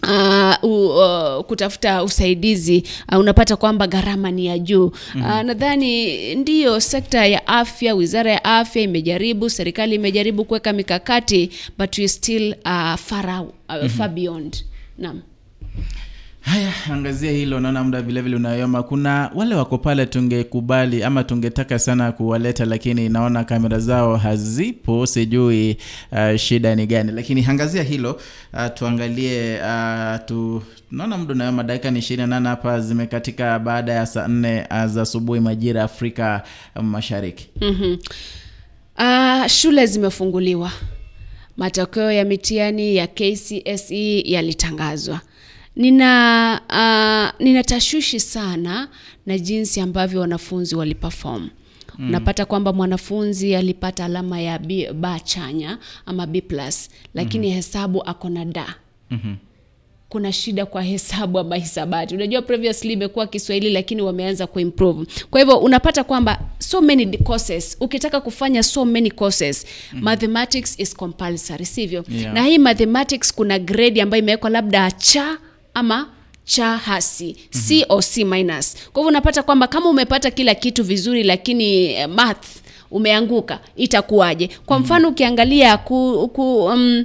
Uh, 0.06 0.54
uh, 0.64 1.44
kutafuta 1.44 2.02
usaidizi 2.04 2.82
uh, 3.12 3.18
unapata 3.18 3.56
kwamba 3.56 3.86
gharama 3.86 4.30
ni 4.30 4.46
ya 4.46 4.58
juu 4.58 4.84
mm-hmm. 5.14 5.22
uh, 5.32 5.42
nadhani 5.42 6.34
ndiyo 6.34 6.80
sekta 6.80 7.26
ya 7.26 7.46
afya 7.46 7.94
wizara 7.94 8.32
ya 8.32 8.44
afya 8.44 8.82
imejaribu 8.82 9.50
serikali 9.50 9.94
imejaribu 9.94 10.44
kuweka 10.44 10.72
mikakati 10.72 11.50
but 11.78 11.98
we 11.98 12.08
still 12.08 12.54
uh, 12.64 12.94
far, 12.94 13.26
uh, 13.42 13.46
mm-hmm. 13.70 13.88
far 13.88 14.08
beyond 14.10 14.64
naam 14.98 15.22
haya 16.46 16.72
angazia 16.92 17.30
hilo 17.30 17.60
naona 17.60 17.84
muda 17.84 18.02
vilevile 18.02 18.36
unayoma. 18.36 18.82
Kuna 18.82 19.30
wale 19.34 19.54
wako 19.54 19.78
pale 19.78 20.06
tungekubali 20.06 21.02
ama 21.04 21.24
tungetaka 21.24 21.78
sana 21.78 22.12
kuwaleta 22.12 22.64
lakini 22.64 23.08
naona 23.08 23.44
kamera 23.44 23.78
zao 23.78 24.16
hazipo 24.16 25.06
sijui 25.06 25.76
uh, 26.12 26.36
shida 26.36 26.74
ni 26.74 26.86
gani. 26.86 27.12
Lakini 27.12 27.44
angazia 27.48 27.82
hilo 27.82 28.20
uh, 28.54 28.66
tuangalie 28.74 29.58
uh, 29.60 30.24
tu 30.26 30.62
naona 30.90 31.18
muda 31.18 31.34
unayoma. 31.34 31.62
Dakika 31.62 31.90
ni 31.90 31.98
ishirini 31.98 32.20
na 32.28 32.34
nane 32.36 32.48
hapa 32.48 32.80
zimekatika 32.80 33.58
baada 33.58 33.92
ya 33.92 34.06
saa 34.06 34.28
nne 34.28 34.66
uh, 34.70 34.86
za 34.86 35.02
asubuhi 35.02 35.40
majira 35.40 35.82
afrika 35.84 36.42
mashariki. 36.82 37.48
Mm-hmm. 37.60 37.98
uh, 38.98 39.46
shule 39.46 39.86
zimefunguliwa. 39.86 40.70
Matokeo 41.56 42.12
ya 42.12 42.24
mitihani 42.24 42.96
ya 42.96 43.06
kcse 43.06 44.20
yalitangazwa 44.20 45.20
nina 45.76 46.60
uh, 46.70 47.44
nina 47.46 47.64
tashwishi 47.64 48.20
sana 48.20 48.88
na 49.26 49.38
jinsi 49.38 49.80
ambavyo 49.80 50.20
wanafunzi 50.20 50.76
waliperform 50.76 51.48
mm. 51.98 52.08
unapata 52.08 52.44
kwamba 52.44 52.72
mwanafunzi 52.72 53.54
alipata 53.54 54.04
alama 54.04 54.40
ya 54.40 54.58
B, 54.58 54.92
ba 54.92 55.20
chanya 55.20 55.78
ama 56.06 56.26
b 56.26 56.40
plus 56.40 56.90
lakini 57.14 57.46
mm-hmm. 57.46 57.56
hesabu 57.56 58.02
ako 58.02 58.28
na 58.28 58.44
da 58.44 58.74
mm-hmm 59.10 59.36
kuna 60.08 60.32
shida 60.32 60.66
kwa 60.66 60.82
hesabu 60.82 61.38
ama 61.38 61.56
hisabati 61.56 62.14
unajua 62.14 62.42
previously 62.42 62.92
imekuwa 62.92 63.26
kiswahili 63.26 63.70
lakini 63.70 64.02
wameanza 64.02 64.46
kuimprove 64.46 65.06
kwa 65.30 65.40
hivyo 65.40 65.56
unapata 65.58 66.04
kwamba 66.04 66.40
so 66.58 66.80
many 66.80 67.18
courses 67.18 67.76
ukitaka 67.80 68.20
kufanya 68.20 68.62
so 68.62 68.84
many 68.84 69.10
courses 69.10 69.64
mm-hmm. 69.64 70.04
mathematics 70.04 70.78
is 70.80 70.94
compulsory 70.96 71.66
sivyo 71.66 72.04
Yeah. 72.08 72.34
na 72.34 72.44
hii 72.44 72.58
mathematics 72.58 73.34
kuna 73.34 73.58
grade 73.58 74.02
ambayo 74.02 74.22
imewekwa 74.22 74.50
labda 74.50 74.90
cha 74.90 75.38
ama 75.76 76.08
cha 76.44 76.76
hasi 76.76 77.36
c 77.50 78.24
minus 78.24 78.74
kwa 78.74 79.00
hivyo 79.00 79.08
unapata 79.08 79.42
kwamba 79.42 79.66
kama 79.66 79.88
umepata 79.90 80.30
kila 80.30 80.54
kitu 80.54 80.84
vizuri 80.84 81.22
lakini 81.22 81.94
uh, 82.04 82.10
math 82.12 82.46
umeanguka 82.90 83.58
itakuwaje 83.76 84.50
kwa 84.66 84.78
mfano 84.78 85.08
ukiangalia 85.08 85.76
ku, 85.76 86.30
ku, 86.32 86.64
um, 86.64 87.04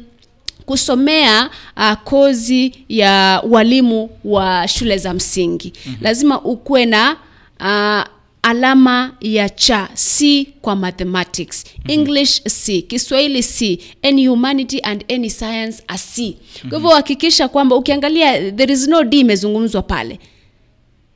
kusomea 0.65 1.49
uh, 1.77 1.93
kozi 1.93 2.73
ya 2.89 3.43
walimu 3.49 4.09
wa 4.23 4.67
shule 4.67 4.97
za 4.97 5.13
msingi 5.13 5.73
mm-hmm. 5.75 6.03
lazima 6.03 6.41
ukuwe 6.41 6.85
na 6.85 7.17
uh, 7.59 8.20
alama 8.41 9.15
ya 9.21 9.49
cha 9.49 9.89
c 9.93 10.47
kwa 10.61 10.75
mathematics. 10.75 11.65
Mm-hmm. 11.65 11.91
english 11.91 12.41
c. 12.47 12.81
Kiswahili 12.81 13.43
c. 13.43 13.79
Any 14.03 14.27
humanity 14.27 14.79
and 14.83 15.05
any 15.11 15.29
science 15.29 15.83
a 15.87 15.97
c. 15.97 16.37
Kwa 16.69 16.77
hivyo 16.77 16.89
hakikisha 16.95 17.47
kwamba 17.47 17.75
ukiangalia 17.75 18.51
there 18.51 18.73
is 18.73 18.87
no 18.87 19.03
d 19.03 19.19
imezungumzwa 19.19 19.81
pale 19.81 20.19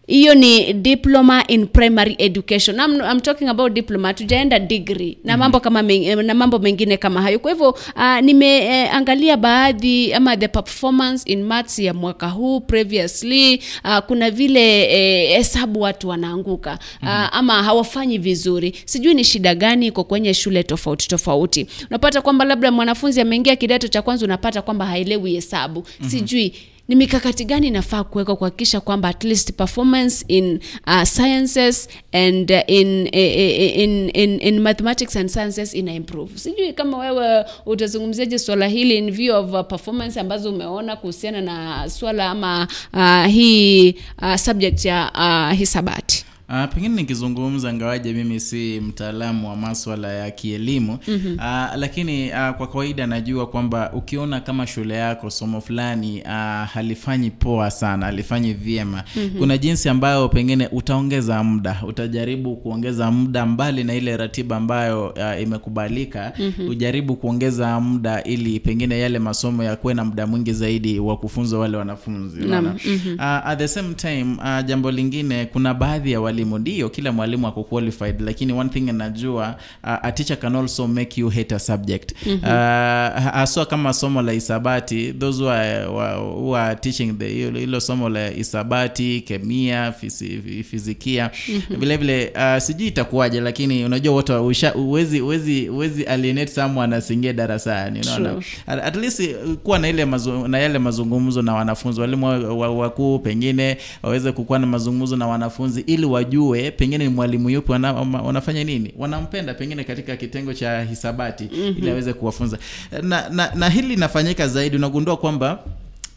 hiyo 0.07 0.35
ni 0.35 0.73
diploma 0.73 1.47
in 1.47 1.67
primary 1.67 2.15
education. 2.19 2.79
I'm, 2.79 3.01
I'm 3.11 3.19
talking 3.19 3.49
about 3.49 3.73
diploma. 3.73 4.13
Tujaenda 4.13 4.59
degree 4.59 5.17
na 5.23 5.37
mambo 5.37 5.59
kama 5.59 5.83
meng, 5.83 6.15
na 6.23 6.33
mambo 6.33 6.59
mengine 6.59 6.97
kama 6.97 7.21
hayo. 7.21 7.39
Kwa 7.39 7.51
hivyo 7.51 7.69
uh, 7.69 8.19
nimeangalia 8.21 9.33
eh, 9.33 9.39
baadhi 9.39 10.13
ama 10.13 10.37
the 10.37 10.47
performance 10.47 11.31
in 11.31 11.43
maths 11.43 11.79
ya 11.79 11.93
mwaka 11.93 12.27
huu 12.29 12.59
previously. 12.59 13.59
Uh, 13.83 13.97
kuna 13.99 14.31
vile 14.31 14.85
hesabu 15.27 15.79
eh, 15.79 15.83
watu 15.83 16.09
wanaanguka. 16.09 16.79
Uh, 17.01 17.09
ama 17.35 17.63
hawafanyi 17.63 18.17
vizuri. 18.17 18.73
Sijui 18.85 19.13
ni 19.13 19.23
shida 19.23 19.55
gani 19.55 19.87
iko 19.87 20.03
kwenye 20.03 20.33
shule 20.33 20.63
tofauti 20.63 21.07
tofauti. 21.07 21.67
Unapata 21.89 22.21
kwamba 22.21 22.45
labda 22.45 22.71
mwanafunzi 22.71 23.21
ameingia 23.21 23.55
kidato 23.55 23.87
cha 23.87 24.01
kwanza 24.01 24.25
unapata 24.25 24.61
kwamba 24.61 24.85
haelewi 24.85 25.33
hesabu. 25.33 25.83
Sijui 26.07 26.53
ni 26.87 26.95
mikakati 26.95 27.45
gani 27.45 27.67
inafaa 27.67 28.03
kuwekwa 28.03 28.35
kuhakikisha 28.35 28.79
kwamba 28.81 29.09
at 29.09 29.23
least 29.23 29.53
performance 29.53 30.25
in 30.27 30.59
uh, 30.87 31.03
sciences 31.03 31.89
and 32.11 32.51
uh, 32.51 32.57
in, 32.67 33.07
in, 33.13 34.09
in, 34.13 34.41
in 34.41 34.59
mathematics 34.59 35.15
and 35.15 35.29
sciences 35.29 35.73
ina 35.73 35.93
improve. 35.93 36.37
Sijui 36.39 36.73
kama 36.73 36.97
wewe 36.97 37.45
utazungumziaje 37.65 38.39
swala 38.39 38.67
hili 38.67 38.97
in 38.97 39.11
view 39.11 39.35
of 39.35 39.53
uh, 39.53 39.61
performance 39.61 40.19
ambazo 40.19 40.49
umeona 40.49 40.95
kuhusiana 40.95 41.41
na 41.41 41.89
swala 41.89 42.29
ama 42.29 42.67
uh, 42.93 43.25
hii 43.25 43.95
uh, 44.21 44.35
subject 44.35 44.85
ya 44.85 45.11
uh, 45.15 45.57
hisabati 45.57 46.24
Uh, 46.49 46.65
pengine 46.73 46.95
nikizungumza 46.95 47.73
ngawaje 47.73 48.13
mimi 48.13 48.39
si 48.39 48.79
mtaalamu 48.79 49.49
wa 49.49 49.55
maswala 49.55 50.13
ya 50.13 50.31
kielimu 50.31 50.97
mm-hmm. 51.07 51.33
uh, 51.33 51.75
lakini 51.79 52.29
uh, 52.29 52.49
kwa 52.57 52.67
kawaida 52.67 53.07
najua 53.07 53.47
kwamba 53.47 53.91
ukiona 53.93 54.39
kama 54.39 54.67
shule 54.67 54.93
yako 54.93 55.29
somo 55.29 55.61
fulani 55.61 56.21
uh, 56.21 56.29
halifanyi 56.73 57.31
poa 57.31 57.71
sana 57.71 58.05
halifanyi 58.05 58.53
vyema 58.53 59.03
mm-hmm. 59.15 59.39
kuna 59.39 59.57
jinsi 59.57 59.89
ambayo 59.89 60.29
pengine 60.29 60.67
utaongeza 60.71 61.43
muda 61.43 61.81
utajaribu 61.87 62.55
kuongeza 62.55 63.11
muda 63.11 63.45
mbali 63.45 63.83
na 63.83 63.93
ile 63.95 64.17
ratiba 64.17 64.57
ambayo 64.57 65.07
uh, 65.09 65.41
imekubalika 65.41 66.33
mm-hmm. 66.39 66.67
ujaribu 66.69 67.15
kuongeza 67.15 67.79
muda 67.79 68.23
ili 68.23 68.59
pengine 68.59 68.99
yale 68.99 69.19
masomo 69.19 69.63
yakuwe 69.63 69.93
na 69.93 70.05
muda 70.05 70.27
mwingi 70.27 70.53
zaidi 70.53 70.99
wa 70.99 71.17
kufunza 71.17 71.57
wale 71.57 71.77
wanafunzi 71.77 72.41
mm-hmm. 72.41 73.13
uh, 73.15 73.21
at 73.47 73.59
the 73.59 73.67
same 73.67 73.93
time 73.93 74.35
uh, 74.37 74.65
jambo 74.65 74.91
lingine 74.91 75.45
kuna 75.45 75.73
baadhi 75.73 76.11
ya 76.11 76.21
walimu 76.35 76.57
ndio 76.57 76.89
kila 76.89 77.11
mwalimu 77.11 77.47
ako 77.47 77.63
qualified 77.63 78.21
lakini 78.21 78.53
one 78.53 78.69
thing 78.69 78.81
najua 78.81 79.55
uh, 79.83 79.89
a 80.01 80.11
teacher 80.11 80.39
can 80.39 80.55
also 80.55 80.87
make 80.87 81.21
you 81.21 81.29
hate 81.29 81.55
a 81.55 81.59
subject. 81.59 82.11
Mm-hmm. 82.25 82.43
uh, 82.43 83.33
haswa 83.33 83.65
kama 83.65 83.93
somo 83.93 84.21
la 84.21 84.33
isabati 84.33 85.13
those 85.13 85.43
who 85.43 85.49
are, 85.51 85.85
who 86.17 86.55
are 86.55 86.75
teaching 86.75 87.13
the 87.13 87.27
hilo 87.27 87.79
somo 87.79 88.09
la 88.09 88.31
isabati 88.31 89.21
kemia 89.21 89.91
fisi, 89.91 90.41
fizikia. 90.69 91.31
Mm-hmm. 91.49 91.77
vile 91.79 91.97
vile 91.97 92.33
uh, 92.35 92.61
sijui 92.61 92.87
itakuwaje 92.87 93.41
lakini 93.41 93.85
unajua 93.85 94.13
wote 94.13 94.33
uwezi 94.33 95.21
uwezi 95.21 95.69
uwezi 95.69 96.03
alienate 96.03 96.51
someone 96.51 96.95
asingie 96.95 97.33
darasani 97.33 97.99
unaona? 98.01 98.41
At, 98.67 98.83
at 98.83 98.95
least 98.95 99.19
uh, 99.19 99.53
kuwa 99.53 99.79
na 99.79 99.89
ile 99.89 100.05
mazu, 100.05 100.47
na 100.47 100.59
yale 100.59 100.79
mazungumzo 100.79 101.41
na 101.41 101.53
wanafunzi 101.53 102.01
walimu 102.01 102.25
wakuu 102.59 103.07
wa, 103.07 103.13
wa 103.13 103.19
pengine 103.19 103.77
waweze 104.03 104.31
kukuwa 104.31 104.59
na 104.59 104.67
mazungumzo 104.67 105.15
na 105.15 105.27
wanafunzi 105.27 105.81
ili 105.81 106.05
wajue 106.25 106.71
pengine 106.71 107.03
ni 107.03 107.09
mwalimu 107.09 107.49
yupi 107.49 107.71
wana, 107.71 107.93
wanafanya 107.93 108.63
nini. 108.63 108.93
Wanampenda 108.97 109.53
pengine 109.53 109.83
katika 109.83 110.15
kitengo 110.15 110.53
cha 110.53 110.81
hisabati 110.83 111.43
mm-hmm. 111.53 111.75
ili 111.77 111.89
aweze 111.89 112.13
kuwafunza. 112.13 112.57
Na, 113.01 113.29
na, 113.29 113.51
na 113.55 113.69
hili 113.69 113.87
linafanyika 113.87 114.47
zaidi. 114.47 114.75
Unagundua 114.75 115.17
kwamba 115.17 115.59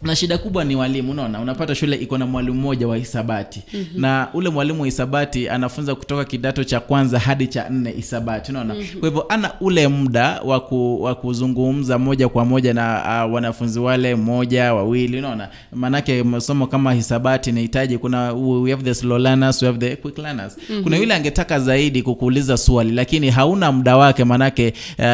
na 0.02 0.16
shida 0.16 0.38
kubwa 0.38 0.64
ni 0.64 0.76
walimu 0.76 1.10
unaona 1.12 1.40
unapata 1.40 1.74
shule 1.74 1.96
iko 1.96 2.18
na 2.18 2.26
mwalimu 2.26 2.54
mmoja 2.60 2.88
wa 2.88 2.96
hisabati 2.96 3.62
mm-hmm. 3.74 4.00
na 4.02 4.28
ule 4.34 4.50
mwalimu 4.50 4.80
wa 4.80 4.86
hisabati 4.86 5.48
anafunza 5.48 5.94
kutoka 5.94 6.24
kidato 6.24 6.64
cha 6.64 6.80
kwanza 6.80 7.18
hadi 7.18 7.46
cha 7.46 7.68
nne 7.68 7.90
hisabati 7.90 8.50
unaona 8.50 8.74
mm-hmm. 8.74 9.00
kwa 9.00 9.08
hivyo 9.08 9.24
ana 9.28 9.52
ule 9.60 9.88
muda 9.88 10.40
wa 11.00 11.14
kuzungumza 11.14 11.98
moja 11.98 12.28
kwa 12.28 12.44
moja 12.44 12.74
na 12.74 13.02
uh, 13.26 13.34
wanafunzi 13.34 13.78
wale 13.78 14.14
moja 14.14 14.74
wawili 14.74 15.18
unaona 15.18 15.48
maanake 15.72 16.22
masomo 16.22 16.66
kama 16.66 16.92
hisabati 16.92 17.50
inahitaji 17.50 17.98
kuna 17.98 18.32
we 18.32 18.70
have 18.70 18.82
the 18.82 18.94
slow 18.94 19.18
learners, 19.18 19.62
we 19.62 19.66
have 19.68 19.78
the 19.78 19.96
quick 19.96 20.18
learners 20.18 20.56
mm-hmm. 20.58 20.82
kuna 20.82 20.96
yule 20.96 21.14
angetaka 21.14 21.60
zaidi 21.60 22.02
kukuuliza 22.02 22.56
swali 22.56 22.92
lakini 22.92 23.30
hauna 23.30 23.72
muda 23.72 23.96
wake 23.96 24.24
maanake 24.24 24.72
uh, 24.98 25.04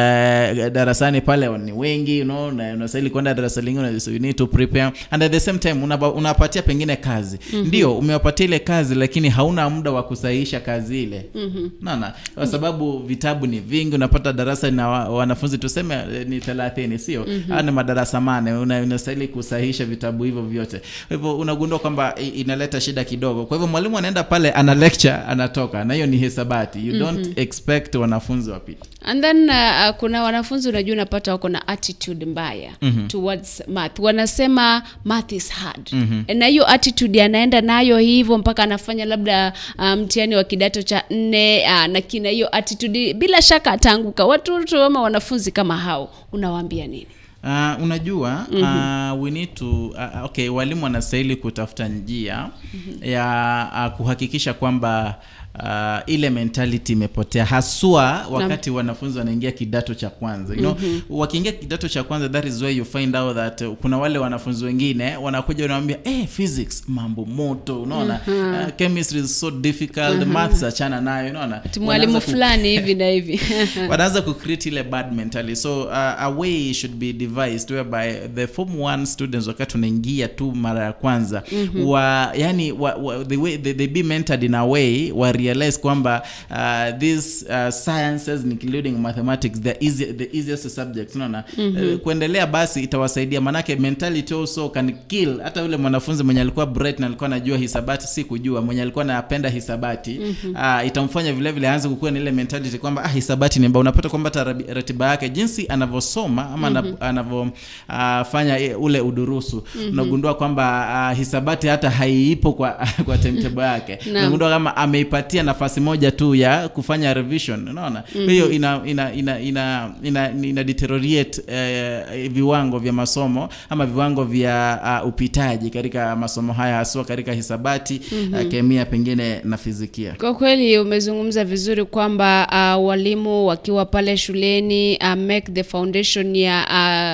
darasani 0.71 1.21
pale 1.21 1.57
ni 1.57 1.71
wengi 1.71 2.17
you 2.19 2.23
know, 2.25 2.47
unastahili 2.47 3.09
kwenda 3.09 3.33
darasa 3.33 3.61
lingine 3.61 3.87
you 4.13 4.19
need 4.19 4.35
to 4.35 4.47
prepare 4.47 4.74
and 5.11 5.23
at 5.23 5.31
the 5.31 5.39
same 5.39 5.59
time 5.59 5.73
unapa- 5.85 6.13
unapatia 6.13 6.61
pengine 6.61 6.95
kazi. 6.95 7.39
Mm-hmm. 7.53 7.67
ndio 7.67 7.97
umewapatia 7.97 8.45
ile 8.45 8.59
kazi 8.59 8.95
lakini 8.95 9.29
hauna 9.29 9.69
muda 9.69 9.91
wa 9.91 10.03
kusahihisha 10.03 10.59
kazi 10.59 11.03
ile. 11.03 11.25
Mm-hmm. 11.35 11.71
naona 11.81 12.13
kwa 12.35 12.47
sababu 12.47 12.99
vitabu 12.99 13.47
ni 13.47 13.59
vingi 13.59 13.95
unapata 13.95 14.33
darasa 14.33 14.71
na 14.71 14.87
wanafunzi 14.89 15.57
tuseme 15.57 15.95
eh, 15.95 16.27
ni 16.27 16.39
thelathini 16.39 16.99
sio? 16.99 17.25
Mm-hmm. 17.27 17.65
ni 17.65 17.71
madarasa 17.71 18.21
mane 18.21 18.53
una- 18.53 18.81
unastahili 18.81 19.27
kusahihisha 19.27 19.85
vitabu 19.85 20.23
hivyo 20.23 20.41
vyote. 20.41 20.81
Kwa 21.07 21.17
hivyo 21.17 21.37
unagundua 21.37 21.79
kwamba 21.79 22.15
inaleta 22.15 22.81
shida 22.81 23.03
kidogo. 23.03 23.45
Kwa 23.45 23.57
hivyo 23.57 23.67
mwalimu 23.67 23.97
anaenda 23.97 24.23
pale 24.23 24.51
ana 24.51 24.75
lecture 24.75 25.13
anatoka 25.13 25.83
na 25.83 25.93
hiyo 25.93 26.05
ni 26.05 26.17
hisabati. 26.17 26.87
You 26.87 26.99
don't 26.99 27.37
expect 27.39 27.95
wanafunzi 27.95 28.51
wapite 28.51 28.79
and 29.05 29.21
then 29.21 29.49
uh, 29.49 29.55
uh, 29.89 29.95
kuna 29.95 30.23
wanafunzi 30.23 30.69
unajua 30.69 30.93
unapata 30.93 31.31
wako 31.31 31.49
na 31.49 31.67
attitude 31.67 32.25
mbaya 32.25 32.71
mm-hmm. 32.81 33.07
towards 33.07 33.63
math. 33.67 33.99
Wanasema 33.99 34.64
math 35.05 35.31
is 35.31 35.51
hard 35.51 35.89
mm-hmm. 35.91 36.37
na 36.37 36.45
hiyo 36.47 36.69
attitude 36.71 37.23
anaenda 37.23 37.61
nayo 37.61 37.97
hivyo 37.97 38.37
mpaka 38.37 38.63
anafanya 38.63 39.05
labda 39.05 39.53
mtihani 39.97 40.33
um, 40.35 40.37
wa 40.37 40.43
kidato 40.43 40.81
cha 40.81 41.03
nne 41.09 41.63
uh, 41.67 41.85
na 41.85 42.01
kina 42.01 42.29
hiyo 42.29 42.55
attitude 42.55 43.13
bila 43.13 43.41
shaka 43.41 43.71
ataanguka 43.71 44.25
watoto 44.25 44.83
ama 44.83 45.01
wanafunzi 45.01 45.51
kama 45.51 45.77
hao 45.77 46.09
unawaambia 46.31 46.87
nini 46.87 47.07
Uh, 47.43 47.83
unajua 47.83 48.45
mm-hmm. 48.51 49.11
uh, 49.17 49.23
we 49.23 49.31
need 49.31 49.53
to 49.53 49.85
uh, 49.87 50.25
okay 50.25 50.49
walimu 50.49 50.83
wanastahili 50.83 51.35
kutafuta 51.35 51.87
njia 51.87 52.49
mm-hmm. 52.73 53.09
ya 53.11 53.67
uh, 53.91 53.97
kuhakikisha 53.97 54.53
kwamba 54.53 55.15
uh, 55.59 56.13
ile 56.13 56.29
mentality 56.29 56.93
imepotea 56.93 57.45
haswa 57.45 58.27
wakati 58.31 58.69
wanafunzi 58.69 59.19
wanaingia 59.19 59.51
kidato 59.51 59.93
cha 59.93 60.09
kwanza 60.09 60.53
you 60.53 60.59
know, 60.59 60.75
mm-hmm. 60.79 61.01
wakiingia 61.09 61.51
kidato 61.51 61.87
cha 61.87 62.03
kwanza 62.03 62.29
that 62.29 62.45
is 62.45 62.61
where 62.61 62.77
you 62.77 62.85
find 62.85 63.15
out 63.15 63.35
that 63.35 63.61
uh, 63.61 63.73
kuna 63.81 63.97
wale 63.97 64.19
wanafunzi 64.19 64.65
wengine 64.65 65.17
wanakuja 65.17 65.63
wanawambia 65.63 65.97
eh, 66.03 66.27
physics 66.27 66.83
mambo 66.87 67.25
moto 67.25 67.81
unaona 67.81 68.19
mm-hmm. 68.27 68.63
uh, 68.63 68.75
chemistry 68.75 69.19
is 69.19 69.39
so 69.39 69.51
difficult 69.51 70.15
mm-hmm. 70.15 70.31
maths 70.31 70.63
achana 70.63 71.01
nayo 71.01 71.29
unaona 71.29 71.61
mwalimu 71.79 72.21
fulani 72.21 72.69
hivi 72.69 72.95
na 72.95 73.07
hivi 73.07 73.39
wanaanza 73.89 74.21
kucreate 74.21 74.69
ile 74.69 74.83
bad 74.83 75.13
mentality 75.13 75.55
so 75.55 75.83
uh, 75.83 75.93
a 75.95 76.29
way 76.29 76.73
should 76.73 76.95
be 76.95 77.13
devised 77.13 77.71
whereby 77.71 78.13
the 78.35 78.47
form 78.47 78.81
one 78.81 79.05
students 79.05 79.47
wakati 79.47 79.77
unaingia 79.77 80.27
tu 80.27 80.51
mara 80.51 80.83
ya 80.83 80.93
kwanza 80.93 81.43
mm-hmm. 81.51 81.87
wa 81.87 82.31
yani 82.37 82.71
wa, 82.71 82.95
wa, 82.95 83.25
the 83.25 83.37
way 83.37 83.57
they, 83.57 83.73
they 83.73 83.87
be 83.87 84.03
mentored 84.03 84.43
in 84.43 84.55
a 84.55 84.65
way 84.65 85.11
wa 85.11 85.31
realize 85.45 85.79
kwamba 85.79 86.21
uh, 86.51 86.99
these 86.99 87.45
uh, 87.45 87.69
sciences 87.69 88.43
including 88.43 88.91
mathematics 88.91 89.61
the, 89.61 89.77
easy, 89.85 90.05
the 90.05 90.37
easiest 90.37 90.69
subjects 90.69 91.15
unaona 91.15 91.43
mm-hmm. 91.57 91.93
uh, 91.93 91.99
kuendelea 91.99 92.47
basi 92.47 92.83
itawasaidia 92.83 93.41
manake 93.41 93.75
mentality 93.75 94.33
also 94.33 94.69
can 94.69 94.93
kill 95.07 95.39
hata 95.41 95.61
yule 95.61 95.77
mwanafunzi 95.77 96.23
mwenye 96.23 96.41
alikuwa 96.41 96.65
bright 96.65 96.99
na 96.99 97.07
alikuwa 97.07 97.25
anajua 97.27 97.57
hisabati 97.57 98.07
si 98.07 98.23
kujua 98.23 98.61
mwenye 98.61 98.81
alikuwa 98.81 99.05
anapenda 99.05 99.49
hisabati 99.49 100.19
mm-hmm. 100.19 100.55
uh, 100.55 100.87
itamfanya 100.87 101.33
vile 101.33 101.51
vile 101.51 101.69
aanze 101.69 101.89
kukua 101.89 102.11
na 102.11 102.19
ile 102.19 102.31
mentality 102.31 102.77
kwamba 102.77 103.03
ah, 103.03 103.07
hisabati 103.07 103.59
ni 103.59 103.67
mbaya 103.67 103.81
unapata 103.81 104.09
kwamba 104.09 104.31
ratiba 104.73 105.07
yake 105.07 105.29
jinsi 105.29 105.67
anavyosoma 105.67 106.49
ama 106.49 106.69
mm-hmm. 106.69 106.95
anavyofanya 106.99 108.77
uh, 108.77 108.83
ule 108.83 109.01
udurusu 109.01 109.55
mm-hmm. 109.75 109.91
unagundua 109.91 110.33
kwamba 110.33 110.65
uh, 111.11 111.17
hisabati 111.17 111.67
hata 111.67 111.89
haiipo 111.89 112.53
kwa 112.53 112.87
kwa 113.05 113.17
timetable 113.17 113.63
yake 113.63 113.99
unagundua 114.09 114.49
kama 114.49 114.77
ameipatia 114.77 115.34
nafasi 115.43 115.79
moja 115.79 116.11
tu 116.11 116.35
ya 116.35 116.69
kufanya 116.69 117.13
revision 117.13 117.67
unaona 117.67 118.03
mm-hmm. 118.15 118.29
hiyo 118.29 118.51
ina 118.51 118.81
ina 118.85 119.13
ina 119.13 119.39
ina, 119.39 119.91
ina, 120.03 120.31
ina 120.43 120.63
deteriorate 120.63 121.41
eh, 121.47 122.29
viwango 122.31 122.79
vya 122.79 122.93
masomo 122.93 123.49
ama 123.69 123.85
viwango 123.85 124.23
vya 124.23 124.79
uh, 125.03 125.07
upitaji 125.09 125.69
katika 125.69 126.15
masomo 126.15 126.53
haya 126.53 126.75
haswa 126.75 127.03
katika 127.05 127.33
hisabati 127.33 128.01
mm-hmm. 128.11 128.33
uh, 128.45 128.51
kemia 128.51 128.85
pengine 128.85 129.41
na 129.43 129.57
fizikia 129.57 130.15
Kwa 130.19 130.33
kweli 130.35 130.79
umezungumza 130.79 131.45
vizuri 131.45 131.85
kwamba 131.85 132.47
uh, 132.77 132.85
walimu 132.87 133.47
wakiwa 133.47 133.85
pale 133.85 134.17
shuleni 134.17 134.97
uh, 135.01 135.13
make 135.13 135.51
the 135.51 135.63
foundation 135.63 136.35
ya 136.35 136.65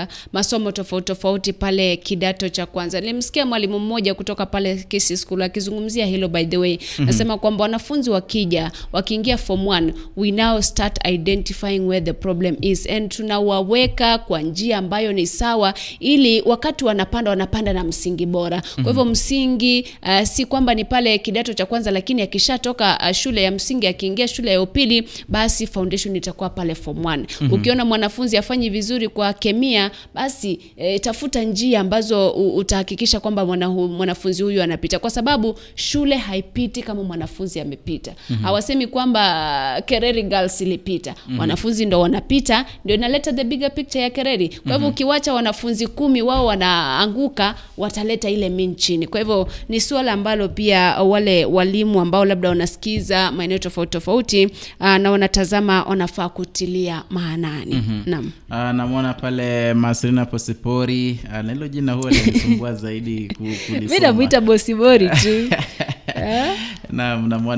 uh, 0.07 0.13
masomo 0.33 0.71
tofauti 0.71 1.05
tofauti 1.05 1.53
pale 1.53 1.97
kidato 1.97 2.49
cha 2.49 2.65
kwanza. 2.65 2.99
Nilimsikia 3.01 3.45
mwalimu 3.45 3.79
mmoja 3.79 4.13
kutoka 4.13 4.45
pale 4.45 4.75
Kisii 4.87 5.17
School 5.17 5.41
akizungumzia 5.41 6.05
hilo 6.05 6.27
by 6.27 6.45
the 6.45 6.57
way. 6.57 6.77
Mm-hmm. 6.81 7.05
Nasema 7.05 7.37
kwamba 7.37 7.61
wanafunzi 7.61 8.09
wakija 8.11 8.71
wakiingia 8.91 9.37
form 9.37 9.65
1 9.65 9.93
we 10.17 10.31
now 10.31 10.61
start 10.61 11.07
identifying 11.07 11.79
where 11.79 12.05
the 12.05 12.13
problem 12.13 12.55
is. 12.61 12.87
And 12.89 13.09
tunawaweka 13.11 14.17
kwa 14.17 14.41
njia 14.41 14.77
ambayo 14.77 15.13
ni 15.13 15.27
sawa 15.27 15.73
ili 15.99 16.41
wakati 16.41 16.85
wanapanda 16.85 17.29
wanapanda 17.31 17.73
na 17.73 17.83
msingi 17.83 18.25
bora. 18.25 18.61
Kwa 18.75 18.83
hivyo 18.83 19.05
msingi 19.05 19.85
uh, 20.03 20.23
si 20.23 20.45
kwamba 20.45 20.73
ni 20.73 20.85
pale 20.85 21.17
kidato 21.17 21.53
cha 21.53 21.65
kwanza 21.65 21.91
lakini 21.91 22.21
akishatoka 22.21 22.99
uh, 23.05 23.11
shule 23.11 23.43
ya 23.43 23.51
msingi 23.51 23.87
akiingia 23.87 24.27
shule 24.27 24.51
ya 24.51 24.61
upili 24.61 25.09
basi 25.27 25.67
foundation 25.67 26.15
itakuwa 26.15 26.49
pale 26.49 26.75
form 26.75 26.97
1 27.03 27.17
mm-hmm. 27.17 27.53
ukiona 27.53 27.85
mwanafunzi 27.85 28.37
afanyi 28.37 28.69
vizuri 28.69 29.07
kwa 29.07 29.33
kemia 29.33 29.91
basi 30.13 30.59
e, 30.77 30.99
tafuta 30.99 31.43
njia 31.43 31.79
ambazo 31.79 32.29
utahakikisha 32.31 33.19
kwamba 33.19 33.45
mwanafunzi 33.45 34.43
huyu 34.43 34.63
anapita. 34.63 34.99
Kwa 34.99 35.09
sababu 35.09 35.55
shule 35.75 36.15
haipiti 36.15 36.81
kama 36.83 37.03
mwanafunzi 37.03 37.59
amepita 37.59 37.90
mm-hmm. 37.99 38.43
hawasemi 38.45 38.87
kwamba 38.87 39.75
uh, 39.79 39.85
kereri 39.85 40.23
girls 40.23 40.61
ilipita. 40.61 41.11
Mm-hmm. 41.17 41.39
wanafunzi 41.39 41.85
ndo 41.85 41.99
wanapita 41.99 42.65
ndio 42.85 42.95
inaleta 42.95 43.33
the 43.33 43.43
bigger 43.43 43.73
picture 43.73 44.03
ya 44.03 44.09
kereri. 44.09 44.47
Kwa 44.49 44.57
hivyo 44.57 44.73
mm-hmm. 44.73 44.89
ukiwacha 44.89 45.33
wanafunzi 45.33 45.87
kumi 45.87 46.21
wao 46.21 46.45
wanaanguka 46.45 47.55
wataleta 47.77 48.29
ile 48.29 48.49
min 48.49 48.75
chini 48.75 49.07
kwa 49.07 49.19
hivyo 49.19 49.47
ni 49.69 49.81
suala 49.81 50.11
ambalo 50.11 50.49
pia 50.49 50.81
wale 51.03 51.45
walimu 51.45 52.01
ambao 52.01 52.25
labda 52.25 52.49
wanasikiza 52.49 53.31
maeneo 53.31 53.57
tofauti 53.57 53.91
tofauti 53.91 54.45
uh, 54.79 54.95
na 54.97 55.11
wanatazama 55.11 55.83
wanafaa 55.83 56.29
kutilia 56.29 57.03
maanani. 57.09 57.75
Mm-hmm. 57.75 58.03
naam. 58.05 58.31
Uh, 58.49 58.55
namwona 58.77 59.13
pale 59.13 59.73
Masrina 59.73 60.25
Posipori. 60.25 61.19
Uh, 61.25 61.39
na 61.45 61.53
hilo 61.53 61.67
jina 61.67 61.93
huwa 61.93 62.11
linisumbua 62.11 62.73
zaidi 62.73 63.33
kulisoma 63.37 63.79
mi 63.91 63.99
namwita 63.99 64.41
bosibori 64.41 65.09
tu 65.09 65.49
Eh? 66.15 66.57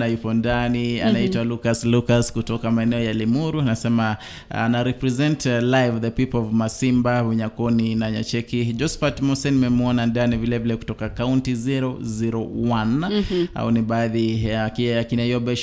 Yupo 0.08 0.34
ndani 0.34 1.02
anaitwa 1.02 1.44
Lucas 1.44 1.84
Lucas 1.86 2.34
kutoka 2.34 2.72
maeneo 2.72 3.00
ya 3.04 3.14
Limuru. 3.14 3.62
Anasema 3.62 4.18
ana 4.50 4.84
represent 4.84 5.46
uh, 5.46 5.52
live 5.52 6.00
the 6.00 6.10
people 6.12 6.38
of 6.38 6.52
Masimba, 6.52 7.24
Unyakoni 7.24 7.96
na 7.96 8.12
Nyacheki. 8.12 8.66
josphat 8.74 9.22
Musa 9.22 9.52
nimemwona 9.52 10.06
ndani 10.06 10.38
vile 10.38 10.58
vile 10.58 10.76
kutoka 10.76 11.10
kaunti 11.10 11.54
001 11.54 13.48
au 13.56 13.72
ni 13.72 13.82
baadhi 13.82 14.46
ya 14.46 14.66
akina 15.00 15.24
Yobe 15.24 15.56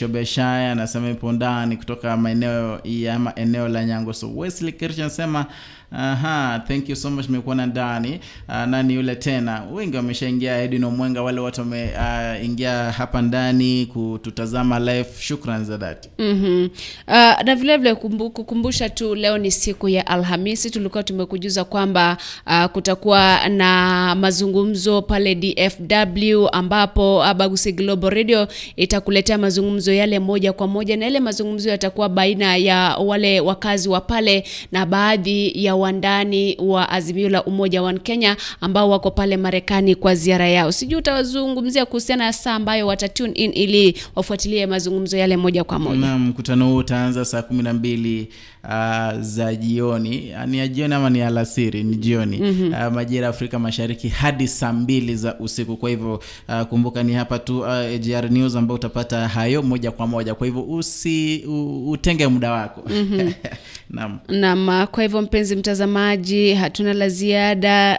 anasema 0.72 1.08
yupo 1.08 1.32
ndani 1.32 1.76
kutoka 1.76 2.16
maeneo 2.16 2.80
ya 2.84 3.14
ama 3.14 3.34
eneo 3.36 3.68
la 3.68 3.84
nyangoso. 3.84 4.30
Wesley 4.36 4.72
Kirch 4.72 4.98
anasema 4.98 5.46
Aha, 5.92 6.62
thank 6.68 6.88
you 6.88 6.96
so 6.96 7.10
much 7.10 7.26
nimekuona 7.28 7.66
ndani. 7.66 8.20
Uh, 8.48 8.54
nani 8.64 8.94
yule 8.94 9.16
tena? 9.16 9.62
Wengi 9.72 9.96
wameshaingia 9.96 10.62
Edwin 10.62 10.84
Omwenga, 10.84 11.22
wale 11.22 11.40
watu 11.40 11.60
wameingia 11.60 12.86
uh, 12.88 12.94
hapa 12.94 13.22
ndani 13.22 13.86
kututazama 13.86 14.78
live. 14.78 15.06
Shukran 15.20 15.64
za 15.64 15.76
dhati. 15.76 16.08
Mm-hmm. 16.18 16.70
Uh, 17.08 17.42
na 17.44 17.54
vile 17.56 17.76
vile 17.76 17.94
kumbu, 17.94 18.30
kukumbusha 18.30 18.88
tu 18.88 19.14
leo 19.14 19.38
ni 19.38 19.50
siku 19.50 19.88
ya 19.88 20.06
Alhamisi. 20.06 20.70
Tulikuwa 20.70 21.02
tumekujuza 21.02 21.64
kwamba 21.64 22.16
uh, 22.46 22.64
kutakuwa 22.64 23.48
na 23.48 24.14
mazungumzo 24.20 25.02
pale 25.02 25.34
DFW 25.34 26.46
ambapo 26.52 27.18
uh, 27.18 27.32
Bagusi 27.32 27.72
Global 27.72 28.10
Radio 28.10 28.48
itakuletea 28.76 29.38
mazungumzo 29.38 29.92
yale 29.92 30.18
moja 30.18 30.52
kwa 30.52 30.66
moja, 30.66 30.96
na 30.96 31.04
yale 31.04 31.20
mazungumzo 31.20 31.70
yatakuwa 31.70 32.08
baina 32.08 32.56
ya 32.56 32.96
wale 32.96 33.40
wakazi 33.40 33.88
wa 33.88 34.00
pale 34.00 34.44
na 34.72 34.86
baadhi 34.86 35.64
ya 35.64 35.79
wandani 35.80 36.56
wa 36.58 36.88
Azimio 36.88 37.28
la 37.28 37.44
Umoja 37.44 37.82
wa 37.82 37.92
Kenya 37.92 38.36
ambao 38.60 38.90
wako 38.90 39.10
pale 39.10 39.36
Marekani 39.36 39.94
kwa 39.94 40.14
ziara 40.14 40.48
yao. 40.48 40.72
Sijui 40.72 40.98
utawazungumzia 40.98 41.86
kuhusiana 41.86 42.24
na 42.24 42.32
saa 42.32 42.54
ambayo 42.54 42.86
wata 42.86 43.08
tune 43.08 43.32
in 43.32 43.52
ili 43.54 43.96
wafuatilie 44.16 44.66
mazungumzo 44.66 45.16
yale 45.16 45.36
moja 45.36 45.64
kwa 45.64 45.78
moja 45.78 46.00
na 46.00 46.18
mkutano 46.18 46.66
huu 46.68 46.76
utaanza 46.76 47.24
saa 47.24 47.42
kumi 47.42 47.62
na 47.62 47.72
mbili 47.72 48.28
uh, 48.64 49.20
za 49.20 49.54
jioni. 49.54 50.32
Ah, 50.32 50.46
ni 50.46 50.58
ya 50.58 50.68
jioni 50.68 50.94
ama 50.94 51.10
ni 51.10 51.22
alasiri? 51.22 51.82
Ni 51.84 51.96
jioni. 51.96 52.38
Mm-hmm. 52.38 52.72
uh, 52.86 52.92
majira 52.94 53.22
ya 53.24 53.30
afrika 53.30 53.58
mashariki 53.58 54.08
hadi 54.08 54.48
saa 54.48 54.72
mbili 54.72 55.16
za 55.16 55.38
usiku. 55.38 55.76
Kwa 55.76 55.90
hivyo 55.90 56.22
uh, 56.48 56.62
kumbuka 56.62 57.02
ni 57.02 57.12
hapa 57.12 57.38
tu 57.38 57.60
uh, 57.60 57.68
AGR 57.68 58.30
news 58.30 58.56
ambao 58.56 58.74
utapata 58.74 59.28
hayo 59.28 59.62
moja 59.62 59.90
kwa 59.90 60.06
moja. 60.06 60.34
Kwa 60.34 60.46
hivyo 60.46 60.62
usi 60.62 61.44
u, 61.48 61.90
utenge 61.90 62.26
muda 62.28 62.52
wako. 62.52 62.82
Mm-hmm. 62.88 63.32
naam. 63.90 64.18
Naam, 64.28 64.86
kwa 64.86 65.02
hivyo 65.02 65.22
mpenzi 65.22 65.56
mtazamaji, 65.56 66.54
hatuna 66.54 66.94
la 66.94 67.08
ziada 67.08 67.96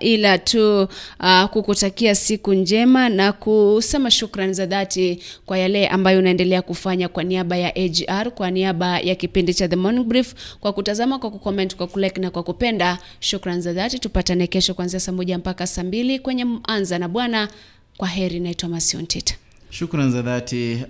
uh, 0.00 0.06
ila 0.06 0.38
tu 0.38 0.82
uh, 1.20 1.44
kukutakia 1.44 2.14
siku 2.14 2.54
njema 2.54 3.08
na 3.08 3.32
kusema 3.32 4.10
shukrani 4.10 4.52
za 4.54 4.66
dhati 4.66 5.18
kwa 5.46 5.58
yale 5.58 5.88
ambayo 5.88 6.18
unaendelea 6.18 6.62
kufanya 6.62 7.08
kwa 7.08 7.24
niaba 7.24 7.56
ya 7.56 7.76
AGR, 7.76 8.30
kwa 8.30 8.50
niaba 8.50 8.98
ya 9.00 9.14
kipindi 9.14 9.54
cha 9.54 9.68
The 9.68 9.76
Morning 9.76 9.95
Brief, 10.04 10.34
kwa 10.60 10.72
kutazama, 10.72 11.18
kwa 11.18 11.30
kucomment, 11.30 11.76
kwa 11.76 11.86
kulike 11.86 12.20
na 12.20 12.30
kwa 12.30 12.42
kupenda. 12.42 12.98
Shukrani 13.20 13.60
za 13.60 13.72
dhati, 13.72 13.98
tupatane 13.98 14.46
kesho 14.46 14.74
kuanzia 14.74 15.00
saa 15.00 15.12
moja 15.12 15.38
mpaka 15.38 15.66
saa 15.66 15.82
mbili 15.82 16.18
kwenye 16.18 16.46
Anza 16.68 16.98
na 16.98 17.08
Bwana. 17.08 17.48
Kwa 17.96 18.08
heri, 18.08 18.40
naitwa 18.40 18.68
Masion 18.68 19.06
Tita. 19.06 19.34
Shukran 19.70 20.12
za 20.12 20.22
dhati 20.22 20.74
uh, 20.74 20.88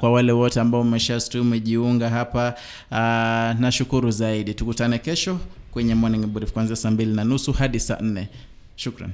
kwa 0.00 0.12
wale 0.12 0.32
wote 0.32 0.60
ambao 0.60 0.80
umeshastri 0.80 1.40
umejiunga 1.40 2.08
hapa 2.10 2.54
uh, 2.90 3.60
nashukuru 3.60 4.10
zaidi. 4.10 4.54
Tukutane 4.54 4.98
kesho 4.98 5.38
kwenye 5.70 5.94
morning 5.94 6.26
brief 6.26 6.52
kuanzia 6.52 6.76
saa 6.76 6.90
mbili 6.90 7.12
na 7.14 7.24
nusu 7.24 7.52
hadi 7.52 7.80
saa 7.80 7.98
nne. 8.00 8.28
Shukran. 8.76 9.10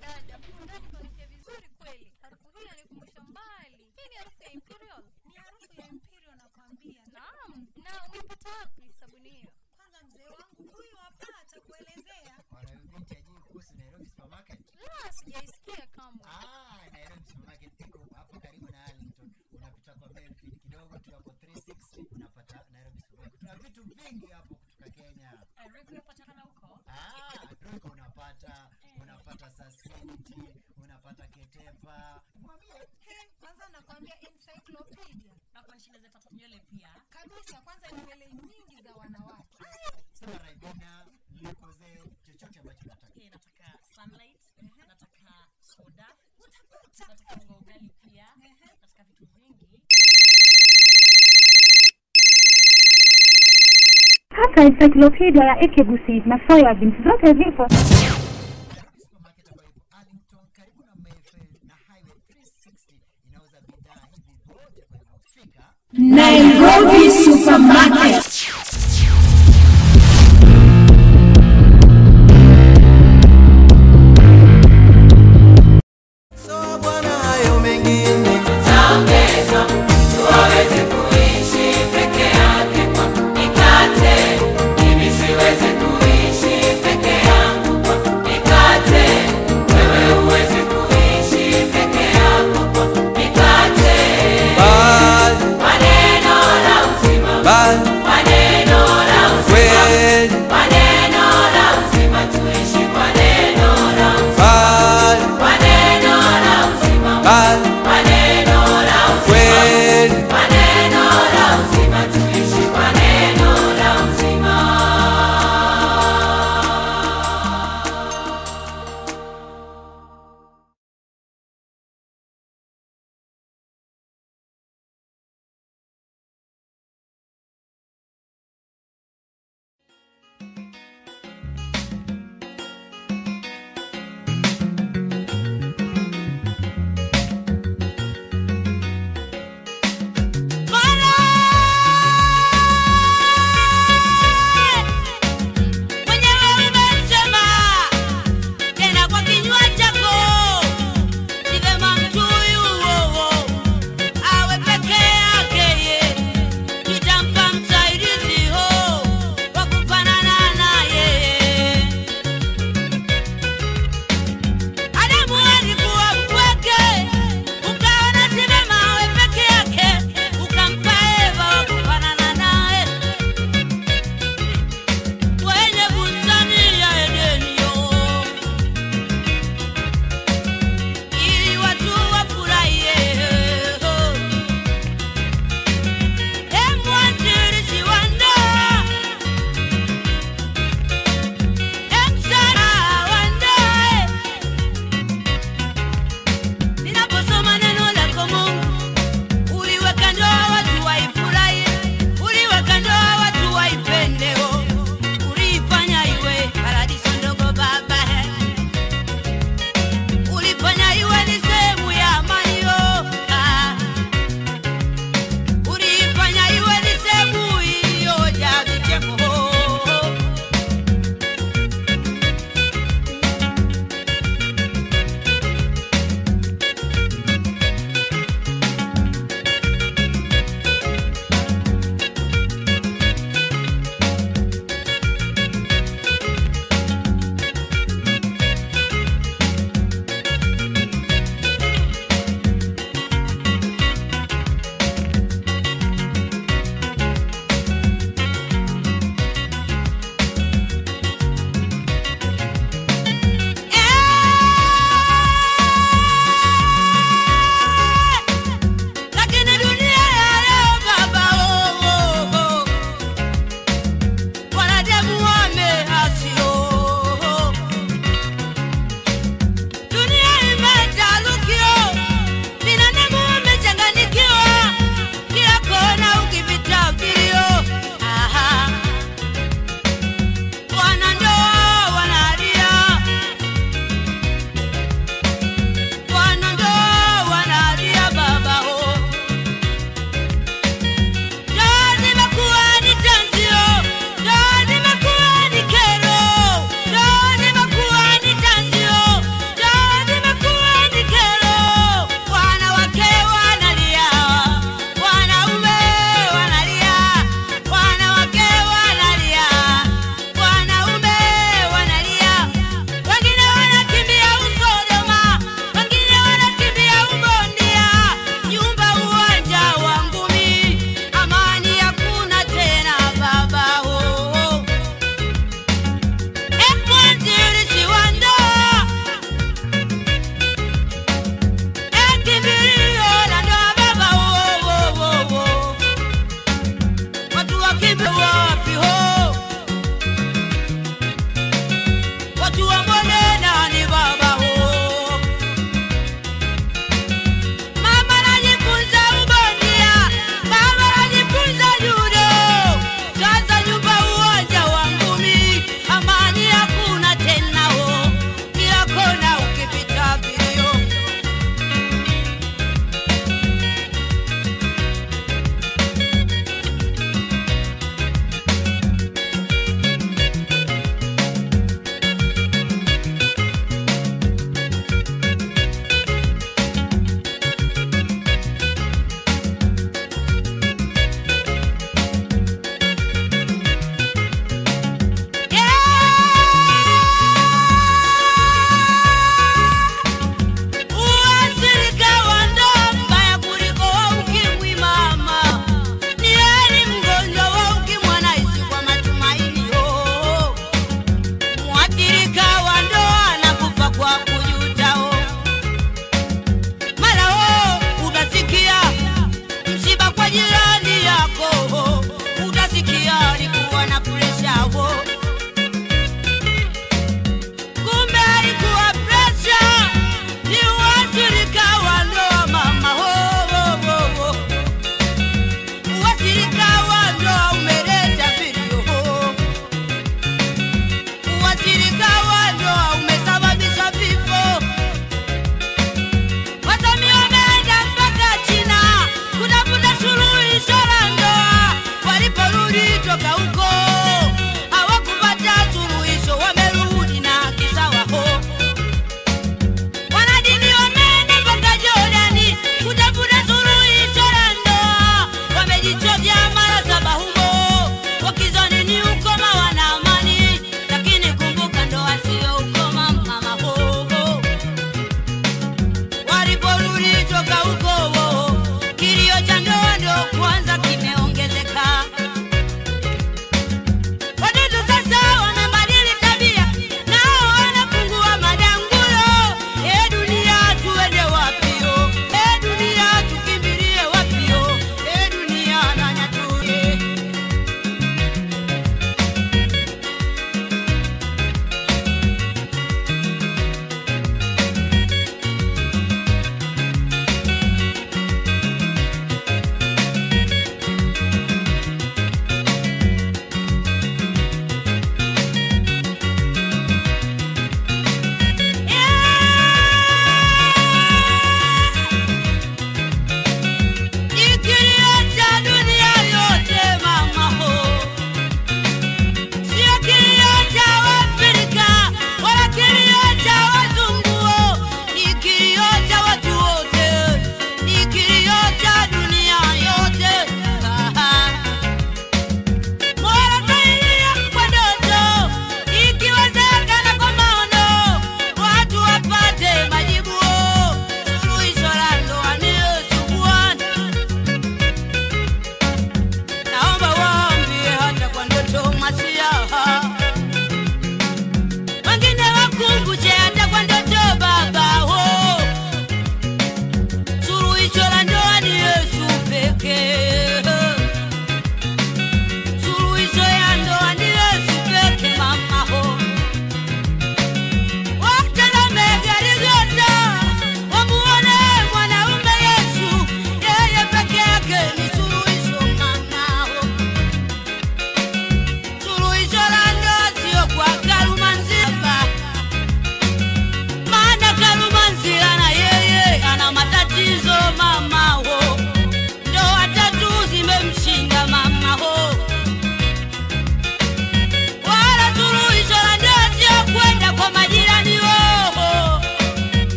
Dada, 0.00 0.34
humu 0.46 0.64
ndani 0.64 0.84
kunanukia 0.90 1.26
vizuri 1.34 1.66
kweli. 1.78 2.06
Harufu 2.22 2.46
hii 2.54 2.64
inanikumbusha 2.64 3.20
mbali. 3.30 3.76
Hii 3.96 4.08
ni 4.10 4.14
harufu 4.20 4.40
ya 4.46 4.50
Imperial. 4.58 5.02
Ni 5.28 5.34
harufu 5.44 5.70
ya 5.80 5.86
Imperial 5.94 6.34
nakwambia. 6.42 7.02
Naam. 7.16 7.50
Na 7.84 7.90
umeipata 8.06 8.48
wapi 8.58 8.82
sabuni 9.00 9.28
hiyo? 9.36 9.50
Kwanza 9.76 9.98
mzee 10.08 10.28
wangu 10.36 10.62
huyu 10.74 10.94
hapa 11.04 11.26
atakuelezea. 11.42 12.32
Wanayobinti 12.54 13.12
ajui 13.18 13.40
kuhusu 13.46 13.70
Nairobi 13.80 14.06
supermarket. 14.12 14.58
La, 14.84 14.96
sijaisikia 15.18 15.84
kamwe. 15.96 16.24
Ah, 16.34 16.82
Nairobi 16.94 17.24
supermarket 17.30 17.72
iko 17.84 17.98
hapo 18.18 18.34
karibu 18.44 18.66
na 18.74 18.78
Arlington. 18.88 19.28
Mayfield 20.14 20.58
kidogo 20.62 20.98
tu 20.98 21.10
hapo 21.12 21.30
360 21.30 22.06
unapata 22.16 22.64
Nairobi 22.72 23.00
supermarket. 23.00 23.40
Tuna 23.40 23.54
vitu 23.54 23.82
vingi 23.84 24.26
hapo 24.26 24.54
kutoka 24.54 24.90
Kenya. 24.90 25.32
Eh, 25.64 25.70
huko 25.94 26.12
Ah, 26.88 27.92
unapata, 27.92 28.70
unapata 29.02 29.50
Sasinti, 29.50 30.36
unapata 30.76 31.26
Ketepa. 31.26 32.22
Mwambie 32.34 32.88
kwanza 33.40 33.68
nakwambia 33.68 34.14
encyclopedia. 34.20 35.32
na 35.54 35.62
kwa 35.62 35.78
shida 35.80 35.98
za 35.98 36.30
nywele 36.32 36.60
pia 36.60 36.88
Kabisa 37.10 37.60
kwanza 37.60 37.88
nywele 37.92 38.26
nyingi 38.28 38.82
za 38.82 38.92
wanawake. 38.94 39.56
sema 40.12 40.38
Raibina, 40.38 41.06
Lipoze, 41.30 42.02
chochote 42.26 42.58
ambacho 42.60 42.84
nataka. 42.86 43.12
Okay, 43.12 43.28
nataka 43.30 43.78
sunlight 43.94 44.40
nataka 44.88 45.48
soda 45.60 46.06
nataka 47.08 47.40
unga 47.42 47.54
ugali 47.56 47.88
pia 48.00 48.26
nataka 48.80 49.04
vitu 49.04 49.26
vingi 49.26 49.82
Hata 54.32 54.62
encyclopedia 54.62 55.44
ya 55.44 55.60
Ekegusi 55.64 56.22
na 56.26 56.40
beans 56.74 56.94
zote 57.04 57.34
zipo. 57.34 57.66
Nairobi 65.92 67.10
supermarket 67.10 68.41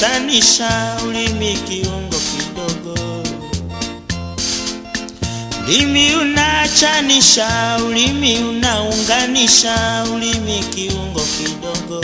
unapatanisha, 0.00 0.96
ulimi 1.08 1.54
kiungo 1.56 2.16
kidogo. 2.16 3.22
Ulimi 5.66 6.14
unachanisha, 6.14 7.78
ulimi 7.86 8.38
unaunganisha, 8.38 10.04
ulimi 10.14 10.64
kiungo 10.74 11.20
kidogo. 11.20 12.00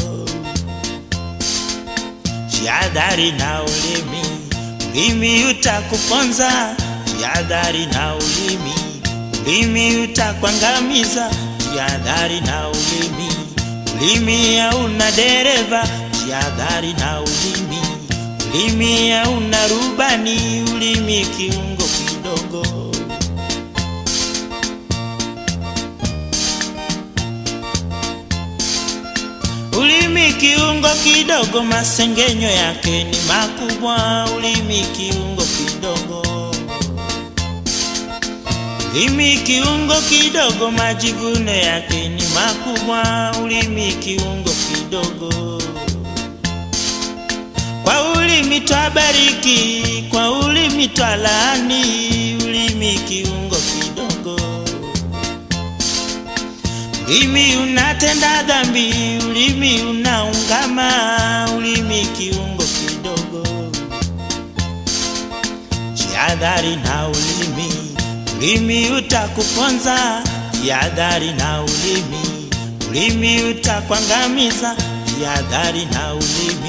Jihadhari 2.50 3.32
na 3.32 3.62
ulimi, 3.62 4.22
ulimi 4.94 5.44
utakuponza. 5.44 6.76
Jihadhari 7.18 7.86
na 7.86 8.14
ulimi, 8.14 8.74
ulimi 9.46 9.96
utakwangamiza. 9.96 11.30
Jihadhari 11.72 12.40
na 12.40 12.68
ulimi 12.68 13.32
ulimi 14.00 14.56
hauna 14.56 15.10
dereva, 15.12 15.84
jihadhari 16.26 16.92
na 16.92 17.20
ulimi. 17.20 17.81
Ulimi 18.54 19.10
hauna 19.10 19.68
rubani, 19.68 20.62
ulimi 20.74 21.26
kiungo 21.36 21.84
kidogo. 21.84 22.62
Ulimi 29.78 30.32
kiungo 30.32 30.88
kidogo, 31.04 31.62
masengenyo 31.62 32.48
yake 32.50 33.04
ni 33.04 33.16
makubwa. 33.28 34.28
Ulimi 34.36 34.80
kiungo 34.96 35.42
kidogo. 35.42 36.22
Ulimi 38.94 39.36
kiungo 39.38 39.94
kidogo, 40.08 40.70
majivuno 40.70 41.50
yake 41.52 42.08
ni 42.08 42.22
makubwa. 42.34 43.32
Ulimi 43.44 43.92
kiungo 43.92 44.50
kidogo, 44.50 45.61
Ulimi 48.32 48.60
twabariki 48.60 50.04
kwa 50.10 50.30
ulimi 50.38 50.88
twalaani, 50.88 51.82
ulimi 52.44 52.98
kiungo 53.08 53.56
kidogo. 53.56 54.36
Ulimi 57.08 57.56
unatenda 57.56 58.42
dhambi, 58.42 58.94
ulimi 59.28 59.82
unaungama, 59.82 61.48
ulimi 61.56 62.06
kiungo 62.16 62.62
kidogo. 62.64 63.46
Jihadhari 65.94 66.76
na 66.76 67.08
ulimi, 67.08 67.72
ulimi 68.38 68.90
utakuponza. 68.90 70.22
Jihadhari 70.62 71.30
na 71.32 71.62
ulimi, 71.62 72.50
ulimi 72.90 73.42
utakuangamiza. 73.50 74.76
Jihadhari 75.18 75.84
na 75.92 76.14
ulimi 76.14 76.61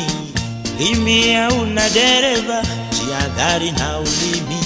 Ulimi 0.80 1.34
hauna 1.34 1.90
dereva, 1.90 2.61
jihadhari 2.92 3.72
na 3.72 4.00
ulimi. 4.00 4.60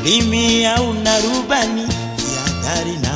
Ulimi 0.00 0.62
hauna 0.64 1.18
rubani, 1.20 1.86
jihadhari 2.16 2.96
na 3.02 3.15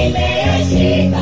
hayo 0.00 0.64
nimeyashika 0.64 1.20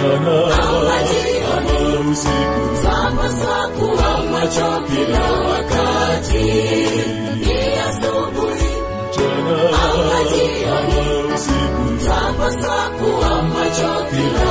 sana. 0.00 0.36
Ama 1.56 2.10
usiku 2.10 2.62
sama 2.82 3.26
saku 3.40 3.86
ama 4.12 4.42
kila 4.88 5.26
wakati 5.48 6.48
ama 10.76 11.02
usiku 11.34 11.84
sama 12.06 12.48
saku 12.62 13.10
ama 13.34 13.64
kila 14.10 14.50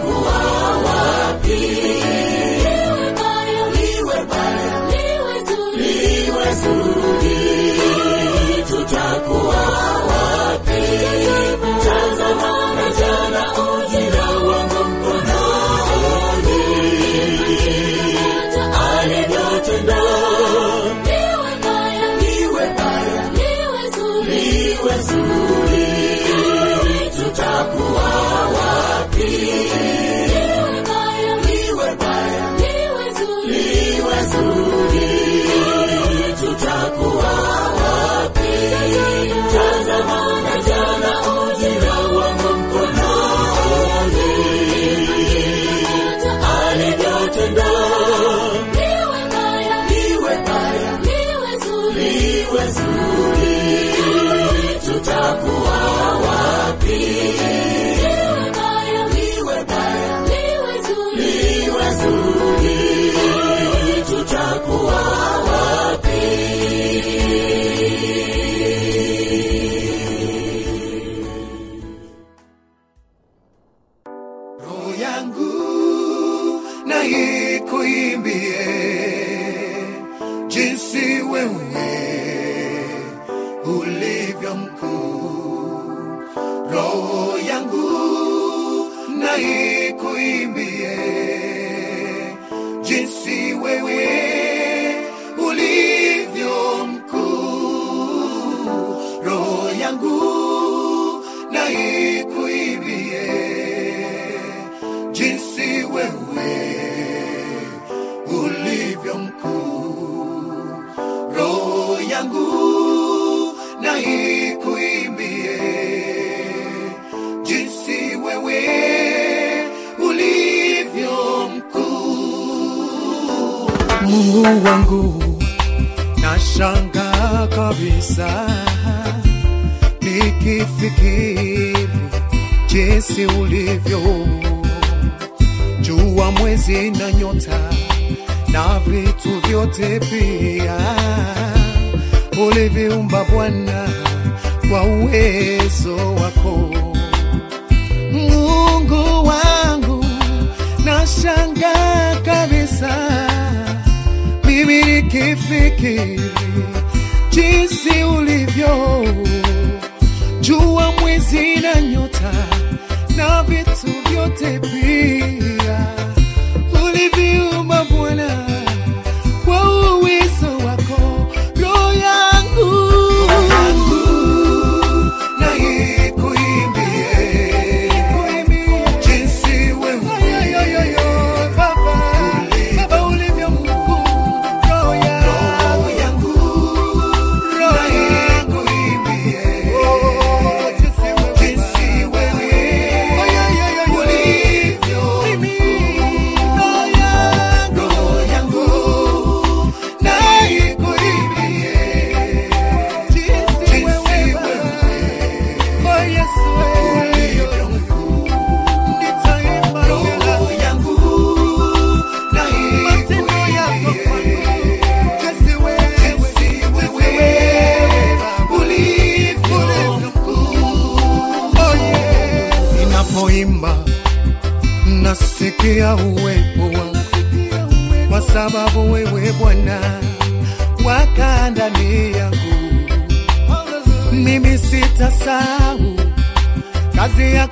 kuwawa. 0.00 1.23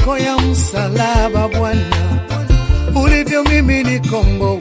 yako 0.03 0.19
ya 0.19 0.37
msalaba 0.39 1.49
Bwana, 1.49 1.97
ulivyo 3.05 3.45
mimi 3.45 3.83
nikomboa 3.83 4.59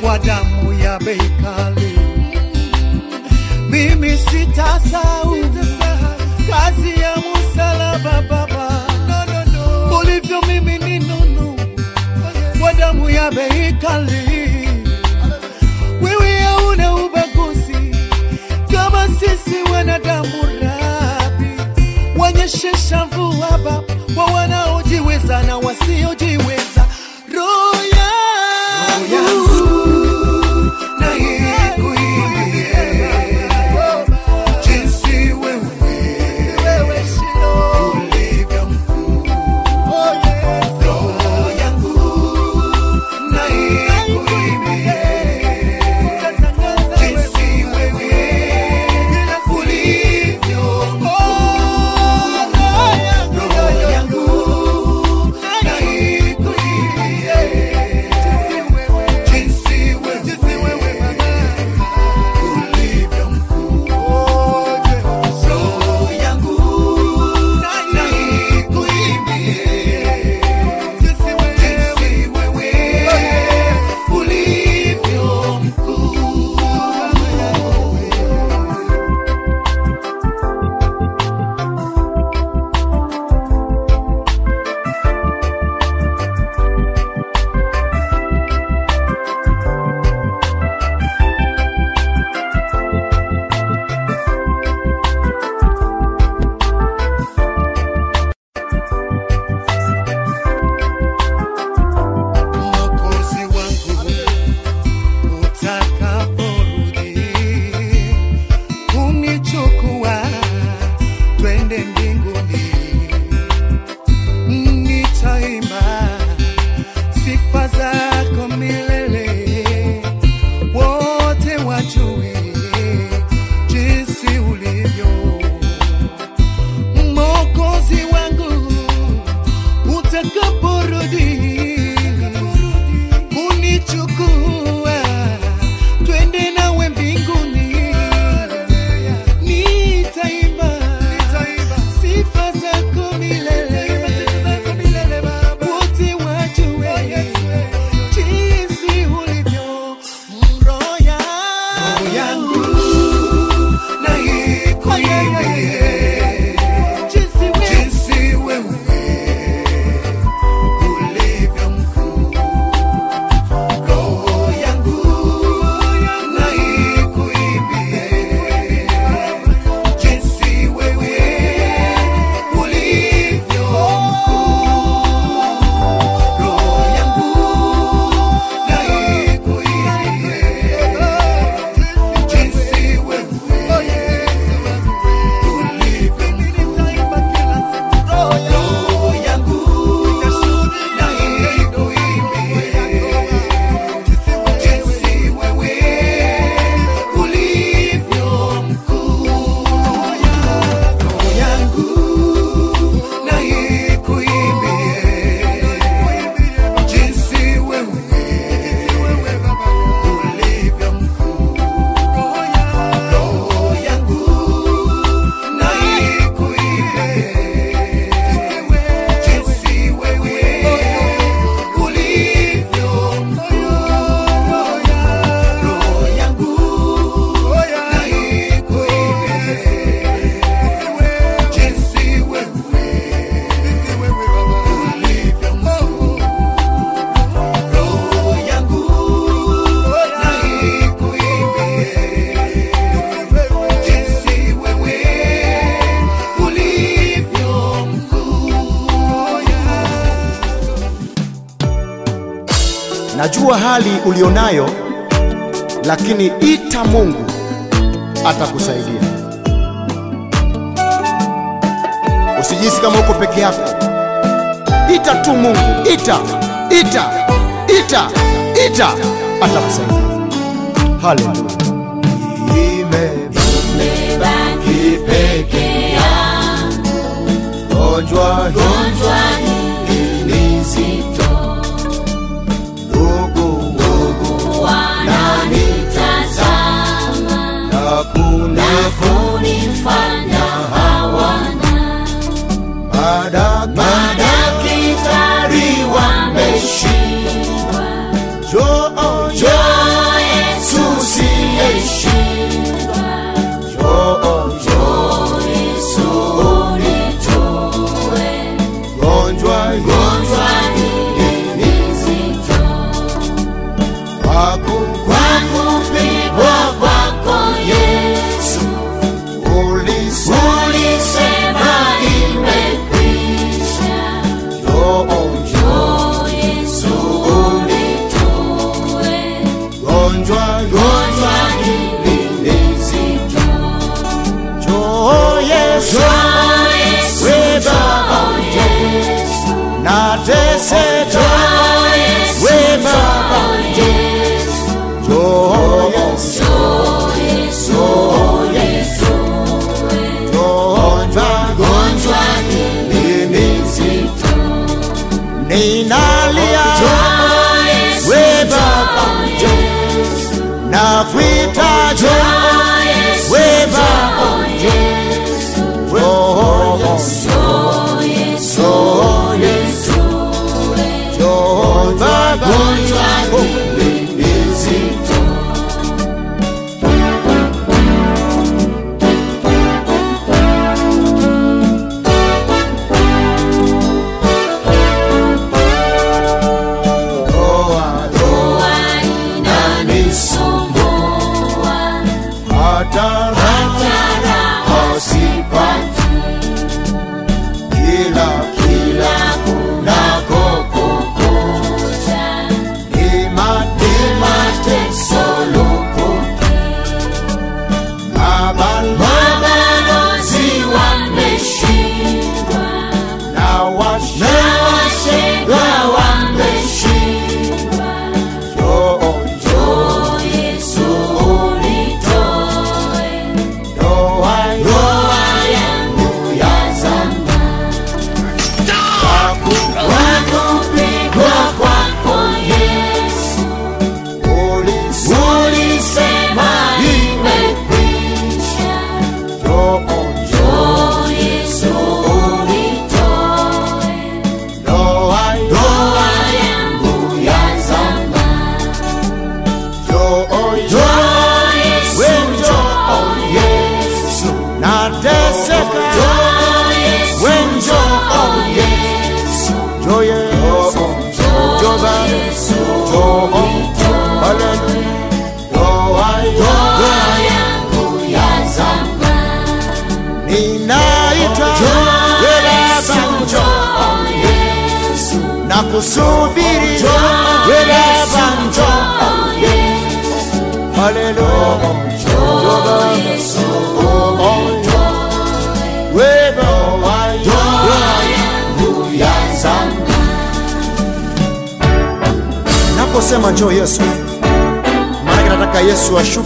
kwa 0.00 0.18
damu 0.18 0.72
ya 0.82 0.98
bei 0.98 1.16
kali. 1.42 1.98
Mimi 3.70 4.18
sitasahau 4.18 5.36
kazi 6.50 7.00
ya 7.00 7.16
msalaba 7.16 8.22
Baba, 8.30 8.86
ulivyo 10.00 10.42
mimi 10.42 10.78
ninunua 10.78 11.54
kwa 12.60 12.72
damu 12.74 13.10
ya 13.10 13.30
bei 13.30 13.72
kali. 13.72 14.68
Wewe 16.02 16.38
hauna 16.40 16.94
ubaguzi 16.94 17.96
kama 18.72 19.08
sisi 19.08 19.72
wanadamu, 19.72 20.42
Rabi, 20.60 21.46
wanyeshe 22.18 22.76
shavu 22.88 23.34
Baba 23.40 23.87
kwa 24.14 24.24
wanaojiweza 24.24 25.42
na 25.42 25.56
wasiojiweza. 25.58 26.77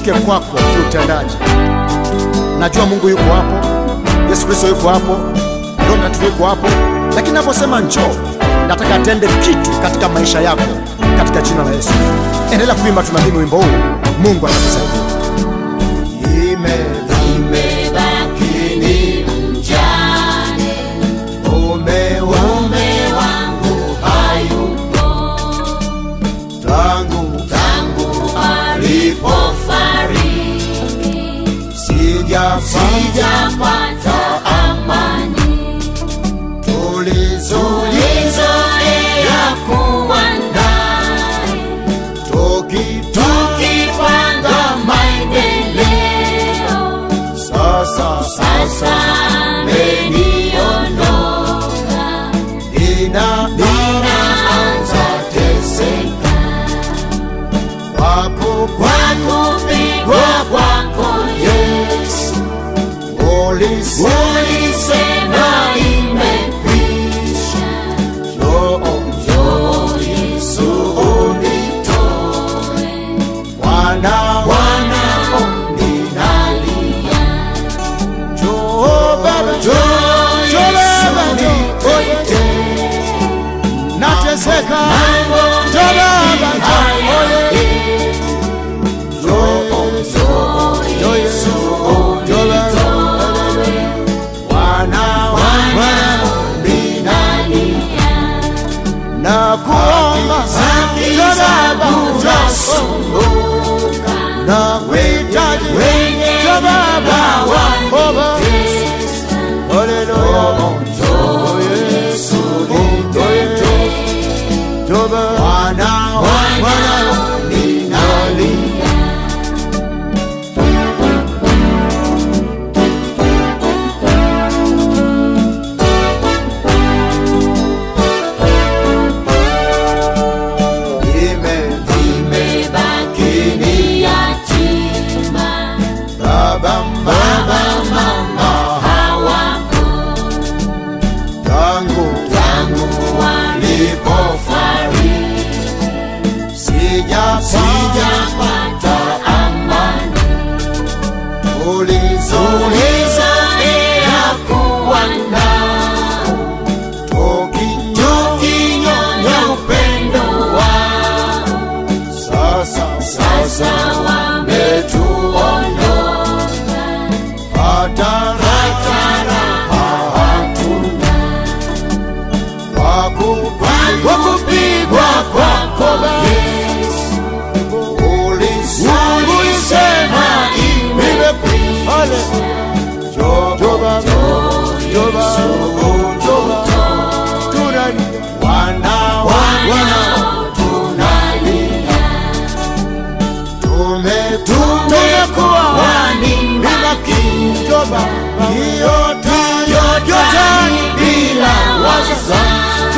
Nitoke 0.02 0.20
kwako 0.20 0.56
kiutendaji. 0.74 1.36
Najua 2.58 2.86
Mungu 2.86 3.08
yuko 3.08 3.22
hapo, 3.22 3.66
Yesu 4.30 4.46
Kristo 4.46 4.66
yuko 4.68 4.88
hapo, 4.88 5.12
Roho 5.78 5.96
Mtakatifu 5.96 6.24
yuko 6.24 6.46
hapo, 6.46 6.66
lakini 7.14 7.34
naposema 7.34 7.80
njoo, 7.80 8.14
nataka 8.68 8.94
atende 8.94 9.26
kitu 9.26 9.70
katika 9.82 10.08
maisha 10.08 10.40
yako 10.40 10.62
katika 11.18 11.40
jina 11.42 11.64
la 11.64 11.70
Yesu. 11.70 11.90
Endelea 12.52 12.74
kuimba, 12.74 13.02
tunaamini 13.02 13.38
wimbo 13.38 13.56
huu, 13.56 13.64
Mungu 14.22 14.46
atakusaidia. 14.46 15.11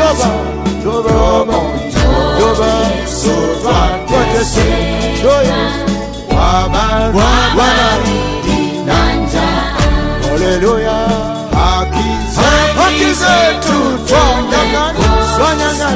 Doba, 0.04 0.28
Doba, 0.84 1.58
Doba, 2.38 2.70
Sotra, 3.08 3.78
Kotese, 4.06 4.68
Doyes, 5.22 5.74
Waba, 6.28 6.84
Waba, 7.16 7.68
Dinanja, 8.44 9.46
Hallelujah, 10.28 11.08
Hakize, 11.56 12.48
Hakize, 12.76 13.36
Tutonga, 13.64 14.62
Swanyanga, 15.32 15.88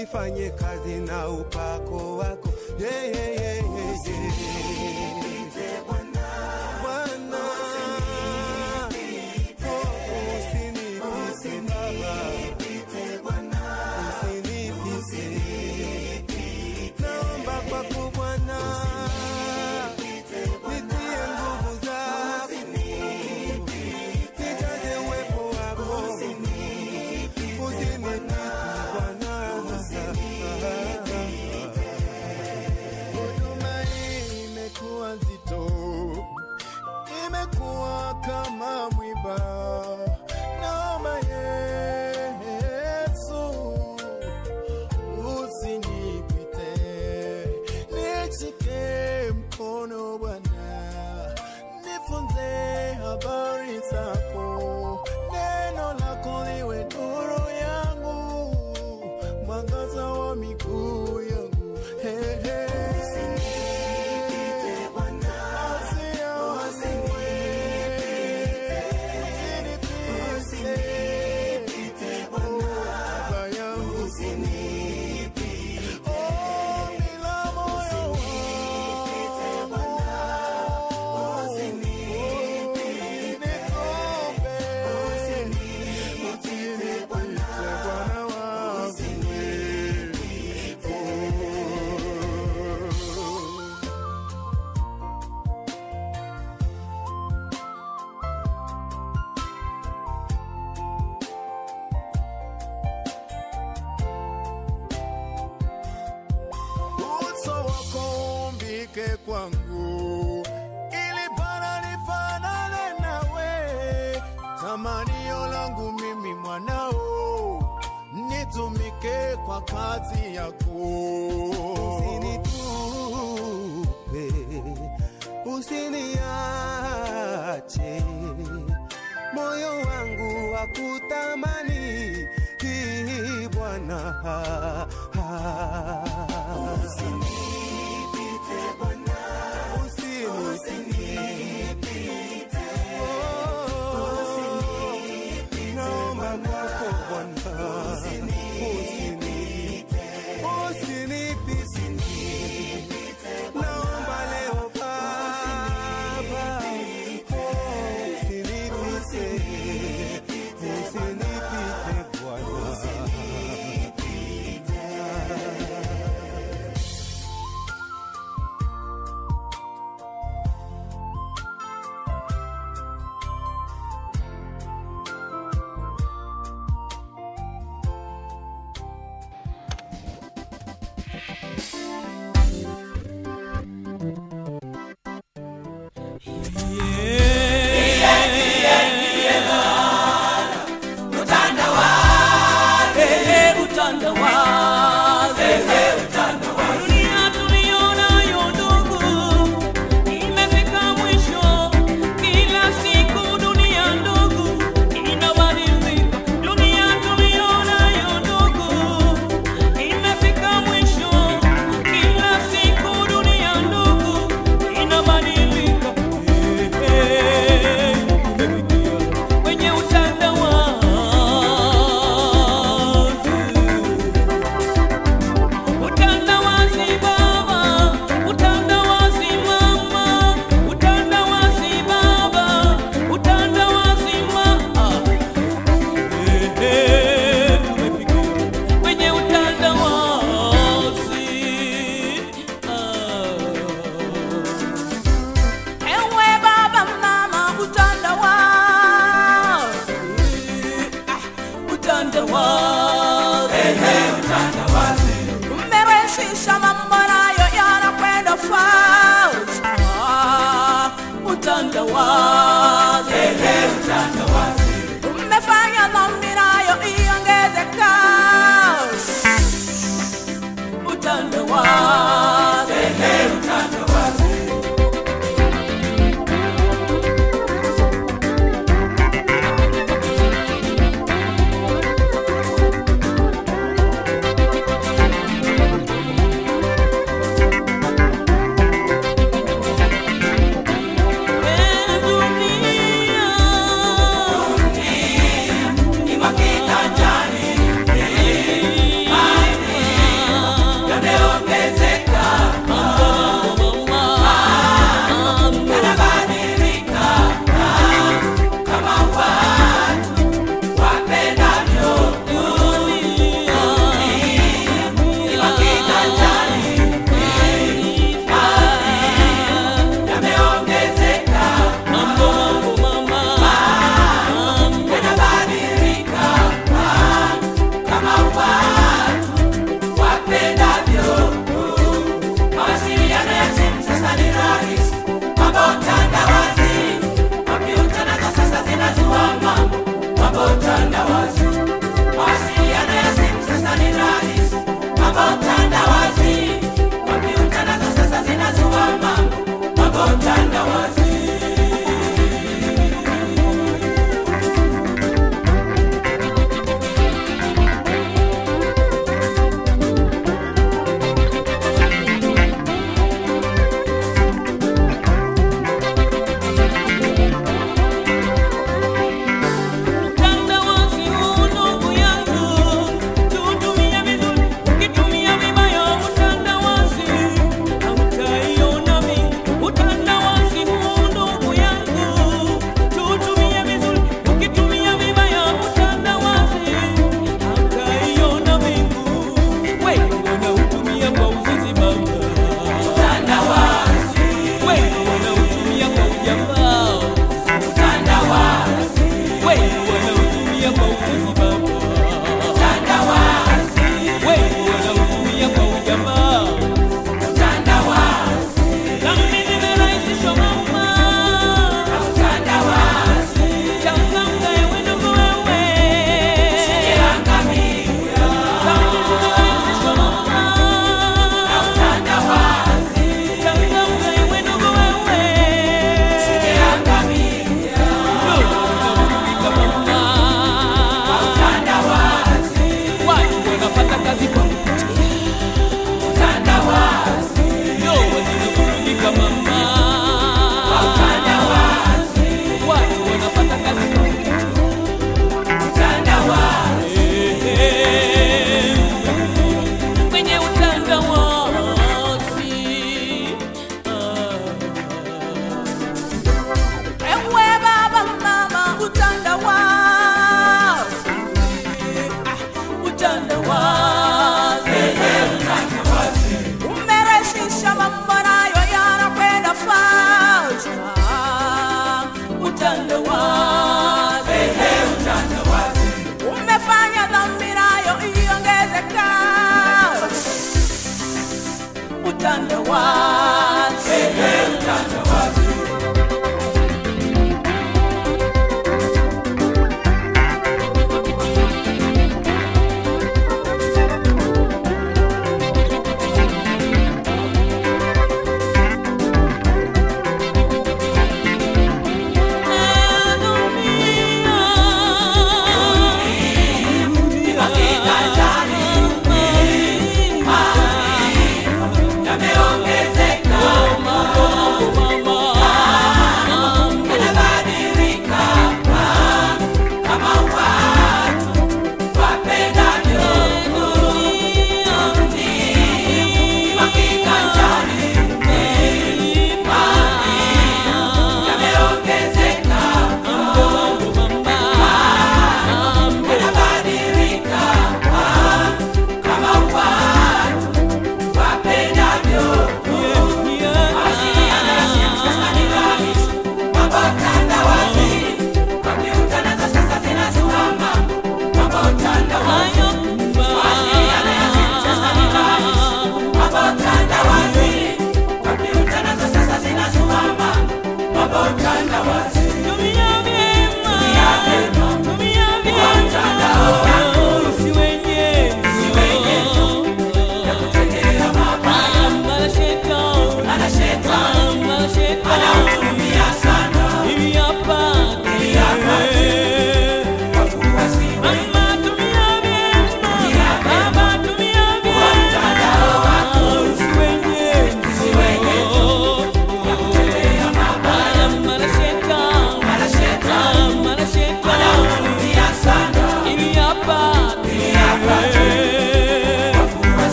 nifanye 0.00 0.50
kazi 0.50 0.94
na 0.94 1.28
upako 1.28 2.16
wako 2.16 2.48
yeah, 2.80 3.04
yeah, 3.04 3.34
yeah, 3.34 3.64
yeah, 3.64 4.06
yeah. 4.06 5.19